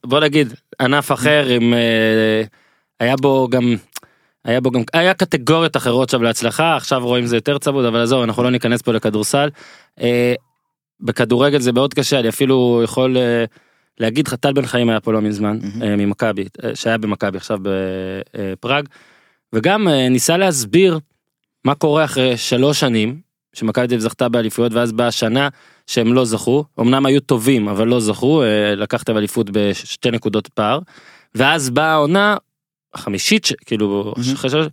בוא 0.07 0.20
נגיד 0.20 0.55
ענף 0.80 1.12
אחר 1.12 1.47
עם 1.47 1.74
אה, 1.74 2.43
היה 3.01 3.16
בו 3.16 3.49
גם. 3.51 3.76
היה 4.45 4.61
בו 4.61 4.70
גם 4.70 4.82
היה 4.93 5.14
קטגוריות 5.14 5.76
אחרות 5.76 6.11
שם 6.11 6.22
להצלחה 6.22 6.76
עכשיו 6.76 7.07
רואים 7.07 7.26
זה 7.26 7.37
יותר 7.37 7.59
צמוד 7.59 7.85
אבל 7.85 8.01
עזוב 8.03 8.22
אנחנו 8.22 8.43
לא 8.43 8.51
ניכנס 8.51 8.82
פה 8.82 8.93
לכדורסל. 8.93 9.49
אה, 10.01 10.35
בכדורגל 11.01 11.61
זה 11.61 11.72
מאוד 11.72 11.95
קשה 11.95 12.20
אני 12.20 12.28
אפילו 12.28 12.80
יכול 12.85 13.16
אה, 13.16 13.45
להגיד 14.01 14.28
לך 14.28 14.35
טל 14.35 14.53
בן 14.53 14.66
חיים 14.66 14.91
היה 14.91 15.01
פה 15.01 15.12
לא 15.12 15.20
מזמן 15.20 15.59
מהמם. 15.62 15.82
אה, 15.82 15.97
ממכבי 15.97 16.45
אה, 16.64 16.74
שהיה 16.74 16.99
במכבי 16.99 17.37
עכשיו 17.37 17.59
בפראג 17.62 18.89
וגם 19.55 19.88
אה, 19.88 20.09
ניסה 20.09 20.36
להסביר 20.36 20.98
מה 21.64 21.74
קורה 21.74 22.05
אחרי 22.05 22.36
שלוש 22.36 22.80
שנים 22.80 23.20
שמכבי 23.52 23.86
תל 23.86 23.94
אביב 23.94 24.00
זכתה 24.00 24.28
באליפויות 24.28 24.72
ואז 24.72 24.92
באה 24.92 25.12
שנה 25.12 25.48
שהם 25.86 26.12
לא 26.12 26.24
זכו. 26.24 26.64
אמנם 26.80 27.07
היו 27.07 27.20
טובים 27.20 27.68
אבל 27.68 27.88
לא 27.88 28.00
זכו 28.00 28.42
אה, 28.42 28.74
לקחתם 28.74 29.16
אליפות 29.16 29.50
בשתי 29.50 30.11
נקודות 30.11 30.48
פער. 30.48 30.78
ואז 31.34 31.70
באה 31.70 31.92
העונה 31.92 32.36
החמישית 32.94 33.48
כאילו 33.66 34.14
שלוש- 34.22 34.66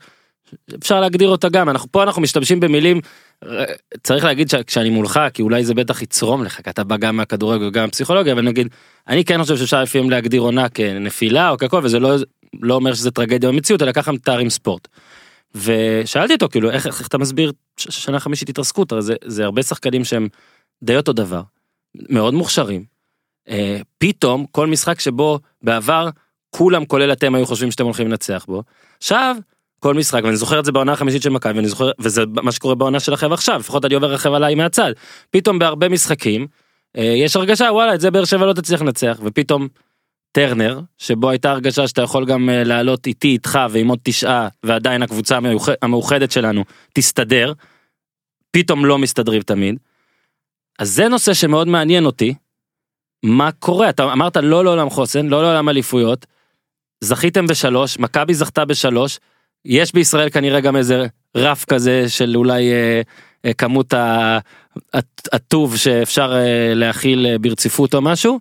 אפשר 0.80 1.00
להגדיר 1.00 1.30
אותה 1.30 1.50
גם 1.50 1.70
אנחנו 1.70 1.92
פה 1.92 2.04
אנחנו 2.04 2.22
משתמשים 2.22 2.60
במילים 2.60 3.02
אה, 3.46 3.66
צריך 4.04 4.26
להגיד 4.26 4.50
שכשאני 4.50 4.90
מולך 4.90 5.20
כי 5.34 5.42
אולי 5.42 5.64
זה 5.64 5.74
בטח 5.74 6.02
יצרום 6.02 6.44
לך 6.44 6.62
כי 6.62 6.70
אתה 6.70 6.84
בא 6.84 6.98
גם 6.98 7.18
מהכדורגל 7.18 7.68
וגם 7.68 7.84
מהפסיכולוגיה 7.84 8.34
אבל 8.34 8.42
נגיד 8.42 8.68
אני 9.08 9.26
כן 9.26 9.42
חושב 9.42 9.58
שאפשר 9.58 9.84
לפעמים 9.84 10.10
להגדיר 10.10 10.42
עונה 10.42 10.70
כנפילה 10.70 11.50
או 11.50 11.58
ככל 11.58 11.80
וזה 11.84 12.00
לא 12.00 12.16
לא 12.62 12.76
אומר 12.76 12.94
שזה 12.94 13.12
טרגדיה 13.12 13.50
במציאות 13.50 13.82
אלא 13.82 13.92
ככה 13.92 14.12
מתארים 14.12 14.50
ספורט. 14.50 14.88
ושאלתי 15.56 16.34
אותו 16.34 16.50
כאילו 16.50 16.72
איך, 16.72 16.88
איך 16.88 17.08
אתה 17.08 17.18
מסביר 17.18 17.52
שנה 17.78 18.20
חמישית 18.20 18.50
התרסקות 18.50 18.92
הרי 18.92 19.02
זה, 19.02 19.16
זה 19.26 19.46
הרבה 19.46 19.64
שחקנים 19.64 20.04
שהם 20.04 20.28
די 20.84 20.98
אותו 20.98 21.14
דבר 21.14 21.42
מאוד 22.10 22.34
מוכשרים. 22.34 22.84
אה, 23.50 23.80
פתאום 23.98 24.46
כל 24.52 24.68
משחק 24.68 25.00
שבו 25.00 25.40
בעבר 25.62 26.10
כולם 26.50 26.86
כולל 26.86 27.12
אתם 27.12 27.36
היו 27.36 27.46
חושבים 27.46 27.72
שאתם 27.72 27.84
הולכים 27.84 28.08
לנצח 28.08 28.46
בו. 28.48 28.64
עכשיו 28.98 29.36
כל 29.80 29.94
משחק 29.94 30.24
ואני 30.24 30.36
זוכר 30.36 30.60
את 30.60 30.66
זה 30.66 30.72
בעונה 30.72 30.94
החמישית 30.94 31.22
של 31.22 31.30
מכבי 31.30 31.54
ואני 31.54 31.68
זוכר 31.68 31.92
וזה 32.00 32.24
מה 32.28 32.52
שקורה 32.52 32.76
בעונה 32.76 33.00
שלכם 33.00 33.34
עכשיו 33.34 33.60
לפחות 33.60 33.86
אני 33.86 33.96
עובר 33.96 34.12
רכב 34.12 34.34
עליי 34.34 34.56
מהצד 34.56 34.92
פתאום 35.30 35.60
בהרבה 35.60 35.90
משחקים 35.90 36.48
אה, 36.98 37.04
יש 37.04 37.36
הרגשה 37.36 37.70
וואלה 37.72 37.96
את 37.96 38.02
זה 38.02 38.12
באר 38.12 38.26
שבע 38.26 38.46
לא 38.46 38.54
תצליח 38.54 38.82
לנצח 38.82 39.20
ופתאום 39.24 39.68
טרנר 40.32 40.80
שבו 40.98 41.30
הייתה 41.30 41.52
הרגשה 41.52 41.88
שאתה 41.88 42.02
יכול 42.02 42.26
גם 42.26 42.50
אה, 42.50 42.64
לעלות 42.64 43.08
איתי 43.08 43.28
איתך 43.28 43.60
ועם 43.70 43.88
עוד 43.88 44.00
תשעה 44.04 44.48
ועדיין 44.64 45.02
הקבוצה 45.02 45.38
המאוח- 45.38 45.70
המאוחדת 45.82 46.32
שלנו 46.32 46.64
תסתדר. 46.94 47.54
פתאום 48.52 48.86
לא 48.86 48.98
מסתדרים 48.98 49.42
תמיד. 49.42 49.76
אז 50.80 50.90
זה 50.96 51.08
נושא 51.08 51.34
שמאוד 51.34 51.68
מעניין 51.68 52.06
אותי. 52.06 52.34
מה 53.24 53.52
קורה 53.52 53.90
אתה 53.90 54.04
אמרת 54.14 54.38
לא 54.38 54.64
לעולם 54.64 54.90
חוסן 54.90 55.28
לא 55.28 55.42
לעולם 55.44 55.70
אליפויות. 55.70 56.26
זכיתם 57.02 57.48
בשלוש 57.48 58.00
מכבי 58.00 58.34
זכתה 58.34 58.66
בשלוש. 58.66 59.20
יש 59.66 59.94
בישראל 59.94 60.30
כנראה 60.30 60.60
גם 60.60 60.76
איזה 60.76 61.06
רף 61.38 61.66
כזה 61.66 62.10
של 62.10 62.38
אולי 62.38 62.72
אה, 62.72 63.02
אה, 63.46 63.54
כמות 63.54 63.94
הטוב 65.34 65.78
שאפשר 65.78 66.34
אה, 66.34 66.74
להכיל 66.74 67.26
אה, 67.26 67.38
ברציפות 67.38 67.94
או 67.96 68.02
משהו. 68.02 68.40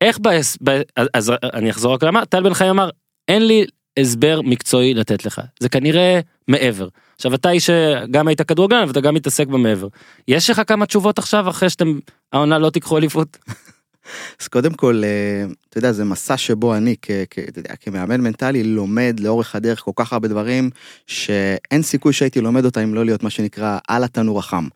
איך 0.00 0.18
בהס... 0.18 0.58
ב... 0.62 0.80
אז, 0.96 1.08
אז 1.14 1.32
אני 1.54 1.70
אחזור 1.70 1.94
רק 1.94 2.02
למה 2.02 2.26
טל 2.26 2.42
בן 2.42 2.54
חיים 2.54 2.70
אמר 2.70 2.90
אין 3.28 3.46
לי 3.46 3.64
הסבר 3.98 4.40
מקצועי 4.42 4.94
לתת 4.94 5.24
לך 5.26 5.40
זה 5.60 5.68
כנראה 5.68 6.20
מעבר. 6.48 6.88
עכשיו 7.14 7.34
אתה 7.34 7.50
איש 7.50 7.66
שגם 7.66 8.28
היית 8.28 8.42
כדורגלן 8.42 8.84
ואתה 8.88 9.00
גם 9.00 9.14
מתעסק 9.14 9.46
במעבר. 9.46 9.88
יש 10.28 10.50
לך 10.50 10.62
כמה 10.66 10.86
תשובות 10.86 11.18
עכשיו 11.18 11.48
אחרי 11.48 11.70
שאתם 11.70 11.98
העונה 12.32 12.58
לא 12.58 12.70
תיקחו 12.70 12.98
אליפות? 12.98 13.38
אז 14.40 14.48
קודם 14.48 14.74
כל, 14.74 15.02
אה, 15.04 15.44
אתה 15.68 15.78
יודע, 15.78 15.92
זה 15.92 16.04
מסע 16.04 16.36
שבו 16.36 16.76
אני, 16.76 16.96
כ- 17.02 17.10
כ- 17.30 17.56
יודע, 17.56 17.76
כמאמן 17.76 18.20
מנטלי, 18.20 18.64
לומד 18.64 19.20
לאורך 19.20 19.54
הדרך 19.54 19.80
כל 19.80 19.90
כך 19.94 20.12
הרבה 20.12 20.28
דברים, 20.28 20.70
שאין 21.06 21.82
סיכוי 21.82 22.12
שהייתי 22.12 22.40
לומד 22.40 22.64
אותם 22.64 22.80
אם 22.80 22.94
לא 22.94 23.04
להיות 23.04 23.22
מה 23.22 23.30
שנקרא 23.30 23.78
על 23.88 24.04
התנור 24.04 24.38
החם. 24.38 24.68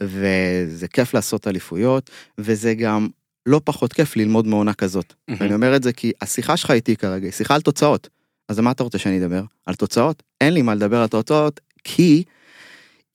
וזה 0.00 0.88
כיף 0.88 1.14
לעשות 1.14 1.48
אליפויות, 1.48 2.10
וזה 2.38 2.74
גם 2.74 3.08
לא 3.46 3.60
פחות 3.64 3.92
כיף 3.92 4.16
ללמוד 4.16 4.46
מעונה 4.46 4.74
כזאת. 4.74 5.14
ואני 5.38 5.54
אומר 5.54 5.76
את 5.76 5.82
זה 5.82 5.92
כי 5.92 6.12
השיחה 6.20 6.56
שלך 6.56 6.70
איתי 6.70 6.96
כרגע 6.96 7.26
היא 7.26 7.32
שיחה 7.32 7.54
על 7.54 7.60
תוצאות. 7.60 8.08
אז 8.48 8.58
מה 8.58 8.70
אתה 8.70 8.82
רוצה 8.82 8.98
שאני 8.98 9.18
אדבר? 9.18 9.42
על 9.66 9.74
תוצאות? 9.74 10.22
אין 10.40 10.54
לי 10.54 10.62
מה 10.62 10.74
לדבר 10.74 11.00
על 11.00 11.08
תוצאות, 11.08 11.60
כי 11.84 12.24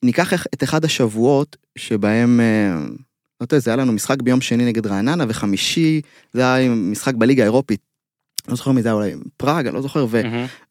ניקח 0.03 0.33
את 0.53 0.63
אחד 0.63 0.85
השבועות 0.85 1.57
שבהם, 1.77 2.39
אה, 2.39 2.75
לא 3.41 3.45
יודע, 3.45 3.59
זה 3.59 3.69
היה 3.69 3.77
לנו 3.77 3.91
משחק 3.91 4.21
ביום 4.21 4.41
שני 4.41 4.65
נגד 4.65 4.87
רעננה, 4.87 5.25
וחמישי 5.27 6.01
זה 6.33 6.53
היה 6.53 6.69
משחק 6.69 7.15
בליגה 7.15 7.43
האירופית. 7.43 7.81
לא 8.47 8.55
זוכר 8.55 8.71
מי 8.71 8.81
זה 8.81 8.91
אולי 8.91 9.13
פראג, 9.37 9.67
אני 9.67 9.75
לא 9.75 9.81
זוכר, 9.81 10.05
ו, 10.09 10.21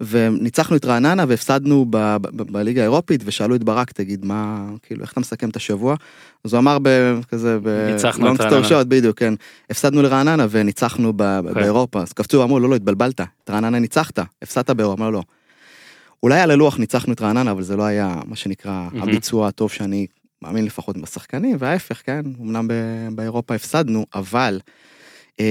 וניצחנו 0.01 0.77
את 0.77 0.85
רעננה 0.85 1.25
והפסדנו 1.29 1.87
ב, 1.91 1.97
ב, 1.97 2.17
ב, 2.23 2.53
בליגה 2.53 2.81
האירופית, 2.81 3.23
ושאלו 3.25 3.55
את 3.55 3.65
ברק, 3.65 3.93
תגיד, 3.93 4.25
מה, 4.25 4.67
כאילו, 4.83 5.03
איך 5.03 5.13
אתה 5.13 5.21
מסכם 5.21 5.49
את 5.49 5.57
השבוע? 5.57 5.97
אז 6.45 6.53
הוא 6.53 6.59
אמר 6.59 6.79
בכזה, 6.83 7.59
ב... 7.63 7.89
ניצחנו 7.93 8.35
את 8.35 8.41
רעננה. 8.41 8.85
בדיוק, 8.85 9.19
כן. 9.19 9.35
הפסדנו 9.71 10.03
לרעננה 10.03 10.47
וניצחנו 10.51 11.13
ב, 11.17 11.23
כן. 11.23 11.55
באירופה, 11.55 12.03
אז 12.03 12.13
קפצו, 12.13 12.43
אמרו, 12.43 12.61
לא, 12.61 12.69
לא, 12.69 12.77
התבלבלת, 12.77 13.21
את 13.21 13.51
רעננה 13.51 13.79
ניצחת, 13.79 14.19
הפסדת 14.43 14.71
באירופה, 14.71 15.03
אמר, 15.03 15.11
לא. 15.11 15.23
אולי 16.23 16.41
על 16.41 16.51
הלוח 16.51 16.79
ניצחנו 16.79 17.13
את 17.13 17.21
רעננה, 17.23 17.51
אבל 17.51 17.63
זה 17.63 17.77
לא 17.77 17.83
היה, 17.83 18.17
מה 18.27 18.37
שנקרא. 18.37 18.89
הביצוע 19.03 19.49
הטוב 19.49 19.71
שאני 19.71 20.07
מאמין 20.43 20.65
לפחות 20.65 20.97
בשחקנים, 20.97 21.57
וההפך, 21.59 22.03
כן, 22.05 22.21
אמנם 22.41 22.69
באירופה 23.13 23.55
הפסדנו, 23.55 24.07
אבל 24.15 24.61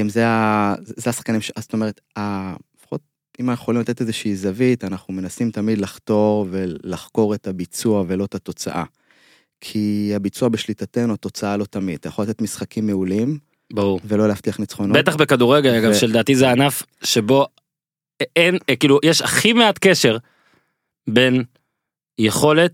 זה, 0.08 0.28
ה- 0.28 0.76
זה 0.84 1.10
השחקנים, 1.10 1.40
זאת 1.60 1.74
אומרת, 1.74 2.02
לפחות 2.78 3.02
אם 3.40 3.50
אנחנו 3.50 3.64
יכולים 3.64 3.82
לתת 3.82 4.02
איזושהי 4.02 4.36
זווית, 4.36 4.84
אנחנו 4.84 5.14
מנסים 5.14 5.52
תמיד 5.52 5.78
לחתור 5.78 6.46
ולחקור 6.50 7.36
את 7.36 7.48
הביצוע 7.48 8.04
ולא 8.08 8.26
את 8.26 8.36
התוצאה. 8.36 8.84
כי 9.62 10.12
הביצוע 10.16 10.50
בשליטתנו, 10.50 11.14
התוצאה 11.14 11.58
לא 11.58 11.66
תמיד. 11.66 11.96
אתה 12.00 12.08
יכול 12.08 12.26
לתת 12.26 12.42
משחקים 12.42 12.88
מעולים, 12.88 13.38
ברור 13.74 14.00
ולא 14.06 14.28
להבטיח 14.28 14.60
ניצחונות. 14.60 14.98
בטח 14.98 15.16
בכדורגל 15.16 15.70
אגב 15.70 15.92
ו- 15.92 15.96
שלדעתי 15.96 16.36
זה 16.36 16.52
ענף 16.52 16.84
שבו 17.04 17.46
אין 18.36 18.58
כאילו 18.80 19.00
יש 19.06 19.22
הכי 19.22 19.54
מעט 19.54 19.78
קשר 19.82 20.18
בין 21.10 21.44
יכולת 22.20 22.74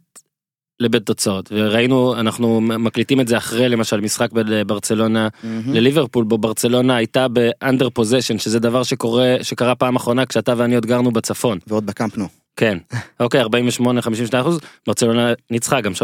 לבין 0.82 1.02
תוצאות 1.02 1.52
וראינו 1.52 2.20
אנחנו 2.20 2.62
מקליטים 2.62 3.22
את 3.22 3.28
זה 3.28 3.38
אחרי 3.38 3.70
למשל 3.70 4.02
משחק 4.02 4.32
בין 4.32 4.48
ברצלונה 4.68 5.28
מהמם. 5.44 5.74
לליברפול 5.74 6.24
בו 6.24 6.38
ברצלונה 6.38 6.96
הייתה 6.96 7.28
באנדר 7.28 7.90
פוזיישן 7.90 8.38
שזה 8.38 8.60
דבר 8.60 8.84
שקורה 8.84 9.36
שקרה 9.42 9.76
פעם 9.76 9.96
אחרונה 9.96 10.26
כשאתה 10.26 10.54
ואני 10.58 10.76
עוד 10.76 10.86
גרנו 10.86 11.12
בצפון 11.12 11.60
ועוד 11.68 11.86
בקמפנו. 11.86 12.28
כן 12.56 12.78
אוקיי 13.20 13.42
48 13.42 14.02
52 14.02 14.42
אחוז 14.42 14.60
ברצלונה 14.88 15.34
ניצחה 15.52 15.82
גם 15.82 15.92
3-0 15.92 15.96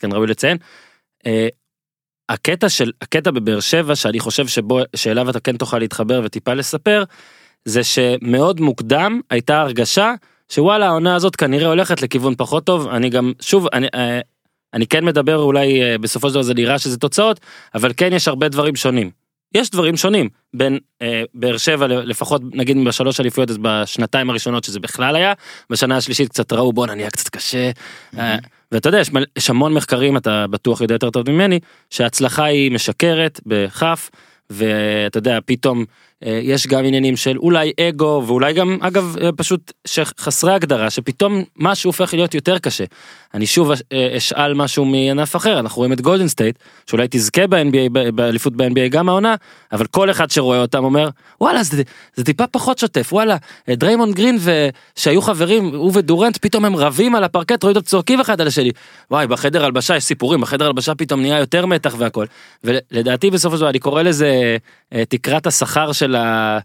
כן 0.00 0.12
ראוי 0.12 0.26
לציין. 0.26 0.56
אה, 1.26 1.48
הקטע 2.28 2.68
של 2.68 2.92
הקטע 3.02 3.30
בבאר 3.30 3.60
שבע 3.60 3.96
שאני 3.96 4.20
חושב 4.20 4.46
שבו 4.46 4.80
שאליו 4.96 5.30
אתה 5.30 5.40
כן 5.40 5.56
תוכל 5.56 5.78
להתחבר 5.78 6.20
וטיפה 6.24 6.54
לספר 6.54 7.04
זה 7.64 7.84
שמאוד 7.84 8.60
מוקדם 8.60 9.20
הייתה 9.30 9.60
הרגשה 9.60 10.14
שוואלה 10.48 10.86
העונה 10.86 11.14
הזאת 11.14 11.36
כנראה 11.36 11.68
הולכת 11.68 12.02
לכיוון 12.02 12.34
פחות 12.34 12.64
טוב 12.64 12.88
אני 12.88 13.10
גם 13.10 13.32
שוב 13.40 13.66
אני. 13.72 13.86
אה, 13.94 14.20
אני 14.74 14.86
כן 14.86 15.04
מדבר 15.04 15.38
אולי 15.38 15.82
אה, 15.82 15.98
בסופו 15.98 16.28
של 16.28 16.34
דבר 16.34 16.42
זה 16.42 16.54
נראה 16.54 16.78
שזה 16.78 16.98
תוצאות 16.98 17.40
אבל 17.74 17.92
כן 17.96 18.12
יש 18.12 18.28
הרבה 18.28 18.48
דברים 18.48 18.76
שונים. 18.76 19.10
יש 19.54 19.70
דברים 19.70 19.96
שונים 19.96 20.28
בין 20.54 20.78
אה, 21.02 21.22
באר 21.34 21.56
שבע 21.56 21.86
לפחות 21.86 22.42
נגיד 22.52 22.76
בשלוש 22.86 23.20
אליפויות 23.20 23.50
אז 23.50 23.58
בשנתיים 23.62 24.30
הראשונות 24.30 24.64
שזה 24.64 24.80
בכלל 24.80 25.16
היה 25.16 25.32
בשנה 25.70 25.96
השלישית 25.96 26.28
קצת 26.28 26.52
ראו 26.52 26.72
בואנה 26.72 26.94
נהיה 26.94 27.10
קצת 27.10 27.28
קשה. 27.28 27.70
אה, 28.18 28.36
ואתה 28.72 28.88
יודע 28.88 29.00
יש, 29.00 29.10
יש 29.36 29.50
המון 29.50 29.74
מחקרים 29.74 30.16
אתה 30.16 30.46
בטוח 30.46 30.80
יודע 30.80 30.94
יותר 30.94 31.10
טוב 31.10 31.30
ממני 31.30 31.60
שההצלחה 31.90 32.44
היא 32.44 32.72
משכרת 32.72 33.40
בכף 33.46 34.10
ואתה 34.50 35.18
יודע 35.18 35.38
פתאום 35.46 35.84
יש 36.22 36.66
גם 36.66 36.84
עניינים 36.84 37.16
של 37.16 37.38
אולי 37.38 37.72
אגו 37.80 38.22
ואולי 38.26 38.52
גם 38.52 38.78
אגב 38.80 39.16
אה, 39.20 39.32
פשוט 39.32 39.72
שחסרי 39.86 40.52
הגדרה 40.52 40.90
שפתאום 40.90 41.44
משהו 41.56 41.88
הופך 41.88 42.14
להיות 42.14 42.34
יותר 42.34 42.58
קשה. 42.58 42.84
אני 43.34 43.46
שוב 43.46 43.70
אה, 43.70 44.16
אשאל 44.16 44.54
משהו 44.54 44.84
מענף 44.84 45.36
אחר 45.36 45.60
אנחנו 45.60 45.76
רואים 45.78 45.92
את 45.92 46.00
גולדן 46.00 46.28
סטייט 46.28 46.58
שאולי 46.86 47.06
תזכה 47.10 47.46
ב-NBA 47.46 48.10
באליפות 48.14 48.56
ב-NBA 48.56 48.88
גם 48.90 49.08
העונה 49.08 49.34
אבל 49.72 49.86
כל 49.86 50.10
אחד 50.10 50.30
שרואה 50.30 50.60
אותם 50.60 50.84
אומר 50.84 51.08
וואלה 51.40 51.62
זה, 51.62 51.82
זה 52.14 52.24
טיפה 52.24 52.46
פחות 52.46 52.78
שוטף 52.78 53.12
וואלה 53.12 53.36
אה, 53.68 53.74
דריימונד 53.74 54.14
גרין 54.14 54.38
ושהיו 54.96 55.22
חברים 55.22 55.74
הוא 55.74 55.92
ודורנט 55.94 56.38
פתאום 56.40 56.64
הם 56.64 56.76
רבים 56.76 57.14
על 57.14 57.24
הפרקט 57.24 57.62
רואים 57.62 57.76
אותם 57.76 57.86
צועקים 57.86 58.20
אחד 58.20 58.40
על 58.40 58.46
השני 58.46 58.70
וואי 59.10 59.26
בחדר 59.26 59.64
הלבשה 59.64 59.96
יש 59.96 60.04
סיפורים 60.04 60.40
בחדר 60.40 60.66
הלבשה 60.66 60.94
פתאום 60.94 61.20
נהיה 61.20 61.38
יותר 61.38 61.66
מתח 61.66 61.94
והכל 61.98 62.26
ולדעתי 62.64 63.30
בסופו 63.30 63.56
של 63.56 63.60
דבר 63.60 63.70
אני 63.70 63.78
קורא 63.78 64.02
לזה 64.02 64.56
אה, 64.92 65.04
תקרת 65.04 65.46
השכר 65.46 65.92
של 65.92 66.05
של 66.06 66.14
ה... 66.14 66.58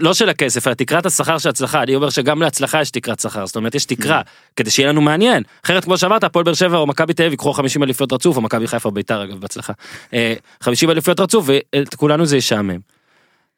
לא 0.00 0.14
של 0.14 0.28
הכסף, 0.28 0.66
אלא 0.66 0.74
תקרת 0.74 1.06
השכר 1.06 1.38
של 1.38 1.48
הצלחה, 1.48 1.82
אני 1.82 1.94
אומר 1.94 2.10
שגם 2.10 2.42
להצלחה 2.42 2.80
יש 2.80 2.90
תקרת 2.90 3.20
שכר, 3.20 3.46
זאת 3.46 3.56
אומרת 3.56 3.74
יש 3.74 3.84
תקרה, 3.84 4.22
כדי 4.56 4.70
שיהיה 4.70 4.88
לנו 4.88 5.00
מעניין, 5.00 5.42
אחרת 5.64 5.84
כמו 5.84 5.98
שאמרת, 5.98 6.24
הפועל 6.24 6.44
באר 6.44 6.54
שבע 6.54 6.78
או 6.78 6.86
מכבי 6.86 7.14
תל 7.14 7.22
אביב 7.22 7.32
ייקחו 7.32 7.52
50 7.52 7.82
אליפויות 7.82 8.12
רצוף, 8.12 8.36
או 8.36 8.42
מכבי 8.42 8.66
חיפה 8.66 8.90
ביתר 8.90 9.24
אגב 9.24 9.40
בהצלחה, 9.40 9.72
אה, 10.14 10.34
50 10.60 10.90
אליפויות 10.90 11.20
רצוף 11.20 11.48
ואת 11.48 11.94
כולנו 11.94 12.26
זה 12.26 12.36
ישעמם. 12.36 12.78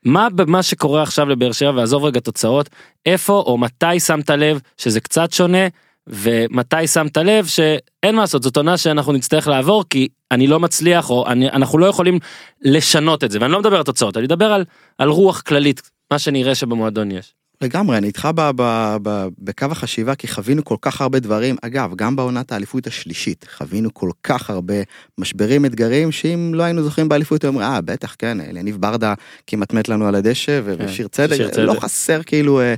מה 0.04 0.28
במה 0.30 0.62
שקורה 0.62 1.02
עכשיו 1.02 1.28
לבאר 1.28 1.52
שבע, 1.52 1.72
ועזוב 1.76 2.04
רגע 2.04 2.20
תוצאות, 2.20 2.70
איפה 3.06 3.32
או 3.32 3.58
מתי 3.58 4.00
שמת 4.00 4.30
לב 4.30 4.60
שזה 4.76 5.00
קצת 5.00 5.32
שונה, 5.32 5.66
ומתי 6.10 6.86
שמת 6.86 7.16
לב 7.16 7.46
שאין 7.46 8.14
מה 8.14 8.20
לעשות, 8.20 8.42
זאת 8.42 8.56
עונה 8.56 8.76
שאנחנו 8.76 9.12
נצטרך 9.12 9.48
לעבור, 9.48 9.84
כי 9.90 10.08
אני 10.30 10.46
לא 10.46 10.60
מצליח, 10.60 11.10
או 11.10 11.26
אני, 11.26 11.50
אנחנו 11.50 11.78
לא 11.78 11.86
יכולים 11.86 12.18
לשנות 12.62 13.24
את 13.24 13.30
זה, 13.30 13.38
ואני 13.40 13.52
לא 13.52 13.60
מדבר 13.60 13.76
על 13.76 13.82
תוצאות, 13.82 14.16
אני 14.16 14.24
מדבר 14.24 14.52
על, 14.52 14.64
על 14.98 15.08
רוח 15.08 15.40
כללית, 15.40 15.90
מה 16.10 16.18
שנראה 16.18 16.54
שבמועדון 16.54 17.10
יש. 17.10 17.34
לגמרי, 17.62 17.98
אני 17.98 18.06
איתך 18.06 18.28
ב- 18.34 18.50
ב- 18.56 18.96
ב- 19.02 19.26
בקו 19.38 19.66
החשיבה, 19.70 20.14
כי 20.14 20.28
חווינו 20.28 20.64
כל 20.64 20.76
כך 20.82 21.00
הרבה 21.00 21.18
דברים. 21.18 21.56
אגב, 21.62 21.94
גם 21.96 22.16
בעונת 22.16 22.52
האליפות 22.52 22.86
השלישית, 22.86 23.46
חווינו 23.56 23.94
כל 23.94 24.10
כך 24.22 24.50
הרבה 24.50 24.74
משברים, 25.18 25.64
אתגרים, 25.64 26.12
שאם 26.12 26.52
לא 26.54 26.62
היינו 26.62 26.82
זוכרים 26.82 27.08
באליפות, 27.08 27.44
אומרים, 27.44 27.68
אה, 27.68 27.80
בטח, 27.80 28.16
כן, 28.18 28.38
יניב 28.56 28.76
ברדה 28.80 29.14
כמעט 29.46 29.72
מת 29.72 29.88
לנו 29.88 30.06
על 30.06 30.14
הדשא, 30.14 30.60
כן, 30.62 30.84
ושיר 30.84 31.08
צדק, 31.08 31.36
שיר 31.36 31.48
צדק. 31.48 31.58
לא 31.58 31.80
חסר 31.80 32.22
כאילו 32.22 32.60
אה, 32.60 32.74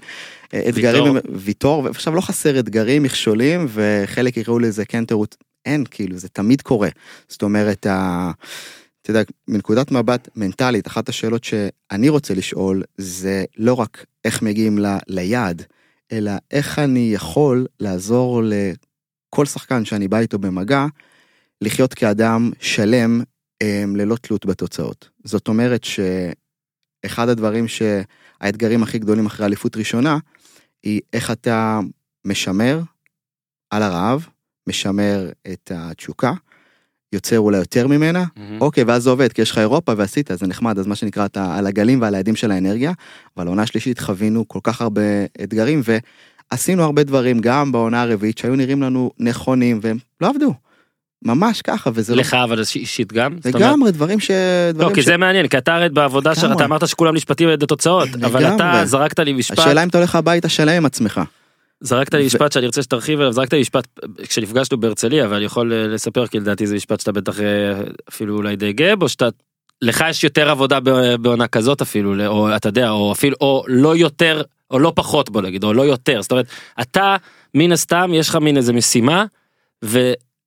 אתגרים, 0.69 1.17
ויטור. 1.33 1.85
ועכשיו 1.85 2.15
לא 2.15 2.21
חסר 2.21 2.59
אתגרים, 2.59 3.03
מכשולים, 3.03 3.67
וחלק 3.69 4.37
יקראו 4.37 4.59
לזה 4.59 4.85
כן 4.85 5.05
תירוץ, 5.05 5.37
אין, 5.67 5.85
כאילו, 5.91 6.19
זה 6.19 6.29
תמיד 6.29 6.63
קורה. 6.63 6.89
זאת 7.29 7.43
אומרת, 7.43 7.87
ה... 7.87 8.31
אתה 9.03 9.11
יודע, 9.11 9.23
מנקודת 9.49 9.91
מבט 9.91 10.29
מנטלית, 10.37 10.87
אחת 10.87 11.09
השאלות 11.09 11.45
שאני 11.45 12.09
רוצה 12.09 12.35
לשאול 12.35 12.83
זה 12.97 13.45
לא 13.57 13.75
רק 13.75 14.07
איך 14.25 14.43
מגיעים 14.43 14.79
ל, 14.79 14.97
ליעד, 15.09 15.63
אלא 16.13 16.33
איך 16.51 16.79
אני 16.79 17.11
יכול 17.15 17.67
לעזור 17.81 18.43
לכל 18.45 19.47
שחקן 19.47 19.85
שאני 19.85 20.09
בא 20.09 20.19
איתו 20.19 20.39
במגע, 20.39 20.87
לחיות 21.61 21.95
כאדם 21.95 22.51
שלם 22.61 23.21
em, 23.63 23.97
ללא 23.97 24.17
תלות 24.17 24.47
בתוצאות. 24.47 25.09
זאת 25.25 25.49
אומרת 25.49 25.85
שאחד 25.85 27.29
הדברים 27.29 27.67
שהאתגרים 27.69 28.83
הכי 28.83 28.99
גדולים 28.99 29.27
אחרי 29.27 29.47
אליפות 29.47 29.77
ראשונה, 29.77 30.19
היא 30.83 31.01
איך 31.13 31.31
אתה 31.31 31.81
משמר 32.25 32.81
על 33.71 33.83
הרעב, 33.83 34.27
משמר 34.69 35.31
את 35.53 35.73
התשוקה, 35.75 36.33
יוצר 37.13 37.39
אולי 37.39 37.59
יותר 37.59 37.87
ממנה, 37.87 38.25
אוקיי, 38.61 38.85
ואז 38.85 39.03
זה 39.03 39.11
עובד, 39.11 39.33
כי 39.33 39.43
יש 39.43 39.51
לך 39.51 39.59
אירופה 39.59 39.93
ועשית, 39.97 40.31
זה 40.35 40.47
נחמד, 40.47 40.79
אז 40.79 40.87
מה 40.87 40.95
שנקרא, 40.97 41.27
אתה 41.27 41.57
על 41.57 41.67
הגלים 41.67 42.01
ועל 42.01 42.15
היעדים 42.15 42.37
של 42.37 42.51
האנרגיה, 42.51 42.93
אבל 43.37 43.47
העונה 43.47 43.63
השלישית 43.63 43.99
חווינו 43.99 44.49
כל 44.49 44.59
כך 44.63 44.81
הרבה 44.81 45.25
אתגרים, 45.43 45.81
ועשינו 46.53 46.83
הרבה 46.83 47.03
דברים, 47.05 47.39
גם 47.41 47.73
בעונה 47.73 48.03
הרביעית, 48.03 48.39
שהיו 48.39 48.57
נראים 48.57 48.83
לנו 48.83 49.11
נכונים, 49.19 49.79
והם 49.83 49.99
לא 50.21 50.29
עבדו. 50.29 50.55
ממש 51.25 51.63
ככה, 51.63 51.91
וזה 51.95 52.15
לא... 52.15 52.21
לך 52.21 52.35
אבל 52.35 52.61
אישית 52.75 53.13
גם? 53.13 53.37
לגמרי, 53.45 53.93
דברים 53.93 54.21
ש... 54.21 54.31
לא, 54.75 54.91
כי 54.95 55.03
ש- 55.03 55.05
זה 55.05 55.17
מעניין, 55.17 55.49
כי 55.49 55.59
אתה 55.59 55.75
הרי 55.75 55.89
בעבודה 55.89 56.35
שלך. 56.35 56.53
אתה 56.57 56.65
אמרת 56.65 56.89
שכולם 56.89 57.15
נשפטים 57.15 57.49
על 57.49 57.55
ידי 57.55 57.67
תוצאות, 57.67 58.09
אבל 58.27 58.47
אתה. 58.47 58.81
זרקת 58.85 59.19
לי 59.19 59.33
משפט, 59.33 59.59
השאלה 59.59 59.83
אם 59.83 59.89
אתה 59.89 59.99
הולך 59.99 60.15
הביתה 60.15 60.49
שלם 60.49 60.77
עם 60.77 60.87
עצמך. 60.87 61.21
זרקת 61.81 62.15
לי 62.15 62.27
משפט 62.27 62.53
שאני 62.53 62.67
רוצה 62.67 62.83
שתרחיב 62.83 63.21
עליו, 63.21 63.33
זרקת 63.33 63.53
לי 63.53 63.61
משפט 63.61 63.89
כשנפגשנו 64.23 64.81
בהרצליה, 64.81 65.27
ואני 65.31 65.45
יכול 65.45 65.73
אה, 65.73 65.87
לספר 65.87 66.27
כי 66.27 66.41
לדעתי 66.41 66.67
זה 66.67 66.75
משפט 66.75 67.01
שאתה 67.01 67.13
בטח 67.13 67.41
אה, 67.41 67.45
אפילו 68.09 68.37
אולי 68.37 68.57
די 68.57 68.73
גאה 68.73 68.97
בו, 68.97 69.09
שאתה, 69.09 69.29
לך 69.83 70.05
יש 70.11 70.25
יותר 70.25 70.51
עבודה 70.51 70.81
בעונה 71.21 71.47
כזאת 71.49 71.83
אפילו, 71.83 72.27
או 72.27 72.57
אתה 72.57 72.69
יודע, 72.69 72.91
או 72.91 73.13
אפילו, 73.13 73.37
או 73.41 73.65
לא 73.69 73.97
יותר, 73.97 74.43
או 74.71 74.79
לא 74.79 74.93
פחות 74.97 75.31
בוא 75.31 75.43
נגיד, 75.43 75.65
או 75.65 75.73
לא 75.73 75.83
יותר, 75.83 76.23
זאת 76.23 76.33
אומרת, 76.33 76.47
אתה 76.81 77.17
מן 77.55 77.73
הסתם 77.73 78.11
יש 78.15 78.29
לך 78.29 78.37
מין 78.37 78.57
איזה 78.57 78.73
משימה, 78.73 79.25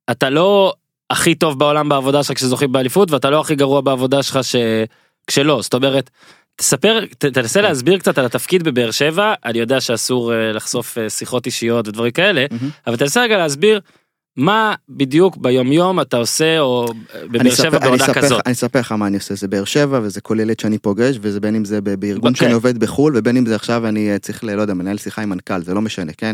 ואתה 0.09 0.29
לא 0.29 0.73
הכי 1.09 1.35
טוב 1.35 1.59
בעולם 1.59 1.89
בעבודה 1.89 2.23
שלך 2.23 2.35
כשזוכים 2.35 2.71
באליפות, 2.71 3.11
ואתה 3.11 3.29
לא 3.29 3.41
הכי 3.41 3.55
גרוע 3.55 3.81
בעבודה 3.81 4.23
שלך 4.23 4.39
ש... 4.43 4.55
כשלא, 5.27 5.61
זאת 5.61 5.73
אומרת, 5.73 6.09
תספר, 6.55 7.05
ת, 7.17 7.25
תנסה 7.25 7.61
להסביר 7.61 7.97
קצת 7.97 8.17
על 8.17 8.25
התפקיד 8.25 8.63
בבאר 8.63 8.91
שבע, 8.91 9.33
אני 9.45 9.59
יודע 9.59 9.81
שאסור 9.81 10.33
אה, 10.33 10.51
לחשוף 10.51 10.97
אה, 10.97 11.09
שיחות 11.09 11.45
אישיות 11.45 11.87
ודברים 11.87 12.11
כאלה, 12.11 12.45
מהמם. 12.51 12.69
אבל 12.87 12.95
תנסה 12.95 13.21
רגע 13.21 13.37
להסביר 13.37 13.79
מה 14.37 14.75
בדיוק 14.89 15.37
ביום 15.37 15.71
יום 15.71 16.01
אתה 16.01 16.17
עושה 16.17 16.59
או 16.59 16.87
אה, 17.15 17.27
בבאר 17.27 17.55
שבע 17.55 17.79
בעונה 17.79 18.13
כזאת. 18.13 18.41
אני 18.45 18.53
אספר 18.53 18.79
לך 18.79 18.91
מה 18.91 19.07
אני 19.07 19.17
עושה, 19.17 19.35
זה 19.35 19.47
באר 19.47 19.63
שבע 19.65 19.99
וזה 20.03 20.21
כל 20.21 20.39
ילד 20.39 20.59
שאני 20.59 20.77
פוגש 20.77 21.17
וזה 21.21 21.39
בין 21.39 21.55
אם 21.55 21.65
זה 21.65 21.81
בארגון 21.81 22.31
אוקיי. 22.31 22.35
שאני 22.35 22.53
עובד 22.53 22.77
בחו"ל 22.77 23.13
ובין 23.17 23.37
אם 23.37 23.45
זה 23.45 23.55
עכשיו 23.55 23.87
אני 23.87 24.19
צריך, 24.19 24.43
ל- 24.43 24.55
לא 24.55 24.61
יודע, 24.61 24.73
מנהל 24.73 24.97
שיחה 24.97 25.21
עם 25.21 25.29
מנכ"ל, 25.29 25.61
זה 25.61 25.73
לא 25.73 25.81
משנה, 25.81 26.11
כן? 26.17 26.33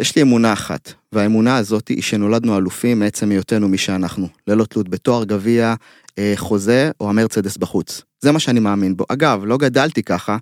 יש 0.00 0.16
לי 0.16 0.22
אמונה 0.22 0.52
אחת, 0.52 0.92
והאמונה 1.12 1.56
הזאת 1.56 1.88
היא 1.88 2.02
שנולדנו 2.02 2.58
אלופים 2.58 2.98
מעצם 2.98 3.30
היותנו 3.30 3.68
מי 3.68 3.78
שאנחנו, 3.78 4.28
ללא 4.46 4.64
תלות 4.64 4.88
בתואר 4.88 5.24
גביע, 5.24 5.74
אה, 6.18 6.32
חוזה 6.36 6.90
או 7.00 7.10
המרצדס 7.10 7.56
בחוץ. 7.56 8.02
זה 8.20 8.32
מה 8.32 8.38
שאני 8.38 8.60
מאמין 8.60 8.96
בו. 8.96 9.04
אגב, 9.08 9.42
לא 9.44 9.56
גדלתי 9.56 10.02
ככה, 10.02 10.36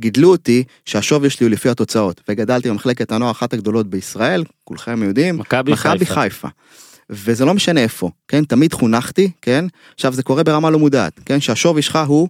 גידלו 0.00 0.30
אותי 0.30 0.64
שהשווי 0.84 1.30
שלי 1.30 1.46
הוא 1.46 1.52
לפי 1.52 1.68
התוצאות, 1.68 2.20
וגדלתי 2.28 2.70
במחלקת 2.70 3.12
הנוער 3.12 3.30
אחת 3.30 3.52
הגדולות 3.52 3.86
בישראל, 3.86 4.44
כולכם 4.64 5.02
יודעים, 5.02 5.38
מכבי 5.38 5.76
חיפה. 5.76 6.14
חיפה. 6.14 6.48
וזה 7.10 7.44
לא 7.44 7.54
משנה 7.54 7.80
איפה, 7.80 8.10
כן? 8.28 8.44
תמיד 8.44 8.72
חונכתי, 8.72 9.30
כן? 9.42 9.64
עכשיו 9.94 10.12
זה 10.12 10.22
קורה 10.22 10.42
ברמה 10.42 10.70
לא 10.70 10.78
מודעת, 10.78 11.20
כן? 11.24 11.40
שהשווי 11.40 11.82
שלך 11.82 11.98
הוא 12.06 12.28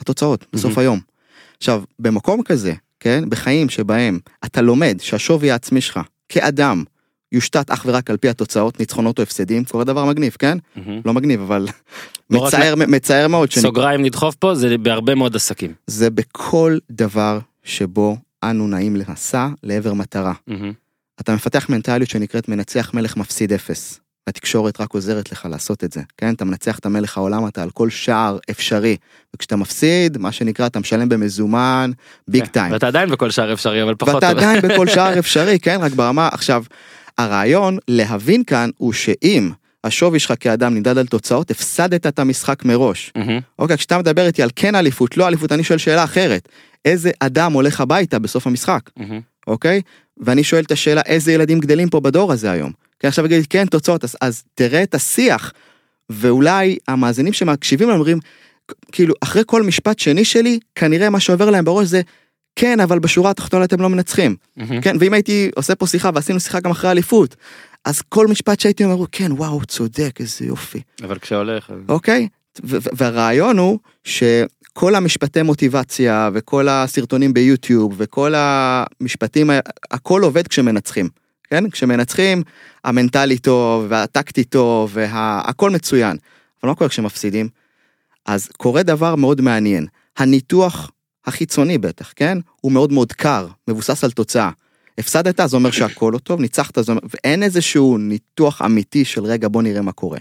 התוצאות, 0.00 0.46
בסוף 0.52 0.70
מהמם. 0.70 0.78
היום. 0.78 1.00
עכשיו, 1.58 1.82
במקום 1.98 2.42
כזה, 2.42 2.72
כן? 3.04 3.24
בחיים 3.28 3.68
שבהם 3.68 4.18
אתה 4.44 4.62
לומד 4.62 4.96
שהשווי 5.00 5.50
העצמי 5.50 5.80
שלך 5.80 6.00
כאדם 6.28 6.84
יושתת 7.32 7.70
אך 7.70 7.82
ורק 7.88 8.10
על 8.10 8.16
פי 8.16 8.28
התוצאות, 8.28 8.80
ניצחונות 8.80 9.18
או 9.18 9.22
הפסדים, 9.22 9.64
קורה 9.64 9.84
דבר 9.84 10.04
מגניב, 10.04 10.36
כן? 10.38 10.58
מהמם. 10.76 11.00
לא 11.04 11.14
מגניב, 11.14 11.40
אבל 11.40 11.66
לא 12.30 12.46
מצער, 12.46 12.74
מצער 12.76 13.28
מאוד. 13.28 13.50
שאני- 13.50 13.62
סוגריים 13.62 14.02
נדחוף 14.02 14.34
פה 14.34 14.54
זה 14.54 14.78
בהרבה 14.78 15.14
מאוד 15.14 15.36
עסקים. 15.36 15.72
זה 15.86 16.10
בכל 16.10 16.78
דבר 16.90 17.38
שבו 17.64 18.16
אנו 18.42 18.66
נעים 18.68 18.96
למסע 18.96 19.48
לעבר 19.62 19.92
מטרה. 19.94 20.32
מהמם. 20.46 20.72
אתה 21.20 21.34
מפתח 21.34 21.66
מנטליות 21.68 22.10
שנקראת 22.10 22.48
מנצח 22.48 22.90
מלך 22.94 23.16
מפסיד 23.16 23.52
אפס. 23.52 24.00
התקשורת 24.26 24.80
רק 24.80 24.92
עוזרת 24.94 25.32
לך 25.32 25.46
לעשות 25.50 25.84
את 25.84 25.92
זה, 25.92 26.00
כן? 26.18 26.34
אתה 26.34 26.44
מנצח 26.44 26.78
את 26.78 26.86
המלך 26.86 27.18
העולם, 27.18 27.48
אתה 27.48 27.62
על 27.62 27.70
כל 27.70 27.90
שער 27.90 28.38
אפשרי. 28.50 28.96
וכשאתה 29.34 29.56
מפסיד, 29.56 30.18
מה 30.18 30.32
שנקרא, 30.32 30.66
אתה 30.66 30.80
משלם 30.80 31.08
במזומן, 31.08 31.90
ביג 32.28 32.46
טיים. 32.46 32.72
ואתה 32.72 32.86
עדיין 32.86 33.10
בכל 33.10 33.30
שער 33.30 33.52
אפשרי 33.52 33.82
אבל 33.82 33.94
פחות. 33.94 34.14
ואתה. 34.14 34.28
עדיין 34.28 34.60
בכל 34.60 34.86
שער 34.86 35.18
אפשרי, 35.18 35.58
כן? 35.58 35.78
רק 35.80 35.92
ברמה, 35.92 36.28
עכשיו, 36.32 36.64
הרעיון 37.18 37.78
להבין 37.88 38.44
כאן 38.44 38.70
הוא 38.76 38.92
שאם 38.92 39.50
השווי 39.84 40.18
שלך 40.18 40.34
כאדם 40.40 40.74
נמדד 40.74 40.98
על 40.98 41.06
תוצאות, 41.06 41.50
הפסדת 41.50 42.06
את 42.06 42.18
המשחק 42.18 42.64
מראש. 42.64 43.12
אוקיי, 43.58 43.76
כשאתה 43.76 43.98
מדבר 43.98 44.26
איתי 44.26 44.42
על 44.42 44.50
כן 44.56 44.74
אליפות, 44.74 45.16
לא 45.16 45.28
אליפות, 45.28 45.52
אני 45.52 45.64
שואל 45.64 45.78
שאלה 45.78 46.04
אחרת. 46.04 46.48
איזה 46.84 47.10
אדם 47.20 47.52
הולך 47.52 47.80
הביתה 47.80 48.18
בסוף 48.18 48.46
המשחק? 48.46 48.90
אוקיי? 49.46 49.80
ואני 50.20 50.44
שואל 50.44 50.62
את 50.62 50.72
השאלה, 50.72 51.00
איזה 51.06 51.32
ילדים 51.32 51.60
גדלים 51.60 51.88
פה 51.88 52.00
בדור 52.00 52.32
הזה 52.32 52.50
היום? 52.50 52.72
עכשיו 53.08 53.26
יגיד, 53.26 53.46
כן, 53.50 53.66
תוצאות, 53.66 54.04
אז, 54.04 54.16
אז 54.20 54.42
תראה 54.54 54.82
את 54.82 54.94
השיח, 54.94 55.52
ואולי 56.10 56.78
המאזינים 56.88 57.32
שמקשיבים 57.32 57.88
לנו 57.88 57.98
אומרים, 57.98 58.18
כאילו, 58.92 59.14
אחרי 59.20 59.42
כל 59.46 59.62
משפט 59.62 59.98
שני 59.98 60.24
שלי, 60.24 60.58
כנראה 60.74 61.10
מה 61.10 61.20
שעובר 61.20 61.50
להם 61.50 61.64
בראש 61.64 61.86
זה, 61.86 62.00
כן, 62.56 62.80
אבל 62.80 62.98
בשורה 62.98 63.30
התחתונה 63.30 63.64
אתם 63.64 63.80
לא 63.80 63.88
מנצחים. 63.88 64.36
מהמם. 64.56 64.80
כן, 64.80 64.96
ואם 65.00 65.12
הייתי 65.12 65.50
עושה 65.54 65.74
פה 65.74 65.86
שיחה, 65.86 66.10
ועשינו 66.14 66.40
שיחה 66.40 66.60
גם 66.60 66.70
אחרי 66.70 66.90
אליפות, 66.90 67.36
אז 67.84 68.02
כל 68.08 68.26
משפט 68.26 68.60
שהייתי 68.60 68.84
אומר, 68.84 69.04
כן, 69.12 69.32
וואו, 69.32 69.64
צודק, 69.64 70.16
איזה 70.20 70.46
יופי. 70.46 70.80
אבל 71.02 71.18
כשהולך. 71.18 71.72
אוקיי? 71.88 72.28
והרעיון 72.62 73.58
הוא 73.58 73.78
שכל 74.04 74.94
המשפטי 74.94 75.42
מוטיבציה 75.42 76.30
וכל 76.34 76.68
הסרטונים 76.68 77.34
ביוטיוב 77.34 77.94
וכל 77.96 78.34
המשפטים, 78.36 79.50
הכל 79.90 80.22
עובד 80.22 80.48
כשמנצחים. 80.48 81.08
כן? 81.50 81.70
כשמנצחים, 81.70 82.42
המנטלי 82.84 83.38
טוב 83.38 83.86
והטקטי 83.88 84.44
טוב 84.44 84.90
והכל 84.94 85.70
מצוין. 85.70 86.16
אבל 86.62 86.70
מה 86.70 86.74
קורה 86.74 86.90
כשמפסידים? 86.90 87.48
אז 88.26 88.48
קורה 88.56 88.82
דבר 88.82 89.14
מאוד 89.14 89.40
מעניין. 89.40 89.86
הניתוח 90.16 90.90
החיצוני 91.26 91.78
בטח, 91.78 92.12
כן? 92.16 92.38
הוא 92.60 92.72
מאוד 92.72 92.92
מאוד 92.92 93.12
קר, 93.12 93.48
מבוסס 93.68 94.04
על 94.04 94.10
תוצאה. 94.10 94.50
הפסדת 94.98 95.40
זה 95.48 95.56
אומר 95.56 95.70
שהכל 95.70 96.10
לא 96.14 96.18
טוב, 96.18 96.40
ניצחת 96.40 96.84
זה 96.84 96.92
אומר, 96.92 97.02
ואין 97.14 97.42
איזשהו 97.42 97.98
ניתוח 97.98 98.62
אמיתי 98.62 99.04
של 99.04 99.24
רגע 99.24 99.48
בוא 99.48 99.62
נראה 99.62 99.82
מה 99.82 99.92
קורה. 99.92 100.18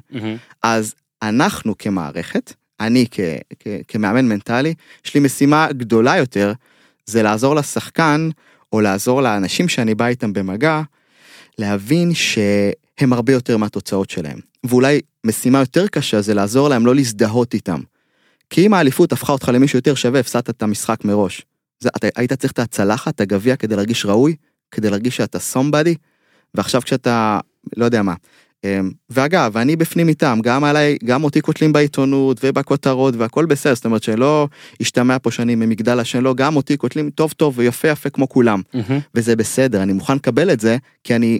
אז 0.64 0.96
אנחנו 1.22 1.78
כמערכת, 1.78 2.54
אני 2.80 3.06
כ, 3.12 3.20
כ, 3.60 3.68
כמאמן 3.88 4.26
מנטלי, 4.26 4.74
יש 5.06 5.14
לי 5.14 5.20
משימה 5.20 5.68
גדולה 5.72 6.18
יותר, 6.18 6.54
זה 7.06 7.24
לעזור 7.24 7.56
לשחקן, 7.56 8.30
או 8.74 8.82
לעזור 8.82 9.22
לאנשים 9.22 9.68
שאני 9.70 9.96
בא 9.96 10.08
איתם 10.08 10.34
במגע, 10.34 10.82
להבין 11.58 12.14
שהם 12.14 13.14
הרבה 13.14 13.34
יותר 13.34 13.58
מהתוצאות 13.58 14.10
שלהם. 14.10 14.40
ואולי 14.64 15.02
משימה 15.24 15.60
יותר 15.60 15.88
קשה 15.88 16.22
זה 16.22 16.34
לעזור 16.34 16.70
להם 16.70 16.86
לא 16.86 16.96
להזדהות 16.96 17.54
איתם. 17.54 17.80
כי 18.50 18.66
אם 18.66 18.74
האליפות 18.74 19.14
הפכה 19.14 19.34
אותך 19.34 19.52
למישהו 19.54 19.78
יותר 19.78 19.96
שווה, 19.96 20.20
הפסדת 20.20 20.50
את 20.50 20.64
המשחק 20.64 21.06
מראש. 21.06 21.42
זה, 21.80 21.90
אתה 21.98 22.08
היית 22.16 22.34
צריך 22.34 22.54
את 22.54 22.60
הצלחת, 22.60 23.16
את 23.16 23.22
הגביע, 23.22 23.56
כדי 23.56 23.76
להרגיש 23.76 24.06
ראוי, 24.06 24.36
כדי 24.72 24.90
להרגיש 24.90 25.18
שאתה 25.18 25.38
somebody, 25.54 25.96
ועכשיו 26.54 26.82
כשאתה, 26.82 27.40
לא 27.78 27.86
יודע 27.86 28.02
מה. 28.02 28.14
אמ, 28.64 28.92
ואגב, 29.10 29.58
אני 29.58 29.76
בפנים 29.76 30.08
איתם, 30.10 30.40
גם 30.44 30.64
עליי, 30.64 30.98
גם 31.06 31.24
אותי 31.24 31.42
קוטלים 31.42 31.74
בעיתונות 31.74 32.38
ובכותרות 32.44 33.16
והכל 33.16 33.46
בסדר, 33.46 33.76
זאת 33.76 33.86
אומרת 33.86 34.04
שלא 34.04 34.48
השתמע 34.82 35.20
פה 35.20 35.32
שאני 35.32 35.56
ממגדל 35.56 36.00
השן, 36.00 36.24
לא, 36.24 36.34
גם 36.34 36.56
אותי 36.56 36.78
קוטלים 36.78 37.10
טוב 37.10 37.32
טוב 37.32 37.54
ויפה 37.58 37.88
יפה 37.88 38.10
כמו 38.10 38.30
כולם, 38.30 38.62
מהמם. 38.74 39.00
וזה 39.16 39.36
בסדר, 39.36 39.84
אני 39.84 39.94
מוכן 39.94 40.16
לקבל 40.16 40.52
את 40.52 40.60
זה, 40.60 40.78
כי 41.04 41.16
אני, 41.16 41.40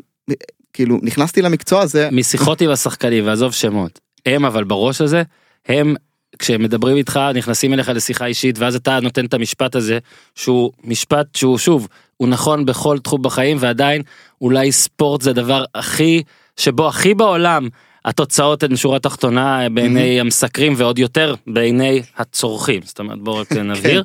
כאילו, 0.74 1.00
נכנסתי 1.02 1.42
למקצוע 1.42 1.82
הזה, 1.82 2.10
משיחות 2.12 2.62
עם 2.62 2.70
השחקנים 2.70 3.28
ועזוב 3.28 3.54
שמות. 3.54 4.00
הם 4.26 4.46
אבל 4.46 4.64
בראש 4.64 5.02
הזה 5.02 5.24
הם 5.66 5.96
כשהם 6.40 6.64
מדברים 6.64 6.98
איתך 6.98 7.20
נכנסים 7.36 7.74
אליך 7.74 7.90
לשיחה 7.90 8.26
אישית 8.26 8.60
ואז 8.60 8.76
אתה 8.76 9.00
נותן 9.00 9.26
את 9.26 9.34
המשפט 9.34 9.76
הזה 9.76 10.00
שהוא 10.36 10.72
משפט 10.84 11.36
שהוא 11.36 11.58
שוב 11.58 11.88
הוא 12.18 12.28
נכון 12.28 12.66
בכל 12.66 13.00
תחום 13.00 13.22
בחיים 13.22 13.58
ועדיין 13.60 14.02
אולי 14.42 14.72
ספורט 14.72 15.22
זה 15.22 15.30
הדבר 15.30 15.64
הכי 15.76 16.24
שבו 16.58 16.88
הכי 16.88 17.14
בעולם 17.14 17.68
התוצאות 18.06 18.64
הן 18.64 18.76
שורה 18.76 19.00
תחתונה 19.00 19.70
בעיני 19.70 20.20
המסקרים 20.20 20.74
ועוד 20.78 21.00
יותר 21.00 21.36
בעיני 21.48 22.02
הצורכים. 22.18 22.82
זאת 22.86 23.00
אומרת 23.00 23.20
בואו 23.20 23.38
רק 23.38 23.52
נבהיר. 23.72 24.00
אה, 24.00 24.04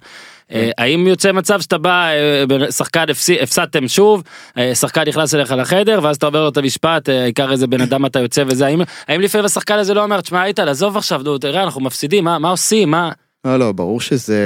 האם 0.78 1.06
יוצא 1.06 1.32
מצב 1.32 1.60
שאתה 1.60 1.78
בא 1.78 2.08
אה, 2.08 2.70
שחקן 2.72 3.04
הפסדתם 3.42 3.88
שוב 3.88 4.22
אה, 4.58 4.74
שחקן 4.74 5.02
נכנס 5.08 5.34
אליך 5.34 5.52
לחדר 5.58 6.00
ואז 6.02 6.16
אתה 6.16 6.26
אומר 6.26 6.42
לו 6.42 6.48
את 6.48 6.56
המשפט 6.56 7.08
אה, 7.08 7.22
העיקר 7.22 7.52
איזה 7.52 7.66
בן 7.66 7.80
אדם 7.80 8.06
אתה 8.06 8.18
יוצא 8.18 8.44
וזה. 8.46 8.66
האם 9.08 9.20
לפעמים 9.20 9.44
השחקן 9.44 9.78
הזה 9.78 9.94
לא 9.94 10.02
אומר 10.02 10.20
תשמע 10.20 10.44
איתן 10.44 10.68
עזוב 10.68 10.96
עכשיו 10.96 11.20
נו 11.24 11.38
תראה 11.38 11.62
אנחנו 11.62 11.80
מפסידים 11.80 12.24
מה 12.24 12.50
עושים 12.50 12.90
מה? 12.90 13.10
לא, 13.44 13.56
לא, 13.58 13.72
ברור 13.72 14.00
שזה, 14.00 14.36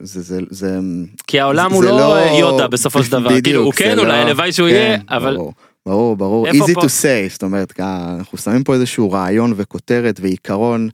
זה, 0.00 0.22
זה, 0.22 0.40
זה, 0.50 0.78
כי 1.26 1.40
העולם 1.40 1.72
הוא 1.72 1.84
לא 1.84 1.98
לא- 1.98 2.16
יודה 2.38 2.68
בסופו 2.68 3.02
של 3.02 3.12
דבר. 3.12 3.40
כאילו 3.42 3.62
הוא 3.62 3.72
כן 3.72 3.96
לא- 3.96 4.02
אולי 4.02 4.18
הלוואי 4.18 4.52
שהוא 4.52 4.68
יהיה 4.68 4.98
כן, 4.98 5.02
אבל 5.08 5.36
ברור, 5.88 6.16
ברור, 6.16 6.48
easy 6.48 6.74
פה? 6.74 6.80
to 6.80 6.84
say, 6.84 7.32
זאת 7.32 7.42
אומרת, 7.42 7.80
אנחנו 7.80 8.38
שמים 8.38 8.64
פה 8.64 8.74
איזשהו 8.74 9.10
רעיון 9.10 9.52
וכותרת 9.56 10.20
ועיקרון, 10.20 10.88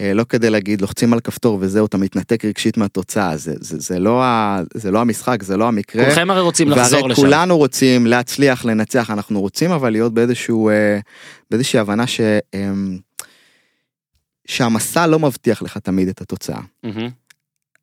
אה, 0.00 0.14
לא 0.14 0.24
כדי 0.28 0.50
להגיד 0.50 0.80
לוחצים 0.80 1.12
על 1.12 1.20
כפתור 1.20 1.58
וזהו, 1.60 1.86
אתה 1.86 1.98
מתנתק 1.98 2.44
רגשית 2.44 2.76
מהתוצאה, 2.76 3.36
זה, 3.36 3.54
זה, 3.60 3.78
זה, 3.78 3.98
לא, 3.98 4.22
ה, 4.22 4.60
זה 4.74 4.90
לא 4.90 5.00
המשחק, 5.00 5.42
זה 5.42 5.56
לא 5.56 5.68
המקרה. 5.68 6.04
כולכם 6.04 6.30
הרי 6.30 6.40
רוצים 6.40 6.70
לחזור 6.70 7.08
לשם. 7.08 7.22
כולנו 7.22 7.58
רוצים 7.58 8.06
להצליח, 8.06 8.64
לנצח, 8.64 9.10
אנחנו 9.10 9.40
רוצים 9.40 9.70
אבל 9.70 9.90
להיות 9.90 10.14
באיזשהו, 10.14 10.68
אה, 10.68 10.98
באיזושהי 11.50 11.78
הבנה 11.78 12.06
ש, 12.06 12.20
אה, 12.54 12.70
שהמסע 14.46 15.06
לא 15.06 15.18
מבטיח 15.18 15.62
לך 15.62 15.78
תמיד 15.78 16.08
את 16.08 16.20
התוצאה. 16.20 16.60
מהמם. 16.84 17.08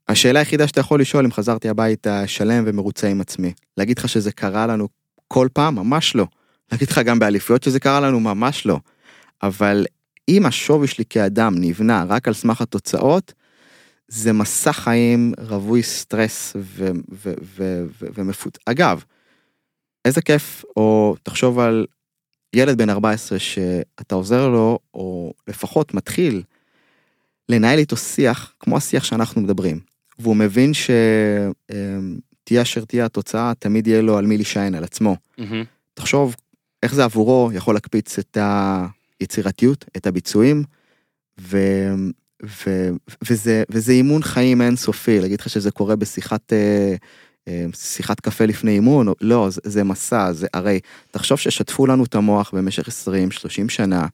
השאלה 0.08 0.40
היחידה 0.40 0.68
שאתה 0.68 0.80
יכול 0.80 1.02
לשאול 1.02 1.26
אם 1.26 1.32
חזרתי 1.32 1.70
הביתה 1.70 2.28
שלם 2.28 2.64
ומרוצה 2.68 3.08
עם 3.08 3.22
עצמי. 3.22 3.54
להגיד 3.78 4.00
לך 4.00 4.10
שזה 4.10 4.32
קרה 4.32 4.68
לנו 4.68 4.88
כל 5.28 5.48
פעם? 5.54 5.76
ממש 5.76 6.16
לא. 6.16 6.26
להגיד 6.74 6.90
לך 6.90 6.98
גם 6.98 7.20
באליפויות 7.20 7.64
שזה 7.64 7.80
קרה 7.80 8.00
לנו? 8.00 8.20
ממש 8.20 8.66
לא. 8.66 8.80
אבל 9.44 9.86
אם 10.30 10.46
השווי 10.46 10.88
שלי 10.88 11.06
כאדם 11.10 11.54
נבנה 11.58 12.06
רק 12.10 12.28
על 12.28 12.34
סמך 12.34 12.62
התוצאות, 12.62 13.34
זה 14.08 14.34
מסע 14.34 14.74
חיים 14.74 15.34
רווי 15.38 15.84
סטרס 15.84 16.54
ו- 16.56 16.92
ו- 17.12 17.34
ו- 17.42 17.84
ו- 18.02 18.08
ומפות... 18.14 18.58
אגב, 18.66 19.04
איזה 20.06 20.22
כיף, 20.22 20.64
או 20.78 21.16
תחשוב 21.24 21.60
על 21.60 21.86
ילד 22.56 22.78
בן 22.78 22.90
14 22.90 23.40
שאתה 23.40 24.16
עוזר 24.16 24.48
לו, 24.48 24.80
או 24.94 25.34
לפחות 25.48 25.94
מתחיל 25.94 26.44
לנהל 27.50 27.80
איתו 27.80 27.98
שיח 27.98 28.54
כמו 28.60 28.78
השיח 28.78 29.04
שאנחנו 29.04 29.42
מדברים. 29.42 29.80
והוא 30.20 30.36
מבין 30.36 30.72
שתהיה 30.74 32.62
אשר 32.62 32.86
תהיה 32.86 33.06
התוצאה, 33.06 33.54
תמיד 33.60 33.88
יהיה 33.88 34.02
לו 34.02 34.18
על 34.18 34.26
מי 34.26 34.38
להישען, 34.38 34.76
על 34.76 34.84
עצמו. 34.84 35.16
מהמם. 35.38 35.64
תחשוב 35.94 36.36
איך 36.84 36.96
זה 36.96 37.04
עבורו 37.04 37.50
יכול 37.54 37.76
להקפיץ 37.76 38.20
את 38.20 38.38
היצירתיות, 39.20 39.86
את 39.98 40.08
הביצועים, 40.08 40.64
ו... 41.42 41.58
ו... 42.46 42.90
וזה, 43.30 43.64
וזה 43.70 43.92
אימון 43.92 44.24
חיים 44.24 44.62
אינסופי, 44.62 45.20
להגיד 45.20 45.42
לך 45.42 45.50
שזה 45.50 45.72
קורה 45.72 45.96
בשיחת 45.96 46.54
אה, 46.54 46.96
אה, 47.48 47.66
שיחת 47.74 48.20
קפה 48.20 48.46
לפני 48.46 48.72
אימון, 48.72 49.08
לא, 49.22 49.50
זה, 49.50 49.62
זה 49.64 49.84
מסע, 49.84 50.34
זה 50.34 50.48
הרי, 50.54 50.80
תחשוב 51.12 51.40
ששטפו 51.40 51.88
לנו 51.88 52.04
את 52.04 52.16
המוח 52.16 52.54
במשך 52.54 52.88
20-30 52.88 52.90
שנה, 53.70 54.06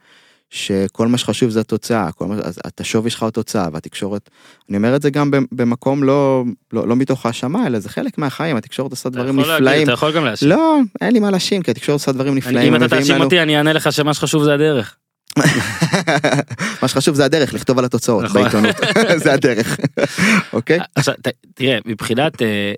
שכל 0.50 1.08
מה 1.08 1.18
שחשוב 1.18 1.50
זה 1.50 1.60
התוצאה, 1.60 2.12
כל 2.12 2.26
מה, 2.26 2.36
אז 2.36 2.60
את 2.68 2.82
השווי 2.82 3.10
שלך 3.10 3.24
הוא 3.24 3.30
תוצאה, 3.32 3.68
והתקשורת, 3.74 4.30
אני 4.70 4.78
אומר 4.78 4.96
את 4.96 5.02
זה 5.02 5.10
גם 5.10 5.32
במ- 5.32 5.46
במקום 5.52 6.04
לא, 6.04 6.44
לא, 6.74 6.88
לא 6.88 6.96
מתוך 6.96 7.26
האשמה, 7.26 7.68
אלא 7.68 7.80
זה 7.80 7.90
חלק 7.90 8.18
מהחיים, 8.18 8.56
התקשורת 8.58 8.92
עושה 8.92 9.10
אתה 9.10 9.18
דברים 9.18 9.40
יכול 9.40 9.52
להגיד, 9.52 9.64
נפלאים. 9.68 9.84
אתה 9.84 9.92
יכול 9.92 10.12
גם 10.16 10.26
להאשים. 10.26 10.50
לא, 10.50 10.78
אין 11.02 11.14
לי 11.14 11.20
מה 11.20 11.32
להאשים, 11.32 11.62
כי 11.62 11.72
התקשורת 11.72 12.00
עושה 12.00 12.12
דברים 12.12 12.32
אני- 12.34 12.38
נפלאים. 12.38 12.76
אם 12.76 12.84
אתה 12.84 12.96
תאשים 12.98 13.16
לנו- 13.16 13.24
אותי 13.24 13.40
אני 13.42 13.58
אענה 13.58 13.74
לך 13.74 13.92
שמה 13.94 14.14
שחשוב 14.14 14.44
זה 14.44 14.54
הדרך. 14.54 14.96
מה 16.82 16.88
שחשוב 16.88 17.16
זה 17.16 17.26
הדרך, 17.26 17.54
לכתוב 17.54 17.80
על 17.80 17.86
התוצאות 17.86 18.24
נכון. 18.24 18.42
בעיתונות, 18.42 18.76
זה 19.24 19.34
הדרך, 19.34 19.78
אוקיי? 20.54 20.80
עכשיו 20.96 21.14
תראה 21.56 21.78
מבחינת 21.86 22.42
אה, 22.42 22.74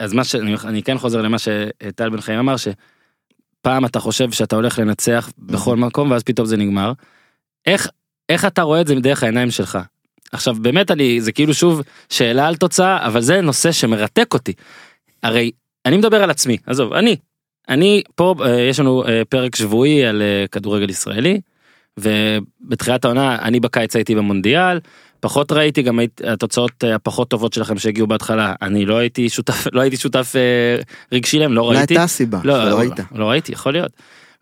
אז 0.00 0.12
מה 0.12 0.24
שאני 0.24 0.54
אני 0.64 0.82
כן 0.82 0.98
חוזר 0.98 1.22
למה 1.22 1.36
שטל 1.38 2.10
בן 2.10 2.20
חיים 2.20 2.38
אמר 2.38 2.54
שפעם 3.62 3.84
אתה 3.84 4.00
חושב 4.00 4.30
שאתה 4.30 4.56
הולך 4.56 4.78
לנצח 4.78 5.30
בכל 5.38 5.76
מקום 5.76 6.10
ואז 6.10 6.22
פתאום 6.22 6.46
זה 6.46 6.56
נגמר. 6.56 6.92
איך 7.66 7.88
איך 8.28 8.44
אתה 8.44 8.62
רואה 8.62 8.80
את 8.80 8.86
זה 8.86 8.94
מדרך 8.94 9.22
העיניים 9.22 9.50
שלך. 9.50 9.78
עכשיו 10.32 10.54
באמת 10.54 10.90
אני 10.90 11.20
זה 11.20 11.32
כאילו 11.32 11.54
שוב 11.54 11.82
שאלה 12.08 12.46
על 12.46 12.56
תוצאה 12.56 13.06
אבל 13.06 13.20
זה 13.20 13.40
נושא 13.40 13.72
שמרתק 13.72 14.34
אותי. 14.34 14.52
הרי 15.22 15.50
אני 15.86 15.96
מדבר 15.96 16.22
על 16.22 16.30
עצמי 16.30 16.56
עזוב 16.66 16.92
אני 16.92 17.16
אני 17.68 18.02
פה 18.14 18.34
אה, 18.40 18.60
יש 18.60 18.80
לנו 18.80 19.04
אה, 19.08 19.22
פרק 19.28 19.56
שבועי 19.56 20.06
על 20.06 20.22
אה, 20.22 20.44
כדורגל 20.52 20.90
ישראלי 20.90 21.40
ובתחילת 22.00 23.04
העונה 23.04 23.38
אני 23.42 23.60
בקיץ 23.60 23.96
הייתי 23.96 24.14
במונדיאל 24.14 24.78
פחות 25.22 25.52
ראיתי 25.52 25.82
גם 25.82 25.98
התוצאות 26.24 26.84
אה, 26.84 26.94
הפחות 26.94 27.28
טובות 27.28 27.52
שלכם 27.52 27.78
שהגיעו 27.78 28.06
בהתחלה 28.06 28.54
אני 28.62 28.86
לא 28.86 28.96
הייתי 28.96 29.28
שותף 29.28 29.66
לא 29.72 29.80
הייתי 29.80 29.96
שותף 29.96 30.32
אה, 30.36 30.82
רגשי 31.12 31.38
להם 31.38 31.52
לא 31.52 31.70
ראיתי 31.70 31.94
הייתה 31.94 32.02
הסיבה, 32.02 32.40
לא, 32.44 32.70
לא, 32.70 32.78
ראית. 32.78 32.92
לא 33.14 33.30
ראיתי 33.30 33.52
יכול 33.52 33.72
להיות. 33.72 33.92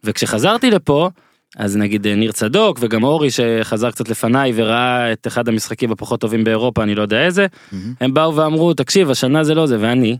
וכשחזרתי 0.05 0.71
לפה 0.71 1.11
אז 1.57 1.77
נגיד 1.77 2.07
אה, 2.07 2.15
ניר 2.15 2.33
צדוק 2.33 2.79
וגם 2.81 3.03
אורי 3.03 3.29
שחזר 3.31 3.91
קצת 3.91 4.09
לפניי 4.09 4.53
וראה 4.55 5.13
את 5.13 5.27
אחד 5.27 5.49
המשחקים 5.49 5.93
הפחות 5.93 6.21
טובים 6.21 6.45
באירופה 6.45 6.83
אני 6.83 6.95
לא 6.95 7.03
יודע 7.03 7.25
איזה 7.25 7.47
מהמם. 7.73 7.95
הם 8.01 8.15
באו 8.15 8.37
ואמרו 8.37 8.75
תקשיב 8.75 9.11
השנה 9.11 9.45
זה 9.45 9.55
לא 9.55 9.67
זה 9.67 9.77
ואני 9.81 10.17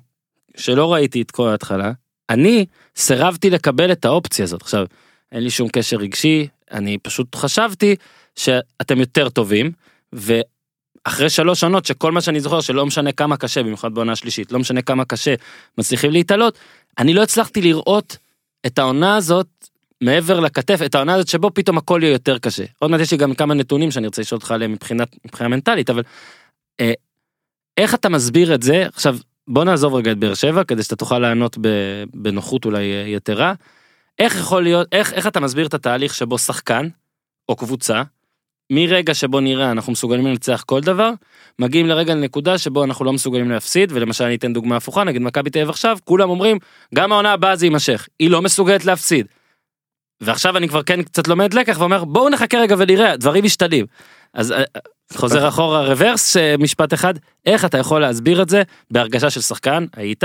שלא 0.57 0.93
ראיתי 0.93 1.23
את 1.23 1.31
כל 1.31 1.49
ההתחלה 1.49 1.93
אני 2.31 2.67
סירבתי 2.97 3.51
לקבל 3.51 3.93
את 3.93 4.05
האופציה 4.05 4.45
הזאת 4.45 4.63
עכשיו 4.63 4.87
אין 5.33 5.43
לי 5.43 5.51
שום 5.51 5.69
קשר 5.69 5.97
רגשי 5.97 6.47
אני 6.73 6.99
פשוט 6.99 7.35
חשבתי 7.35 7.97
שאתם 8.37 9.01
יותר 9.01 9.29
טובים 9.29 9.73
ואחרי 10.13 11.31
שלוש 11.31 11.65
עונות 11.65 11.85
שכל 11.85 12.13
מה 12.13 12.21
שאני 12.21 12.41
זוכר 12.41 12.61
שלא 12.61 12.87
משנה 12.87 13.13
כמה 13.13 13.37
קשה 13.37 13.63
במיוחד 13.63 13.95
בעונה 13.95 14.13
השלישית 14.13 14.53
לא 14.53 14.59
משנה 14.59 14.83
כמה 14.83 15.05
קשה 15.05 15.35
מצליחים 15.79 16.11
להתעלות 16.11 16.59
אני 16.99 17.15
לא 17.15 17.23
הצלחתי 17.23 17.63
לראות 17.63 18.17
את 18.67 18.79
העונה 18.79 19.17
הזאת 19.17 19.47
מעבר 20.01 20.41
לכתף 20.41 20.81
את 20.87 20.95
העונה 20.95 21.15
הזאת 21.15 21.29
שבו 21.29 21.51
פתאום 21.55 21.79
הכל 21.79 22.01
יהיה 22.03 22.13
יותר 22.13 22.39
קשה 22.39 22.65
עוד 22.79 22.91
מעט 22.91 23.01
יש 23.01 23.13
לי 23.13 23.19
גם 23.19 23.35
כמה 23.35 23.55
נתונים 23.55 23.91
שאני 23.91 24.07
רוצה 24.07 24.23
לשאול 24.23 24.37
אותך 24.37 24.51
עליהם 24.51 24.73
מבחינת 24.73 25.17
מבחינה 25.25 25.49
מנטלית 25.49 25.91
אבל 25.91 26.03
אה, 26.81 26.93
איך 27.77 27.95
אתה 27.95 28.09
מסביר 28.09 28.55
את 28.55 28.63
זה 28.63 28.87
עכשיו 28.87 29.17
בוא 29.49 29.65
נעזוב 29.65 29.95
רגע 29.95 30.13
את 30.13 30.19
באר 30.19 30.35
שבע 30.35 30.65
כדי 30.65 30.83
שאתה 30.83 30.97
תוכל 30.97 31.19
לענות 31.19 31.59
בנוחות 32.15 32.65
אולי 32.65 33.15
יתרה. 33.17 33.55
איך 34.19 34.37
יכול 34.37 34.63
להיות 34.63 34.89
איך 34.93 35.13
איך 35.13 35.27
אתה 35.27 35.41
מסביר 35.41 35.67
את 35.67 35.75
התהליך 35.75 36.15
שבו 36.15 36.39
שחקן 36.39 36.89
או 37.49 37.57
קבוצה 37.57 38.03
מרגע 38.71 39.15
שבו 39.15 39.41
נראה 39.41 39.71
אנחנו 39.71 39.93
מסוגלים 39.93 40.27
לנצח 40.27 40.63
כל 40.67 40.81
דבר 40.81 41.11
מגיעים 41.59 41.87
לרגע 41.87 42.15
לנקודה 42.15 42.59
שבו 42.59 42.85
אנחנו 42.85 43.05
לא 43.05 43.13
מסוגלים 43.13 43.51
להפסיד 43.51 43.93
ולמשל 43.93 44.25
אני 44.25 44.35
אתן 44.35 44.53
דוגמה 44.53 44.77
הפוכה 44.77 45.05
נגיד 45.05 45.23
מכבי 45.23 45.51
תל 45.51 45.69
עכשיו 45.69 45.99
כולם 46.05 46.31
אומרים 46.31 46.59
גם 46.95 47.13
העונה 47.13 47.33
הבאה 47.33 47.57
זה 47.57 47.67
יימשך 47.67 48.09
היא 48.19 48.31
לא 48.31 48.43
מסוגלת 48.43 48.85
להפסיד. 48.85 49.27
ועכשיו 50.21 50.57
אני 50.57 50.69
כבר 50.69 50.83
כן 50.83 51.03
קצת 51.03 51.29
לומד 51.29 51.55
לקח 51.55 51.77
ואומר 51.81 52.05
בואו 52.05 52.29
נחכה 52.29 52.59
רגע 52.59 52.75
ונראה 52.79 53.17
דברים 53.17 53.45
משתנים. 53.45 53.87
אז 54.35 54.53
אה, 54.53 54.63
חוזר 55.13 55.49
אחורה 55.49 55.87
רוורס 55.87 56.37
אה, 56.37 56.55
משפט 56.59 56.95
אחד 56.95 57.15
איך 57.47 57.65
אתה 57.65 57.79
יכול 57.79 58.01
להסביר 58.01 58.43
את 58.43 58.49
זה 58.49 58.63
בהרגשה 58.91 59.31
של 59.31 59.41
שחקן 59.41 59.87
היית 59.97 60.25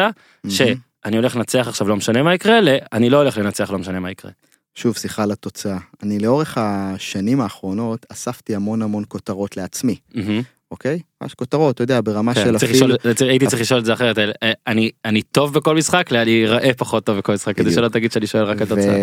שאני 0.50 1.18
הולך 1.18 1.36
לנצח 1.36 1.68
עכשיו 1.68 1.88
לא 1.88 1.96
משנה 1.96 2.24
מה 2.24 2.34
יקרה 2.34 2.62
ל- 2.62 2.78
אני 2.94 3.10
לא 3.10 3.18
הולך 3.18 3.38
לנצח 3.38 3.72
לא 3.72 3.78
משנה 3.78 4.00
מה 4.00 4.12
יקרה. 4.12 4.32
שוב 4.76 4.98
שיחה 4.98 5.24
על 5.24 5.32
התוצאה. 5.32 5.78
אני 6.04 6.20
לאורך 6.20 6.58
השנים 6.58 7.42
האחרונות 7.42 8.06
אספתי 8.10 8.56
המון 8.56 8.82
המון 8.82 9.04
כותרות 9.08 9.58
לעצמי, 9.58 9.96
מהמם. 10.16 10.42
אוקיי? 10.72 11.00
ממש 11.22 11.34
כותרות, 11.34 11.76
אתה 11.76 11.84
יודע, 11.84 12.00
ברמה 12.04 12.34
כן, 12.34 12.44
של 12.44 12.56
אפילו... 12.56 12.72
לשאול- 12.74 13.30
הייתי 13.30 13.48
צריך 13.48 13.62
לשאול 13.62 13.80
את 13.80 13.86
זה 13.86 13.94
אחרת 13.94 14.18
אה, 14.20 14.52
אני 14.68 14.92
אני 15.06 15.22
טוב 15.22 15.54
בכל 15.54 15.76
משחק 15.76 16.12
לי 16.12 16.22
אני 16.22 16.46
אראה 16.48 16.74
פחות 16.74 17.06
טוב 17.06 17.18
בכל 17.18 17.34
משחק 17.34 17.56
כדי. 17.58 17.72
שלא 17.72 17.88
תגיד 17.88 18.12
שאני 18.12 18.28
שואל 18.28 18.44
רק 18.44 18.62
על 18.62 18.68
תוצאה. 18.68 18.96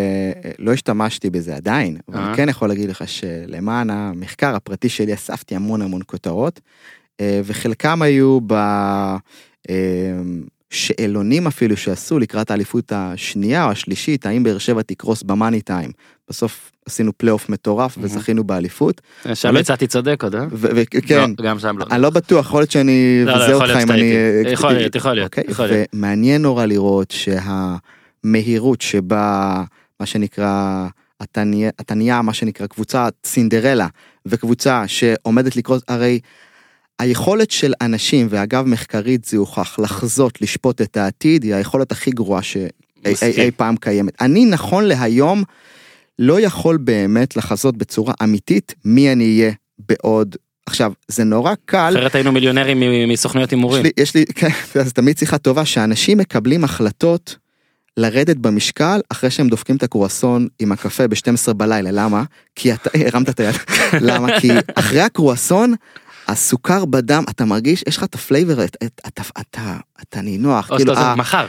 ולא 0.59 0.73
השתמשתי 0.73 1.31
בזה 1.31 1.57
עדיין, 1.57 1.97
אבל 2.09 2.19
אה. 2.19 2.29
אני 2.29 2.37
כן 2.37 2.49
יכול 2.49 2.69
להגיד 2.69 2.91
לך 2.91 3.09
שלמען 3.09 3.91
המחקר 3.91 4.55
הפרטי 4.55 4.89
שלי 4.89 5.15
אספתי 5.15 5.57
המון 5.57 5.83
המון 5.83 6.01
כותרות. 6.07 6.61
אה, 7.21 7.41
וחלקם 7.45 8.03
היו 8.03 8.39
בשאלונים 10.73 11.47
אפילו 11.47 11.77
שעשו 11.77 12.19
לקראת 12.19 12.51
האליפות 12.51 12.93
השנייה 12.95 13.65
או 13.65 13.71
השלישית, 13.71 14.27
האם 14.27 14.43
באר 14.43 14.59
שבע 14.59 14.83
תקרוס 14.83 15.23
במאני 15.23 15.61
טיים. 15.61 15.91
בסוף 16.29 16.73
עשינו 16.87 17.19
פלייאוף 17.19 17.49
מטורף 17.49 17.99
וזכינו 18.01 18.45
באליפות. 18.45 19.01
שם 19.35 19.49
באמת? 19.49 19.61
יצאתי 19.61 19.87
צודק 19.87 20.23
עוד, 20.23 20.35
אה? 20.35 20.45
לא, 21.11 21.27
גם 21.45 21.59
שם 21.59 21.79
לא. 21.79 21.87
אני 21.91 22.03
לא 22.03 22.11
בטוח, 22.11 22.47
יכול 22.47 22.61
להיות 22.61 22.71
שאני 22.71 23.23
לא, 23.25 23.33
לא, 23.33 23.45
אבזה 23.45 23.55
אותך 23.55 23.77
אם 23.83 23.91
אני... 23.91 24.13
יכול 24.53 24.73
להיות, 24.73 24.95
יכול 24.95 25.13
להיות, 25.13 25.25
אוקיי? 25.25 25.45
יכול 25.49 25.67
להיות. 25.67 25.89
ומעניין 25.95 26.43
נורא 26.43 26.67
לראות 26.67 27.15
שהמהירות 28.25 28.81
שבה, 28.81 29.63
מה 30.01 30.07
שנקרא, 30.07 30.87
אתה 31.23 31.95
נהיה, 31.95 32.23
מה 32.23 32.33
שנקרא 32.33 32.67
קבוצת 32.67 33.15
סינדרלה, 33.25 33.87
וקבוצה 34.27 34.85
שעומדת 34.87 35.57
לקרות, 35.57 35.83
הרי 35.89 36.21
היכולת 36.99 37.51
של 37.51 37.73
אנשים, 37.81 38.27
ואגב 38.31 38.67
מחקרית 38.67 39.25
זה 39.25 39.37
הוכח, 39.37 39.79
לחזות, 39.79 40.43
לשפוט 40.43 40.81
את 40.81 40.97
העתיד, 40.97 41.43
היא 41.43 41.55
היכולת 41.55 41.93
הכי 41.93 42.11
גרועה 42.11 42.43
שאי. 42.43 42.69
אי, 43.05 43.15
אי 43.23 43.51
פעם 43.51 43.77
קיימת. 43.77 44.23
אני 44.23 44.47
נכון 44.47 44.85
להיום 44.85 45.43
לא 46.19 46.41
יכול 46.41 46.77
באמת 46.77 47.37
לחזות 47.37 47.77
בצורה 47.77 48.15
אמיתית 48.23 48.75
מי 48.85 49.13
אני 49.13 49.25
אהיה 49.25 49.53
בעוד. 49.79 50.37
עכשיו, 50.67 50.93
זה 51.09 51.25
נורא 51.25 51.55
קל. 51.65 51.95
אחרת 51.99 52.15
היינו 52.15 52.33
מיליונרים 52.33 53.09
מסוכנויות 53.09 53.49
יש 53.49 53.55
הימורים. 53.55 53.83
לי, 53.83 53.91
יש 53.97 54.15
לי, 54.15 54.25
כן, 54.39 54.49
אז 54.81 54.93
תמיד 54.93 55.19
שיחה 55.19 55.39
טובה, 55.39 55.65
שאנשים 55.65 56.19
מקבלים 56.19 56.65
החלטות 56.65 57.37
לרדת 57.97 58.37
במשקל 58.37 59.01
אחרי 59.09 59.31
שהם 59.31 59.49
דופקים 59.49 59.77
את 59.77 59.83
הקרואסון 59.83 60.49
עם 60.59 60.73
הקפה 60.73 61.09
ב-12 61.09 61.53
בלילה, 61.53 61.91
למה? 61.91 62.25
כי 62.55 62.73
אתה, 62.73 62.91
הרמת 62.95 63.29
את 63.29 63.41
היד, 63.41 63.55
למה? 64.09 64.41
כי 64.41 64.49
אחרי 64.75 65.01
הקרואסון, 65.01 65.75
הסוכר 66.29 66.85
בדם, 66.85 67.25
אתה 67.31 67.45
מרגיש, 67.45 67.85
יש 67.89 67.97
לך 67.97 68.05
את 68.05 68.15
ה 68.15 68.21
flavor, 68.21 68.65
אתה, 68.65 68.87
אתה, 69.07 69.23
אתה, 69.41 69.77
אתה 70.03 70.21
נינוח, 70.21 70.71
או 70.71 70.77
כאילו, 70.77 70.93
אה, 70.97 71.15
מחר. 71.17 71.47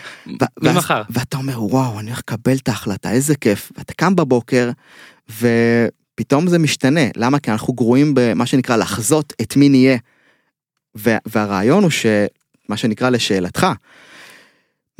ממחר. 0.61 1.01
ואתה 1.09 1.37
אומר, 1.37 1.63
וואו, 1.63 1.99
אני 1.99 2.07
הולך 2.09 2.19
לקבל 2.19 2.55
את 2.57 2.67
ההחלטה, 2.67 3.11
איזה 3.11 3.35
כיף. 3.35 3.71
ואתה 3.77 3.93
קם 3.93 4.15
בבוקר, 4.15 4.69
ופתאום 5.29 6.47
זה 6.47 6.59
משתנה. 6.59 7.01
למה? 7.15 7.39
כי 7.39 7.51
אנחנו 7.51 7.73
גרועים 7.73 8.11
במה 8.15 8.45
שנקרא 8.45 8.75
לחזות 8.75 9.33
את 9.41 9.55
מי 9.55 9.69
נהיה. 9.69 9.97
וה- 10.95 11.17
והרעיון 11.25 11.83
הוא 11.83 11.91
שמה 11.91 12.77
שנקרא 12.77 13.09
לשאלתך, 13.09 13.67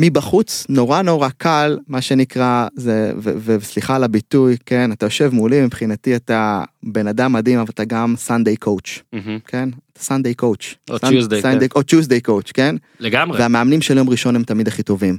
מבחוץ 0.01 0.65
נורא 0.69 1.01
נורא 1.01 1.29
קל, 1.37 1.77
מה 1.87 2.01
שנקרא, 2.01 2.67
זה, 2.75 3.13
וסליחה 3.19 3.95
על 3.95 4.03
הביטוי, 4.03 4.57
כן, 4.65 4.91
אתה 4.91 5.05
יושב 5.05 5.29
מולי, 5.33 5.61
מבחינתי 5.61 6.15
אתה 6.15 6.63
בן 6.83 7.07
אדם 7.07 7.33
מדהים, 7.33 7.59
אבל 7.59 7.69
אתה 7.69 7.83
גם 7.83 8.13
Sunday 8.17 8.57
coach. 8.57 9.01
כן? 9.47 9.69
Sunday 9.97 10.33
coach. 10.33 10.75
או 10.89 10.99
כן. 10.99 11.57
או 11.75 11.83
Tuesday 11.83 12.21
coach, 12.21 12.51
כן? 12.51 12.75
לגמרי. 12.99 13.39
והמאמנים 13.39 13.81
של 13.81 13.97
יום 13.97 14.09
ראשון 14.09 14.35
הם 14.35 14.43
תמיד 14.43 14.67
הכי 14.67 14.83
טובים, 14.83 15.17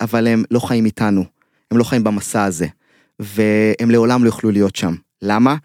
אבל 0.00 0.26
הם 0.26 0.44
לא 0.50 0.58
חיים 0.58 0.84
איתנו, 0.84 1.24
הם 1.70 1.78
לא 1.78 1.84
חיים 1.84 2.04
במסע 2.04 2.44
הזה, 2.44 2.66
והם 3.18 3.90
לעולם 3.90 4.24
לא 4.24 4.28
יוכלו 4.28 4.50
להיות 4.50 4.76
שם. 4.76 4.94
למה? 5.22 5.56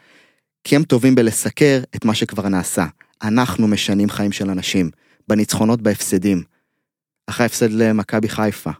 כי 0.64 0.76
הם 0.76 0.84
טובים 0.84 1.15
בלסקר 1.15 1.82
את 1.95 2.06
מה 2.06 2.14
שכבר 2.14 2.48
נעשה. 2.48 2.86
אנחנו 3.24 3.68
משנים 3.68 4.10
חיים 4.10 4.32
של 4.32 4.49
אנשים, 4.49 4.90
בניצחונות, 5.28 5.82
בהפסדים. 5.82 6.44
אחרי 7.28 7.44
ההפסד 7.44 7.72
למכבי 7.72 8.30
חיפה, 8.30 8.72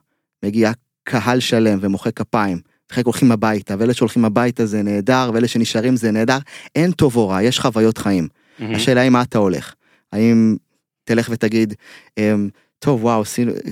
מגיע 0.44 0.72
קהל 1.03 1.40
שלם 1.40 1.78
ומוחא 1.82 2.11
כפיים, 2.11 2.60
וחלק 2.91 3.06
הולכים 3.06 3.32
הביתה, 3.32 3.76
ואלה 3.80 3.94
שהולכים 3.94 4.26
הביתה 4.26 4.65
זה 4.65 4.84
נהדר, 4.84 5.32
ואלה 5.34 5.48
שנשארים 5.48 5.95
זה 5.95 6.11
נהדר, 6.11 6.38
אין 6.76 6.91
טוב 6.91 7.15
או 7.15 7.30
רע, 7.30 7.44
יש 7.44 7.60
חוויות 7.60 7.98
חיים. 7.98 8.28
מהמם. 8.60 8.76
השאלה 8.76 9.02
היא 9.02 9.10
מה 9.10 9.22
אתה 9.22 9.38
הולך. 9.38 9.74
האם 10.11 10.56
תלך 11.03 11.30
ותגיד, 11.32 11.74
אמ, 12.18 12.49
טוב 12.79 13.03
וואו, 13.03 13.23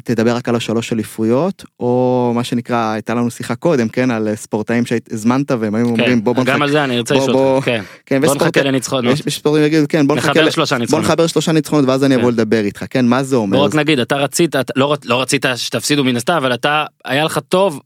תדבר 0.04 0.36
רק 0.36 0.50
על 0.50 0.56
השלוש 0.56 0.94
אליפויות, 0.94 1.64
או 1.80 2.32
מה 2.36 2.44
שנקרא, 2.44 2.92
הייתה 2.92 3.14
לנו 3.14 3.32
שיחה 3.32 3.56
קודם, 3.56 3.90
כן, 3.90 4.12
על 4.12 4.28
אה, 4.28 4.36
ספורטאים 4.36 4.84
שהזמנת 4.86 5.52
והם 5.52 5.76
היו 5.76 5.86
אומרים 5.86 6.24
בוא 6.24 6.34
בוא 6.36 6.44
כן, 6.46 6.52
גם 6.54 6.62
על 6.62 6.72
זה 6.72 6.84
אני 6.84 6.98
ארצה 6.98 7.16
לשאול. 7.16 7.62
כן. 7.62 7.84
כן, 8.06 8.22
בוא 8.22 8.36
נחכה 8.36 8.62
לניצחונות. 8.64 9.14
יש- 9.28 9.36
ספורטאים 9.36 9.66
יגידו, 9.66 9.86
כן, 9.90 10.08
בוא 10.08 10.16
נחכה, 10.16 10.30
נחבר 10.30 10.46
ל- 10.46 10.50
שלושה 10.52 10.78
בוא. 10.90 11.00
נחבר 11.00 11.28
שלושה 11.28 11.52
ניצחונות 11.52 11.86
ואז 11.88 12.04
אני 12.04 12.16
כן. 12.16 12.20
אבוא 12.22 12.32
לדבר 12.32 12.60
איתך, 12.66 12.86
כן, 12.90 13.06
מה 13.06 13.24
זה 13.24 13.36
אומר? 13.36 13.58
בוא 13.58 13.66
רק 13.66 13.76
נגיד, 13.76 14.00
אתה 14.00 14.16
רצית, 14.16 14.56
לא 14.76 14.96
לא 15.06 15.22
רצית 15.22 15.46
שתפסידו 15.56 16.04
מן 16.04 16.16
הסתם, 16.16 16.34
אבל 16.34 16.54
אתה, 16.54 16.86
היה 17.06 17.24
לך 17.24 17.40
טוב 17.50 17.80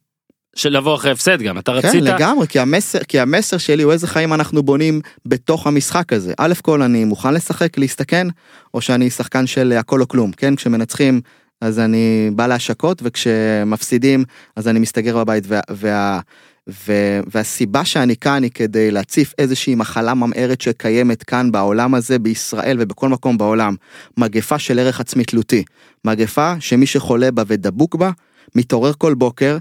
של 0.55 0.69
לבוא 0.69 0.95
אחרי 0.95 1.11
הפסד 1.11 1.41
גם. 1.41 1.57
אתה 1.57 1.71
כן, 1.71 1.87
רצית, 1.87 2.03
לגמרי, 2.03 2.47
כי 2.47 2.59
המסר, 2.59 2.99
כי 2.99 3.19
המסר 3.19 3.57
שלי 3.57 3.83
הוא 3.83 3.91
איזה 3.91 4.07
חיים 4.07 4.33
אנחנו 4.33 4.63
בונים 4.63 5.01
בתוך 5.25 5.67
המשחק 5.67 6.13
הזה. 6.13 6.33
א' 6.37 6.53
כל 6.61 6.81
אני 6.81 7.05
מוכן 7.05 7.33
לשחק, 7.33 7.77
להסתכן, 7.77 8.27
או 8.73 8.81
שאני 8.81 9.09
שחקן 9.09 9.47
של 9.47 9.73
הכל 9.79 10.01
או 10.01 10.07
כלום, 10.07 10.31
כן? 10.31 10.55
כשמנצחים 10.55 11.21
אז 11.61 11.79
אני 11.79 12.29
בא 12.35 12.47
להשקות, 12.47 13.01
וכשמפסידים 13.03 14.23
אז 14.55 14.67
אני 14.67 14.79
מסתגר 14.79 15.17
בבית. 15.17 15.43
וה, 15.47 15.59
וה, 15.69 16.19
וה, 16.67 17.19
והסיבה 17.31 17.85
שאני 17.85 18.15
כאן 18.15 18.43
היא 18.43 18.51
כדי 18.53 18.91
להציף 18.91 19.33
איזושהי 19.37 19.75
מחלה 19.75 20.13
ממארת 20.13 20.61
שקיימת 20.61 21.23
כאן 21.23 21.51
בעולם 21.51 21.95
הזה, 21.95 22.19
בישראל 22.19 22.77
ובכל 22.79 23.09
מקום 23.09 23.37
בעולם. 23.37 23.75
מגפה 24.17 24.59
של 24.59 24.79
ערך 24.79 24.99
עצמי 24.99 25.23
תלותי. 25.23 25.63
מגפה 26.05 26.53
שמי 26.59 26.85
שחולה 26.85 27.31
בה 27.31 27.43
ודבוק 27.47 27.95
בה, 27.95 28.11
מתעורר 28.55 28.91
כל 28.97 29.13
בוקר, 29.13 29.57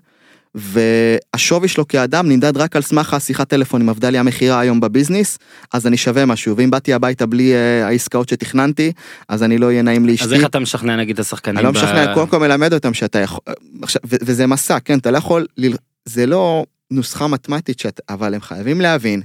והשווי 0.55 1.69
שלו 1.69 1.89
כאדם 1.89 2.29
נמדד 2.29 2.57
רק 2.57 2.77
על 2.77 2.83
סמך 2.83 3.15
השיחת 3.15 3.49
טלפון 3.49 3.81
אם 3.83 3.89
עבדה 3.89 4.11
לי 4.11 4.19
המכירה 4.19 4.61
היום 4.61 4.81
בביזנס 4.81 5.39
אז 5.73 5.87
אני 5.87 5.97
שווה 5.97 6.27
משהו 6.27 6.57
ואם 6.57 6.71
באתי 6.71 6.93
הביתה 6.93 7.27
בלי 7.27 7.53
uh, 7.53 7.87
העסקאות 7.87 8.29
שתכננתי 8.29 8.93
אז 9.29 9.43
אני 9.43 9.59
לא 9.59 9.67
אהיה 9.67 9.83
נעים 9.83 10.07
לאשתי. 10.07 10.25
אז 10.25 10.33
איך 10.33 10.45
אתה 10.45 10.59
משכנע 10.59 10.97
נגיד 10.97 11.15
את 11.15 11.21
השחקנים? 11.21 11.59
אני 11.59 11.65
לא 11.65 11.71
ב- 11.71 11.75
משכנע, 11.75 12.15
קודם 12.15 12.29
כל 12.29 12.39
מלמד 12.39 12.73
אותם 12.73 12.95
שאתה 12.95 13.19
יכול, 13.19 13.41
עכשיו, 13.83 14.03
ו- 14.07 14.17
וזה 14.23 14.47
מסע, 14.47 14.81
כן, 14.81 14.99
אתה 14.99 15.11
לא 15.11 15.19
יכול, 15.19 15.47
ל- 15.57 15.75
זה 16.05 16.27
לא 16.27 16.65
נוסחה 16.91 17.27
מתמטית, 17.27 17.79
שאת, 17.79 18.01
אבל 18.09 18.35
הם 18.35 18.41
חייבים 18.41 18.81
להבין 18.81 19.23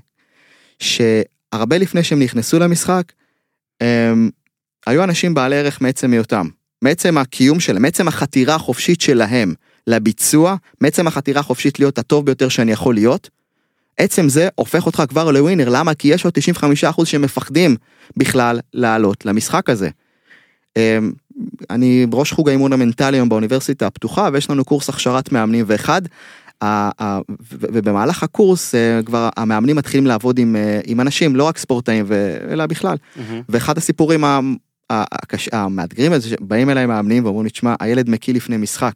שהרבה 0.79 1.77
לפני 1.77 2.03
שהם 2.03 2.19
נכנסו 2.19 2.59
למשחק, 2.59 3.03
הם, 3.81 4.29
היו 4.87 5.03
אנשים 5.03 5.33
בעלי 5.33 5.55
ערך 5.55 5.81
מעצם 5.81 6.13
היותם, 6.13 6.47
מעצם 6.81 7.17
הקיום 7.17 7.59
שלהם, 7.59 7.81
מעצם 7.81 8.07
החתירה 8.07 8.55
החופשית 8.55 9.01
שלהם 9.01 9.53
לביצוע, 9.87 10.55
מעצם 10.81 11.07
החתירה 11.07 11.39
החופשית 11.39 11.79
להיות 11.79 11.97
הטוב 11.97 12.25
ביותר 12.25 12.49
שאני 12.49 12.71
יכול 12.71 12.95
להיות, 12.95 13.29
עצם 13.97 14.29
זה 14.29 14.47
הופך 14.55 14.85
אותך 14.85 15.03
כבר 15.09 15.31
לווינר, 15.31 15.69
למה? 15.69 15.93
כי 15.93 16.07
יש 16.07 16.25
עוד 16.25 16.33
95% 16.97 17.05
שמפחדים 17.05 17.75
בכלל 18.17 18.59
לעלות 18.73 19.25
למשחק 19.25 19.69
הזה. 19.69 19.89
אמ, 20.77 21.11
אני 21.69 22.05
ראש 22.13 22.31
חוג 22.31 22.49
האימון 22.49 22.73
המנטלי 22.73 23.17
היום 23.17 23.29
באוניברסיטה 23.29 23.87
הפתוחה 23.87 24.29
ויש 24.33 24.49
לנו 24.49 24.65
קורס 24.65 24.89
הכשרת 24.89 25.31
מאמנים 25.31 25.65
ואחד 25.67 26.01
ובמהלך 27.51 28.23
הקורס 28.23 28.75
אה, 28.75 28.99
כבר 29.05 29.29
המאמנים 29.37 29.75
מתחילים 29.75 30.07
לעבוד 30.07 30.39
עם, 30.39 30.55
אה, 30.55 30.79
עם 30.85 31.01
אנשים 31.01 31.35
לא 31.35 31.43
רק 31.43 31.57
ספורטאים 31.57 32.05
אלא 32.49 32.65
בכלל 32.65 32.97
מהמם. 33.15 33.41
ואחד 33.49 33.77
הסיפורים 33.77 34.23
המאתגרים 35.51 36.13
הזה 36.13 36.29
שבאים 36.29 36.69
אליי 36.69 36.85
מאמנים 36.85 37.25
ואומרים 37.25 37.43
לי 37.43 37.49
תשמע 37.49 37.75
הילד 37.79 38.09
מקיא 38.09 38.33
לפני 38.33 38.57
משחק. 38.57 38.93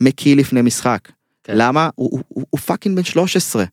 מקיא 0.00 0.36
לפני 0.36 0.62
משחק. 0.62 1.08
כן. 1.44 1.52
למה? 1.56 1.90
הוא, 1.94 2.10
הוא, 2.12 2.20
הוא, 2.28 2.44
הוא 2.50 2.60
fucking 2.60 2.96
בן 2.96 3.04
13. 3.04 3.64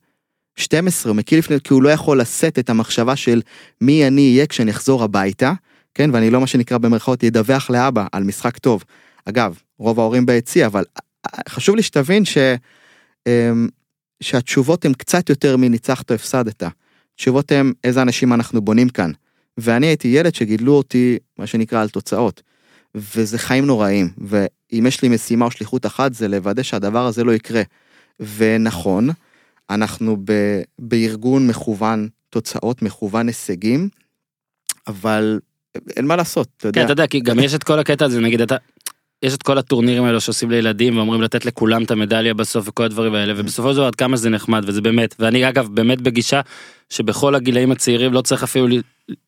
12 0.56 1.10
הוא 1.10 1.16
מקיא 1.16 1.38
לפני 1.38 1.56
כי 1.64 1.74
הוא 1.74 1.82
לא 1.82 1.88
יכול 1.88 2.20
לשאת 2.20 2.58
את 2.58 2.70
המחשבה 2.70 3.16
של 3.16 3.42
מי 3.80 4.06
אני 4.06 4.32
אהיה 4.34 4.46
כשאני 4.46 4.70
אחזור 4.70 5.02
הביתה 5.02 5.52
כן 5.94 6.10
ואני 6.12 6.30
לא 6.30 6.40
מה 6.40 6.46
שנקרא 6.46 6.78
במרכאות 6.78 7.22
ידווח 7.22 7.70
לאבא 7.70 8.06
על 8.12 8.24
משחק 8.24 8.58
טוב. 8.58 8.84
אגב 9.24 9.58
רוב 9.78 10.00
ההורים 10.00 10.26
ביציע 10.26 10.66
אבל 10.66 10.84
אה, 10.96 11.40
חשוב 11.48 11.76
לי 11.76 11.82
שתבין 11.82 12.24
ש, 12.24 12.38
אמ, 13.26 13.68
שהתשובות 14.20 14.84
הן 14.84 14.92
קצת 14.92 15.30
יותר 15.30 15.56
מניצחת 15.56 16.10
או 16.10 16.14
הפסדת. 16.14 16.62
תשובות 17.16 17.52
הן 17.52 17.72
איזה 17.84 18.02
אנשים 18.02 18.32
אנחנו 18.32 18.60
בונים 18.60 18.88
כאן. 18.88 19.10
ואני 19.58 19.86
הייתי 19.86 20.08
ילד 20.08 20.34
שגידלו 20.34 20.72
אותי 20.72 21.18
מה 21.38 21.46
שנקרא 21.46 21.82
על 21.82 21.88
תוצאות. 21.88 22.42
וזה 22.94 23.38
חיים 23.38 23.66
נוראים 23.66 24.10
ואם 24.72 24.86
יש 24.86 25.02
לי 25.02 25.08
משימה 25.08 25.44
או 25.44 25.50
שליחות 25.50 25.86
אחת 25.86 26.14
זה 26.14 26.28
לוודא 26.28 26.62
שהדבר 26.62 27.06
הזה 27.06 27.24
לא 27.24 27.32
יקרה. 27.32 27.62
ונכון 28.36 29.08
אנחנו 29.70 30.16
ב, 30.24 30.32
בארגון 30.78 31.46
מכוון 31.46 32.08
תוצאות 32.30 32.82
מכוון 32.82 33.26
הישגים 33.26 33.88
אבל 34.86 35.40
אין 35.96 36.06
מה 36.06 36.16
לעשות 36.16 36.48
אתה 36.56 36.62
כן, 36.62 36.68
יודע. 36.68 36.84
אתה 36.84 36.92
יודע, 36.92 37.06
כי 37.06 37.20
גם 37.20 37.38
יש 37.38 37.54
את 37.54 37.64
כל 37.64 37.78
הקטע 37.78 38.04
הזה, 38.04 38.20
נגיד 38.20 38.40
אתה... 38.40 38.56
יש 39.22 39.34
את 39.34 39.42
כל 39.42 39.58
הטורנירים 39.58 40.04
האלו 40.04 40.20
שעושים 40.20 40.50
לילדים 40.50 40.96
ואומרים 40.96 41.22
לתת 41.22 41.44
לכולם 41.44 41.82
את 41.82 41.90
המדליה 41.90 42.34
בסוף 42.34 42.68
וכל 42.68 42.84
הדברים 42.84 43.14
האלה 43.14 43.32
ובסופו 43.36 43.70
של 43.70 43.76
דבר 43.76 43.86
עד 43.86 43.94
כמה 43.94 44.16
זה 44.16 44.30
נחמד 44.30 44.64
וזה 44.66 44.80
באמת 44.80 45.14
ואני 45.18 45.48
אגב 45.48 45.68
באמת 45.74 46.00
בגישה 46.00 46.40
שבכל 46.90 47.34
הגילאים 47.34 47.72
הצעירים 47.72 48.12
לא 48.12 48.22
צריך 48.22 48.42
אפילו 48.42 48.66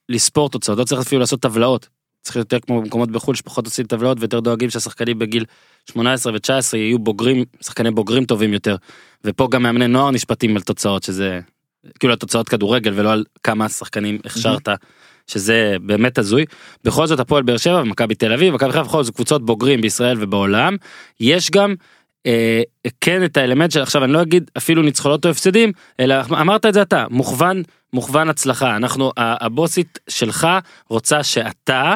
לספור 0.08 0.50
תוצאות 0.50 0.78
לא 0.78 0.84
צריך 0.84 1.00
אפילו 1.00 1.20
לעשות 1.20 1.40
טבלאות. 1.40 1.88
צריך 2.24 2.36
יותר 2.36 2.60
כמו 2.60 2.82
במקומות 2.82 3.10
בחו"ל 3.10 3.34
שפחות 3.34 3.64
עושים 3.64 3.86
טבלאות 3.86 4.18
ויותר 4.20 4.40
דואגים 4.40 4.70
שהשחקנים 4.70 5.18
בגיל 5.18 5.44
18 5.90 6.32
ו-19 6.32 6.76
יהיו 6.76 6.98
בוגרים 6.98 7.44
שחקני 7.60 7.90
בוגרים 7.90 8.24
טובים 8.24 8.52
יותר 8.52 8.76
ופה 9.24 9.48
גם 9.50 9.62
מאמני 9.62 9.88
נוער 9.88 10.10
נשפטים 10.10 10.56
על 10.56 10.62
תוצאות 10.62 11.02
שזה 11.02 11.40
כאילו 11.98 12.12
על 12.12 12.18
תוצאות 12.18 12.48
כדורגל 12.48 12.92
ולא 12.94 13.12
על 13.12 13.24
כמה 13.42 13.68
שחקנים 13.68 14.18
הכשרת 14.24 14.68
שזה 15.26 15.76
באמת 15.82 16.18
הזוי. 16.18 16.44
בכל 16.84 17.06
זאת 17.06 17.20
הפועל 17.20 17.42
באר 17.42 17.56
שבע 17.56 17.80
ומכבי 17.80 18.14
תל 18.14 18.32
אביב, 18.32 18.54
מכבי 18.54 18.72
חיפה 18.72 18.84
בכל 18.84 19.02
זאת 19.02 19.14
קבוצות 19.14 19.46
בוגרים 19.46 19.80
בישראל 19.80 20.16
ובעולם. 20.20 20.76
יש 21.20 21.50
גם 21.50 21.74
אה, 22.26 22.62
כן 23.00 23.24
את 23.24 23.36
האלמנט 23.36 23.70
של 23.70 23.82
עכשיו 23.82 24.04
אני 24.04 24.12
לא 24.12 24.22
אגיד 24.22 24.50
אפילו 24.56 24.82
ניצחונות 24.82 25.24
או 25.24 25.30
הפסדים, 25.30 25.72
אלא 26.00 26.14
אמרת 26.30 26.66
את 26.66 26.74
זה 26.74 26.82
אתה, 26.82 27.04
מוכוון, 27.10 27.62
מוכוון 27.92 28.28
הצלחה. 28.28 28.76
אנחנו, 28.76 29.12
הבוסית 29.16 29.98
שלך 30.08 30.48
רוצה 30.88 31.22
שאתה, 31.22 31.94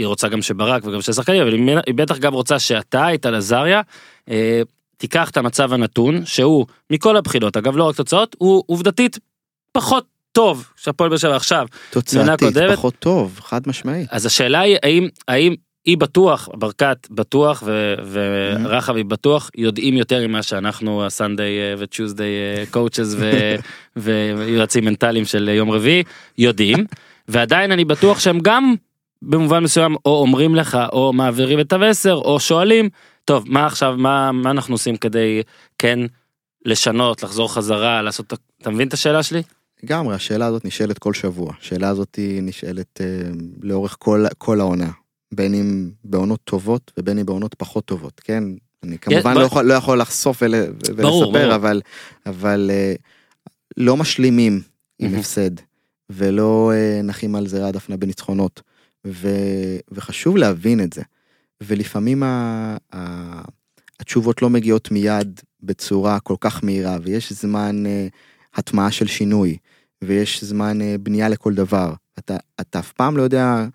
היא 0.00 0.06
רוצה 0.06 0.28
גם 0.28 0.42
שברק 0.42 0.84
וגם 0.84 1.00
שהשחקנים, 1.00 1.42
אבל 1.42 1.52
היא 1.52 1.76
היא 1.86 1.94
בטח 1.94 2.18
גם 2.18 2.32
רוצה 2.32 2.58
שאתה, 2.58 3.08
איתן 3.08 3.34
עזריה, 3.34 3.80
אה, 4.30 4.62
תיקח 4.96 5.30
את 5.30 5.36
המצב 5.36 5.72
הנתון, 5.72 6.26
שהוא 6.26 6.66
מכל 6.90 7.16
הבחינות, 7.16 7.56
אגב 7.56 7.76
לא 7.76 7.84
רק 7.84 7.96
תוצאות, 7.96 8.36
הוא 8.38 8.64
עובדתית 8.66 9.18
פחות 9.72 10.06
טוב 10.32 10.68
שהפועל 10.76 11.10
באר 11.10 11.18
שבע 11.18 11.36
עכשיו. 11.36 11.66
תוצאתית 11.90 12.40
קודמת. 12.40 12.76
פחות 12.76 12.94
טוב, 12.98 13.40
חד 13.42 13.60
משמעית. 13.66 14.08
אז 14.10 14.26
השאלה 14.26 14.60
היא 14.60 14.76
האם, 14.82 15.08
האם 15.28 15.54
היא 15.84 15.98
בטוח, 15.98 16.48
ברקת 16.54 17.08
בטוח 17.10 17.62
ו- 17.66 17.94
ורחבי 18.10 19.04
בטוח 19.04 19.50
יודעים 19.56 19.96
יותר 19.96 20.28
ממה 20.28 20.42
שאנחנו 20.42 21.06
ה 21.06 21.13
Sunday 21.13 21.58
ו 21.78 21.84
Tuesday 21.84 22.26
coaches 22.70 23.14
ו- 23.16 23.56
ויועצים 23.96 24.84
מנטליים 24.84 25.24
של 25.24 25.48
יום 25.48 25.70
רביעי 25.70 26.02
יודעים 26.38 26.86
ועדיין 27.28 27.72
אני 27.72 27.84
בטוח 27.84 28.20
שהם 28.20 28.38
גם 28.40 28.74
במובן 29.22 29.62
מסוים 29.62 29.96
או 30.04 30.20
אומרים 30.20 30.54
לך 30.54 30.78
או 30.92 31.12
מעבירים 31.12 31.60
את 31.60 31.72
המסר 31.72 32.14
או 32.14 32.40
שואלים 32.40 32.88
טוב 33.24 33.44
מה 33.48 33.66
עכשיו 33.66 33.94
מה 33.98 34.32
מה 34.32 34.50
אנחנו 34.50 34.74
עושים 34.74 34.96
כדי 34.96 35.42
כן 35.78 35.98
לשנות 36.64 37.22
לחזור 37.22 37.52
חזרה 37.54 38.02
לעשות 38.02 38.32
אתה 38.62 38.70
מבין 38.70 38.88
את 38.88 38.92
השאלה 38.92 39.22
שלי? 39.22 39.42
לגמרי, 39.82 40.14
השאלה 40.14 40.46
הזאת 40.46 40.64
נשאלת 40.64 40.98
כל 40.98 41.14
שבוע. 41.14 41.52
השאלה 41.60 41.88
הזאת 41.88 42.18
נשאלת 42.42 43.00
אה, 43.00 43.06
לאורך 43.62 43.96
כל, 43.98 44.24
כל 44.38 44.60
העונה. 44.60 44.90
בין 45.34 45.54
אם 45.54 45.90
בעונות 46.04 46.40
טובות 46.44 46.92
ובין 46.98 47.18
אם 47.18 47.26
בעונות 47.26 47.54
פחות 47.54 47.84
טובות, 47.84 48.20
כן? 48.24 48.44
אני 48.82 48.98
כמובן 48.98 49.32
בוא- 49.34 49.40
לא 49.40 49.46
יכול, 49.46 49.64
לא 49.64 49.74
יכול 49.74 50.00
לחשוף 50.00 50.42
ול, 50.42 50.54
ולספר, 50.54 51.02
ברור, 51.02 51.32
ברור. 51.32 51.54
אבל, 51.54 51.80
אבל 52.26 52.70
אה, 52.72 52.94
לא 53.76 53.96
משלימים 53.96 54.60
עם. 54.98 55.14
הפסד, 55.14 55.50
ולא 56.10 56.72
אה, 56.74 57.00
נחים 57.04 57.34
על 57.36 57.46
זרי 57.46 57.68
הדפנה 57.68 57.96
בניצחונות, 57.96 58.62
ו, 59.06 59.28
וחשוב 59.90 60.36
להבין 60.36 60.80
את 60.80 60.92
זה. 60.92 61.02
ולפעמים 61.60 62.22
ה, 62.22 62.76
ה, 62.94 63.42
התשובות 64.00 64.42
לא 64.42 64.50
מגיעות 64.50 64.90
מיד 64.90 65.40
בצורה 65.62 66.20
כל 66.20 66.36
כך 66.40 66.64
מהירה, 66.64 66.96
ויש 67.02 67.32
זמן 67.32 67.86
אה, 67.86 68.06
הטמעה 68.54 68.90
של 68.90 69.06
שינוי, 69.06 69.56
ויש 70.04 70.44
זמן 70.44 70.80
אה, 70.82 70.96
בנייה 71.00 71.28
לכל 71.28 71.54
דבר. 71.54 71.92
אתה, 72.18 72.36
אתה 72.60 72.78
אף 72.78 72.92
פעם 72.92 73.16
לא 73.16 73.22
יודע 73.22 73.66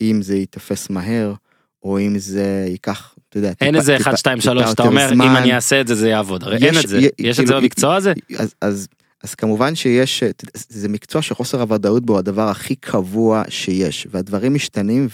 אם 0.00 0.22
זה 0.22 0.36
ייתפס 0.36 0.90
מהר, 0.90 1.34
או 1.82 1.98
אם 2.00 2.18
זה 2.18 2.64
ייקח, 2.68 3.14
אתה 3.28 3.38
יודע, 3.38 3.52
אין 3.60 3.74
איזה 3.76 3.96
טיפה- 3.98 4.10
1 4.10 4.18
2 4.18 4.38
טיפה 4.38 4.44
3 4.44 4.68
שאתה 4.70 4.82
יותר 4.82 4.90
אומר 4.90 5.08
זמן. 5.14 5.24
אם 5.30 5.36
אני 5.36 5.54
אעשה 5.54 5.80
את 5.80 5.86
זה 5.86 5.94
זה 5.94 6.08
יעבוד 6.08 6.42
הרי 6.42 6.56
אין 6.66 6.78
את 6.84 6.88
זה 6.88 7.00
יש 7.18 7.40
את 7.40 7.46
זה 7.46 7.52
כאילו, 7.52 7.60
במקצוע 7.60 7.94
הזה 7.96 8.12
אז, 8.60 8.88
אז, 9.24 9.34
כמובן 9.34 9.74
שיש, 9.74 10.22
אתה 10.22 10.44
יודע, 10.44 10.52
זה 10.68 10.88
מקצוע 10.88 11.22
שחוסר 11.22 11.60
הוודאות 11.60 12.06
בו 12.06 12.12
הוא 12.12 12.18
הדבר 12.18 12.48
הכי 12.48 12.74
קבוע 12.74 13.42
שיש, 13.48 14.06
והדברים 14.10 14.54
משתנים 14.54 15.08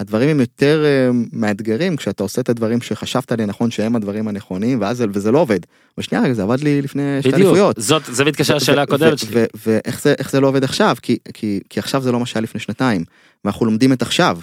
והדברים 0.00 0.28
הם 0.28 0.40
יותר 0.40 0.84
אה, 0.84 1.10
מאתגרים 1.32 1.96
כשאתה 1.96 2.22
עושה 2.22 2.40
את 2.40 2.48
הדברים 2.48 2.80
שחשבת 2.80 3.32
לנכון 3.32 3.70
שהם 3.70 3.96
הדברים 3.96 4.28
הנכונים, 4.28 4.80
ואז 4.80 4.96
זה- 4.96 5.06
וזה 5.12 5.32
לא 5.32 5.38
עובד. 5.38 5.58
ושנייה 5.98 6.24
רגע, 6.24 6.34
זה 6.34 6.42
עבד 6.42 6.60
לי 6.60 6.82
לפני 6.82 7.02
שתי 7.20 7.28
אליפויות. 7.34 7.76
זאת 7.78 8.02
זה 8.12 8.24
מתקשר 8.24 8.56
לשאלה 8.56 8.82
הקודמת 8.82 9.18
שלי 9.18 9.44
ואיך 9.66 10.02
זה, 10.02 10.14
איך 10.18 10.30
זה 10.30 10.40
לא 10.40 10.48
עובד 10.48 10.64
עכשיו? 10.64 10.96
כי, 11.02 11.16
כי, 11.34 11.60
כי 11.70 11.80
עכשיו 11.80 12.02
זה 12.02 12.12
לא 12.12 12.20
מה 12.20 12.26
שהיה 12.26 12.42
לפני 12.42 12.60
שנתיים, 12.60 13.04
ואנחנו 13.44 13.66
לומדים 13.66 13.92
את 13.92 14.02
עכשיו, 14.02 14.38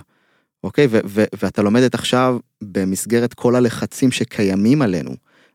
אוקיי? 0.63 0.87
ואתה 1.41 1.61
לומד 1.61 1.81
את 1.81 1.93
עכשיו 1.95 2.37
במסגרת 2.61 3.33
כל 3.33 3.55
הלחצים 3.55 4.11
שקיימים 4.11 4.81
עלינו, 4.81 5.11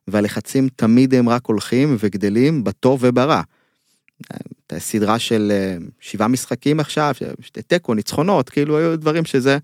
והלחצים 0.09 0.69
תמיד 0.77 1.15
הם 1.15 1.29
רק 1.29 1.47
הולכים 1.47 1.97
וגדלים 1.99 2.65
בטוב 2.65 2.99
וברע. 3.03 3.43
סדרה 4.79 5.19
של 5.19 5.53
אה, 5.55 5.77
שבעה 6.01 6.29
משחקים 6.29 6.81
עכשיו, 6.81 7.15
ש- 7.41 7.51
תיקו, 7.51 7.95
ניצחונות, 7.95 8.51
כאילו 8.51 8.79
היו 8.79 8.99
דברים 8.99 9.25
שזה, 9.25 9.59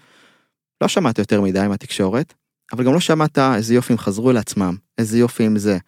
לא 0.81 0.89
שמעת 0.89 1.19
יותר 1.19 1.41
מדי 1.41 1.65
מהתקשורת, 1.69 2.35
אבל 2.73 2.85
גם 2.85 2.93
לא 2.95 3.01
שמעת 3.01 3.39
איזה 3.39 3.75
יופי 3.75 3.93
הם 3.93 3.99
חזרו 3.99 4.33
לעצמם, 4.33 4.77
איזה 4.99 5.19
יופי 5.19 5.45
עם 5.45 5.59
זה. 5.59 5.79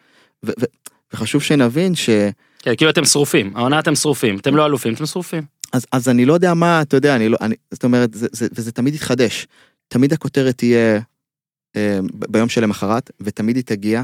ו- 0.46 0.50
ו- 0.60 0.64
וחשוב 1.12 1.42
שנבין 1.42 1.94
ש... 1.94 2.10
כן, 2.58 2.76
כאילו 2.76 2.90
אתם 2.90 3.04
שרופים 3.04 3.56
העונה 3.56 3.78
אתם 3.78 3.94
שרופים 3.94 4.38
אתם 4.38 4.56
לא 4.56 4.66
אלופים 4.66 4.94
אתם 4.94 5.06
שרופים 5.06 5.42
אז, 5.72 5.86
אז 5.92 6.08
אני 6.08 6.24
לא 6.24 6.32
יודע 6.32 6.54
מה, 6.54 6.82
אתה 6.82 6.96
יודע, 6.96 7.16
אני 7.16 7.28
לא, 7.28 7.36
אני, 7.40 7.54
זאת 7.70 7.84
אומרת, 7.84 8.14
זה, 8.14 8.26
זה, 8.32 8.48
וזה 8.52 8.72
תמיד 8.72 8.94
יתחדש. 8.94 9.46
תמיד 9.88 10.12
הכותרת 10.12 10.58
תהיה 10.58 11.00
אה, 11.76 11.98
ביום 12.12 12.48
שלמחרת, 12.48 13.10
ותמיד 13.20 13.56
היא 13.56 13.64
תגיע, 13.64 14.02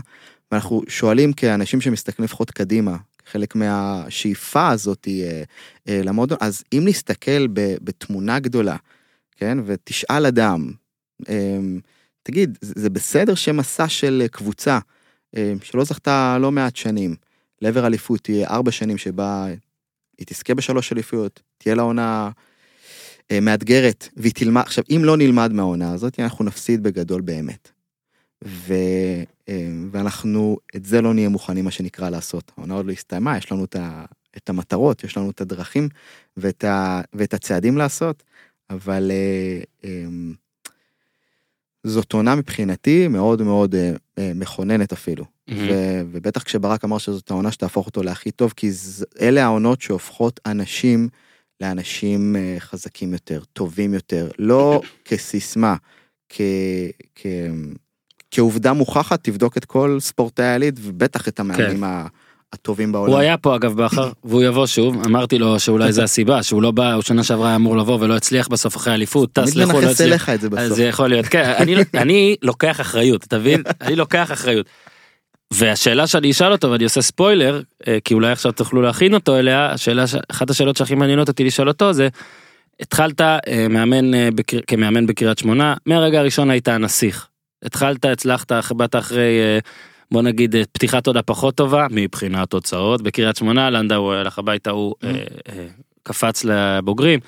ואנחנו 0.53 0.83
שואלים 0.89 1.33
כאנשים 1.33 1.81
שמסתכלים 1.81 2.25
לפחות 2.25 2.51
קדימה, 2.51 2.97
חלק 3.27 3.55
מהשאיפה 3.55 4.69
הזאת 4.69 5.09
אה, 5.09 5.43
אה, 5.89 6.01
למועדון, 6.05 6.39
אז 6.41 6.65
אם 6.73 6.83
נסתכל 6.85 7.47
בתמונה 7.55 8.39
גדולה, 8.39 8.77
כן, 9.37 9.59
ותשאל 9.67 10.27
אדם, 10.27 10.73
אה, 11.29 11.59
תגיד, 12.23 12.59
זה, 12.61 12.91
בסדר 12.91 13.35
שמסע 13.35 13.89
של 13.89 14.27
קבוצה 14.31 14.79
אה, 15.37 15.53
שלא 15.63 15.85
זכתה 15.85 16.39
לא 16.41 16.53
מעט 16.53 16.77
שנים, 16.77 17.17
לעבר 17.63 17.87
אליפות 17.87 18.21
תהיה 18.21 18.49
ארבע 18.49 18.71
שנים 18.71 18.99
שבה 18.99 19.47
היא 20.19 20.27
תזכה 20.27 20.55
בשלוש 20.55 20.93
אליפויות, 20.93 21.43
תהיה 21.59 21.75
לה 21.75 21.83
עונה 21.83 22.31
מאתגרת, 23.43 24.09
והיא 24.17 24.33
תלמד, 24.33 24.63
עכשיו 24.63 24.85
אם 24.91 25.01
לא 25.05 25.17
נלמד 25.17 25.53
מהעונה 25.53 25.93
הזאת, 25.93 26.21
אנחנו 26.21 26.45
נפסיד 26.45 26.83
בגדול 26.83 27.21
באמת. 27.21 27.76
ו, 28.45 28.75
אה, 29.49 29.69
ואנחנו 29.91 30.59
את 30.77 30.85
זה 30.85 31.01
לא 31.01 31.15
נהיה 31.15 31.29
מוכנים 31.29 31.65
מה 31.65 31.71
שנקרא 31.71 32.11
לעשות. 32.11 32.53
העונה 32.57 32.75
עוד 32.75 32.87
לא 32.87 32.93
הסתיימה, 32.93 33.39
יש 33.39 33.53
לנו 33.53 33.65
את, 33.65 33.77
ה, 33.77 34.05
את 34.37 34.49
המטרות, 34.51 35.05
יש 35.05 35.17
לנו 35.17 35.31
את 35.31 35.41
הדרכים 35.41 35.89
ואת, 36.37 36.65
ה, 36.65 37.01
ואת 37.13 37.35
הצעדים 37.35 37.79
לעשות, 37.79 38.23
אבל 38.71 39.11
אה, 39.11 39.61
אה, 39.85 40.05
זאת 41.87 42.13
עונה 42.13 42.35
מבחינתי 42.35 43.09
מאוד 43.09 43.43
מאוד 43.43 43.75
אה, 43.75 43.93
אה, 44.19 44.33
מכוננת 44.35 44.93
אפילו. 44.93 45.25
ו- 45.69 46.01
ובטח 46.13 46.43
כשברק 46.43 46.85
אמר 46.85 46.99
שזאת 46.99 47.31
העונה 47.31 47.53
שתהפוך 47.53 47.87
אותו 47.87 48.03
להכי 48.03 48.31
טוב, 48.31 48.53
כי 48.57 48.73
ז- 48.73 49.05
אלה 49.21 49.45
העונות 49.45 49.81
שהופכות 49.81 50.41
אנשים 50.47 51.09
לאנשים 51.61 52.37
חזקים 52.59 53.13
יותר, 53.13 53.43
טובים 53.53 53.95
יותר, 53.95 54.31
לא 54.39 54.81
כסיסמה, 55.05 55.77
כ- 56.29 56.41
כ- 57.15 57.27
כעובדה 58.37 58.73
מוכחת, 58.73 59.25
תבדוק 59.25 59.57
את 59.57 59.65
כל 59.65 59.97
ספורטאי 60.01 60.45
העילית, 60.45 60.75
ובטח 60.83 61.29
את 61.29 61.41
המאמנים 61.41 61.85
ה- 61.85 62.07
הטובים 62.53 62.93
בעולם. 62.93 63.13
הוא 63.13 63.19
היה 63.21 63.37
פה 63.37 63.57
אגב 63.57 63.77
באחר 63.77 64.11
והוא 64.25 64.43
יבוא 64.43 64.67
שוב 64.67 65.07
אמרתי 65.07 65.39
לו 65.39 65.61
שאולי 65.61 65.93
זה 65.93 66.03
הסיבה 66.05 66.43
שהוא 66.43 66.63
לא 66.63 66.71
בא 66.71 66.93
הוא 66.93 67.03
שנה 67.03 67.25
שעברה 67.25 67.47
היה 67.49 67.57
אמור 67.57 67.77
לבוא 67.77 67.99
ולא 68.01 68.17
הצליח 68.17 68.49
בסוף 68.49 68.77
אחרי 68.77 68.95
אליפות 68.95 69.33
טס 69.33 69.55
לחו"ל 69.55 69.85
לא 69.85 69.91
הצליח. 69.91 70.29
את 70.29 70.41
זה 70.41 70.51
בסוף. 70.51 70.77
זה 70.77 70.85
יכול 70.85 71.09
להיות 71.09 71.27
כן 71.27 71.53
אני 71.59 71.75
אני 72.03 72.37
לוקח 72.43 72.81
אחריות 72.81 73.25
אתה 73.25 73.39
מבין 73.39 73.63
אני 73.81 73.97
לוקח 73.97 74.33
אחריות. 74.33 74.67
והשאלה 75.53 76.07
שאני 76.07 76.31
אשאל 76.31 76.53
אותו 76.53 76.71
ואני 76.71 76.85
עושה 76.85 77.03
ספוילר 77.03 77.63
אה, 77.89 77.99
כי 78.05 78.15
אולי 78.15 78.33
עכשיו 78.33 78.53
תוכלו 78.53 78.83
להכין 78.83 79.15
אותו 79.15 79.37
אליה 79.39 79.71
השאלה 79.73 80.05
אחת 80.31 80.51
השאלות 80.51 80.77
שהכי 80.77 80.95
מעניינות 80.95 81.29
אותי 81.29 81.45
לשאול 81.45 81.69
אותו 81.69 81.93
זה. 81.93 82.09
התחלת 82.81 83.21
אה, 83.21 83.39
מאמן 83.71 84.15
אה, 84.15 84.29
כמאמן 84.67 85.07
בקריית 85.07 85.39
שמונה 85.39 85.75
מהרגע 85.87 86.19
הראשון 86.21 86.51
היית 86.51 86.69
הנסיך. 86.69 87.29
התחלת 87.63 88.05
הצלחת 88.05 88.53
באת 88.73 88.97
אחרי 88.97 89.41
אה, 89.41 89.59
בוא 90.11 90.23
נגיד 90.23 90.57
אה, 90.57 90.63
פתיחת 90.73 91.07
עונה 91.07 91.23
פחות 91.23 91.55
טובה 91.55 91.87
מבחינת 91.91 92.51
תוצאות. 92.51 93.03
בקריית 93.03 93.37
שמונה 93.37 93.71
לנדאו 93.71 94.13
הלך 94.13 94.39
הביתה 94.39 94.71
הוא 94.71 94.95
אה, 95.05 95.11
אה, 95.49 95.67
קפץ 96.03 96.45
לבוגרים. 96.45 97.21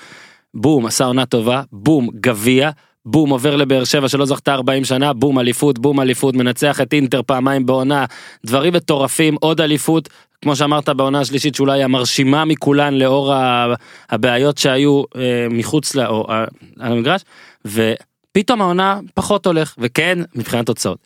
בום 0.54 0.86
עשה 0.86 1.04
עונה 1.04 1.26
טובה 1.26 1.62
בום 1.72 2.08
גביע 2.20 2.70
בום 3.04 3.30
עובר 3.30 3.56
לבאר 3.56 3.84
שבע 3.84 4.08
שלא 4.08 4.26
זכתה 4.26 4.54
40 4.54 4.84
שנה 4.84 5.12
בום 5.12 5.38
אליפות 5.38 5.78
בום 5.78 6.00
אליפות 6.00 6.34
מנצח 6.34 6.80
את 6.80 6.92
אינטר 6.92 7.22
פעמיים 7.22 7.66
בעונה. 7.66 8.04
דברים 8.46 8.72
מטורפים 8.72 9.36
עוד 9.40 9.60
אליפות 9.60 10.08
כמו 10.42 10.56
שאמרת 10.56 10.88
בעונה 10.88 11.20
השלישית 11.20 11.54
שאולי 11.54 11.82
המרשימה 11.82 12.44
מכולן 12.44 12.94
לאור 12.94 13.34
הבעיות 14.10 14.58
שהיו 14.58 15.02
אה, 15.16 15.46
מחוץ 15.50 15.94
ל... 15.94 16.06
או, 16.06 16.26
אה, 16.30 16.44
על 16.78 16.92
המגרש 16.92 17.22
ופתאום 18.30 18.60
העונה 18.60 19.00
פחות 19.14 19.46
הולך 19.46 19.74
וכן 19.78 20.18
מבחינת 20.34 20.66
תוצאות. 20.66 20.98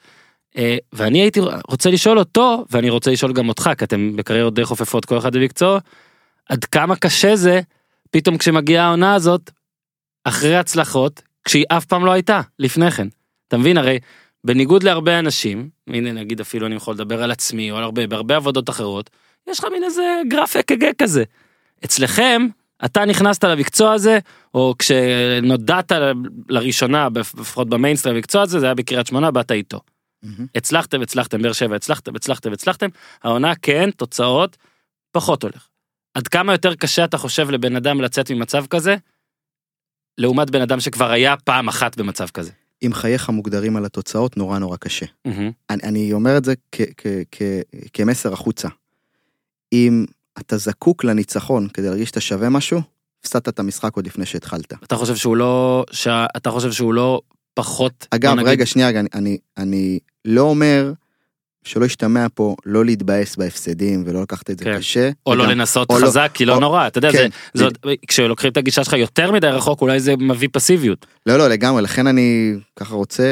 אה, 0.57 0.77
ואני 0.93 1.20
הייתי 1.20 1.40
רוצה 1.69 1.90
לשאול 1.90 2.19
אותו 2.19 2.65
ואני 2.70 2.90
רוצה 2.90 3.11
לשאול 3.11 3.32
גם 3.32 3.49
אותך 3.49 3.70
כי 3.78 3.85
אתם 3.85 4.16
בקריירות 4.16 4.55
די 4.55 4.65
חופפות 4.65 5.05
כל 5.05 5.19
אחד 5.19 5.36
במקצוע 5.36 5.78
עד 6.49 6.65
כמה 6.65 6.97
קשה 6.97 7.36
זה 7.36 7.61
פתאום 8.11 8.39
כשמגיעה 8.39 8.86
העונה 8.86 9.15
הזאת 9.15 9.51
אחרי 10.24 10.57
הצלחות 10.57 11.23
כשהיא 11.44 11.65
אף 11.69 11.85
פעם 11.85 12.05
לא 12.05 12.11
הייתה 12.12 12.40
לפני 12.59 12.90
כן. 12.90 13.09
אתה 13.49 13.57
מבין 13.57 13.78
הרי 13.78 13.99
בניגוד 14.44 14.82
להרבה 14.82 15.19
אנשים 15.19 15.69
הנה 15.89 16.12
נגיד 16.12 16.40
אפילו 16.40 16.66
אני 16.66 16.74
יכול 16.74 16.94
לדבר 16.94 17.23
על 17.23 17.31
עצמי 17.31 17.70
או 17.70 17.77
על 17.77 17.82
הרבה 17.85 18.07
בהרבה 18.07 18.36
עבודות 18.36 18.70
אחרות 18.70 19.11
יש 19.49 19.59
לך 19.59 19.66
מין 19.73 19.85
איזה 19.85 20.23
גרף 20.28 20.57
אק"ג 20.57 20.90
כזה. 20.99 21.24
אצלכם 21.85 22.47
אתה 22.85 23.05
נכנסת 23.05 23.45
למקצוע 23.45 23.93
הזה, 23.93 24.19
או 24.55 24.75
כשנודעת 24.79 25.93
לראשונה, 26.49 27.09
לפחות 27.15 27.69
במיינסטרים 27.69 28.15
למקצוע 28.15 28.43
הזה, 28.43 28.61
זה 28.61 28.67
היה 28.67 28.75
בקריית 28.75 29.07
שמונה, 29.07 29.31
באת 29.31 29.53
איתו. 29.53 29.81
מהמם. 30.23 30.47
הצלחתם, 30.55 31.03
הצלחתם, 31.03 31.43
באר 31.43 31.53
שבע, 31.53 31.77
הצלחתם, 31.77 32.17
הצלחתם, 32.17 32.53
הצלחתם, 32.53 32.87
העונה 33.23 33.55
כן, 33.55 33.91
תוצאות, 33.91 34.57
פחות 35.11 35.43
הולך. 35.43 35.69
עד 36.15 36.29
כמה 36.29 36.53
יותר 36.53 36.75
קשה 36.75 37.05
אתה 37.05 37.19
חושב 37.19 37.51
לבן 37.51 37.77
אדם 37.77 38.01
לצאת 38.01 38.31
ממצב 38.31 38.67
כזה, 38.67 38.97
לעומת 40.19 40.51
בן 40.51 40.61
אדם 40.63 40.81
שכבר 40.81 41.11
היה 41.11 41.37
פעם 41.37 41.69
אחת 41.69 41.97
במצב 41.97 42.29
כזה. 42.29 42.51
אם 42.83 42.95
חייך 42.95 43.31
מוגדרים 43.31 43.77
על 43.77 43.85
התוצאות, 43.85 44.37
נורא 44.37 44.59
נורא 44.59 44.77
קשה. 44.77 45.07
מהמם. 45.25 45.51
אני, 45.71 45.83
אני 45.83 46.13
אומר 46.13 46.37
את 46.37 46.45
זה 46.45 46.55
כ, 46.73 46.81
כ, 46.97 47.07
כ, 47.33 47.43
כמסר 47.93 48.33
החוצה. 48.33 48.69
אם 49.73 50.05
אתה 50.39 50.57
זקוק 50.57 51.05
לניצחון 51.05 51.69
כדי 51.75 51.87
להרגיש 51.87 52.09
שאתה 52.09 52.21
שווה 52.21 52.49
משהו, 52.49 52.81
הפסדת 53.21 53.49
את 53.49 53.59
המשחק 53.59 53.97
עוד 53.97 54.07
לפני 54.07 54.27
שהתחלת. 54.27 54.73
אתה 54.85 54.97
חושב 54.97 55.17
שהוא 55.17 55.37
לא, 55.37 55.85
שה- 55.91 56.27
אתה 56.37 56.51
חושב 56.51 56.73
שהוא 56.73 56.95
לא 56.95 57.21
פחות, 57.55 58.07
אגב, 58.11 58.33
נגיד- 58.35 58.49
רגע, 58.49 58.67
שנייה, 58.67 58.89
אני, 58.89 59.09
אני, 59.15 59.39
אני 59.57 59.99
לא 60.25 60.43
אומר 60.43 60.93
שלא 61.65 61.85
ישתמע 61.85 62.27
פה 62.35 62.57
לא 62.67 62.85
להתבאס 62.85 63.37
בהפסדים 63.37 64.03
ולא 64.07 64.23
לקחת 64.23 64.51
את 64.51 64.59
זה 64.59 64.65
כן. 64.65 64.79
קשה. 64.79 65.11
או 65.27 65.35
לא 65.35 65.43
וגם- 65.43 65.51
לנסות 65.53 65.91
או 65.91 65.99
לא- 65.99 66.07
חזק, 66.07 66.31
כי 66.35 66.45
לא 66.45 66.55
או- 66.55 66.61
נורא, 66.61 66.87
אתה 66.87 66.99
יודע, 66.99 67.13
כן, 67.13 67.19
זה, 67.19 67.29
זה 67.59 67.65
עוד, 67.65 67.79
כשלוקחים 68.09 68.53
את 68.53 68.57
הגישה 68.57 68.85
שלך 68.85 68.93
יותר 68.93 69.33
מדי 69.33 69.47
רחוק, 69.47 69.81
אולי 69.83 70.01
זה 70.01 70.15
מביא 70.17 70.49
פסיביות. 70.53 71.07
לא, 71.27 71.37
לא, 71.39 71.49
לגמרי, 71.49 71.83
לכן 71.83 72.07
אני 72.07 72.55
ככה 72.77 72.95
רוצה 72.95 73.25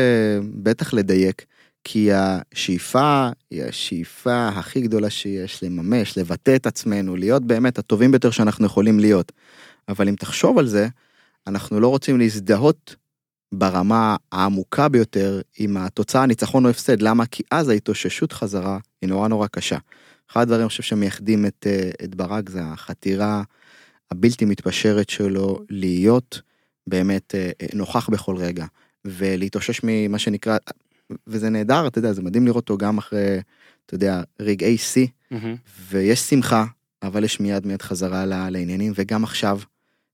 בטח 0.54 0.92
לדייק, 0.94 1.44
כי 1.84 2.10
השאיפה 2.12 3.28
היא 3.50 3.64
השאיפה 3.64 4.48
הכי 4.48 4.80
גדולה 4.80 5.10
שיש, 5.10 5.62
לממש, 5.62 6.18
לבטא 6.18 6.56
את 6.56 6.66
עצמנו, 6.66 7.16
להיות 7.16 7.44
באמת 7.44 7.78
הטובים 7.78 8.10
ביותר 8.10 8.30
שאנחנו 8.30 8.66
יכולים 8.66 9.00
להיות. 9.00 9.32
אבל 9.88 10.08
אם 10.08 10.14
תחשוב 10.14 10.58
על 10.58 10.66
זה, 10.66 10.88
אנחנו 11.46 11.80
לא 11.80 11.88
רוצים 11.88 12.18
להזדהות 12.18 12.96
ברמה 13.54 14.16
העמוקה 14.32 14.88
ביותר 14.88 15.40
עם 15.58 15.76
התוצאה 15.76 16.26
ניצחון 16.26 16.64
או 16.64 16.70
הפסד, 16.70 17.02
למה? 17.02 17.26
כי 17.26 17.42
אז 17.50 17.68
ההתאוששות 17.68 18.32
חזרה 18.32 18.78
היא 19.02 19.08
נורא 19.08 19.28
נורא 19.28 19.46
קשה. 19.46 19.78
אחד 20.30 20.40
הדברים 20.40 20.60
אני 20.60 20.68
חושב 20.68 20.82
שמייחדים 20.82 21.46
את, 21.46 21.66
אה, 21.66 21.90
את 22.04 22.14
ברק 22.14 22.50
זה 22.50 22.62
החתירה 22.62 23.42
הבלתי 24.10 24.44
מתפשרת 24.44 25.10
שלו 25.10 25.58
להיות 25.70 26.40
באמת 26.86 27.34
אה, 27.34 27.50
נוכח 27.74 28.10
בכל 28.10 28.36
רגע 28.36 28.66
ולהתאושש 29.04 29.80
ממה 29.82 30.18
שנקרא 30.18 30.58
וזה 31.26 31.50
נהדר 31.50 31.86
אתה 31.86 31.98
יודע 31.98 32.12
זה 32.12 32.22
מדהים 32.22 32.46
לראות 32.46 32.56
אותו 32.56 32.78
גם 32.78 32.98
אחרי 32.98 33.40
אתה 33.86 33.94
יודע 33.94 34.22
רגעי 34.40 34.78
שיא 34.78 35.06
מהמם. 35.30 35.56
ויש 35.88 36.20
שמחה 36.20 36.64
אבל 37.02 37.24
יש 37.24 37.40
מיד 37.40 37.66
מיד 37.66 37.82
חזרה 37.82 38.26
לעניינים 38.26 38.92
וגם 38.96 39.24
עכשיו 39.24 39.60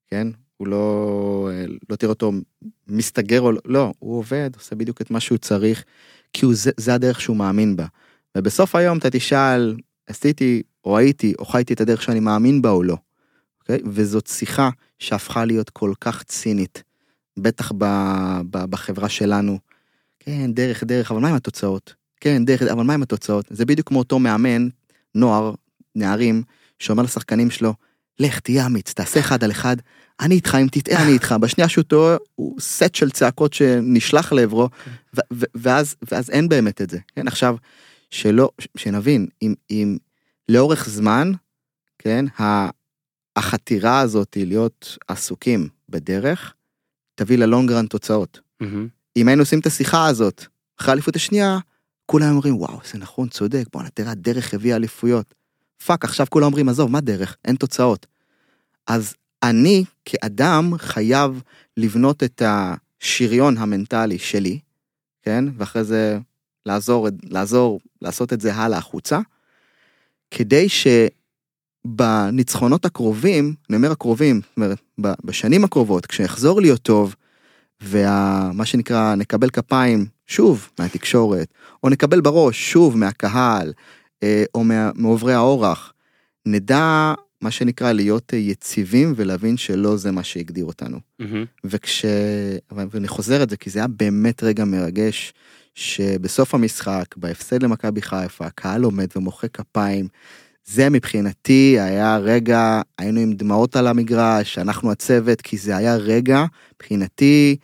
כן 0.06 0.28
הוא 0.56 0.68
לא 0.68 1.48
אה, 1.52 1.64
לא 1.90 1.96
תראה 1.96 2.10
אותו 2.10 2.32
מסתגר 2.88 3.40
או 3.40 3.52
לא, 3.52 3.60
לא 3.64 3.92
הוא 3.98 4.18
עובד 4.18 4.50
עושה 4.54 4.74
בדיוק 4.74 5.00
את 5.00 5.10
מה 5.10 5.20
שהוא 5.20 5.38
צריך 5.38 5.84
כי 6.32 6.44
הוא 6.44 6.54
זה, 6.54 6.70
זה 6.76 6.94
הדרך 6.94 7.20
שהוא 7.20 7.36
מאמין 7.36 7.76
בה 7.76 7.86
ובסוף 8.36 8.74
היום 8.74 8.98
אתה 8.98 9.10
תשאל 9.10 9.76
עשיתי 10.06 10.62
או 10.84 10.98
הייתי 10.98 11.34
או 11.38 11.44
חייתי 11.44 11.74
את 11.74 11.80
הדרך 11.80 12.02
שאני 12.02 12.20
מאמין 12.20 12.62
בה 12.62 12.70
או 12.70 12.82
לא. 12.82 12.96
אוקיי? 13.60 13.80
וזאת 13.84 14.26
שיחה 14.26 14.70
שהפכה 14.98 15.44
להיות 15.44 15.70
כל 15.70 15.92
כך 16.00 16.22
צינית 16.22 16.82
בטח 17.36 17.72
ב, 17.78 17.84
ב, 18.50 18.64
בחברה 18.64 19.08
שלנו. 19.08 19.58
כן 20.26 20.52
דרך 20.52 20.84
דרך 20.84 21.10
אבל 21.10 21.20
מה 21.20 21.28
עם 21.28 21.34
התוצאות? 21.34 21.94
כן 22.20 22.44
דרך 22.44 22.62
אבל 22.62 22.82
מה 22.82 22.94
עם 22.94 23.02
התוצאות? 23.02 23.46
זה 23.50 23.64
בדיוק 23.64 23.88
כמו 23.88 23.98
אותו 23.98 24.18
מאמן 24.18 24.68
נוער 25.14 25.54
נערים 25.94 26.42
שאומר 26.78 27.02
לשחקנים 27.02 27.50
שלו 27.50 27.74
לך 28.18 28.40
תהיה 28.40 28.66
אמיץ 28.66 28.92
תעשה 28.92 29.20
אחד 29.20 29.44
על 29.44 29.50
אחד 29.50 29.76
אני 30.20 30.34
איתך 30.34 30.56
אם 30.62 30.66
תטעה 30.72 31.02
אני 31.02 31.12
איתך. 31.12 31.34
בשנייה 31.40 31.68
שהוא 31.68 31.84
טועה 31.84 32.16
הוא 32.34 32.60
סט 32.60 32.94
של 32.94 33.10
צעקות 33.10 33.52
שנשלח 33.52 34.32
לעברו 34.32 34.68
ואז 35.32 35.96
ואז 36.10 36.30
אין 36.30 36.48
באמת 36.48 36.82
את 36.82 36.90
זה. 36.90 36.98
כן 37.16 37.28
עכשיו 37.28 37.56
שלא 38.10 38.50
שנבין 38.76 39.26
אם 39.42 39.54
אם 39.70 39.96
לאורך 40.48 40.88
זמן 40.88 41.32
כן 41.98 42.24
החתירה 43.36 44.00
הזאת 44.00 44.36
להיות 44.40 44.98
עסוקים 45.08 45.68
בדרך 45.88 46.54
תביא 47.14 47.38
ל 47.38 47.44
long 47.44 47.68
run 47.68 47.86
תוצאות. 47.86 48.40
מהמם. 48.60 48.88
אם 49.16 49.28
היינו 49.28 49.42
עושים 49.42 49.58
את 49.58 49.66
השיחה 49.66 50.06
הזאת 50.06 50.44
אחרי 50.80 50.92
האליפות 50.92 51.16
השנייה 51.16 51.58
כולם 52.06 52.30
אומרים 52.30 52.56
וואו 52.56 52.78
זה 52.92 52.98
נכון 52.98 53.28
צודק 53.28 53.64
בואנה 53.72 53.88
תראה 53.90 54.10
הדרך 54.10 54.54
הביאה 54.54 54.76
אליפויות. 54.76 55.34
fuck 55.86 56.04
עכשיו 56.04 56.26
כולם 56.30 56.46
אומרים 56.46 56.68
עזוב 56.68 56.90
מה 56.90 57.00
דרך 57.00 57.36
אין 57.44 57.56
תוצאות. 57.56 58.06
אז 58.86 59.14
אני 59.42 59.84
כאדם 60.04 60.72
חייב 60.78 61.42
לבנות 61.76 62.22
את 62.22 62.42
השריון 62.44 63.58
המנטלי 63.58 64.18
שלי 64.18 64.58
כן 65.22 65.44
ואחרי 65.56 65.84
זה 65.84 66.18
לעזור 66.66 67.08
לעזור 67.22 67.80
לעשות 68.02 68.32
את 68.32 68.40
זה 68.40 68.54
הלאה 68.54 68.78
החוצה. 68.78 69.20
כדי 70.30 70.66
שבניצחונות 71.86 72.84
הקרובים 72.84 73.54
אני 73.70 73.76
אומר 73.76 73.90
הקרובים 73.90 74.40
זאת 74.40 74.56
אומרת 74.56 74.78
בשנים 75.24 75.64
הקרובות 75.64 76.06
כשיחזור 76.06 76.60
להיות 76.60 76.82
טוב 76.82 77.14
ומה 77.82 78.64
שנקרא 78.64 79.14
נקבל 79.14 79.50
כפיים 79.50 80.06
שוב 80.26 80.70
מהתקשורת 80.78 81.48
או 81.84 81.88
נקבל 81.88 82.20
בראש 82.20 82.72
שוב 82.72 82.96
מהקהל 82.96 83.72
אה, 84.22 84.44
או 84.54 84.64
מה, 84.64 84.90
מעוברי 84.94 85.34
האורח 85.34 85.92
נדע 86.46 87.14
מה 87.40 87.50
שנקרא 87.50 87.92
להיות 87.92 88.32
יציבים 88.32 89.12
ולהבין 89.16 89.56
שלא 89.56 89.96
זה 89.96 90.12
מה 90.12 90.22
שהגדיר 90.22 90.64
אותנו. 90.64 90.98
מהמם. 91.18 91.44
וכש... 91.64 92.04
ואני 92.70 93.08
חוזר 93.08 93.42
את 93.42 93.50
זה 93.50 93.56
כי 93.56 93.70
זה 93.70 93.78
היה 93.78 93.88
באמת 93.88 94.42
רגע 94.42 94.64
מרגש 94.64 95.34
שבסוף 95.74 96.54
המשחק 96.54 97.16
בהפסד 97.16 97.62
למכבי 97.62 98.02
חיפה 98.02 98.46
הקהל 98.46 98.82
עומד 98.82 99.06
ומוחא 99.16 99.46
כפיים. 99.52 100.08
זה 100.66 100.90
מבחינתי 100.90 101.76
היה 101.80 102.16
רגע 102.16 102.80
היינו 102.98 103.20
עם 103.20 103.32
דמעות 103.32 103.76
על 103.76 103.86
המגרש 103.86 104.58
אנחנו 104.58 104.90
הצוות 104.90 105.40
כי 105.40 105.56
זה 105.56 105.76
היה 105.76 105.96
רגע 105.96 106.44
מבחינתי 106.76 107.56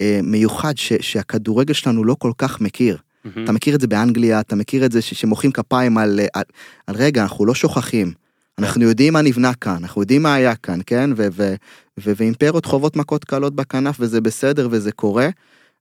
אה, 0.00 0.20
מיוחד 0.22 0.76
ש, 0.76 0.92
שהכדורגל 1.00 1.74
שלנו 1.74 2.04
לא 2.04 2.16
כל 2.18 2.32
כך 2.38 2.60
מכיר. 2.60 2.96
מהמם. 3.24 3.44
אתה 3.44 3.52
מכיר 3.52 3.74
את 3.74 3.80
זה 3.80 3.86
באנגליה 3.86 4.40
אתה 4.40 4.56
מכיר 4.56 4.84
את 4.84 4.92
זה 4.92 5.02
ש- 5.02 5.14
שמוחאים 5.14 5.52
כפיים 5.52 5.98
על, 5.98 6.20
אה, 6.20 6.26
על, 6.34 6.42
על 6.86 6.94
רגע 6.96 7.22
אנחנו 7.22 7.46
לא 7.46 7.54
שוכחים. 7.54 8.12
אנחנו 8.58 8.84
יודעים 8.84 9.12
מה 9.12 9.22
נבנה 9.22 9.54
כאן 9.54 9.76
אנחנו 9.76 10.00
יודעים 10.00 10.22
מה 10.22 10.34
היה 10.34 10.54
כאן 10.54 10.78
כן 10.86 11.10
ו, 11.16 11.26
ו, 11.32 11.54
ו, 12.00 12.12
ואימפריות 12.16 12.64
חוות 12.66 12.96
מכות 12.96 13.24
קלות 13.24 13.54
בכנף 13.54 13.96
וזה 14.00 14.20
בסדר 14.20 14.68
וזה 14.70 14.92
קורה. 14.92 15.28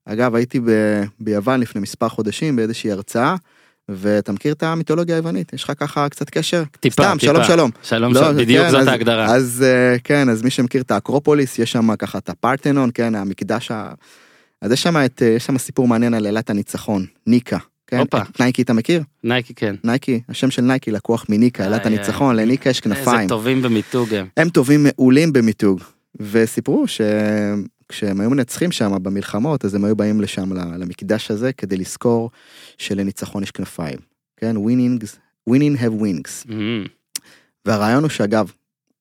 אגב 0.06 0.36
הייתי 0.36 0.60
ב, 0.60 0.70
ביוון 1.20 1.60
לפני 1.60 1.82
מספר 1.82 2.10
חודשים 2.10 2.56
באיזושהי 2.56 2.92
הרצאה 2.92 3.36
ואתה 3.96 4.32
מכיר 4.32 4.54
את 4.54 4.64
המיתולוגיה 4.64 5.16
היוונית 5.16 5.54
יש 5.54 5.64
לך 5.64 5.72
ככה 5.78 6.10
קצת 6.10 6.30
קשר 6.30 6.64
טיפה, 6.80 7.04
סתם 7.04 7.18
טיפה. 7.20 7.34
שלום 7.34 7.44
שלום 7.44 7.72
שלום, 7.84 8.14
לא, 8.14 8.22
שלום, 8.24 8.38
בדיוק 8.38 8.66
כן, 8.66 8.72
זאת 8.72 8.80
אז- 8.82 8.88
ההגדרה. 8.88 9.26
אז 9.26 9.66
אה, 9.68 9.96
כן 10.04 10.30
אז 10.30 10.42
מי 10.44 10.50
שמכיר 10.50 10.82
את 10.82 10.92
האקרופוליס 10.92 11.60
יש 11.60 11.72
שם 11.72 11.96
ככה 11.96 12.18
את 12.18 12.30
הפרטנון 12.30 12.90
כן 12.94 13.16
המקדש 13.16 13.72
ה... 13.72 13.92
אז 14.62 14.72
יש 14.72 14.84
שם 14.84 14.98
את 15.06 15.22
אה, 15.22 15.28
יש 15.28 15.46
שם 15.46 15.58
סיפור 15.58 15.88
מעניין 15.88 16.14
על 16.14 16.28
אלת 16.28 16.50
הניצחון 16.50 17.06
ניקה. 17.28 17.58
כן. 17.88 18.02
את 18.02 18.40
נייקי 18.40 18.62
אתה 18.62 18.74
מכיר? 18.74 19.04
נייקי 19.24 19.54
כן. 19.54 19.76
נייקי 19.84 20.22
השם 20.30 20.52
של 20.52 20.62
נייקי 20.62 20.92
לקוח 20.92 21.26
מניקה 21.30 21.64
איי, 21.64 21.80
הניצחון 21.84 22.36
לניקה 22.36 22.70
יש 22.70 22.82
איזה 22.86 22.96
כנפיים 22.96 23.30
טובים 23.30 23.62
במיתוג 23.62 24.14
הם. 24.14 24.26
הם 24.38 24.50
טובים 24.50 24.84
מעולים 24.84 25.34
במיתוג 25.34 25.82
וסיפרו 26.20 26.86
שכשהם 27.92 28.22
היו 28.22 28.30
מנצחים 28.30 28.72
שם 28.72 29.04
במלחמות 29.04 29.66
אז 29.66 29.76
הם 29.76 29.86
היו 29.86 29.96
באים 29.96 30.22
לשם 30.22 30.54
למקדש 30.54 31.32
הזה 31.32 31.54
כדי 31.54 31.78
לזכור 31.78 32.32
שלניצחון 32.78 33.44
יש 33.44 33.52
כנפיים 33.52 34.00
כן 34.38 34.56
winnings 34.58 35.18
winning 35.50 35.82
have 35.82 36.02
wings 36.02 36.46
מהמם. 36.46 36.86
והרעיון 37.66 38.04
הוא 38.04 38.10
שאגב, 38.10 38.52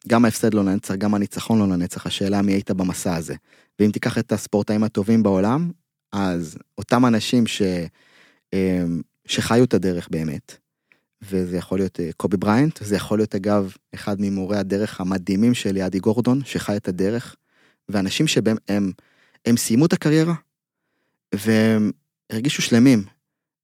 גם 0.08 0.24
ההפסד 0.24 0.54
לא 0.54 0.64
לנצח, 0.64 0.94
גם 0.94 1.14
הניצחון 1.14 1.58
לא 1.58 1.68
לנצח, 1.68 2.06
השאלה 2.06 2.42
מי 2.42 2.52
היית 2.52 2.70
במסע 2.70 3.16
הזה. 3.16 3.34
ואם 3.78 3.90
תיקח 3.90 4.18
את 4.18 4.32
הספורטאים 4.32 4.84
הטובים 4.84 5.22
בעולם, 5.22 5.70
אז 6.12 6.58
אותם 6.78 7.06
אנשים 7.06 7.46
ש... 7.46 7.62
אמ, 8.52 9.00
שחיו 9.26 9.64
את 9.64 9.74
הדרך 9.74 10.08
באמת, 10.10 10.56
וזה 11.22 11.56
יכול 11.56 11.78
להיות 11.78 12.00
אה, 12.00 12.10
קובי 12.16 12.36
בריינט, 12.36 12.82
זה 12.82 12.96
יכול 12.96 13.18
להיות 13.18 13.34
אגב 13.34 13.72
אחד 13.94 14.16
ממורי 14.20 14.58
הדרך 14.58 15.00
המדהימים 15.00 15.54
שלי, 15.54 15.86
אדי 15.86 15.98
גורדון, 15.98 16.40
שחי 16.44 16.76
את 16.76 16.88
הדרך, 16.88 17.36
ואנשים 17.92 18.26
שבהם 18.26 18.56
הם, 18.68 18.92
הם 19.46 19.56
סיימו 19.56 19.86
את 19.86 19.92
הקריירה, 19.92 20.34
והם 21.34 21.90
הרגישו 22.30 22.62
שלמים, 22.62 23.04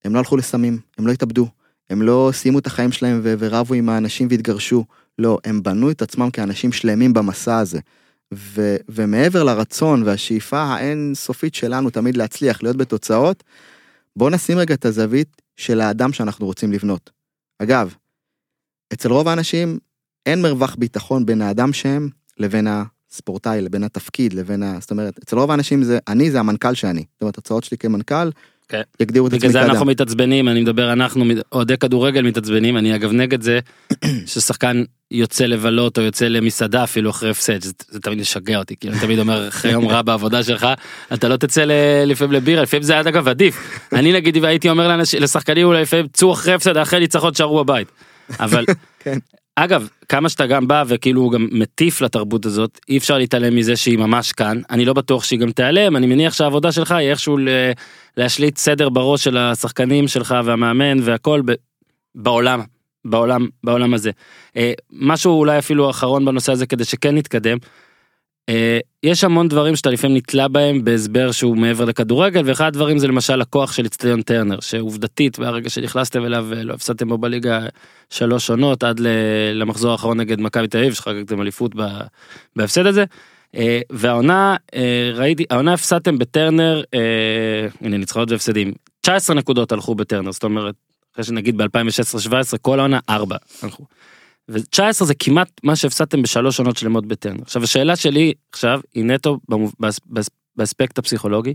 הם 0.04 0.14
לא 0.14 0.18
הלכו 0.18 0.36
לסמים, 0.36 0.78
הם 0.98 1.06
לא 1.06 1.12
התאבדו, 1.12 1.48
הם 1.90 2.02
לא 2.02 2.30
סיימו 2.32 2.58
את 2.58 2.66
החיים 2.66 2.92
שלהם 2.92 3.20
ו- 3.22 3.34
ורבו 3.38 3.74
עם 3.74 3.88
האנשים 3.88 4.28
והתגרשו, 4.30 4.84
לא, 5.18 5.38
הם 5.44 5.62
בנו 5.62 5.90
את 5.90 6.02
עצמם 6.02 6.30
כאנשים 6.30 6.72
שלמים 6.72 7.12
במסע 7.12 7.58
הזה. 7.58 7.80
ו- 8.34 8.76
ומעבר 8.88 9.44
לרצון 9.44 10.02
והשאיפה 10.02 10.58
האין 10.58 11.12
סופית 11.14 11.54
שלנו 11.54 11.90
תמיד 11.90 12.16
להצליח, 12.16 12.62
להיות 12.62 12.76
בתוצאות, 12.76 13.44
בואו 14.16 14.30
נשים 14.30 14.58
רגע 14.58 14.74
את 14.74 14.84
הזווית 14.84 15.42
של 15.56 15.80
האדם 15.80 16.12
שאנחנו 16.12 16.46
רוצים 16.46 16.72
לבנות. 16.72 17.10
אגב, 17.58 17.94
אצל 18.92 19.12
רוב 19.12 19.28
האנשים 19.28 19.78
אין 20.26 20.42
מרווח 20.42 20.74
ביטחון 20.74 21.26
בין 21.26 21.42
האדם 21.42 21.72
שהם 21.72 22.08
לבין 22.38 22.66
הספורטאי, 23.16 23.60
לבין 23.60 23.84
התפקיד, 23.84 24.32
לבין 24.32 24.62
ה... 24.62 24.76
זאת 24.80 24.90
אומרת, 24.90 25.18
אצל 25.24 25.38
רוב 25.38 25.50
האנשים 25.50 25.82
זה, 25.82 25.98
אני 26.08 26.30
זה 26.30 26.40
המנכ"ל 26.40 26.74
שאני. 26.74 27.04
זאת 27.12 27.22
אומרת, 27.22 27.38
התוצאות 27.38 27.64
שלי 27.64 27.78
כמנכ"ל, 27.78 28.30
כן. 28.68 28.80
יגדירו 29.00 29.26
את 29.26 29.32
עצמי 29.32 29.38
בגלל 29.38 29.52
זה 29.52 29.58
כאדם. 29.58 29.70
אנחנו 29.70 29.86
מתעצבנים, 29.86 30.48
אני 30.48 30.60
מדבר 30.60 30.92
אנחנו, 30.92 31.24
אוהדי 31.52 31.76
כדורגל 31.76 32.22
מתעצבנים, 32.22 32.76
אני 32.76 32.94
אגב 32.94 33.12
נגד 33.12 33.42
זה 33.42 33.58
ששחקן 34.26 34.84
יוצא 35.10 35.46
לבלות 35.46 35.98
או 35.98 36.02
יוצא 36.02 36.28
למסעדה 36.28 36.84
אפילו 36.84 37.10
אחרי 37.10 37.30
הפסד, 37.30 37.62
זה, 37.62 37.72
זה 37.88 38.00
תמיד 38.00 38.18
משגע 38.18 38.58
אותי, 38.58 38.76
כאילו 38.76 38.94
אני 38.94 39.02
תמיד 39.02 39.18
אומר 39.18 39.48
אחרי 39.48 39.72
יום 39.72 39.88
רע 39.88 40.02
בעבודה 40.02 40.42
שלך, 40.42 40.66
אתה 41.14 41.28
לא 41.28 41.36
תצא 41.36 41.64
ל- 41.64 42.04
לפעמים 42.06 42.32
לבירה, 42.32 42.62
לפעמים 42.62 42.82
זה 42.82 42.92
היה 42.92 43.00
אגב 43.00 43.28
עדיף. 43.28 43.80
אני 43.92 44.12
נגיד 44.12 44.44
הייתי 44.44 44.68
אומר 44.68 45.00
לשחקנים 45.20 45.66
אולי 45.66 45.82
לפעמים 45.82 46.06
צאו 46.12 46.32
אחרי 46.32 46.54
הפסד, 46.54 46.76
אחרי 46.76 47.00
ניצחון 47.00 47.34
שערו 47.34 47.64
בבית. 47.64 47.88
אבל 48.40 48.64
כן. 49.04 49.18
אגב, 49.58 49.88
כמה 50.08 50.28
שאתה 50.28 50.46
גם 50.46 50.68
בא 50.68 50.84
וכאילו 50.86 51.30
גם 51.30 51.48
מטיף 51.52 52.00
לתרבות 52.00 52.46
הזאת, 52.46 52.80
אי 52.88 52.98
אפשר 52.98 53.18
להתעלם 53.18 53.56
מזה 53.56 53.76
שהיא 53.76 53.98
ממש 53.98 54.32
כאן. 54.32 54.60
אני 54.70 54.84
לא 54.84 54.92
בטוח 54.92 55.24
שהיא 55.24 55.38
גם 55.38 55.50
תיעלם, 55.50 55.96
אני 55.96 56.06
מניח 56.06 56.34
שהעבודה 56.34 56.72
שלך 56.72 56.92
היא 56.92 57.10
איכשהו 57.10 57.38
להשליט 58.16 58.56
סדר 58.56 58.88
בראש 58.88 59.24
של 59.24 59.36
השחקנים 59.36 60.08
שלך 60.08 60.34
והמאמן 60.44 60.98
והכל 61.02 61.42
ב- 61.44 61.52
בעולם, 62.14 62.60
בעולם, 63.04 63.46
בעולם 63.64 63.94
הזה. 63.94 64.10
אה, 64.56 64.72
משהו 64.92 65.38
אולי 65.38 65.58
אפילו 65.58 65.90
אחרון 65.90 66.24
בנושא 66.24 66.52
הזה 66.52 66.66
כדי 66.66 66.84
שכן 66.84 67.14
נתקדם. 67.14 67.58
אה, 68.48 68.78
יש 69.02 69.24
המון 69.24 69.48
דברים 69.48 69.76
שאתה 69.76 69.90
לפעמים 69.90 70.16
נתלה 70.16 70.48
בהם 70.48 70.84
בהסבר 70.84 71.32
שהוא 71.32 71.56
מעבר 71.56 71.84
לכדורגל 71.84 72.42
ואחד 72.44 72.66
הדברים 72.66 72.98
זה 72.98 73.08
למשל 73.08 73.40
הכוח 73.40 73.72
של 73.72 73.86
אצטדיון 73.86 74.22
טרנר 74.22 74.60
שעובדתית 74.60 75.38
מהרגע 75.38 75.70
שנכנסתם 75.70 76.24
אליו 76.24 76.46
לא 76.54 76.74
הפסדתם 76.74 77.08
בו 77.08 77.18
בליגה 77.18 77.66
שלוש 78.10 78.50
עונות 78.50 78.84
עד 78.84 79.00
למחזור 79.54 79.92
האחרון 79.92 80.20
נגד 80.20 80.40
מכבי 80.40 80.68
תל 80.68 80.78
אביב 80.78 80.94
שחגגתם 80.94 81.40
אליפות 81.40 81.72
בהפסד 82.56 82.86
הזה. 82.86 83.04
אה, 83.56 83.80
והעונה 83.90 84.56
אה, 84.74 85.10
ראיתי 85.14 85.44
העונה 85.50 85.72
הפסדתם 85.72 86.18
בטרנר 86.18 86.82
הנה 87.80 87.98
ניצחונות 87.98 88.30
והפסדים 88.30 88.72
19 89.00 89.36
נקודות 89.36 89.72
הלכו 89.72 89.94
בטרנר 89.94 90.32
זאת 90.32 90.44
אומרת 90.44 90.74
אחרי 91.14 91.24
שנגיד 91.24 91.56
ב-2016-2017 91.56 92.58
כל 92.62 92.78
העונה 92.78 92.98
4 93.08 93.36
הלכו. 93.62 93.84
ו-19 94.48 95.04
זה 95.04 95.14
כמעט 95.14 95.50
מה 95.62 95.76
שהפסדתם 95.76 96.22
בשלוש 96.22 96.58
עונות 96.58 96.76
שלמות 96.76 97.06
בטרנר. 97.06 97.42
עכשיו 97.42 97.62
השאלה 97.64 97.96
שלי 97.96 98.32
עכשיו 98.52 98.80
היא 98.94 99.04
נטו 99.04 99.38
במוב- 99.48 99.74
באס- 99.80 100.00
באס- 100.06 100.30
באספקט 100.56 100.98
הפסיכולוגי. 100.98 101.54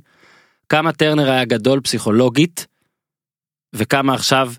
כמה 0.70 0.92
טרנר 0.92 1.30
היה 1.32 1.46
גדול 1.46 1.82
פסיכולוגית 1.82 2.68
וכמה 3.76 4.14
עכשיו 4.14 4.54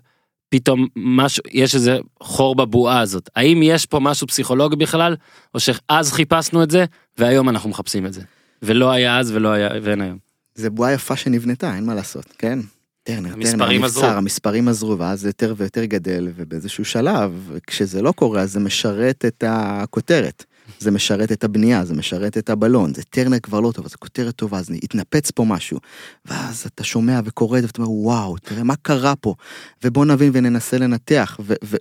פתאום 0.49 0.87
משהו 0.95 1.43
יש 1.51 1.75
איזה 1.75 1.97
חור 2.23 2.55
בבועה 2.55 2.99
הזאת 2.99 3.29
האם 3.35 3.59
יש 3.63 3.85
פה 3.85 3.99
משהו 3.99 4.27
פסיכולוגי 4.27 4.75
בכלל 4.75 5.15
או 5.53 5.59
שאז 5.59 6.11
חיפשנו 6.13 6.63
את 6.63 6.71
זה 6.71 6.85
והיום 7.17 7.49
אנחנו 7.49 7.69
מחפשים 7.69 8.05
את 8.05 8.13
זה 8.13 8.21
ולא 8.61 8.91
היה 8.91 9.19
אז 9.19 9.31
ולא 9.31 9.49
היה 9.49 9.69
ואין 9.83 10.01
היום. 10.01 10.17
זה 10.55 10.69
בועה 10.69 10.93
יפה 10.93 11.15
שנבנתה, 11.15 11.75
אין 11.75 11.85
מה 11.85 11.95
לעשות, 11.95 12.25
כן? 12.37 12.59
טרנר, 13.03 13.29
טרנר. 13.43 13.69
נבצר, 13.69 14.17
המספרים 14.17 14.67
עזרו, 14.67 14.97
ואז 14.99 15.21
זה 15.21 15.29
יותר 15.29 15.53
ויותר 15.57 15.85
גדל, 15.85 16.27
ובאיזשהו 16.35 16.85
שלב, 16.85 17.31
כשזה 17.67 18.01
לא 18.01 18.11
קורה, 18.11 18.41
אז 18.41 18.51
זה 18.51 18.59
משרת 18.59 19.25
את 19.27 19.43
הכותרת. 19.47 20.45
זה 20.79 20.91
משרת 20.91 21.31
את 21.31 21.43
הבנייה, 21.43 21.85
זה 21.85 21.93
משרת 21.93 22.37
את 22.37 22.49
הבלון, 22.49 22.93
זה 22.93 23.03
טרנר 23.03 23.39
כבר 23.39 23.59
לא 23.59 23.71
טוב, 23.71 23.85
אז 23.85 23.91
זה 23.91 23.97
כותרת 23.97 24.35
טובה, 24.35 24.57
אז 24.59 24.69
התנפץ 24.83 25.31
פה 25.31 25.45
משהו. 25.45 25.79
ואז 26.25 26.65
אתה 26.75 26.83
שומע 26.83 27.19
וקורא 27.25 27.59
ואתה 27.61 27.81
אומר, 27.81 27.91
וואו, 27.91 28.37
תראה 28.37 28.63
מה 28.63 28.75
קרה 28.81 29.15
פה, 29.15 29.35
ובוא 29.83 30.05
נבין 30.05 30.31
וננסה 30.33 30.77
לנתח, 30.77 31.37
ו- 31.39 31.53
ו- 31.63 31.75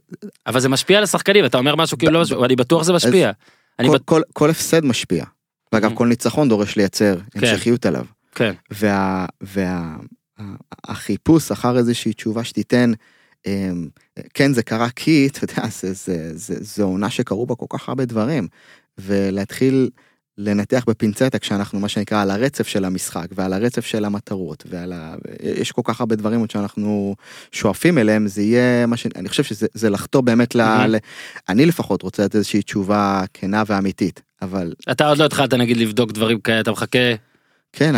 אבל 0.47 0.61
זה 0.61 0.69
משפיע 0.69 0.99
על 0.99 1.05
השחקנים 1.05 1.45
אתה 1.45 1.59
אומר 1.59 1.77
משהו 1.77 1.99
כאילו 1.99 2.13
לא 2.13 2.21
משפיע, 2.23 2.39
אני 2.45 2.57
בטוח 2.57 2.83
זה 2.83 2.93
משפיע. 2.93 3.31
כל- 3.83 3.89
בט- 3.95 4.03
כל- 4.05 4.23
כל 4.33 4.51
הפסד 4.51 4.85
משפיע. 4.85 5.25
ואגב, 5.73 5.91
Mhm. 5.93 5.95
כל 5.95 6.07
ניצחון 6.07 6.49
דורש 6.49 6.77
לייצר 6.77 7.17
כן. 7.31 7.47
המשכיות 7.47 7.87
עליו. 7.87 8.05
כן. 8.35 8.53
וה... 8.71 9.27
וה... 9.41 9.97
החיפוש 10.85 11.51
אחר 11.51 11.79
איזושהי 11.79 12.13
תשובה 12.13 12.45
שתיתן, 12.45 12.93
אמ, 13.47 13.89
כן 14.35 14.53
זה 14.53 14.63
קרה 14.63 14.91
כי, 14.91 15.29
אתה 15.33 15.45
יודע, 15.45 15.69
זה, 15.81 15.93
זה, 15.93 16.31
זה, 16.35 16.55
זה 16.61 16.83
עונה 16.83 17.11
שקרו 17.11 17.47
בה 17.47 17.55
כל 17.55 17.67
כך 17.69 17.89
הרבה 17.89 18.05
דברים, 18.05 18.49
ולהתחיל 18.99 19.91
לנתח 20.39 20.85
בפינצטה 20.87 21.39
כשאנחנו 21.39 21.81
מה 21.81 21.89
שנקרא 21.89 22.23
על 22.23 22.31
הרצף 22.31 22.67
של 22.67 22.85
המשחק 22.85 23.27
ועל 23.35 23.53
הרצף 23.53 23.87
של 23.87 24.05
המטרות 24.05 24.65
ועל 24.69 24.93
ה... 24.93 25.15
יש 25.43 25.73
כל 25.73 25.83
כך 25.85 26.01
הרבה 26.01 26.17
דברים 26.17 26.41
עוד 26.41 26.51
שאנחנו 26.51 27.17
שואפים 27.53 27.99
אליהם 27.99 28.27
זה 28.27 28.43
יהיה 28.43 28.87
מה 28.87 28.97
שאני 28.97 29.29
חושב 29.29 29.43
שזה 29.43 29.67
זה 29.75 29.91
לחטוא 29.91 30.21
באמת 30.21 30.55
ל... 30.55 30.61
Mhm. 30.61 30.87
ל... 30.87 30.97
אני 31.49 31.67
לפחות 31.67 32.03
רוצה 32.03 32.25
לתת 32.25 32.35
איזושהי 32.35 32.63
תשובה 32.63 33.25
כנה 33.35 33.63
ואמיתית 33.67 34.23
אבל 34.43 34.73
אתה 34.91 35.09
עוד 35.09 35.19
לא 35.19 35.25
התחלת 35.25 35.55
נגיד 35.55 35.77
לבדוק 35.77 36.13
דברים 36.13 36.41
כאלה 36.41 36.61
אתה 36.61 36.71
מחכה 36.71 37.15
כן, 37.73 37.95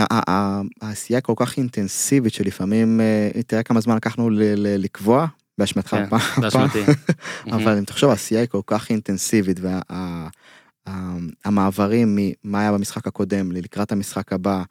העשייה 0.81 1.21
כל 1.21 1.33
כך 1.37 1.57
אינטנסיבית 1.57 2.33
שלפעמים, 2.35 3.01
אה, 3.01 3.43
תראה 3.47 3.63
כמה 3.63 3.81
זמן 3.81 3.97
לקחנו 3.97 4.31
לקבוע, 4.57 5.27
באשמתך 5.59 5.91
כן, 5.91 6.03
הפעם. 6.03 6.21
אבל 7.53 7.79
אם 7.79 7.85
תחשוב, 7.85 8.11
העשייה 8.11 8.41
היא 8.41 8.49
כל 8.49 8.61
כך 8.67 8.91
אינטנסיבית, 8.91 9.61
והמעברים 10.87 12.19
ממה 12.45 12.61
היה 12.61 12.73
במשחק 12.73 13.07
הקודם 13.07 13.53
לקראת 13.53 13.93
המשחק 13.93 14.33
הבא, 14.33 14.63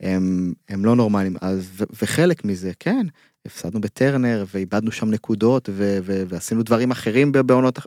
הם, 0.00 0.52
הם 0.68 0.84
לא 0.84 0.96
נורמליים, 0.96 1.36
אז, 1.40 1.68
ו- 1.72 1.84
וחלק 2.02 2.44
מזה, 2.44 2.72
כן, 2.80 3.06
הפסדנו 3.46 3.80
בטרנר, 3.80 4.44
ואיבדנו 4.54 4.92
שם 4.92 5.10
נקודות, 5.10 5.68
ו- 5.72 5.98
ו- 6.02 6.22
ועשינו 6.28 6.62
דברים 6.62 6.90
אחרים 6.90 7.32
בעונות, 7.32 7.78
אח- 7.78 7.86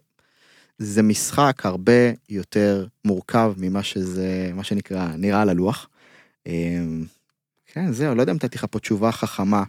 זה 0.77 1.03
משחק 1.03 1.65
הרבה 1.65 2.11
יותר 2.29 2.85
מורכב 3.05 3.53
ממה 3.57 3.83
שזה, 3.83 4.51
מה 4.55 4.63
שנקרא, 4.63 5.07
נראה 5.17 5.41
על 5.41 5.49
הלוח. 5.49 5.87
אמ, 6.47 7.03
כן, 7.73 7.91
זהו, 7.91 8.15
לא 8.15 8.21
יודע 8.21 8.31
אם 8.31 8.35
נתתי 8.35 8.57
לך 8.57 8.65
פה 8.69 8.79
תשובה 8.79 9.11
חכמה, 9.11 9.63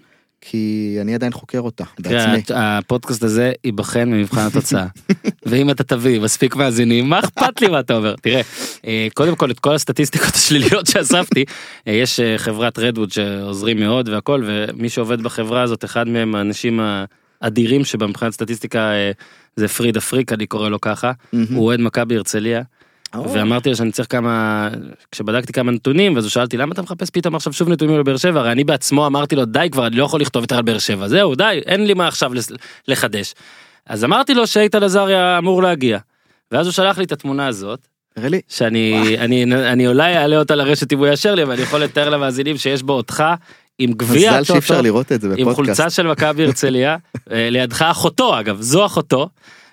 כי 0.44 0.96
אני 1.00 1.14
עדיין 1.14 1.32
חוקר 1.32 1.60
אותה 1.60 1.84
בעצמי. 1.98 2.54
הפודקאסט 2.54 3.22
הזה 3.22 3.52
ייבחן 3.64 4.10
במבחן 4.10 4.40
התוצאה. 4.40 4.86
ואם 5.46 5.70
אתה 5.70 5.84
תביא 5.84 6.20
מספיק 6.20 6.56
מאזינים, 6.56 7.08
מה 7.08 7.18
אכפת 7.18 7.60
לי 7.60 7.68
מה 7.68 7.80
אתה 7.80 7.96
אומר? 7.96 8.14
תראה, 8.22 8.40
אה, 8.86 9.08
קודם 9.14 9.36
כל 9.36 9.50
את 9.50 9.58
כל 9.58 9.74
הסטטיסטיקות 9.74 10.34
השליליות 10.34 10.86
שאספתי, 10.86 11.44
אה, 11.88 11.92
יש 11.92 12.20
אה, 12.20 12.38
חברת 12.38 12.78
רדווד 12.78 13.12
שעוזרים 13.12 13.80
מאוד 13.80 14.08
והכל, 14.08 14.42
ומי 14.46 14.88
שעובד 14.88 15.22
בחברה 15.22 15.62
הזאת, 15.62 15.84
אחד 15.84 16.08
מהם 16.08 16.34
האנשים 16.34 16.80
האדירים 17.42 17.84
שבמבחינת 17.84 18.32
סטטיסטיקה 18.32 18.90
זה 19.56 19.68
פריד 19.68 19.96
אפריק, 19.96 20.32
אני 20.32 20.46
קורא 20.46 20.68
לו 20.68 20.80
ככה. 20.80 21.12
הוא 21.32 21.64
אוהד 21.64 21.80
מכבי 21.80 22.16
הרצליה. 22.16 22.62
ואמרתי 23.14 23.70
לו 23.70 23.76
שאני 23.76 23.92
צריך 23.92 24.08
כמה 24.10 24.68
כשבדקתי 25.10 25.52
כמה 25.52 25.72
נתונים 25.72 26.14
ואז 26.14 26.24
הוא 26.24 26.30
שאלתי 26.30 26.56
למה 26.56 26.72
אתה 26.72 26.82
מחפש 26.82 27.10
פתאום 27.10 27.34
עכשיו 27.34 27.52
שוב 27.52 27.68
נתונים 27.68 27.96
על 27.96 28.02
באר 28.02 28.16
שבע 28.16 28.40
הרי 28.40 28.52
אני 28.52 28.64
בעצמו 28.64 29.06
אמרתי 29.06 29.36
לו 29.36 29.44
די 29.44 29.68
כבר 29.72 29.86
אני 29.86 29.96
לא 29.96 30.04
יכול 30.04 30.20
לכתוב 30.20 30.42
יותר 30.42 30.56
על 30.56 30.62
באר 30.62 30.78
שבע 30.78 31.08
זהו 31.08 31.34
די 31.34 31.60
אין 31.66 31.86
לי 31.86 31.94
מה 31.94 32.08
עכשיו 32.08 32.32
לחדש. 32.88 33.34
אז 33.86 34.04
אמרתי 34.04 34.34
לו 34.34 34.46
שאיתן 34.46 34.82
עזריה 34.82 35.38
אמור 35.38 35.62
להגיע. 35.62 35.98
ואז 36.52 36.66
הוא 36.66 36.72
שלח 36.72 36.98
לי 36.98 37.04
את 37.04 37.12
התמונה 37.12 37.46
הזאת 37.46 37.86
תראה 38.14 38.28
לי, 38.28 38.40
שאני 38.48 39.16
אני 39.18 39.44
אני 39.44 39.86
אולי 39.86 40.16
אעלה 40.16 40.38
אותה 40.38 40.54
לרשת 40.54 40.92
אם 40.92 40.98
הוא 40.98 41.06
יאשר 41.06 41.34
לי 41.34 41.42
אבל 41.42 41.52
אני 41.52 41.62
יכול 41.62 41.80
לתאר 41.80 42.08
למאזינים 42.08 42.56
שיש 42.56 42.82
בו 42.82 42.92
אותך 42.92 43.24
עם 43.78 43.92
גביע 43.92 44.40
מזל 44.40 44.80
לראות 44.80 45.12
את 45.12 45.20
זה 45.20 45.34
עם. 45.36 45.54
חולצה 45.54 45.90
של 45.90 46.06
מכבי 46.06 46.44
הרצליה 46.44 46.96
אה, 47.32 47.48
לידך 47.50 47.82
אחותו 47.82 48.40
אגב 48.40 48.60
זו 48.60 48.86
אחותו. 48.86 49.28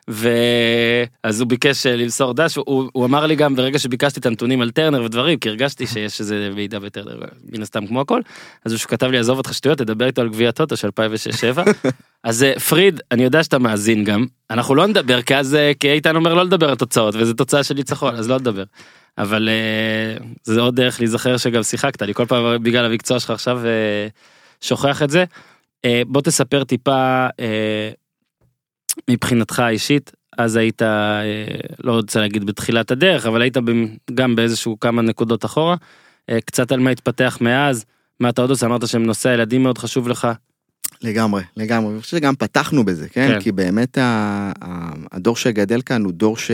ואז 0.09 1.41
הוא 1.41 1.47
ביקש 1.47 1.85
אה, 1.85 1.95
למסור 1.95 2.33
דש 2.33 2.55
הוא, 2.55 2.89
הוא 2.93 3.05
אמר 3.05 3.25
לי 3.25 3.35
גם 3.35 3.55
ברגע 3.55 3.79
שביקשתי 3.79 4.19
את 4.19 4.25
הנתונים 4.25 4.61
על 4.61 4.71
טרנר 4.71 5.03
ודברים 5.03 5.39
כי 5.39 5.49
הרגשתי 5.49 5.87
שיש 5.87 6.19
איזה 6.19 6.49
מידע 6.55 6.79
בטרנר 6.79 7.19
מן 7.53 7.61
הסתם 7.61 7.87
כמו 7.87 8.01
הכל 8.01 8.21
אז 8.65 8.71
הוא 8.71 8.79
כתב 8.79 9.07
לי 9.07 9.17
עזוב 9.17 9.37
אותך 9.37 9.53
שטויות 9.53 9.77
תדבר 9.77 10.05
איתו 10.05 10.21
על 10.21 10.29
גביע 10.29 10.51
טוטו 10.51 10.77
של 10.77 10.87
2006-2007 10.87 11.89
אז 12.23 12.43
אה, 12.43 12.59
פריד 12.59 13.01
אני 13.11 13.23
יודע 13.23 13.43
שאתה 13.43 13.59
מאזין 13.59 14.03
גם 14.03 14.25
אנחנו 14.49 14.75
לא 14.75 14.87
נדבר 14.87 15.21
כי 15.21 15.35
אז 15.35 15.55
אה, 15.55 15.71
כי 15.79 15.91
איתן 15.91 16.15
אומר 16.15 16.33
לא 16.33 16.45
לדבר 16.45 16.69
על 16.69 16.75
תוצאות 16.75 17.15
וזה 17.15 17.33
תוצאה 17.33 17.63
של 17.63 17.75
ניצחון 17.75 18.15
אז 18.15 18.29
לא 18.29 18.39
נדבר. 18.39 18.63
אבל 19.17 19.49
אה, 19.49 20.25
זה 20.43 20.61
עוד 20.61 20.75
דרך 20.75 20.99
להיזכר 20.99 21.37
שגם 21.37 21.63
שיחקת 21.63 22.01
לי 22.01 22.13
כל 22.13 22.25
פעם 22.25 22.63
בגלל 22.63 22.85
המקצוע 22.85 23.19
שלך 23.19 23.29
עכשיו 23.29 23.65
אה, 23.65 24.07
שוכח 24.61 25.03
את 25.03 25.09
זה. 25.09 25.23
אה, 25.85 26.01
בוא 26.07 26.21
תספר 26.21 26.63
טיפה 26.63 27.27
אה, 27.39 27.89
מבחינתך 29.09 29.59
האישית 29.59 30.11
אז 30.37 30.55
היית 30.55 30.81
אה, 30.81 31.21
לא 31.83 31.91
רוצה 31.91 32.19
להגיד 32.19 32.45
בתחילת 32.45 32.91
הדרך 32.91 33.25
אבל 33.25 33.41
היית 33.41 33.57
גם 34.13 34.35
באיזשהו 34.35 34.79
כמה 34.79 35.01
נקודות 35.01 35.45
אחורה 35.45 35.75
אה, 36.29 36.41
קצת 36.41 36.71
על 36.71 36.79
מה 36.79 36.89
התפתח 36.89 37.37
מאז 37.41 37.85
מה 38.19 38.29
אתה 38.29 38.41
עוד 38.41 38.49
עושה 38.49 38.65
אמרת 38.65 38.87
שנושא 38.87 39.29
הילדים 39.29 39.63
מאוד 39.63 39.77
חשוב 39.77 40.07
לך 40.07 40.27
לגמרי, 41.01 41.43
לגמרי. 41.57 41.93
אני 41.93 42.01
חושב 42.01 42.17
שגם 42.17 42.35
פתחנו 42.35 42.85
בזה, 42.85 43.09
כן? 43.09 43.27
כן. 43.27 43.39
כי 43.39 43.51
באמת 43.51 43.97
הדור 45.11 45.35
שגדל 45.35 45.81
כאן 45.81 46.03
הוא 46.03 46.11
דור 46.11 46.37
ש... 46.37 46.51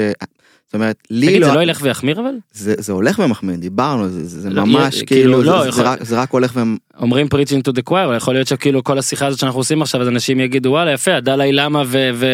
זאת 0.75 0.81
אומרת, 0.81 0.95
לי 1.09 1.27
תגיד 1.27 1.41
לא... 1.41 1.47
זה 1.47 1.53
לא 1.53 1.63
ילך 1.63 1.79
ויחמיר 1.81 2.19
אבל? 2.19 2.33
זה, 2.53 2.73
זה 2.77 2.93
הולך 2.93 3.19
ומחמיר, 3.19 3.55
דיברנו, 3.55 4.09
זה, 4.09 4.39
זה, 4.41 4.49
לא, 4.49 4.65
ממש 4.65 5.01
כאילו, 5.03 5.07
כאילו, 5.07 5.43
לא, 5.43 5.61
זה, 5.63 5.69
יכול- 5.69 5.83
זה, 5.83 5.89
רק, 5.89 6.03
זה 6.03 6.19
רק 6.19 6.31
הולך 6.31 6.51
ו... 6.55 6.59
אומרים 6.99 7.27
to 7.27 7.71
the 7.71 7.89
choir 7.89 8.05
אבל 8.05 8.15
יכול 8.15 8.33
להיות 8.33 8.47
שכאילו 8.47 8.83
כל 8.83 8.97
השיחה 8.97 9.25
הזאת 9.25 9.39
שאנחנו 9.39 9.59
עושים 9.59 9.81
עכשיו 9.81 10.01
אז 10.01 10.07
אנשים 10.07 10.39
יגידו 10.39 10.69
וואלה 10.69 10.91
יפה 10.91 11.15
הדלאי 11.15 11.51
למה 11.51 11.83
ו- 11.87 12.09
ו- 12.13 12.25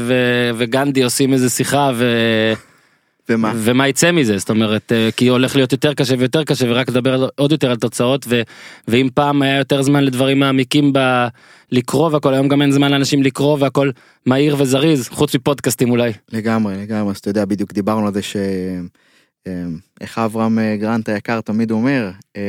ו- 0.00 0.50
וגנדי 0.56 1.02
עושים 1.02 1.32
איזה 1.32 1.50
שיחה 1.50 1.90
ו... 1.94 2.04
ומה? 3.28 3.52
ומה 3.56 3.88
יצא 3.88 4.12
מזה 4.12 4.38
זאת 4.38 4.50
אומרת 4.50 4.92
אה, 4.92 5.08
כי 5.16 5.28
הולך 5.28 5.56
להיות 5.56 5.72
יותר 5.72 5.94
קשה 5.94 6.14
ויותר 6.18 6.44
קשה 6.44 6.66
ורק 6.68 6.88
לדבר 6.88 7.28
עוד 7.36 7.52
יותר 7.52 7.70
על 7.70 7.76
תוצאות 7.76 8.26
ו, 8.28 8.42
ואם 8.88 9.08
פעם 9.14 9.42
היה 9.42 9.58
יותר 9.58 9.82
זמן 9.82 10.04
לדברים 10.04 10.38
מעמיקים 10.38 10.92
ב... 10.92 11.26
לקרוא 11.72 12.10
והכל 12.10 12.34
היום 12.34 12.48
גם 12.48 12.62
אין 12.62 12.72
זמן 12.72 12.90
לאנשים 12.90 13.22
לקרוא 13.22 13.56
והכל 13.60 13.90
מהיר 14.26 14.56
וזריז 14.58 15.08
חוץ 15.08 15.34
מפודקאסטים 15.34 15.90
אולי. 15.90 16.12
לגמרי, 16.32 16.76
לגמרי, 16.76 17.10
אז 17.10 17.16
אתה 17.16 17.30
יודע, 17.30 17.44
בדיוק 17.44 17.72
דיברנו 17.72 18.06
על 18.06 18.12
זה 18.12 18.22
ש... 18.22 18.36
אמ, 19.46 19.78
איך 20.00 20.18
אברהם 20.18 20.58
אה, 20.58 20.76
גרנט 20.76 21.08
היקר 21.08 21.40
תמיד 21.40 21.70
אומר, 21.70 22.10
אמ, 22.36 22.42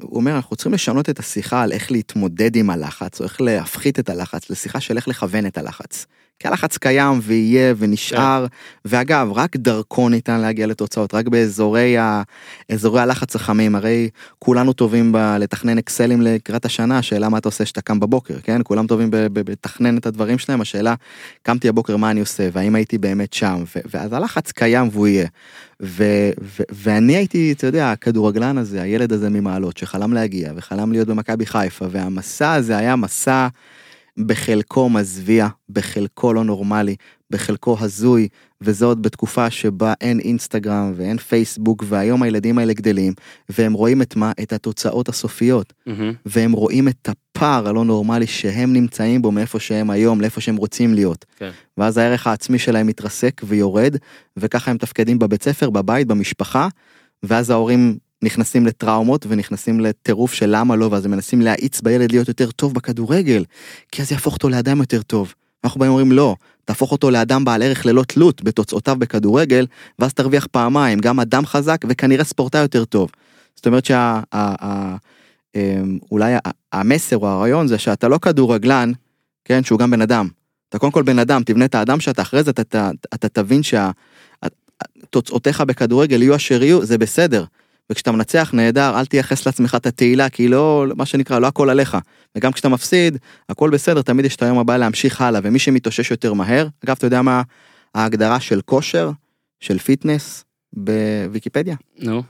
הוא 0.00 0.16
אומר 0.16 0.36
אנחנו 0.36 0.56
צריכים 0.56 0.72
לשנות 0.72 1.10
את 1.10 1.18
השיחה 1.18 1.62
על 1.62 1.72
איך 1.72 1.92
להתמודד 1.92 2.56
עם 2.56 2.70
הלחץ, 2.70 3.20
או 3.20 3.24
איך 3.24 3.40
להפחית 3.40 3.98
את 3.98 4.08
הלחץ, 4.08 4.50
לשיחה 4.50 4.80
של 4.80 4.96
איך 4.96 5.08
לכוון 5.08 5.46
את 5.46 5.58
הלחץ. 5.58 6.06
כי 6.38 6.48
הלחץ 6.48 6.78
קיים 6.78 7.20
ויהיה 7.22 7.74
ונשאר, 7.78 8.46
ואגב, 8.84 9.32
רק 9.34 9.56
דרכו 9.56 10.08
ניתן 10.08 10.40
להגיע 10.40 10.66
לתוצאות, 10.66 11.14
רק 11.14 11.28
באזורי 11.28 11.98
ה... 11.98 12.22
אזורי 12.72 13.00
הלחץ 13.00 13.36
החמים, 13.36 13.74
הרי 13.74 14.08
כולנו 14.38 14.72
טובים 14.72 15.12
ב... 15.12 15.16
לתכנן 15.16 15.78
אקסלים 15.78 16.22
לקראת 16.22 16.64
השנה, 16.64 16.98
השאלה 16.98 17.28
מה 17.28 17.38
אתה 17.38 17.48
עושה 17.48 17.64
כשאתה 17.64 17.80
קם 17.80 18.00
בבוקר, 18.00 18.34
כן? 18.42 18.60
כולם 18.64 18.86
טובים 18.86 19.10
ב- 19.10 19.16
ב- 19.16 19.50
בתכנן 19.50 19.98
את 19.98 20.06
הדברים 20.06 20.38
שלהם, 20.38 20.60
השאלה, 20.60 20.94
קמתי 21.42 21.68
הבוקר 21.68 21.96
מה 21.96 22.10
אני 22.10 22.20
עושה, 22.20 22.48
והאם 22.52 22.74
הייתי 22.74 22.98
באמת 22.98 23.32
שם, 23.32 23.64
ו... 23.76 23.78
ואז 23.90 24.12
הלחץ 24.12 24.52
קיים 24.52 24.88
והוא 24.92 25.06
יהיה. 25.06 25.26
ו... 25.82 26.04
ו... 26.40 26.62
ואני 26.70 27.16
הייתי, 27.16 27.52
אתה 27.52 27.66
יודע, 27.66 27.92
הכדורגלן 27.92 28.58
הזה, 28.58 28.82
הילד 28.82 29.12
הזה 29.12 29.30
ממעלות, 29.30 29.76
שחלם 29.76 30.12
להגיע, 30.12 30.52
וחלם 30.56 30.92
להיות 30.92 31.08
במכבי 31.08 31.46
חיפה, 31.46 31.86
והמסע 31.90 32.52
הזה 32.52 32.76
היה 32.76 32.96
מסע 32.96 33.48
בחלקו 34.18 34.88
מזוויע, 34.88 35.48
בחלקו 35.68 36.32
לא 36.32 36.44
נורמלי, 36.44 36.96
בחלקו 37.30 37.76
הזוי, 37.80 38.28
וזה 38.60 38.84
עוד 38.84 39.02
בתקופה 39.02 39.50
שבה 39.50 39.94
אין 40.00 40.20
אינסטגרם 40.20 40.92
ואין 40.96 41.18
פייסבוק, 41.18 41.84
והיום 41.86 42.22
הילדים 42.22 42.58
האלה 42.58 42.72
גדלים, 42.72 43.12
והם 43.48 43.72
רואים 43.72 44.02
את 44.02 44.16
מה? 44.16 44.32
את 44.42 44.52
התוצאות 44.52 45.08
הסופיות. 45.08 45.72
והם 46.26 46.52
רואים 46.52 46.88
את 46.88 47.08
הפער 47.08 47.68
הלא 47.68 47.84
נורמלי 47.84 48.26
שהם 48.26 48.72
נמצאים 48.72 49.22
בו 49.22 49.32
מאיפה 49.32 49.60
שהם 49.60 49.90
היום 49.90 50.20
לאיפה 50.20 50.40
שהם 50.40 50.56
רוצים 50.56 50.94
להיות. 50.94 51.24
כן. 51.36 51.50
ואז 51.78 51.96
הערך 51.96 52.26
העצמי 52.26 52.58
שלהם 52.58 52.86
מתרסק 52.86 53.42
ויורד, 53.44 53.96
וככה 54.36 54.70
הם 54.70 54.74
מתפקדים 54.74 55.18
בבית 55.18 55.42
ספר, 55.42 55.70
בבית, 55.70 56.06
במשפחה, 56.06 56.68
ואז 57.22 57.50
ההורים 57.50 57.98
נכנסים 58.26 58.66
לטראומות 58.66 59.26
ונכנסים 59.28 59.80
לטירוף 59.80 60.32
של 60.32 60.46
למה 60.48 60.76
לא, 60.76 60.88
ואז 60.90 61.04
הם 61.04 61.10
מנסים 61.10 61.40
להאיץ 61.40 61.80
בילד 61.80 62.12
להיות 62.12 62.28
יותר 62.28 62.50
טוב 62.50 62.74
בכדורגל, 62.74 63.44
כי 63.92 64.02
אז 64.02 64.12
יהפוך 64.12 64.34
אותו 64.34 64.48
לאדם 64.48 64.78
יותר 64.78 65.02
טוב. 65.02 65.34
אנחנו 65.64 65.80
באים 65.80 65.92
ואומרים 65.92 66.12
לא, 66.12 66.36
תהפוך 66.64 66.92
אותו 66.92 67.10
לאדם 67.10 67.44
בעל 67.44 67.62
ערך 67.62 67.86
ללא 67.86 68.02
תלות 68.02 68.42
בתוצאותיו 68.42 68.96
בכדורגל, 68.98 69.66
ואז 69.98 70.14
תרוויח 70.14 70.46
פעמיים, 70.46 70.98
גם 70.98 71.20
אדם 71.20 71.46
חזק 71.46 71.80
וכנראה 71.88 72.24
ספורטאי 72.24 72.60
יותר 72.60 72.84
טוב. 72.84 73.10
זאת 73.56 73.66
אומרת 73.66 73.90
ה- 73.90 74.96
אמ, 75.56 75.98
המסר 76.72 77.16
או 77.16 77.28
הרעיון 77.28 77.66
זה 77.66 77.78
שאתה 77.78 78.08
לא 78.08 78.18
כדורגלן, 78.18 78.92
כן, 79.44 79.64
שהוא 79.64 79.78
גם 79.78 79.90
בן 79.90 80.02
אדם. 80.02 80.28
אתה 80.68 80.78
קודם 80.78 80.92
כל 80.92 81.02
בן 81.02 81.18
אדם, 81.18 81.42
תבנה 81.42 81.64
את 81.64 81.74
האדם 81.74 82.00
שאתה, 82.00 82.22
אחרי 82.22 82.42
זה 82.42 82.50
אתה, 82.50 82.62
אתה, 82.62 82.90
אתה 83.14 83.28
תבין 83.28 83.60
שהתוצאותיך 85.02 85.60
בכדורגל 85.60 86.22
יהיו 86.22 86.36
אשר 86.36 86.62
יהיו, 86.62 86.84
זה 86.84 86.98
בסדר. 86.98 87.44
וכשאתה 87.90 88.12
מנצח 88.12 88.50
נהדר, 88.52 88.98
אל 88.98 89.06
תייחס 89.06 89.46
לעצמך 89.46 89.74
את 89.74 89.86
התהילה, 89.86 90.28
כי 90.28 90.48
לא, 90.48 90.86
מה 90.96 91.06
שנקרא, 91.06 91.38
לא 91.38 91.46
הכל 91.46 91.70
עליך. 91.70 91.96
וגם 92.36 92.52
כשאתה 92.52 92.68
מפסיד, 92.68 93.18
הכל 93.48 93.70
בסדר, 93.70 94.02
תמיד 94.02 94.24
יש 94.24 94.36
את 94.36 94.42
היום 94.42 94.58
הבא 94.58 94.76
להמשיך 94.76 95.20
הלאה, 95.20 95.40
ומי 95.44 95.58
שמתאושש 95.58 96.10
יותר 96.10 96.32
מהר, 96.32 96.68
אגב, 96.84 96.94
אתה 96.98 97.06
יודע 97.06 97.22
מה 97.22 97.42
ההגדרה 97.94 98.40
של 98.40 98.60
כושר, 98.64 99.10
של 99.60 99.78
fitness, 99.78 100.44
בוויקיפדיה? 100.72 101.76
נו. 101.98 102.22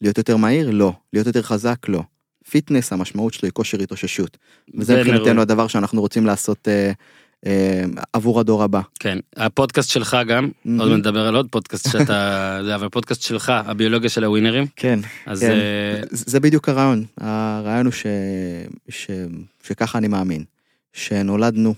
להיות 0.00 0.18
יותר 0.18 0.36
מהיר? 0.36 0.70
לא. 0.70 0.92
להיות 1.12 1.26
יותר 1.26 1.42
חזק? 1.42 1.88
לא. 1.88 2.02
fitness, 2.50 2.92
המשמעות 2.92 3.34
שלו 3.34 3.46
היא 3.46 3.52
כושר 3.52 3.78
התאוששות. 3.82 4.36
וזה 4.74 4.94
זה 4.94 4.98
מבחינתנו 5.00 5.42
הדבר 5.42 5.66
שאנחנו 5.66 6.00
רוצים 6.00 6.26
לעשות 6.26 6.68
אה, 6.68 6.92
עבור 8.12 8.40
הדור 8.40 8.62
הבא. 8.62 8.80
כן 9.00 9.18
הפודקאסט 9.36 9.90
שלך 9.90 10.16
גם 10.28 10.50
מהמם. 10.64 10.80
עוד 10.80 10.90
מעט 10.90 10.98
נדבר 10.98 11.26
על 11.26 11.36
עוד 11.36 11.46
פודקאסט 11.50 11.90
שאתה 11.90 12.58
זה 12.66 12.74
אבל 12.74 12.88
פודקאסט 12.88 13.22
שלך 13.22 13.52
הביולוגיה 13.66 14.10
של 14.10 14.24
הווינרים 14.24 14.66
כן. 14.76 15.00
אז 15.26 15.40
כן. 15.40 15.50
אה, 15.50 16.00
זה 16.10 16.24
זה 16.26 16.40
בדיוק 16.40 16.68
הרעיון. 16.68 17.04
הרעיון 17.20 17.86
הוא 17.86 17.92
ש... 17.92 18.06
ש... 18.88 19.10
שככה 19.62 19.98
אני 19.98 20.08
מאמין. 20.08 20.44
שנולדנו 20.92 21.74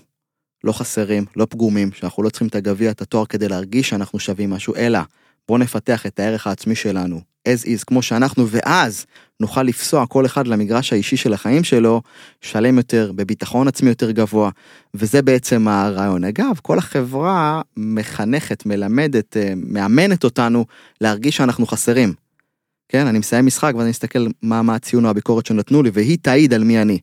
לא 0.63 0.71
חסרים, 0.71 1.25
לא 1.35 1.47
פגומים, 1.49 1.91
שאנחנו 1.91 2.23
לא 2.23 2.29
צריכים 2.29 2.47
את 2.47 2.55
הגביע, 2.55 2.91
את 2.91 3.01
התואר 3.01 3.25
כדי 3.25 3.47
להרגיש 3.47 3.89
שאנחנו 3.89 4.19
שווים 4.19 4.49
משהו, 4.49 4.75
אלא 4.75 4.99
בואו 5.47 5.57
נפתח 5.57 6.05
את 6.05 6.19
הערך 6.19 6.47
העצמי 6.47 6.75
שלנו, 6.75 7.21
as 7.47 7.65
is, 7.65 7.83
כמו 7.87 8.01
שאנחנו, 8.01 8.47
ואז 8.47 9.05
נוכל 9.39 9.63
לפסוע 9.63 10.05
כל 10.07 10.25
אחד 10.25 10.47
למגרש 10.47 10.93
האישי 10.93 11.17
של 11.17 11.33
החיים 11.33 11.63
שלו, 11.63 12.01
שלם 12.41 12.77
יותר, 12.77 13.11
בביטחון 13.15 13.67
עצמי 13.67 13.89
יותר 13.89 14.11
גבוה, 14.11 14.49
וזה 14.93 15.21
בעצם 15.21 15.67
הרעיון. 15.67 16.23
אגב, 16.23 16.59
כל 16.61 16.77
החברה 16.77 17.61
מחנכת, 17.77 18.65
מלמדת, 18.65 19.37
אה, 19.37 19.53
מאמנת 19.55 20.23
אותנו 20.23 20.65
להרגיש 21.01 21.37
שאנחנו 21.37 21.65
חסרים. 21.65 22.13
כן, 22.89 23.07
אני 23.07 23.19
מסיים 23.19 23.45
משחק 23.45 23.71
ואז 23.75 23.83
אני 23.83 23.89
מסתכל 23.89 24.27
מה, 24.41 24.61
מה 24.61 24.75
הציון 24.75 25.05
או 25.05 25.09
הביקורת 25.09 25.45
שנתנו 25.45 25.83
לי, 25.83 25.89
והיא 25.93 26.17
תעיד 26.21 26.53
על 26.53 26.63
מי 26.63 26.81
אני. 26.81 26.99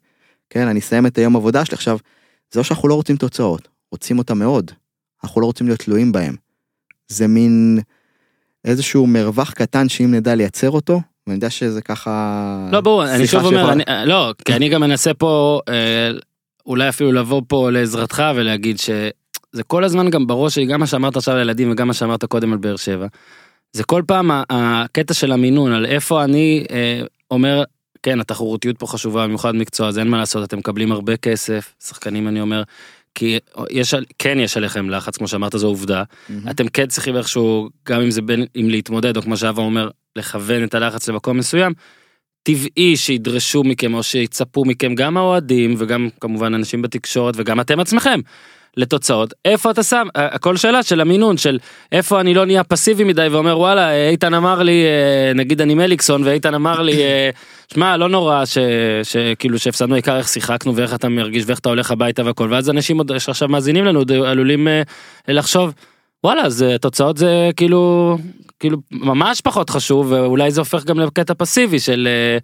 כן, 0.51 0.69
אני 0.69 0.81
אסיים 0.81 1.07
את 1.07 1.19
היום 1.19 1.37
עבודה 1.37 1.65
שלי. 1.65 1.75
עכשיו, 1.75 1.99
זה 2.53 2.61
לא 2.61 2.65
שאנחנו 2.65 2.89
לא 2.89 2.95
רוצים 2.95 3.17
תוצאות, 3.17 3.69
רוצים 3.93 4.19
אותה 4.19 4.35
מאוד. 4.35 4.71
אנחנו 5.25 5.41
לא 5.41 5.47
רוצים 5.47 5.67
להיות 5.67 5.81
תלויים 5.81 6.13
בהם. 6.13 6.37
זה 7.09 7.27
מין 7.27 7.79
איזשהו 8.65 9.07
מרווח 9.07 9.53
קטן 9.53 9.89
שאם 9.89 10.15
נדע 10.15 10.35
לייצר 10.35 10.71
אותו, 10.71 11.01
ואני 11.27 11.35
יודע 11.37 11.51
שזה 11.51 11.83
ככה... 11.83 12.69
לא 12.73 12.81
ברור 12.81 13.05
אני 13.05 13.27
שוב 13.27 13.45
אומר 13.45 13.59
שיכולה- 13.59 13.73
אני, 13.73 14.09
לא 14.09 14.33
כי 14.45 14.53
אני 14.55 14.69
גם 14.69 14.81
מנסה 14.81 15.15
פה 15.15 15.61
אה, 15.69 16.11
אולי 16.67 16.89
אפילו 16.89 17.13
לבוא 17.13 17.43
פה 17.49 17.71
לעזרתך 17.71 18.23
ולהגיד 18.37 18.79
שזה 18.79 19.63
כל 19.67 19.85
הזמן 19.85 20.11
גם 20.11 20.27
בראש 20.27 20.55
שלי 20.55 20.67
גם 20.67 20.81
מה 20.81 20.87
שאמרת 20.87 21.17
עכשיו 21.17 21.35
על 21.35 21.41
ילדים 21.41 21.71
וגם 21.73 21.87
מה 21.89 21.95
שאמרת 21.95 22.25
קודם 22.25 22.53
על 22.53 22.59
באר 22.59 22.77
שבע. 22.77 23.07
זה 23.73 23.85
כל 23.85 24.03
פעם 24.07 24.31
הקטע 24.51 25.15
של 25.15 25.33
המינון 25.33 25.73
על 25.73 25.87
איפה 25.87 26.25
אני 26.25 26.65
אה, 26.71 27.01
אומר 27.31 27.63
כן 28.03 28.21
התחרותיות 28.21 28.79
פה 28.79 28.87
חשובה 28.87 29.25
במיוחד 29.27 29.55
מקצוע 29.55 29.89
אז 29.89 29.99
אין 29.99 30.09
מה 30.09 30.19
לעשות 30.19 30.45
אתם 30.49 30.59
מקבלים 30.59 30.93
הרבה 30.93 31.17
כסף 31.17 31.75
שחקנים 31.85 32.29
אני 32.29 32.41
אומר. 32.41 32.63
כי 33.15 33.39
יש 33.71 33.95
כן 34.19 34.39
יש 34.41 34.57
עליכם 34.57 34.91
לחץ 34.91 35.17
כמו 35.17 35.29
שאמרת 35.29 35.53
זו 35.57 35.67
עובדה 35.67 36.03
מהמם. 36.29 36.49
אתם 36.51 36.69
כן 36.69 36.87
צריכים 36.87 37.17
איכשהו 37.17 37.69
גם 37.89 38.01
אם 38.01 38.11
זה 38.11 38.23
בין 38.23 38.47
אם 38.57 38.69
להתמודד 38.71 39.17
או 39.17 39.23
כמו 39.23 39.37
שאבה 39.37 39.63
אומר 39.63 39.89
לכוון 40.17 40.65
את 40.65 40.75
הלחץ 40.75 41.09
למקום 41.09 41.37
מסוים. 41.39 41.73
טבעי 42.43 42.97
שידרשו 42.97 43.65
מכם 43.65 43.95
או 43.95 44.03
שיצפו 44.03 44.65
מכם 44.65 44.95
גם 44.95 45.17
האוהדים 45.17 45.75
וגם 45.79 46.09
כמובן 46.21 46.55
אנשים 46.55 46.83
בתקשורת 46.83 47.35
וגם 47.37 47.61
אתם 47.61 47.81
עצמכם 47.81 48.21
לתוצאות 48.77 49.35
איפה 49.45 49.71
אתה 49.71 49.83
שם 49.83 50.07
ה- 50.15 50.35
הכל 50.35 50.57
שאלה 50.57 50.83
של 50.83 51.01
המינון 51.01 51.37
של 51.37 51.59
איפה 51.93 52.21
אני 52.21 52.35
לא 52.35 52.45
נהיה 52.45 52.65
פסיבי 52.65 53.05
מדי 53.05 53.29
ואומר 53.31 53.59
וואלה 53.59 53.91
אה, 53.91 54.09
איתן 54.09 54.35
אמר 54.35 54.63
לי 54.63 54.85
אה, 54.85 55.33
נגיד 55.35 55.61
אני 55.61 55.75
מליקסון 55.75 56.23
ואיתן 56.25 56.55
אמר 56.55 56.83
לי 56.83 57.03
אה, 57.03 57.31
שמע 57.75 57.97
לא 57.97 58.09
נורא 58.09 58.45
שכאילו 59.03 59.59
שהפסדנו 59.59 59.95
העיקר 59.95 60.17
איך 60.17 60.29
שיחקנו 60.29 60.77
ואיך 60.77 60.95
אתה 60.95 61.09
מרגיש 61.09 61.45
ואיך 61.47 61.59
אתה 61.59 61.69
הולך 61.69 61.91
הביתה 61.91 62.25
והכל 62.25 62.49
ואז 62.51 62.71
אנשים 62.71 62.99
עוד 62.99 63.19
שעכשיו 63.19 63.49
מאזינים 63.49 63.85
לנו 63.85 64.03
עלולים 64.27 64.69
אה, 64.69 64.83
לחשוב 65.29 65.75
וואלה 66.25 66.51
זה 66.51 66.77
תוצאות 66.81 67.17
זה 67.17 67.51
כאילו 67.57 68.19
כאילו 68.61 68.79
ממש 68.91 69.41
פחות 69.41 69.71
חשוב 69.71 70.13
ואולי 70.13 70.51
זה 70.51 70.61
הופך 70.61 70.85
גם 70.85 71.01
לקטע 71.01 71.35
פסיבי 71.39 71.79
של 71.79 72.09
אה, 72.11 72.39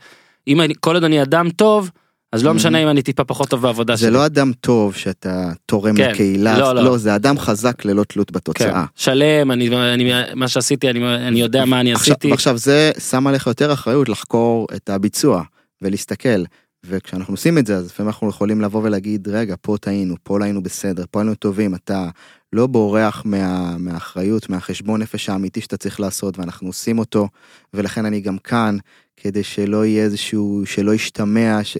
אם 0.48 0.60
אני 0.60 0.74
כל 0.80 0.94
עוד 0.94 1.04
אני 1.04 1.22
אדם 1.22 1.50
טוב 1.50 1.90
אז 2.32 2.44
לא 2.44 2.54
משנה 2.54 2.82
אם 2.82 2.88
אני 2.88 3.02
טיפה 3.02 3.24
פחות 3.24 3.48
טוב 3.48 3.62
בעבודה 3.62 3.96
זה 3.96 4.00
שלי. 4.00 4.10
לא 4.10 4.26
אדם 4.26 4.52
טוב 4.60 4.94
שאתה 4.94 5.52
תורם 5.66 5.96
כן, 5.96 6.10
לקהילה, 6.10 6.58
לא, 6.58 6.74
לא. 6.74 6.84
לא, 6.84 6.98
זה 6.98 7.14
אדם 7.14 7.38
חזק 7.38 7.84
ללא 7.84 8.04
תלות 8.04 8.30
כן, 8.30 8.34
בתוצאה. 8.34 8.84
שלם 8.94 9.50
אני, 9.50 9.76
אני 9.94 10.12
מה 10.34 10.48
שעשיתי 10.48 10.90
אני, 10.90 11.14
אני 11.14 11.40
יודע 11.40 11.64
מה 11.64 11.80
אני 11.80 11.92
עכשיו, 11.92 12.12
עשיתי 12.14 12.30
ועכשיו 12.30 12.58
זה 12.58 12.92
שם 13.10 13.26
עליך 13.26 13.46
יותר 13.46 13.72
אחריות 13.72 14.08
לחקור 14.08 14.66
את 14.76 14.90
הביצוע 14.90 15.42
ולהסתכל. 15.82 16.44
וכשאנחנו 16.86 17.34
עושים 17.34 17.58
את 17.58 17.66
זה 17.66 17.76
אז 17.76 17.86
לפעמים 17.86 18.08
אנחנו 18.08 18.28
יכולים 18.28 18.60
לבוא 18.60 18.80
ולהגיד 18.84 19.28
רגע 19.28 19.54
פה 19.60 19.76
טעינו 19.80 20.14
פה 20.22 20.38
לא 20.38 20.44
היינו 20.44 20.62
בסדר 20.62 21.04
פה 21.10 21.20
היינו 21.20 21.34
טובים 21.34 21.74
אתה 21.74 22.08
לא 22.52 22.66
בורח 22.66 23.22
מה, 23.24 23.76
מהאחריות 23.78 24.48
מהחשבון 24.48 25.02
נפש 25.02 25.28
האמיתי 25.28 25.60
שאתה 25.60 25.76
צריך 25.76 26.00
לעשות 26.00 26.38
ואנחנו 26.38 26.66
עושים 26.68 26.98
אותו 26.98 27.28
ולכן 27.74 28.04
אני 28.04 28.20
גם 28.20 28.38
כאן 28.38 28.76
כדי 29.16 29.42
שלא 29.42 29.86
יהיה 29.86 30.04
איזשהו 30.04 30.62
שלא 30.66 30.94
ישתמע 30.94 31.60
ש... 31.64 31.76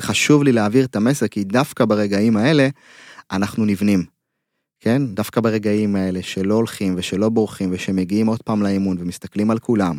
חשוב 0.00 0.44
לי 0.44 0.52
להעביר 0.52 0.84
את 0.84 0.96
המסר 0.96 1.28
כי 1.28 1.44
דווקא 1.44 1.84
ברגעים 1.84 2.36
האלה 2.36 2.68
אנחנו 3.30 3.64
נבנים. 3.64 4.04
כן 4.80 5.06
דווקא 5.06 5.40
ברגעים 5.40 5.96
האלה 5.96 6.22
שלא 6.22 6.54
הולכים 6.54 6.94
ושלא 6.96 7.28
בורחים 7.28 7.68
ושמגיעים 7.72 8.26
עוד 8.26 8.42
פעם 8.42 8.62
לאימון 8.62 8.96
ומסתכלים 9.00 9.50
על 9.50 9.58
כולם 9.58 9.98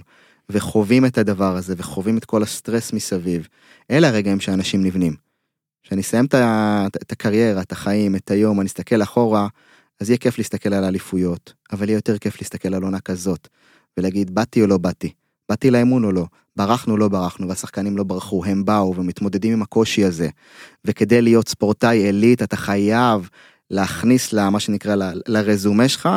וחווים 0.49 1.05
את 1.05 1.17
הדבר 1.17 1.55
הזה 1.55 1.73
וחווים 1.77 2.17
את 2.17 2.25
כל 2.25 2.43
הסטרס 2.43 2.93
מסביב 2.93 3.47
אלה 3.91 4.07
הרגעים 4.07 4.39
שאנשים 4.39 4.83
נבנים. 4.83 5.15
כשאני 5.83 6.01
אסיים 6.01 6.25
את, 6.25 6.35
את 7.01 7.11
הקריירה 7.11 7.61
את 7.61 7.71
החיים 7.71 8.15
את 8.15 8.31
היום 8.31 8.59
אני 8.59 8.67
אסתכל 8.67 9.03
אחורה 9.03 9.47
אז 9.99 10.09
יהיה 10.09 10.17
כיף 10.17 10.37
להסתכל 10.37 10.73
על 10.73 10.83
האליפויות, 10.83 11.53
אבל 11.71 11.89
יהיה 11.89 11.97
יותר 11.97 12.17
כיף 12.17 12.41
להסתכל 12.41 12.73
על 12.73 12.83
עונה 12.83 12.99
כזאת, 12.99 13.47
ולהגיד 13.97 14.35
באתי 14.35 14.61
או 14.61 14.67
לא 14.67 14.77
באתי, 14.77 15.13
באתי 15.49 15.71
לאמון 15.71 16.03
או 16.03 16.11
לא, 16.11 16.25
ברחנו 16.55 16.93
או 16.93 16.97
לא 16.97 17.07
ברחנו, 17.07 17.47
והשחקנים 17.47 17.97
לא 17.97 18.03
ברחו, 18.03 18.45
הם 18.45 18.65
באו 18.65 18.95
ומתמודדים 18.95 19.53
עם 19.53 19.61
הקושי 19.61 20.05
הזה. 20.05 20.29
וכדי 20.85 21.21
להיות 21.21 21.49
ספורטאי 21.49 21.97
עילית 21.97 22.43
אתה 22.43 22.57
חייב 22.57 23.29
להכניס 23.71 24.33
לה, 24.33 24.49
מה 24.49 24.59
שנקרא, 24.59 24.95
ל- 24.95 25.21
לרזומה 25.27 25.89
שלך, 25.89 26.09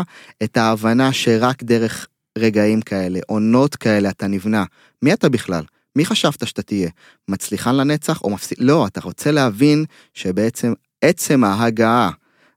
את 0.42 0.56
ההבנה 0.56 1.12
שרק 1.12 1.62
דרך 1.62 2.06
רגעים 2.38 2.82
כאלה, 2.82 3.20
עונות 3.26 3.76
כאלה 3.76 4.10
אתה 4.10 4.26
נבנה. 4.26 4.64
מי 5.02 5.12
אתה 5.12 5.28
בכלל? 5.28 5.64
מי 5.96 6.04
חשבת 6.04 6.46
שאתה 6.46 6.62
תהיה? 6.62 6.90
מצליחן 7.28 7.76
לנצח 7.76 8.22
או 8.22 8.30
מפסיד? 8.30 8.58
לא, 8.60 8.86
אתה 8.86 9.00
רוצה 9.00 9.30
להבין 9.30 9.84
שבעצם 10.14 10.72
עצם 11.00 11.44
ההגעה 11.44 12.10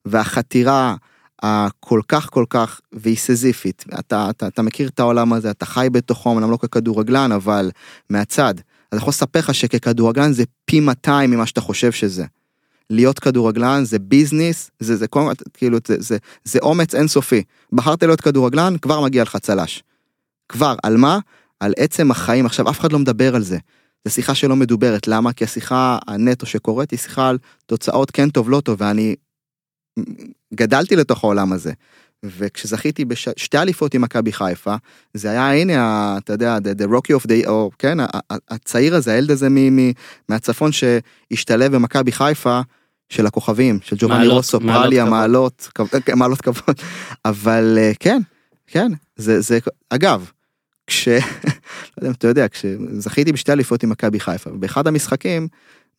והחתירה 0.06 0.96
הכל 1.44 2.02
כך 2.08 2.30
כל 2.30 2.46
כך 2.50 2.80
והיא 2.92 3.18
סזיפית, 3.18 3.86
אתה, 4.00 4.30
אתה, 4.30 4.48
אתה 4.48 4.62
מכיר 4.62 4.88
את 4.88 5.00
העולם 5.00 5.34
הזה, 5.34 5.52
אתה 5.52 5.66
חי 5.66 5.88
בתוכו, 5.92 6.32
אמנם 6.32 6.52
לא 6.52 6.58
ככדורגלן, 6.58 7.32
אבל 7.32 7.72
מהצד. 8.10 8.54
אני 8.92 8.98
יכול 9.02 9.10
לספר 9.10 9.40
לך 9.40 9.54
שככדורגלן 9.56 10.34
זה 10.34 10.44
פי 10.66 10.80
200 10.80 11.32
ממה 11.32 11.46
שאתה 11.46 11.62
חושב 11.62 11.92
שזה. 11.92 12.26
להיות 12.90 13.20
כדורגלן 13.20 13.86
זה 13.86 14.00
ביזנס, 14.00 14.72
זה, 14.80 14.96
זה, 14.96 15.08
כל- 15.08 15.32
כאילו, 15.54 15.78
זה, 15.88 15.96
זה, 16.00 16.18
זה 16.44 16.60
אומץ 16.62 16.96
אינסופי. 16.96 17.44
בחרת 17.74 18.04
להיות 18.04 18.22
כדורגלן, 18.22 18.78
כבר 18.82 19.02
מגיע 19.02 19.24
לך 19.24 19.38
צל"ש. 19.38 19.84
כבר, 20.50 20.76
על 20.84 20.98
מה? 20.98 21.20
על 21.60 21.74
עצם 21.78 22.12
החיים. 22.12 22.46
עכשיו, 22.46 22.70
אף 22.70 22.80
אחד 22.80 22.92
לא 22.92 23.00
מדבר 23.00 23.36
על 23.36 23.42
זה. 23.44 23.58
זו 24.08 24.14
שיחה 24.14 24.36
שלא 24.36 24.56
מדוברת, 24.56 25.08
למה? 25.08 25.34
כי 25.34 25.44
השיחה 25.44 25.98
הנטו 26.08 26.46
שקורית 26.46 26.92
היא 26.92 27.00
שיחה 27.00 27.30
על 27.30 27.38
תוצאות 27.66 28.12
כן 28.12 28.30
טוב, 28.30 28.50
לא 28.50 28.62
טוב, 28.62 28.76
ואני 28.82 29.16
גדלתי 30.54 30.96
לתוך 30.96 31.24
העולם 31.24 31.54
הזה. 31.54 31.72
וכשזכיתי 32.26 33.06
בשתי 33.06 33.58
אליפות 33.58 33.94
עם 33.94 34.02
מכבי 34.02 34.32
חיפה, 34.34 34.76
זה 35.14 35.30
היה 35.30 35.52
הנה, 35.52 35.82
ה- 35.82 36.18
אתה 36.18 36.34
יודע, 36.34 36.58
the, 36.58 36.82
the 36.82 36.92
Rocky 36.92 37.22
of 37.24 37.28
the, 37.28 37.48
או 37.48 37.72
כן, 37.80 37.98
הצעיר 38.50 38.96
הזה, 38.96 39.14
הילד 39.14 39.32
הזה 39.32 39.50
מ, 39.50 39.76
מ, 39.76 39.92
מהצפון 40.30 40.72
שהשתלב 40.72 41.76
במכבי 41.76 42.12
חיפה 42.12 42.62
של 43.10 43.26
הכוכבים, 43.26 43.80
של 43.82 43.96
ג'ובאני 44.00 44.28
רוסו, 44.28 44.60
פרליה. 44.60 45.06
מעלות, 45.06 45.70
כן, 46.06 46.18
מעלות 46.18 46.42
כבוד, 46.42 46.76
אבל 47.26 47.76
אה, 47.78 47.92
כן, 48.00 48.22
כן, 48.68 48.92
זה, 49.16 49.42
זה, 49.42 49.60
אגב, 49.90 50.32
כש, 50.88 51.08
לא 51.08 51.14
יודע 51.98 52.08
אם 52.08 52.12
אתה 52.12 52.28
יודע, 52.28 52.48
כשזכיתי 52.48 53.32
בשתי 53.32 53.52
אליפות 53.52 53.84
עם 53.84 53.90
מכבי 53.90 54.20
חיפה, 54.20 54.50
באחד 54.50 54.88
המשחקים, 54.88 55.48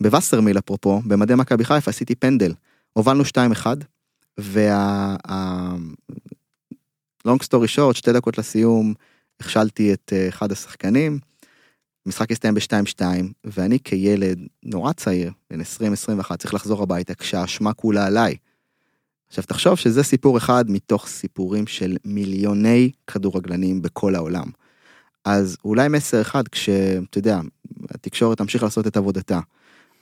בווסרמיל 0.02 0.58
אפרופו, 0.58 1.02
במדי 1.04 1.34
מכבי 1.34 1.64
חיפה 1.64 1.90
עשיתי 1.90 2.14
פנדל, 2.14 2.52
הובלנו 2.94 3.22
2-1, 3.24 3.66
וה... 4.38 5.16
long 7.28 7.42
story 7.42 7.76
short, 7.76 7.94
שתי 7.94 8.12
דקות 8.12 8.38
לסיום, 8.38 8.94
הכשלתי 9.40 9.92
את 9.92 10.12
אה, 10.16 10.28
אחד 10.28 10.52
השחקנים, 10.52 11.18
המשחק 12.06 12.32
הסתיים 12.32 12.54
ב-2-2, 12.54 13.02
ואני 13.44 13.78
כילד 13.84 14.38
נורא 14.62 14.92
צעיר, 14.92 15.32
בן 15.50 15.60
20-21, 15.60 16.36
צריך 16.36 16.54
לחזור 16.54 16.82
הביתה 16.82 17.14
כשהאשמה 17.14 17.72
כולה 17.72 18.06
עליי. 18.06 18.36
עכשיו 19.28 19.44
תחשוב 19.44 19.74
שזה 19.74 20.02
סיפור 20.02 20.38
אחד 20.38 20.64
מתוך 20.68 21.08
סיפורים 21.08 21.66
של 21.66 21.96
מיליוני 22.04 22.90
כדורגלנים 23.06 23.82
בכל 23.82 24.14
העולם. 24.14 24.46
אז 25.24 25.56
אולי 25.64 25.88
מסר 25.88 26.20
אחד 26.20 26.48
כשאתה 26.48 27.18
יודע, 27.18 27.40
התקשורת 27.90 28.38
תמשיך 28.38 28.62
לעשות 28.62 28.86
את 28.86 28.96
עבודתה, 28.96 29.40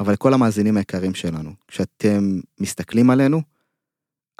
אבל 0.00 0.16
כל 0.16 0.34
המאזינים 0.34 0.76
היקרים 0.76 1.14
שלנו, 1.14 1.50
כשאתם 1.68 2.40
מסתכלים 2.60 3.10
עלינו, 3.10 3.42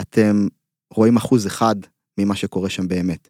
אתם 0.01 0.49
רואים 0.91 1.17
אחוז 1.17 1.47
אחד 1.47 1.77
ממה 2.19 2.37
שקורה 2.37 2.69
שם 2.69 2.89
באמת. 2.89 3.29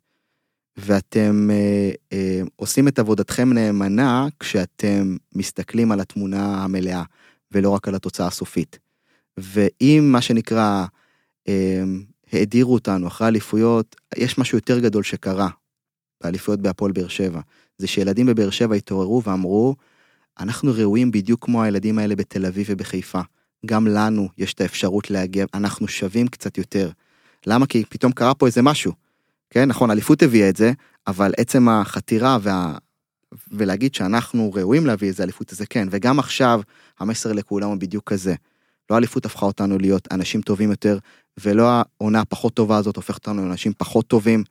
ואתם 0.76 1.50
אה, 1.50 1.90
אה, 2.12 2.40
עושים 2.56 2.88
את 2.88 2.98
עבודתכם 2.98 3.52
נאמנה 3.52 4.26
כשאתם 4.40 5.16
מסתכלים 5.34 5.92
על 5.92 6.00
התמונה 6.00 6.64
המלאה, 6.64 7.02
ולא 7.52 7.70
רק 7.70 7.88
על 7.88 7.94
התוצאה 7.94 8.26
הסופית. 8.26 8.78
ואם 9.36 10.08
מה 10.12 10.20
שנקרא, 10.20 10.84
אה, 11.48 11.82
האדירו 12.32 12.74
אותנו 12.74 13.06
אחרי 13.06 13.28
אליפויות, 13.28 13.96
יש 14.16 14.38
משהו 14.38 14.58
יותר 14.58 14.78
גדול 14.78 15.02
שקרה 15.02 15.48
באליפויות 16.22 16.60
בהפועל 16.60 16.92
באר 16.92 17.08
שבע. 17.08 17.40
זה 17.78 17.86
שילדים 17.86 18.26
בבאר 18.26 18.50
שבע 18.50 18.74
התעוררו 18.74 19.22
ואמרו, 19.22 19.76
אנחנו 20.40 20.72
ראויים 20.74 21.10
בדיוק 21.10 21.44
כמו 21.44 21.62
הילדים 21.62 21.98
האלה 21.98 22.16
בתל 22.16 22.46
אביב 22.46 22.66
ובחיפה. 22.70 23.20
גם 23.66 23.86
לנו 23.86 24.28
יש 24.38 24.54
את 24.54 24.60
האפשרות 24.60 25.10
להגיע, 25.10 25.46
אנחנו 25.54 25.88
שווים 25.88 26.28
קצת 26.28 26.58
יותר. 26.58 26.90
למה? 27.46 27.66
כי 27.66 27.84
פתאום 27.88 28.12
קרה 28.12 28.34
פה 28.34 28.46
איזה 28.46 28.62
משהו. 28.62 28.92
כן, 29.50 29.68
נכון, 29.68 29.90
אליפות 29.90 30.22
הביאה 30.22 30.48
את 30.48 30.56
זה, 30.56 30.72
אבל 31.06 31.32
עצם 31.36 31.68
החתירה 31.68 32.38
וה... 32.42 32.76
ולהגיד 33.52 33.94
שאנחנו 33.94 34.50
ראויים 34.54 34.86
להביא 34.86 35.08
איזה 35.08 35.22
אליפות 35.22 35.48
זה 35.50 35.66
כן, 35.66 35.88
וגם 35.90 36.18
עכשיו 36.18 36.60
המסר 37.00 37.32
לכולם 37.32 37.68
הוא 37.68 37.76
בדיוק 37.76 38.04
כזה. 38.10 38.34
לא 38.90 38.94
האליפות 38.94 39.26
הפכה 39.26 39.46
אותנו 39.46 39.78
להיות 39.78 40.08
אנשים 40.12 40.40
טובים 40.40 40.70
יותר, 40.70 40.98
ולא 41.40 41.68
העונה 41.70 42.20
הפחות 42.20 42.54
טובה 42.54 42.76
הזאת 42.76 42.96
הופכת 42.96 43.28
אותנו 43.28 43.46
לאנשים 43.46 43.72
פחות 43.78 44.06
טובים, 44.06 44.44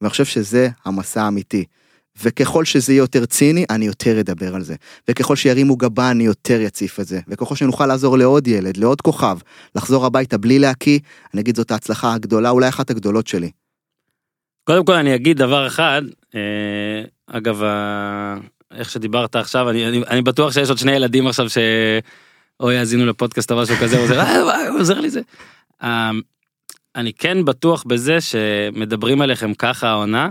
ואני 0.00 0.10
חושב 0.10 0.24
שזה 0.24 0.68
המסע 0.84 1.22
האמיתי. 1.22 1.64
וככל 2.22 2.64
שזה 2.64 2.92
יהיה 2.92 3.00
יותר 3.00 3.26
ציני, 3.26 3.64
אני 3.70 3.86
יותר 3.86 4.20
אדבר 4.20 4.54
על 4.54 4.62
זה. 4.62 4.74
וככל 5.08 5.36
שירימו 5.36 5.76
גבה, 5.76 6.10
אני 6.10 6.24
יותר 6.24 6.60
יציף 6.60 7.00
את 7.00 7.06
זה. 7.06 7.20
וככל 7.28 7.54
שנוכל 7.54 7.86
לעזור 7.86 8.18
לעוד 8.18 8.46
ילד, 8.48 8.76
לעוד 8.76 9.00
כוכב, 9.00 9.38
לחזור 9.76 10.06
הביתה 10.06 10.38
בלי 10.38 10.58
להקיא, 10.58 10.98
אני 11.34 11.42
אגיד 11.42 11.56
זאת 11.56 11.70
ההצלחה 11.70 12.14
הגדולה, 12.14 12.50
אולי 12.50 12.68
אחת 12.68 12.90
הגדולות 12.90 13.26
שלי. 13.26 13.50
קודם 14.64 14.84
כל 14.84 14.92
אני 14.92 15.14
אגיד 15.14 15.38
דבר 15.38 15.66
אחד, 15.66 16.02
אה, 16.34 16.40
אגב, 17.26 17.62
איך 18.74 18.90
שדיברת 18.90 19.36
עכשיו, 19.36 19.70
אני, 19.70 19.88
אני, 19.88 20.02
אני 20.10 20.22
בטוח 20.22 20.52
שיש 20.52 20.68
עוד 20.68 20.78
שני 20.78 20.92
ילדים 20.92 21.26
עכשיו 21.26 21.46
שאו 21.50 22.70
יאזינו 22.70 23.06
לפודקאסט 23.06 23.52
או 23.52 23.56
משהו 23.56 23.76
כזה, 23.76 23.98
עוזר, 23.98 24.20
"אה, 24.20 24.44
וואי, 24.44 24.66
הוא 24.66 24.80
עוזר 24.80 25.00
לי 25.00 25.10
זה. 25.10 25.20
אה, 25.82 26.10
אני 26.96 27.12
כן 27.12 27.44
בטוח 27.44 27.84
בזה 27.86 28.20
שמדברים 28.20 29.20
עליכם 29.22 29.54
ככה 29.54 29.88
העונה, 29.88 30.30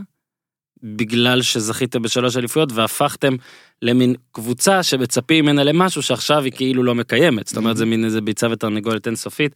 בגלל 0.83 1.41
שזכיתם 1.41 2.01
בשלוש 2.01 2.37
אליפויות 2.37 2.71
והפכתם 2.71 3.35
למין 3.81 4.15
קבוצה 4.31 4.83
שמצפים 4.83 5.45
ממנה 5.45 5.63
למשהו 5.63 6.01
שעכשיו 6.01 6.43
היא 6.43 6.51
כאילו 6.51 6.83
לא 6.83 6.95
מקיימת, 6.95 7.47
זאת 7.47 7.57
אומרת 7.57 7.77
זה 7.77 7.85
מין 7.85 8.05
איזה 8.05 8.21
ביצה 8.21 8.47
ותרנגולת 8.51 9.07
אינסופית. 9.07 9.55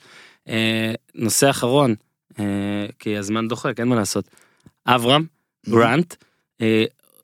אה, 0.50 0.94
נושא 1.16 1.50
אחרון, 1.50 1.96
אה, 2.40 2.46
כי 3.00 3.18
הזמן 3.18 3.48
דוחק, 3.48 3.80
אין 3.80 3.88
מה 3.88 3.96
לעשות. 3.96 4.26
אברהם, 4.88 5.26
גרנט, 5.70 6.16
אה, 6.62 6.84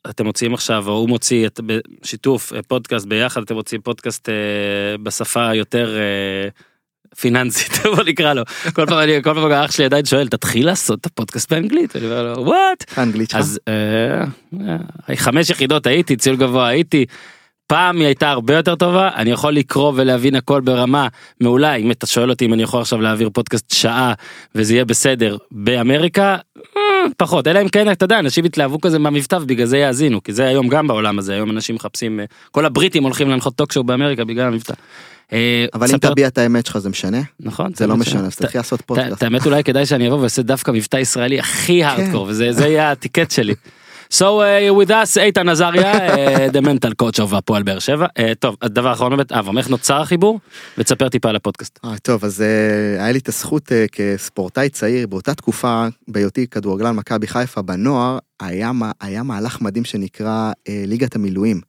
אתם 0.10 0.26
מוציאים 0.26 0.54
עכשיו, 0.54 0.88
או 0.88 0.94
הוא 0.94 1.10
מוציא 1.10 1.48
את 1.48 1.60
בשיתוף 1.66 2.54
פודקאסט 2.68 3.06
ביחד, 3.06 3.42
אתם 3.42 3.56
מוציאים 3.56 3.82
פודקאסט 3.82 4.30
בשפה 5.04 5.54
יותר 5.54 5.98
פיננסית, 7.20 7.72
בוא 7.96 8.04
נקרא 8.04 8.34
לו. 8.34 8.44
כל 8.74 8.86
פעם 8.86 9.00
אני, 9.00 9.24
כל 9.24 9.34
פעם 9.34 9.52
אח 9.52 9.72
שלי 9.72 9.86
עדיין 9.86 10.06
שואל, 10.06 10.28
תתחיל 10.28 10.66
לעשות 10.66 11.00
את 11.00 11.06
הפודקאסט 11.06 11.54
באנגלית, 11.54 11.96
אני 11.96 12.06
אומר 12.06 12.24
לו, 12.24 12.42
וואט? 12.46 12.84
האנגלית 12.98 13.30
שלך. 13.30 13.40
אז 13.40 13.60
אה, 13.68 14.24
אה, 15.10 15.16
חמש 15.16 15.50
יחידות 15.50 15.88
הייתי, 15.88 16.16
ציון 16.16 16.36
גבוה 16.36 16.68
הייתי. 16.68 17.06
פעם 17.68 17.98
היא 17.98 18.06
הייתה 18.06 18.30
הרבה 18.30 18.56
יותר 18.56 18.76
טובה, 18.76 19.10
אני 19.16 19.32
יכול 19.32 19.54
לקרוא 19.54 19.94
ולהבין 19.96 20.36
הכל 20.36 20.62
ברמה 20.62 21.08
מעולה, 21.42 21.76
אם 21.76 21.92
אתה 21.92 22.08
שואל 22.08 22.30
אותי 22.30 22.46
אם 22.46 22.54
אני 22.54 22.64
יכול 22.64 22.82
עכשיו 22.82 23.02
להעביר 23.02 23.30
פודקאסט 23.34 23.74
שעה 23.74 24.14
וזה 24.56 24.74
יהיה 24.74 24.86
בסדר 24.86 25.38
באמריקה, 25.52 26.38
אה, 26.78 26.82
פחות, 27.18 27.48
אלא 27.48 27.62
אם 27.62 27.70
כן, 27.70 27.92
אתה 27.92 28.06
יודע, 28.06 28.20
אנשים 28.20 28.46
יתלהבו 28.46 28.82
כזה 28.82 29.00
מהמבטא 29.00 29.36
ובגלל 29.36 29.66
זה 29.66 29.78
יאזינו, 29.78 30.24
כי 30.24 30.34
זה 30.34 30.46
היום 30.46 30.68
גם 30.68 30.88
בעולם 30.88 31.20
הזה, 31.20 31.34
היום 31.34 31.52
אנשים 31.52 31.76
מחפשים, 31.76 32.20
אה, 32.20 32.26
כל 32.52 32.66
הבריטים 32.66 33.04
הולכים 33.04 33.30
להנחות 33.30 33.56
טוקשואו 33.56 33.84
באמריקה 33.84 34.26
בגלל 34.26 34.48
המבטא. 34.48 34.74
אה, 35.34 35.66
אבל 35.74 35.88
אם 35.94 35.98
תביע 35.98 36.28
את 36.28 36.38
האמת 36.38 36.66
שלך 36.66 36.78
זה 36.78 36.90
משנה? 36.90 37.22
נכון, 37.40 37.72
זה 37.76 37.88
לא 37.88 37.98
משנה, 37.98 38.26
אז 38.26 38.36
תתחיל 38.36 38.60
לעשות 38.60 38.82
פודקאסט. 38.82 39.24
האמת 39.24 39.46
אולי 39.46 39.64
כדאי 39.64 39.86
שאני 39.86 40.08
אבוא 40.08 40.18
ואעשה 40.18 40.42
דווקא 40.42 40.72
מבטא 40.72 40.98
ישראלי 40.98 41.40
הכי 41.40 41.84
הארדקור 41.84 42.26
וזה 42.30 42.52
זה 42.52 42.68
יהיה 42.68 42.92
הטיקט 42.92 43.32
שלי. 43.32 43.54
So 44.14 44.20
uh, 44.42 44.44
with 44.86 44.90
us 44.90 45.18
איתן 45.20 45.50
עזריה, 45.50 45.94
uh, 45.94 46.52
the 46.52 46.62
mental 46.62 46.92
coach 47.04 47.20
of 47.20 47.36
הפועל 47.36 47.64
באר 47.64 47.80
שבע. 47.80 48.06
Uh, 48.06 48.22
טוב, 48.40 48.56
הדבר 48.62 48.90
האחרון 48.90 49.12
באמת, 49.12 49.32
אברהם, 49.32 49.58
איך 49.58 49.70
נוצר 49.70 50.02
החיבור? 50.02 50.40
ותספר 50.78 51.10
טיפה 51.10 51.30
על 51.30 51.36
הפודקאסט. 51.36 51.80
אה, 51.86 51.98
טוב, 51.98 52.26
אז 52.26 52.42
אה, 52.42 53.04
היה 53.04 53.12
לי 53.12 53.20
את 53.20 53.28
הזכות 53.30 53.72
אה, 53.72 53.86
כספורטאי 53.92 54.70
צעיר, 54.70 55.08
באותה 55.08 55.34
תקופה, 55.34 55.88
בהיותי 56.08 56.48
כדורגלן 56.48 56.96
מכבי 56.96 57.28
חיפה 57.28 57.62
בנוער, 57.62 58.18
היה, 58.40 58.72
היה 59.02 59.24
מהלך 59.24 59.62
מדהים 59.62 59.86
שנקרא 59.86 60.52
אה, 60.70 60.84
ליגת 60.88 61.16
המילואים, 61.16 61.62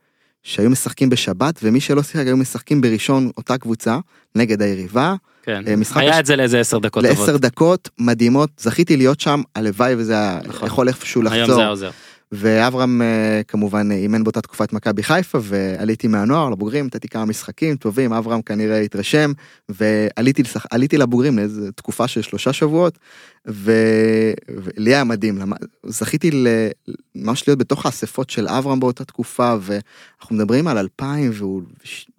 שהיו 0.43 0.71
משחקים 0.71 1.11
בשבת, 1.11 1.61
ומי 1.63 1.81
שלא 1.81 2.03
שיחק 2.03 2.27
היו 2.27 2.37
משחקים 2.37 2.81
בראשון 2.81 3.31
אותה 3.37 3.59
קבוצה, 3.59 3.99
נגד 4.35 4.63
היריבה, 4.63 5.15
כן, 5.43 5.63
היה 5.95 6.15
הש- 6.15 6.21
את 6.21 6.27
זה 6.27 6.37
לאיזה 6.37 6.61
עשר 6.61 6.79
דקות. 6.79 7.05
לעשר 7.05 7.37
דקות 7.37 7.89
מדהימות, 7.99 8.51
זכיתי 8.59 8.97
להיות 8.97 9.21
שם, 9.21 9.43
הלוואי 9.57 9.95
וזה 9.99 10.17
נכון. 10.47 10.67
יכול 10.69 10.89
איפשהו 10.89 11.23
היום 11.23 11.33
זה 11.47 11.53
לחזור. 11.53 11.65
עוזר. 11.65 11.91
ואברהם 12.33 13.03
אה, 13.03 13.41
כמובן 13.49 13.93
אימן 13.93 14.25
באותה 14.25 14.41
תקופה 14.41 14.65
את 14.65 14.73
מכבי 14.73 15.03
חיפה 15.03 15.39
ועליתי 15.43 16.09
מהנוער 16.09 16.51
לבוגרים 16.51 16.87
נתתי 16.87 17.09
כמה 17.09 17.25
משחקים 17.25 17.77
טובים 17.77 18.13
אברהם 18.13 18.43
כנראה 18.43 18.81
התרשם 18.81 19.33
ועליתי 19.69 20.43
לשח... 20.43 20.67
לבוגרים 20.99 21.39
לאיזה 21.39 21.73
תקופה 21.73 22.09
של 22.09 22.23
שלושה 22.23 22.53
שבועות 22.53 22.99
ו- 23.49 24.33
ולי 24.49 24.95
היה 24.95 25.05
מדהים, 25.05 25.39
זכיתי 25.87 26.31
ממש 27.15 27.49
להיות 27.49 27.59
בתוך 27.59 27.87
האספות 27.87 28.31
של 28.31 28.49
אברהם 28.49 28.81
באותה 28.81 29.05
תקופה, 29.05 29.57
ואנחנו 30.21 30.37
מדברים 30.37 30.69
על 30.69 30.79
2000 30.79 31.31
והוא, 31.35 31.63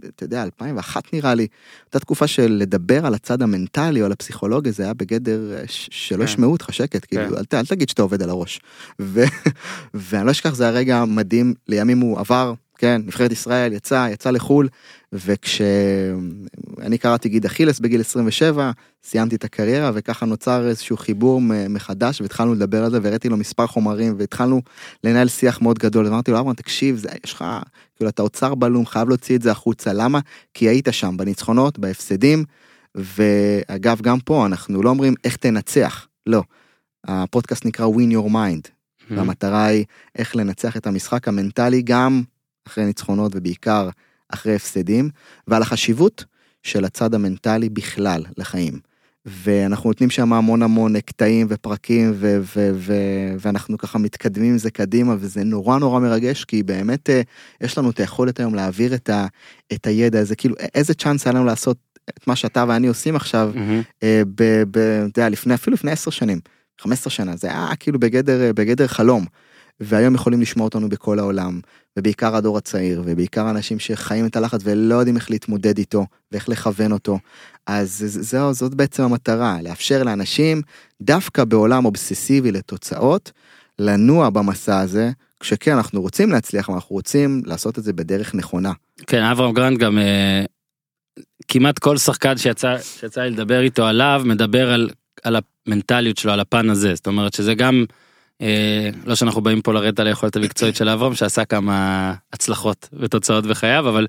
אתה 0.08 0.24
יודע, 0.24 0.44
2001 0.44 1.14
נראה 1.14 1.36
לי, 1.36 1.48
אותה 1.86 2.00
תקופה 2.00 2.28
של 2.28 2.52
לדבר 2.60 3.06
על 3.06 3.14
הצד 3.14 3.42
המנטלי 3.42 4.02
או 4.02 4.06
על 4.06 4.12
הפסיכולוגיה, 4.12 4.72
זה 4.72 4.84
היה 4.84 4.94
בגדר 4.94 5.54
אה, 5.58 5.64
שלא 5.68 6.18
כן. 6.18 6.24
ישמעו 6.24 6.52
אותך 6.52 6.74
שקט, 6.74 7.06
כאילו, 7.08 7.30
כן. 7.30 7.36
אל, 7.38 7.44
ת- 7.46 7.54
אל 7.54 7.66
תגיד 7.66 7.90
שאתה 7.90 8.02
עובד 8.02 8.22
על 8.22 8.30
הראש. 8.30 8.60
ו- 9.02 9.24
ואני 9.94 10.26
לא 10.26 10.32
אשכח, 10.32 10.54
זה 10.56 10.64
היה 10.64 10.74
רגע 10.74 11.06
מדהים, 11.06 11.54
לימים 11.68 12.00
הוא 12.00 12.20
עבר, 12.20 12.54
כן, 12.80 13.02
נבחרת 13.06 13.32
ישראל, 13.32 13.74
יצא, 13.74 14.08
יצא 14.12 14.32
לחו"ל, 14.32 14.68
וכשאני 15.14 16.98
קראתי 17.00 17.30
גיד 17.30 17.46
אכילס 17.46 17.80
בגיל 17.80 18.02
27, 18.02 18.72
סיימתי 19.04 19.36
את 19.36 19.44
הקריירה 19.44 19.92
וככה 19.94 20.26
נוצר 20.26 20.68
איזשהו 20.68 20.98
חיבור 20.98 21.42
מחדש 21.70 22.22
והתחלנו 22.22 22.54
לדבר 22.54 22.84
על 22.84 22.92
זה 22.92 23.00
והראיתי 23.02 23.30
לו 23.30 23.38
מספר 23.38 23.68
חומרים 23.68 24.16
והתחלנו 24.18 24.62
לנהל 25.04 25.28
שיח 25.28 25.62
מאוד 25.62 25.80
גדול 25.80 26.08
אמרתי 26.08 26.32
לו 26.32 26.40
אברהם 26.40 26.56
תקשיב 26.56 26.98
זה 26.98 27.10
יש 27.26 27.34
לך 27.34 27.46
כאילו 27.96 28.10
אתה 28.10 28.22
אוצר 28.22 28.56
בלום 28.56 28.86
חייב 28.86 29.10
להוציא 29.10 29.36
את 29.36 29.42
זה 29.42 29.52
החוצה 29.52 29.94
למה? 29.94 30.20
כי 30.54 30.70
היית 30.70 30.88
שם 30.92 31.18
בניצחונות 31.18 31.80
בהפסדים. 31.80 32.44
ואגב 32.96 34.02
גם 34.02 34.20
פה 34.20 34.46
אנחנו 34.46 34.84
לא 34.84 34.90
אומרים 34.90 35.14
איך 35.24 35.36
תנצח. 35.36 36.08
לא. 36.28 36.44
הפודקאסט 37.08 37.66
נקרא 37.66 37.88
win 37.88 38.14
your 38.14 38.32
mind. 38.32 38.70
והמטרה 39.12 39.66
היא 39.66 39.86
איך 40.16 40.36
לנצח 40.36 40.78
את 40.78 40.88
המשחק 40.88 41.28
המנטלי 41.28 41.82
גם 41.82 42.22
אחרי 42.70 42.86
ניצחונות 42.86 43.32
ובעיקר 43.36 43.90
אחרי 44.30 44.56
הפסדים 44.56 45.10
ועל 45.48 45.62
החשיבות 45.62 46.26
של 46.64 46.86
הצד 46.86 47.14
המנטלי 47.14 47.70
בכלל 47.70 48.24
לחיים. 48.38 48.80
ואנחנו 49.26 49.90
נותנים 49.90 50.10
שם 50.10 50.34
המון 50.34 50.62
המון 50.64 51.00
קטעים 51.00 51.48
ופרקים 51.50 52.12
ו- 52.16 52.38
ו- 52.56 52.72
ו- 52.76 53.34
ואנחנו 53.40 53.78
ככה 53.78 53.98
מתקדמים 53.98 54.52
עם 54.52 54.58
זה 54.58 54.72
קדימה 54.72 55.16
וזה 55.20 55.44
נורא 55.44 55.80
נורא 55.80 56.00
מרגש 56.00 56.44
כי 56.46 56.64
באמת 56.64 57.10
אה, 57.10 57.22
יש 57.62 57.78
לנו 57.78 57.90
את 57.90 58.00
היכולת 58.00 58.40
היום 58.40 58.56
להעביר 58.56 58.96
את, 58.96 59.10
ה- 59.10 59.26
את 59.74 59.88
הידע 59.88 60.20
הזה 60.20 60.36
כאילו 60.36 60.56
איזה 60.76 60.94
צ'אנס 60.94 61.26
היה 61.28 61.34
לנו 61.34 61.46
לעשות 61.46 61.78
את 62.10 62.28
מה 62.28 62.36
שאתה 62.36 62.66
ואני 62.68 62.88
עושים 62.88 63.16
עכשיו. 63.16 63.52
אה, 64.04 64.22
ב- 64.36 64.64
ב- 64.72 64.78
אתה 65.10 65.20
יודע, 65.20 65.30
לפני 65.30 65.54
אפילו 65.54 65.74
לפני 65.74 65.92
10 65.92 66.12
שנים 66.12 66.40
15 66.82 67.12
שנה 67.12 67.36
זה 67.36 67.48
היה 67.48 67.70
כאילו 67.80 68.00
בגדר 68.00 68.42
אה, 68.42 68.54
בגדר 68.54 68.88
חלום. 68.88 69.26
והיום 69.80 70.16
יכולים 70.16 70.42
לשמוע 70.42 70.66
אותנו 70.66 70.90
בכל 70.90 71.20
העולם 71.20 71.60
ובעיקר 72.00 72.36
הדור 72.36 72.58
הצעיר 72.58 73.02
ובעיקר 73.06 73.50
אנשים 73.50 73.80
שחיים 73.80 74.26
את 74.26 74.36
הלחץ 74.36 74.62
ולא 74.64 74.96
יודעים 74.96 75.16
איך 75.16 75.32
להתמודד 75.32 75.78
איתו 75.78 76.06
ואיך 76.32 76.50
לכוון 76.50 76.92
אותו. 76.92 77.20
אז 77.68 78.04
זה- 78.06 78.22
זהו 78.24 78.54
זאת 78.54 78.74
בעצם 78.76 79.04
המטרה 79.04 79.58
לאפשר 79.64 80.04
לאנשים 80.04 80.62
דווקא 81.02 81.44
בעולם 81.44 81.86
אובססיבי 81.86 82.52
לתוצאות 82.52 83.32
לנוע 83.80 84.30
במסע 84.30 84.80
הזה 84.80 85.12
כשכן 85.40 85.72
אנחנו 85.72 86.02
רוצים 86.02 86.30
להצליח 86.32 86.70
אבל 86.70 86.76
אנחנו 86.76 86.96
רוצים 86.96 87.42
לעשות 87.46 87.80
את 87.80 87.84
זה 87.84 87.94
בדרך 87.94 88.36
נכונה. 88.36 88.72
כן, 89.08 89.24
אברהם 89.24 89.54
גרנט 89.54 89.78
גם 89.78 89.98
אה, 89.98 90.44
כמעט 91.48 91.80
כל 91.80 91.98
שחקן 91.98 92.38
שיצא 92.38 92.78
שיצא 92.82 93.22
לדבר 93.26 93.60
איתו 93.62 93.86
עליו 93.86 94.22
מדבר 94.26 94.72
על 94.74 94.90
על 95.24 95.36
המנטליות 95.68 96.18
שלו 96.18 96.32
על 96.32 96.40
הפן 96.40 96.70
הזה 96.70 96.96
זאת 96.96 97.08
אומרת 97.08 97.34
שזה 97.34 97.54
גם 97.54 97.86
לא 99.06 99.16
שאנחנו 99.16 99.42
באים 99.42 99.62
פה 99.62 99.74
לרדת 99.74 100.00
על 100.00 100.08
היכולת 100.08 100.36
המקצועית 100.36 100.76
של 100.76 100.90
אברהם 100.90 101.16
שעשה 101.16 101.46
כמה 101.46 102.14
הצלחות 102.34 102.90
ותוצאות 102.94 103.46
בחייו 103.46 103.90
אבל 103.90 104.08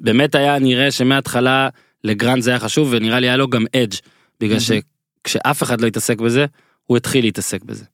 באמת 0.00 0.34
היה 0.34 0.58
נראה 0.58 0.90
שמההתחלה 0.90 1.68
לגרנט 2.04 2.42
זה 2.42 2.50
היה 2.50 2.58
חשוב 2.58 2.88
ונראה 2.90 3.20
לי 3.20 3.26
היה 3.26 3.36
לו 3.36 3.48
גם 3.48 3.64
edge 3.76 3.94
בגלל. 4.40 4.58
שכשאף 4.58 5.62
אחד 5.62 5.80
לא 5.80 5.86
התעסק 5.86 6.18
בזה 6.18 6.46
הוא 6.84 6.96
התחיל 6.96 7.24
להתעסק 7.24 7.62
בזה. 7.62 7.84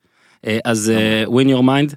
אה, 0.46 0.58
אז 0.64 0.90
אה, 0.90 1.24
win 1.24 1.46
your 1.46 1.62
mind. 1.62 1.94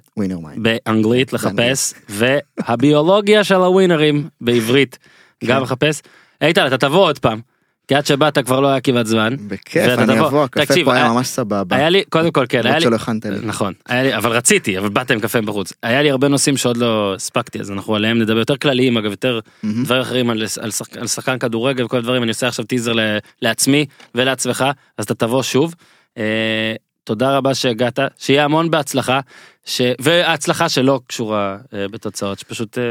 באנגלית 0.56 1.32
לחפש 1.32 1.94
והביולוגיה 2.08 3.44
של 3.44 3.54
הווינרים 3.54 4.28
בעברית 4.40 4.98
גם 5.44 5.62
לחפש. 5.62 6.02
איתן 6.40 6.66
אתה 6.66 6.78
תבוא 6.78 7.04
עוד 7.04 7.18
פעם. 7.18 7.40
כי 7.88 7.94
עד 7.94 8.06
שבאת 8.06 8.38
כבר 8.38 8.60
לא 8.60 8.68
היה 8.68 8.80
כמעט 8.80 9.06
זמן. 9.06 9.36
בכיף 9.48 9.84
אני 9.98 10.14
תבוא. 10.16 10.28
אבוא 10.28 10.44
הקפה 10.44 10.66
תקשיב, 10.66 10.84
פה 10.84 10.92
היה 10.94 11.04
היה- 11.04 11.12
ממש 11.12 11.26
סבבה. 11.26 11.76
היה 11.76 11.88
לי 11.88 12.04
קודם 12.08 12.30
כל 12.30 12.44
כן 12.48 12.66
היה 12.66 12.74
לי 12.74 12.80
שלא 12.80 12.96
הכנת 12.96 13.26
לי. 13.26 13.36
נכון 13.42 13.72
היה 13.88 14.02
לי 14.02 14.16
אבל 14.16 14.30
רציתי 14.30 14.78
אבל 14.78 14.88
באת 14.88 15.10
עם 15.10 15.20
קפה 15.20 15.40
בחוץ 15.40 15.72
היה 15.82 16.02
לי 16.02 16.10
הרבה 16.10 16.28
נושאים 16.28 16.56
שעוד 16.56 16.76
לא 16.76 17.14
הספקתי 17.14 17.60
אז 17.60 17.70
אנחנו 17.70 17.94
עליהם 17.94 18.18
נדבר 18.18 18.38
יותר 18.38 18.56
כלליים 18.56 18.96
אגב 18.96 19.10
יותר. 19.10 19.40
דברים 19.64 20.00
אחרים 20.02 20.30
על, 20.30 20.42
על, 20.60 20.70
שחק, 20.70 20.96
על 20.96 21.06
שחקן 21.06 21.38
כדורגל 21.38 21.84
וכל 21.84 21.96
הדברים 21.96 22.22
אני 22.22 22.30
עושה 22.30 22.48
עכשיו 22.48 22.64
טיזר 22.64 22.92
ל, 22.92 23.00
לעצמי 23.42 23.86
ולעצמך 24.14 24.64
אז 24.98 25.04
אתה 25.04 25.14
תבוא 25.14 25.42
שוב. 25.42 25.74
אה, 26.18 26.74
תודה 27.04 27.36
רבה 27.36 27.54
שהגעת 27.54 27.98
שיהיה 28.18 28.44
המון 28.44 28.70
בהצלחה 28.70 29.20
ש... 29.64 29.80
וההצלחה 30.00 30.68
שלא 30.68 31.00
קשורה 31.06 31.56
אה, 31.74 31.88
בתוצאות 31.88 32.38
שפשוט. 32.38 32.78
אה... 32.78 32.84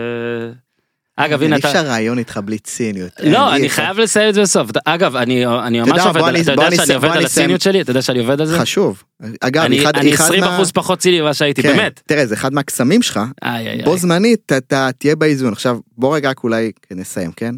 אגב 1.18 1.44
הנה 1.44 1.56
אי 1.56 1.60
אתה. 1.60 1.68
אפשר 1.68 1.86
רעיון 1.86 2.18
איתך 2.18 2.40
בלי 2.46 2.60
ציניות. 2.60 3.12
לא 3.24 3.54
אי 3.54 3.60
אני. 3.60 3.70
חייב 3.70 3.98
לסיים 4.00 4.30
את 4.30 4.34
זה 4.34 4.42
בסוף 4.42 4.70
אגב 4.86 5.16
אני 5.16 5.46
ממש 5.46 6.02
עובד 6.06 6.22
על 6.22 6.36
אתה 6.42 6.52
יודע 6.52 6.68
אני 6.68 6.76
שאני 6.78 6.94
עובד 6.94 7.10
על. 7.10 7.26
הציניות 7.26 7.62
שלי 7.62 7.82
אתה 7.82 7.92
יודע 7.92 8.02
שאני 8.02 8.20
עובד 8.20 8.42
על 8.42 8.48
זה 8.48 8.60
חשוב. 8.60 9.04
אגב, 9.40 9.64
אני 9.64 9.84
אחד- 9.84 9.96
אני 9.98 10.14
אחד 10.14 10.24
20 10.24 10.44
מה- 10.44 10.56
אחוז 10.56 10.72
פחות 10.72 11.00
ציני 11.00 11.22
ממה 11.22 11.34
שהייתי 11.34 11.62
כן, 11.64 11.78
באמת. 11.78 12.02
תראה 12.08 12.26
זה 12.26 12.34
אחד 12.36 12.54
מהקסמים 12.54 13.02
שלך 13.02 13.20
איי, 13.44 13.68
איי, 13.70 13.84
בו. 13.84 13.98
זמנית 13.98 14.52
אתה 14.58 14.90
תהיה 14.98 15.16
באיזון 15.16 15.54
עכשיו 15.54 15.78
בוא 15.98 16.16
רגע 16.16 16.30
רק 16.30 16.44
אולי 16.44 16.72
נסיים 16.92 17.32
כן. 17.32 17.56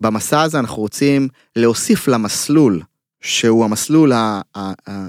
במסע 0.00 0.42
הזה 0.42 0.58
אנחנו 0.58 0.76
רוצים 0.82 1.28
להוסיף 1.56 2.08
למסלול 2.08 2.80
שהוא 3.20 3.64
המסלול 3.64 4.12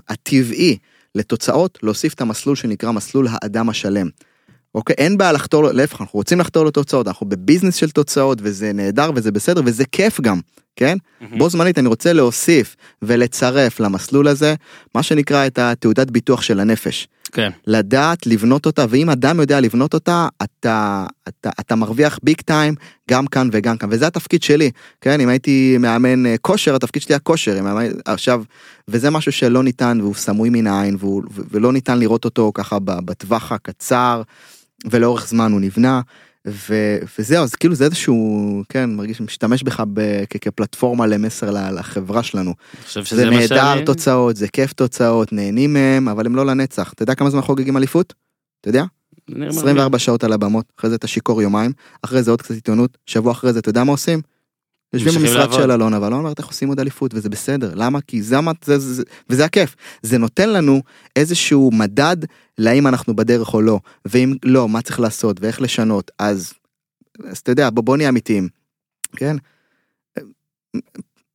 הטבעי 0.10 0.78
לתוצאות 1.16 1.80
להוסיף 1.84 2.14
את 2.14 2.22
המסלול 2.22 2.56
שנקרא 2.56 2.92
מסלול 2.92 3.28
האדם 3.32 3.70
השלם. 3.70 4.08
אוקיי? 4.76 4.96
אין 4.98 5.18
בעיה 5.18 5.32
לחתור 5.32 5.64
להפך 5.72 6.02
אנחנו 6.02 6.18
רוצים 6.20 6.40
לחתור 6.40 6.66
לתוצאות 6.66 7.08
אנחנו 7.08 7.26
בביזנס 7.30 7.76
של 7.76 7.90
תוצאות 7.90 8.38
וזה 8.42 8.74
נהדר 8.74 9.12
וזה 9.16 9.32
בסדר 9.32 9.62
וזה 9.66 9.84
כיף 9.86 10.22
גם 10.22 10.40
כן? 10.76 10.98
בו 11.38 11.50
זמנית 11.50 11.78
אני 11.80 11.88
רוצה 11.88 12.14
להוסיף 12.14 12.76
ולצרף 13.02 13.80
למסלול 13.80 14.28
הזה 14.28 14.56
מה 14.96 15.04
שנקרא 15.04 15.48
את 15.48 15.60
התעודת 15.60 16.12
ביטוח 16.12 16.42
של 16.42 16.60
הנפש. 16.60 17.08
כן. 17.32 17.50
לדעת 17.68 18.28
לבנות 18.28 18.66
אותה 18.66 18.86
ואם 18.90 19.10
אדם 19.10 19.40
יודע 19.40 19.60
לבנות 19.60 19.94
אותה 19.94 20.28
אתה 20.44 21.06
אתה 21.28 21.50
אתה 21.60 21.76
מרוויח 21.76 22.20
ביג 22.24 22.42
טיים 22.42 22.76
גם 23.12 23.28
כאן 23.28 23.50
וגם 23.52 23.78
כאן. 23.78 23.90
וזה 23.92 24.08
התפקיד 24.08 24.44
שלי 24.44 24.72
כן? 25.02 25.22
אם 25.22 25.30
הייתי 25.30 25.78
מאמן 25.80 26.26
אה, 26.26 26.36
כושר 26.42 26.76
התפקיד 26.76 27.02
שלי 27.02 27.14
היה 27.14 27.20
כושר. 27.20 27.62
מאמן- 27.62 27.92
עכשיו 28.06 28.44
וזה 28.88 29.10
משהו 29.10 29.32
שלא 29.32 29.64
ניתן 29.64 29.98
והוא 30.02 30.16
סמוי 30.16 30.50
מן 30.50 30.68
העין 30.68 30.96
והוא, 31.00 31.24
ולא 31.52 31.74
ניתן 31.74 32.00
לראות 32.00 32.26
אותו 32.26 32.52
ככה 32.54 32.78
בטווח 32.82 33.52
הקצר 33.52 34.22
ולאורך 34.92 35.28
זמן 35.28 35.52
הוא 35.52 35.62
נבנה. 35.62 36.02
ו, 36.48 36.98
וזהו 37.20 37.44
אז 37.44 37.56
כאילו 37.56 37.76
זה 37.76 37.86
איזשהו 37.86 38.64
כן 38.70 38.90
מרגיש 38.90 39.22
משתמש 39.22 39.64
בך 39.64 39.84
ב, 39.94 40.24
כ, 40.30 40.38
כפלטפורמה 40.42 41.08
למסר 41.08 41.72
לחברה 41.72 42.24
שלנו 42.24 42.54
זה 43.12 43.30
נהדר 43.30 43.48
שאני... 43.48 43.86
תוצאות 43.86 44.36
זה 44.36 44.48
כיף 44.48 44.74
תוצאות 44.74 45.34
נהנים 45.34 45.74
מהם 45.74 46.10
אבל 46.10 46.26
הם 46.26 46.36
לא 46.36 46.46
לנצח 46.46 46.94
אתה 46.94 47.04
יודע 47.04 47.16
כמה 47.16 47.30
זמן 47.30 47.42
חוגגים 47.42 47.78
אליפות? 47.78 48.14
אתה 48.62 48.70
יודע? 48.70 48.84
נראה 49.30 49.50
24 49.50 50.00
שעות 50.00 50.24
על 50.24 50.34
הבמות 50.34 50.66
אחרי 50.80 50.90
זה 50.90 50.96
אתה 50.96 51.08
שיכור 51.08 51.42
יומיים 51.42 51.72
אחרי 52.02 52.24
זה 52.24 52.32
עוד 52.32 52.42
קצת 52.42 52.56
עיתונות 52.56 52.98
שבוע 53.06 53.32
אחרי 53.32 53.54
זה 53.54 53.60
אתה 53.60 53.70
יודע 53.70 53.84
מה 53.84 53.92
עושים? 53.92 54.22
יושבים 54.94 55.14
במשרד. 55.14 55.54
של 55.54 55.72
אלונה 55.72 56.02
ואלונה 56.02 56.16
אומרת 56.16 56.40
איך 56.40 56.48
עושים 56.48 56.70
עוד 56.70 56.80
אליפות 56.80 57.14
וזה 57.14 57.30
בסדר 57.30 57.74
למה 57.76 58.02
כי 58.02 58.22
זה 58.22 58.42
מה 58.42 58.52
זה, 58.66 58.80
זה, 58.80 58.94
זה 58.94 59.04
וזה 59.30 59.46
הכיף 59.46 59.76
זה 60.02 60.18
נותן 60.18 60.50
לנו 60.50 60.82
איזשהו 61.16 61.72
מדד 61.74 62.18
להאם 62.58 62.88
אנחנו 62.88 63.16
בדרך 63.16 63.54
או 63.54 63.62
לא 63.62 63.80
ואם 64.06 64.34
לא 64.44 64.70
מה 64.70 64.82
צריך 64.82 65.00
לעשות 65.00 65.38
ואיך 65.42 65.62
לשנות 65.62 66.12
אז 66.20 66.54
אז 67.30 67.38
אתה 67.38 67.52
יודע 67.52 67.70
בוא 67.70 67.84
בוא 67.84 67.98
נהיה 67.98 68.10
אמיתיים 68.10 68.50
כן. 69.16 69.36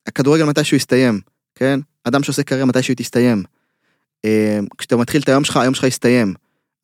הכדורגל 0.06 0.44
מתישהו 0.44 0.76
יסתיים 0.76 1.20
כן 1.54 1.80
אדם 2.04 2.22
שעושה 2.22 2.42
קריירה 2.42 2.66
מתישהו 2.66 2.94
תסתיים. 2.96 3.42
אה, 4.24 4.58
כשאתה 4.78 4.96
מתחיל 4.96 5.22
את 5.22 5.28
היום 5.28 5.44
שלך 5.44 5.56
היום 5.56 5.74
שלך 5.74 5.84
יסתיים. 5.84 6.34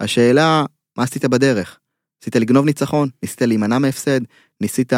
השאלה 0.01 0.64
מה 0.97 1.02
עשית 1.05 1.24
בדרך? 1.24 1.78
ניסית 2.22 2.36
לגנוב 2.36 2.64
ניצחון? 2.64 3.09
ניסית 3.22 3.42
להימנע 3.42 3.78
מהפסד? 3.78 4.20
ניסית 4.60 4.92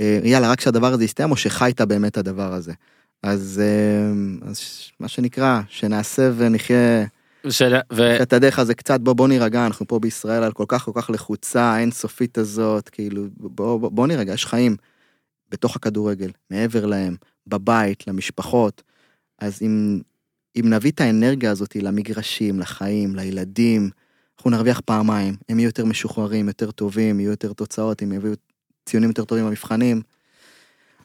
יאללה 0.00 0.50
רק 0.50 0.60
שהדבר 0.60 0.92
הזה 0.92 1.04
יסתיים 1.04 1.30
או 1.30 1.36
שחיית 1.36 1.80
באמת 1.80 2.16
הדבר 2.18 2.52
הזה? 2.52 2.72
אז, 3.22 3.62
אה, 3.64 4.48
אז 4.48 4.60
מה 5.00 5.08
שנקרא 5.08 5.60
שנעשה 5.68 6.30
ונחיה 6.36 7.04
של... 7.48 7.74
ו... 7.92 8.22
את 8.22 8.32
הדרך 8.32 8.58
הזה 8.58 8.74
קצת 8.74 9.00
בוא 9.00 9.12
בוא 9.12 9.28
נירגע 9.28 9.66
אנחנו 9.66 9.86
פה 9.86 9.98
בישראל 9.98 10.42
על 10.42 10.52
כל 10.52 10.64
כך 10.68 10.84
כל 10.84 10.92
כך 10.94 11.10
לחוצה 11.10 11.78
אינסופית 11.78 12.38
הזאת 12.38 12.88
כאילו 12.88 13.26
בוא 13.36 13.78
בוא, 13.78 13.90
בוא 13.90 14.06
נירגע 14.06 14.32
יש 14.32 14.46
חיים 14.46 14.76
בתוך 15.50 15.76
הכדורגל 15.76 16.30
מעבר 16.50 16.86
להם 16.86 17.16
בבית 17.46 18.06
למשפחות 18.06 18.82
אז 19.38 19.62
אם 19.62 20.00
אם 20.60 20.70
נביא 20.70 20.90
את 20.90 21.00
האנרגיה 21.00 21.50
הזאת 21.50 21.76
למגרשים 21.76 22.60
לחיים 22.60 23.16
לילדים 23.16 23.90
אנחנו 24.38 24.50
נרוויח 24.50 24.80
פעמיים 24.80 25.34
הם 25.48 25.58
יהיו 25.58 25.68
יותר 25.68 25.84
משוחררים 25.84 26.48
יותר 26.48 26.70
טובים 26.70 27.20
יהיו 27.20 27.30
יותר 27.30 27.52
תוצאות 27.52 28.02
הם 28.02 28.12
יביאו 28.12 28.32
ציונים 28.86 29.08
יותר 29.08 29.24
טובים 29.24 29.46
במבחנים. 29.46 30.02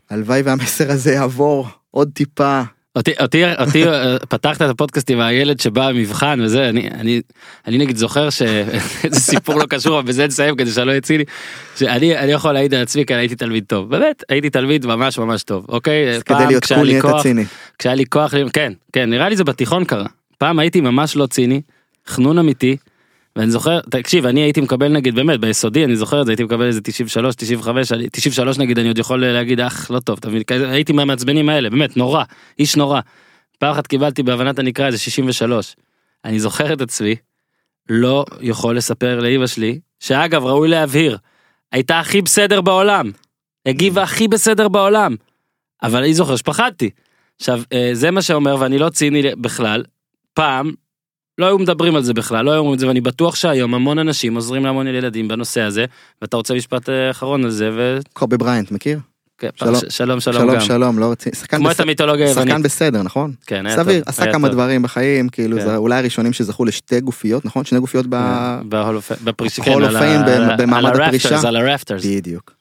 הלוואי 0.09 0.41
והמסר 0.41 0.91
הזה 0.91 1.11
יעבור 1.13 1.67
עוד 1.91 2.09
טיפה 2.13 2.61
אותי, 2.95 3.11
אותי, 3.21 3.43
אותי, 3.59 3.87
אה, 3.87 4.17
פתחת 4.29 4.61
את 4.61 4.69
הפודקאסט 4.69 5.09
עם 5.09 5.19
הילד 5.19 5.59
שבא 5.59 5.91
מבחן 5.95 6.39
וזה, 6.43 6.69
אני, 6.69 6.87
אני, 6.87 7.21
אני 7.67 7.77
נגיד 7.77 7.97
זוכר 7.97 8.29
שאיזה 8.29 9.19
סיפור 9.31 9.55
לא 9.55 9.65
קשור, 9.65 9.99
אבל 9.99 10.07
בזה 10.07 10.27
נסיים 10.27 10.55
כדי 10.55 10.71
שלא 10.71 10.91
יצא 10.91 11.13
לי, 11.13 11.23
שאני 11.75 12.17
אני 12.17 12.31
יכול 12.31 12.51
להעיד 12.51 12.73
על 12.73 12.81
עצמי 12.81 13.05
כי 13.05 13.13
הייתי 13.13 13.35
תלמיד 13.35 13.63
טוב, 13.67 13.89
באמת, 13.89 14.23
הייתי 14.29 14.49
תלמיד 14.49 14.85
ממש 14.85 15.17
ממש 15.19 15.43
טוב, 15.43 15.65
אוקיי? 15.69 16.19
פעם 16.25 16.37
כדי 16.37 16.47
להיות 16.47 16.63
כשהיה 16.63 16.79
קול 16.79 16.87
לי 16.87 16.93
נהיית 16.93 17.05
כוח- 17.05 17.21
ציני. 17.23 17.45
כשהיה 17.79 17.95
לי 17.95 18.05
כוח, 18.05 18.33
כן, 18.53 18.73
כן, 18.93 19.09
נראה 19.09 19.29
לי 19.29 19.35
זה 19.37 19.43
בתיכון 19.43 19.85
קרה. 19.85 20.05
פעם 20.37 20.59
הייתי 20.59 20.81
ממש 20.81 21.15
לא 21.15 21.25
ציני, 21.27 21.61
חנון 22.07 22.37
אמיתי, 22.39 22.77
ואני 23.37 23.51
זוכר, 23.51 23.79
תקשיב, 23.81 24.25
אני 24.25 24.41
הייתי 24.41 24.61
מקבל 24.61 24.87
נגיד, 24.87 25.15
באמת, 25.15 25.39
ביסודי, 25.39 25.83
אני 25.85 25.95
זוכר 25.95 26.21
את 26.21 26.25
זה, 26.25 26.31
הייתי 26.31 26.43
מקבל 26.43 26.65
איזה 26.65 26.81
93, 26.81 27.35
95, 27.35 27.91
אני- 27.91 28.09
93 28.11 28.57
נגיד, 28.57 28.79
אני 28.79 28.87
עוד 28.87 28.97
יכול 28.97 29.25
להגיד, 29.25 29.59
אך, 29.59 29.91
לא 29.91 29.99
טוב, 29.99 30.19
כזה, 30.47 30.69
הייתי 30.69 30.93
מהמעצבנים 30.93 31.49
האלה, 31.49 31.69
באמת, 31.69 31.97
נורא, 31.97 32.23
איש 32.59 32.75
נורא. 32.75 33.01
פעם 33.59 33.71
אחת 33.71 33.87
קיבלתי 33.87 34.23
בהבנת 34.23 34.59
הנקרא 34.59 34.85
איזה 34.87 34.97
63. 34.97 35.75
אני 36.25 36.39
זוכר 36.39 36.73
את 36.73 36.81
עצמי, 36.81 37.15
לא 37.89 38.25
יכול 38.41 38.77
לספר 38.77 39.19
לאימא 39.19 39.47
שלי, 39.47 39.79
שאגב, 39.99 40.45
ראוי 40.45 40.67
להבהיר, 40.67 41.17
הייתה 41.71 41.99
הכי 41.99 42.21
בסדר 42.21 42.61
בעולם, 42.61 43.11
הגיבה 43.65 44.03
הכי 44.03 44.27
בסדר 44.27 44.67
בעולם, 44.67 45.15
אבל 45.83 46.03
אני 46.03 46.13
זוכר 46.13 46.35
שפחדתי. 46.35 46.89
עכשיו, 47.39 47.61
אה, 47.73 47.89
זה 47.93 48.11
מה 48.11 48.21
שאומר, 48.21 48.55
ואני 48.59 48.77
לא 48.77 48.89
ציני 48.89 49.21
בכלל, 49.35 49.83
פעם, 50.33 50.71
לא 51.37 51.45
היו 51.45 51.59
מדברים 51.59 51.95
על 51.95 52.03
זה 52.03 52.13
בכלל, 52.13 52.45
לא 52.45 52.51
היו 52.51 52.59
אומרים 52.59 52.73
את 52.73 52.79
זה, 52.79 52.87
ואני 52.87 53.01
בטוח 53.01 53.35
שהיום 53.35 53.73
המון 53.75 53.99
אנשים 53.99 54.35
עוזרים 54.35 54.65
להמון 54.65 54.87
ילדים 54.87 55.27
בנושא 55.27 55.61
הזה, 55.61 55.85
ואתה 56.21 56.37
רוצה 56.37 56.53
משפט 56.53 56.89
אה, 56.89 57.11
אחרון 57.11 57.43
על 57.43 57.49
זה, 57.51 57.69
ו... 57.73 57.99
קובי 58.13 58.37
בריינט, 58.37 58.71
מכיר? 58.71 58.99
כן, 59.37 59.49
שלום. 59.55 59.75
שלום, 59.89 60.19
שלום 60.19 60.35
שלום 60.39 60.53
גם. 60.53 60.61
שלום, 60.61 60.99
לא 60.99 61.11
רציני. 61.11 61.35
שחקן 61.35 61.57
כמו 61.57 61.69
בס- 61.69 61.75
את 61.75 61.79
המיתולוגיה 61.79 62.33
שחקן. 62.33 62.63
בסדר, 62.63 63.03
נכון? 63.03 63.33
כן, 63.47 63.65
היה 63.65 63.75
סביר, 63.75 63.99
טוב, 63.99 64.09
עשה 64.09 64.23
היה 64.23 64.33
כמה 64.33 64.47
טוב. 64.47 64.55
דברים 64.55 64.81
בחיים, 64.81 65.29
כאילו 65.29 65.57
כן. 65.57 65.65
זה 65.65 65.75
אולי 65.75 65.95
הראשונים 65.97 66.33
שזכו 66.33 66.65
לשתי 66.65 67.01
גופיות, 67.01 67.45
נכון? 67.45 67.65
שני 67.65 67.79
גופיות 67.79 68.05
ב... 68.09 68.15
בהול 68.69 68.99
כן, 69.01 69.71
of 69.71 69.85
על 69.85 69.97
Fame 69.97 69.99
ה- 69.99 70.23
ב- 70.23 70.29
על 70.29 70.49
ה- 70.51 70.55
במעמד 70.57 70.85
על 70.95 71.01
הפרישה. 71.01 71.29
הרפטרס, 71.29 71.45
על 71.45 71.55
הרפטרס. 71.55 72.05
בדיוק. 72.05 72.56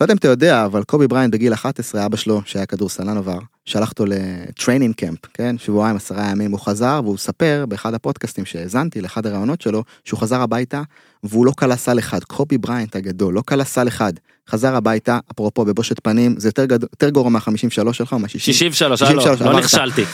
לא 0.00 0.04
יודע 0.04 0.12
אם 0.12 0.18
אתה 0.18 0.28
יודע, 0.28 0.64
אבל 0.64 0.82
קובי 0.82 1.06
בריינט 1.08 1.32
בגיל 1.32 1.52
11, 1.52 2.06
אבא 2.06 2.16
שלו, 2.16 2.42
שהיה 2.44 2.66
כדורסלן 2.66 3.16
עבר, 3.16 3.38
שלח 3.64 3.90
אותו 3.90 4.04
לטריינינג 4.06 4.94
קמפ, 4.94 5.18
כן? 5.34 5.58
שבועיים, 5.58 5.96
עשרה 5.96 6.30
ימים, 6.30 6.50
הוא 6.50 6.60
חזר, 6.60 7.00
והוא 7.04 7.18
ספר 7.18 7.64
באחד 7.68 7.94
הפודקאסטים 7.94 8.44
שהאזנתי, 8.44 9.00
לאחד 9.00 9.26
הראיונות 9.26 9.60
שלו, 9.60 9.84
שהוא 10.04 10.20
חזר 10.20 10.40
הביתה, 10.40 10.82
והוא 11.22 11.46
לא 11.46 11.52
כלה 11.58 11.76
סל 11.76 11.98
אחד. 11.98 12.24
קובי 12.24 12.58
בריינט 12.58 12.96
הגדול, 12.96 13.34
לא 13.34 13.42
כלה 13.48 13.64
סל 13.64 13.88
אחד. 13.88 14.12
חזר 14.48 14.76
הביתה, 14.76 15.18
אפרופו 15.32 15.64
בבושת 15.64 15.96
פנים, 16.02 16.34
זה 16.38 16.48
יותר, 16.48 16.64
גד... 16.64 16.82
יותר 16.82 17.10
גרוע 17.10 17.30
מה-53 17.30 17.92
שלך 17.92 18.12
או 18.12 18.18
מה-60. 18.18 18.38
63, 18.38 19.00
63, 19.00 19.40
לא, 19.40 19.52
לא. 19.52 19.58
נכשלתי. 19.58 20.04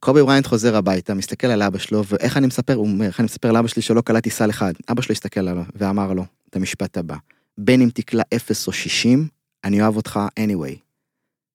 קובי 0.00 0.22
בריינט 0.22 0.46
חוזר 0.46 0.76
הביתה, 0.76 1.14
מסתכל 1.14 1.46
על 1.46 1.62
אבא 1.62 1.78
שלו, 1.78 2.04
ואיך 2.04 2.36
אני 2.36 2.46
מספר, 2.46 2.74
הוא 2.74 2.86
אומר, 2.86 3.06
איך 3.06 3.20
אני 3.20 3.24
מספר 3.24 3.52
לאבא 3.52 3.68
שלי 3.68 3.82
שלא 3.82 4.00
קלעתי 4.00 4.30
סל 4.30 4.50
אחד. 4.50 4.72
אבא 4.90 5.02
שלו 5.02 5.12
הסתכל 5.12 5.40
עליו 5.40 5.64
ואמר 5.74 6.12
לו 6.12 6.24
את 6.50 6.56
המשפט 6.56 6.98
הבא, 6.98 7.16
בין 7.58 7.80
אם 7.80 7.88
תקלע 7.94 8.22
0 8.36 8.66
או 8.66 8.72
60, 8.72 9.28
אני 9.64 9.82
אוהב 9.82 9.96
אותך 9.96 10.20
anyway. 10.40 10.74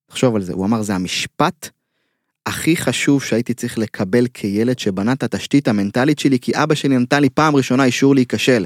תחשוב 0.06 0.36
על 0.36 0.42
זה, 0.42 0.52
הוא 0.52 0.66
אמר, 0.66 0.82
זה 0.82 0.94
המשפט 0.94 1.68
הכי 2.46 2.76
חשוב 2.76 3.22
שהייתי 3.22 3.54
צריך 3.54 3.78
לקבל 3.78 4.26
כילד 4.34 4.78
שבנה 4.78 5.12
את 5.12 5.22
התשתית 5.22 5.68
המנטלית 5.68 6.18
שלי, 6.18 6.38
כי 6.38 6.52
אבא 6.54 6.74
שלי 6.74 6.98
נתן 6.98 7.20
לי 7.20 7.30
פעם 7.30 7.56
ראשונה 7.56 7.84
אישור 7.84 8.14
להיכשל. 8.14 8.64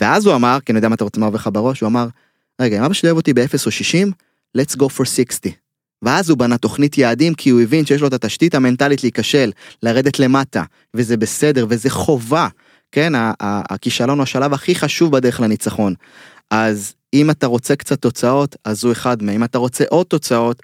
ואז 0.00 0.26
הוא 0.26 0.34
אמר, 0.34 0.58
כי 0.66 0.72
אני 0.72 0.78
יודע 0.78 0.88
מה 0.88 0.94
אתה 0.94 1.04
רוצה 1.04 1.20
מה 1.20 1.26
עובר 1.26 1.36
לך 1.36 1.48
בראש, 1.52 1.80
הוא 1.80 1.86
אמר, 1.86 2.06
רגע, 2.60 2.78
אם 2.78 2.82
אבא 2.82 2.94
שלי 2.94 3.08
אוהב 3.08 3.16
אותי 3.16 3.34
ב-0 3.34 3.66
או 3.66 3.70
60, 3.70 4.12
let's 4.58 4.76
go 4.76 4.84
for 4.98 5.04
60. 5.04 5.52
ואז 6.02 6.30
הוא 6.30 6.38
בנה 6.38 6.58
תוכנית 6.58 6.98
יעדים 6.98 7.34
כי 7.34 7.50
הוא 7.50 7.60
הבין 7.60 7.86
שיש 7.86 8.00
לו 8.00 8.06
את 8.06 8.12
התשתית 8.12 8.54
המנטלית 8.54 9.02
להיכשל, 9.02 9.50
לרדת 9.82 10.18
למטה, 10.18 10.62
וזה 10.94 11.16
בסדר, 11.16 11.66
וזה 11.68 11.90
חובה. 11.90 12.48
כן, 12.92 13.12
הכישלון 13.40 14.18
הוא 14.18 14.22
השלב 14.22 14.52
הכי 14.52 14.74
חשוב 14.74 15.12
בדרך 15.12 15.40
לניצחון. 15.40 15.94
אז 16.54 16.94
אם 17.14 17.30
אתה 17.30 17.46
רוצה 17.46 17.76
קצת 17.76 18.00
תוצאות, 18.00 18.56
אז 18.64 18.84
הוא 18.84 18.92
אחד 18.92 19.22
מהם. 19.22 19.34
אם 19.34 19.44
אתה 19.44 19.58
רוצה 19.58 19.84
עוד 19.88 20.06
תוצאות, 20.06 20.62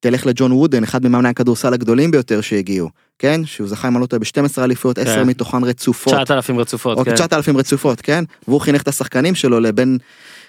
תלך 0.00 0.26
לג'ון 0.26 0.52
וודן, 0.52 0.82
אחד 0.82 1.06
ממאמני 1.06 1.28
הכדורסל 1.28 1.74
הגדולים 1.74 2.10
ביותר 2.10 2.40
שהגיעו. 2.40 2.90
כן, 3.18 3.40
שהוא 3.44 3.68
זכה 3.68 3.88
אם 3.88 3.96
אני 3.96 4.02
לא 4.02 4.06
טועה 4.06 4.20
ב-12 4.20 4.62
אליפויות, 4.62 4.98
10 4.98 5.14
כן. 5.14 5.22
מתוכן 5.22 5.64
רצופות. 5.64 6.14
9,000 6.24 6.58
רצופות, 6.58 6.98
או 6.98 7.04
כן. 7.04 7.14
9,000 7.14 7.56
רצופות, 7.56 8.00
כן? 8.00 8.24
והוא 8.48 8.60
חינך 8.60 8.82
את 8.82 8.88
השחקנים 8.88 9.34
שלו 9.34 9.60
לבין... 9.60 9.98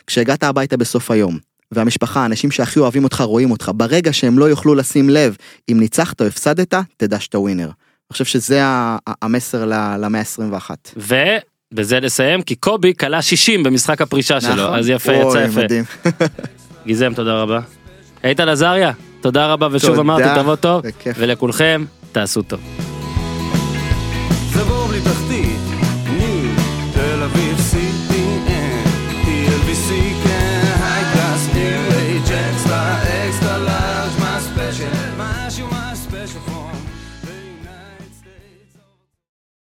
כשהגעת 0.07 0.43
הביתה 0.43 0.77
בסוף 0.77 1.11
היום, 1.11 1.37
והמשפחה, 1.71 2.19
האנשים 2.21 2.51
שהכי 2.51 2.79
אוהבים 2.79 3.03
אותך, 3.03 3.21
רואים 3.21 3.51
אותך, 3.51 3.71
ברגע 3.75 4.13
שהם 4.13 4.39
לא 4.39 4.45
יוכלו 4.45 4.75
לשים 4.75 5.09
לב 5.09 5.35
אם 5.71 5.79
ניצחת 5.79 6.21
או 6.21 6.25
הפסדת, 6.25 6.73
תדע 6.97 7.19
שאתה 7.19 7.39
ווינר. 7.39 7.65
אני 7.65 8.13
חושב 8.13 8.25
שזה 8.25 8.61
המסר 9.21 9.65
למאה 9.99 10.21
ה-21. 10.21 10.69
ובזה 11.75 11.99
לסיים, 11.99 12.41
כי 12.41 12.55
קובי 12.55 12.93
כלה 12.93 13.21
60 13.21 13.63
במשחק 13.63 14.01
הפרישה 14.01 14.41
שלו, 14.41 14.55
נכון? 14.55 14.79
אז 14.79 14.89
יפה, 14.89 15.13
יצא 15.13 15.37
יפה. 15.37 15.61
גיזם, 16.87 17.13
תודה 17.13 17.33
רבה. 17.33 17.59
איתן 18.23 18.49
עזריה, 18.49 18.91
תודה 19.21 19.47
רבה, 19.47 19.67
ושוב 19.71 19.89
תודה, 19.89 20.01
אמרתי, 20.01 20.41
תבוא 20.41 20.55
טוב, 20.55 20.81
בכיף. 20.87 21.15
ולכולכם, 21.19 21.85
תעשו 22.11 22.41
טוב. 22.41 22.84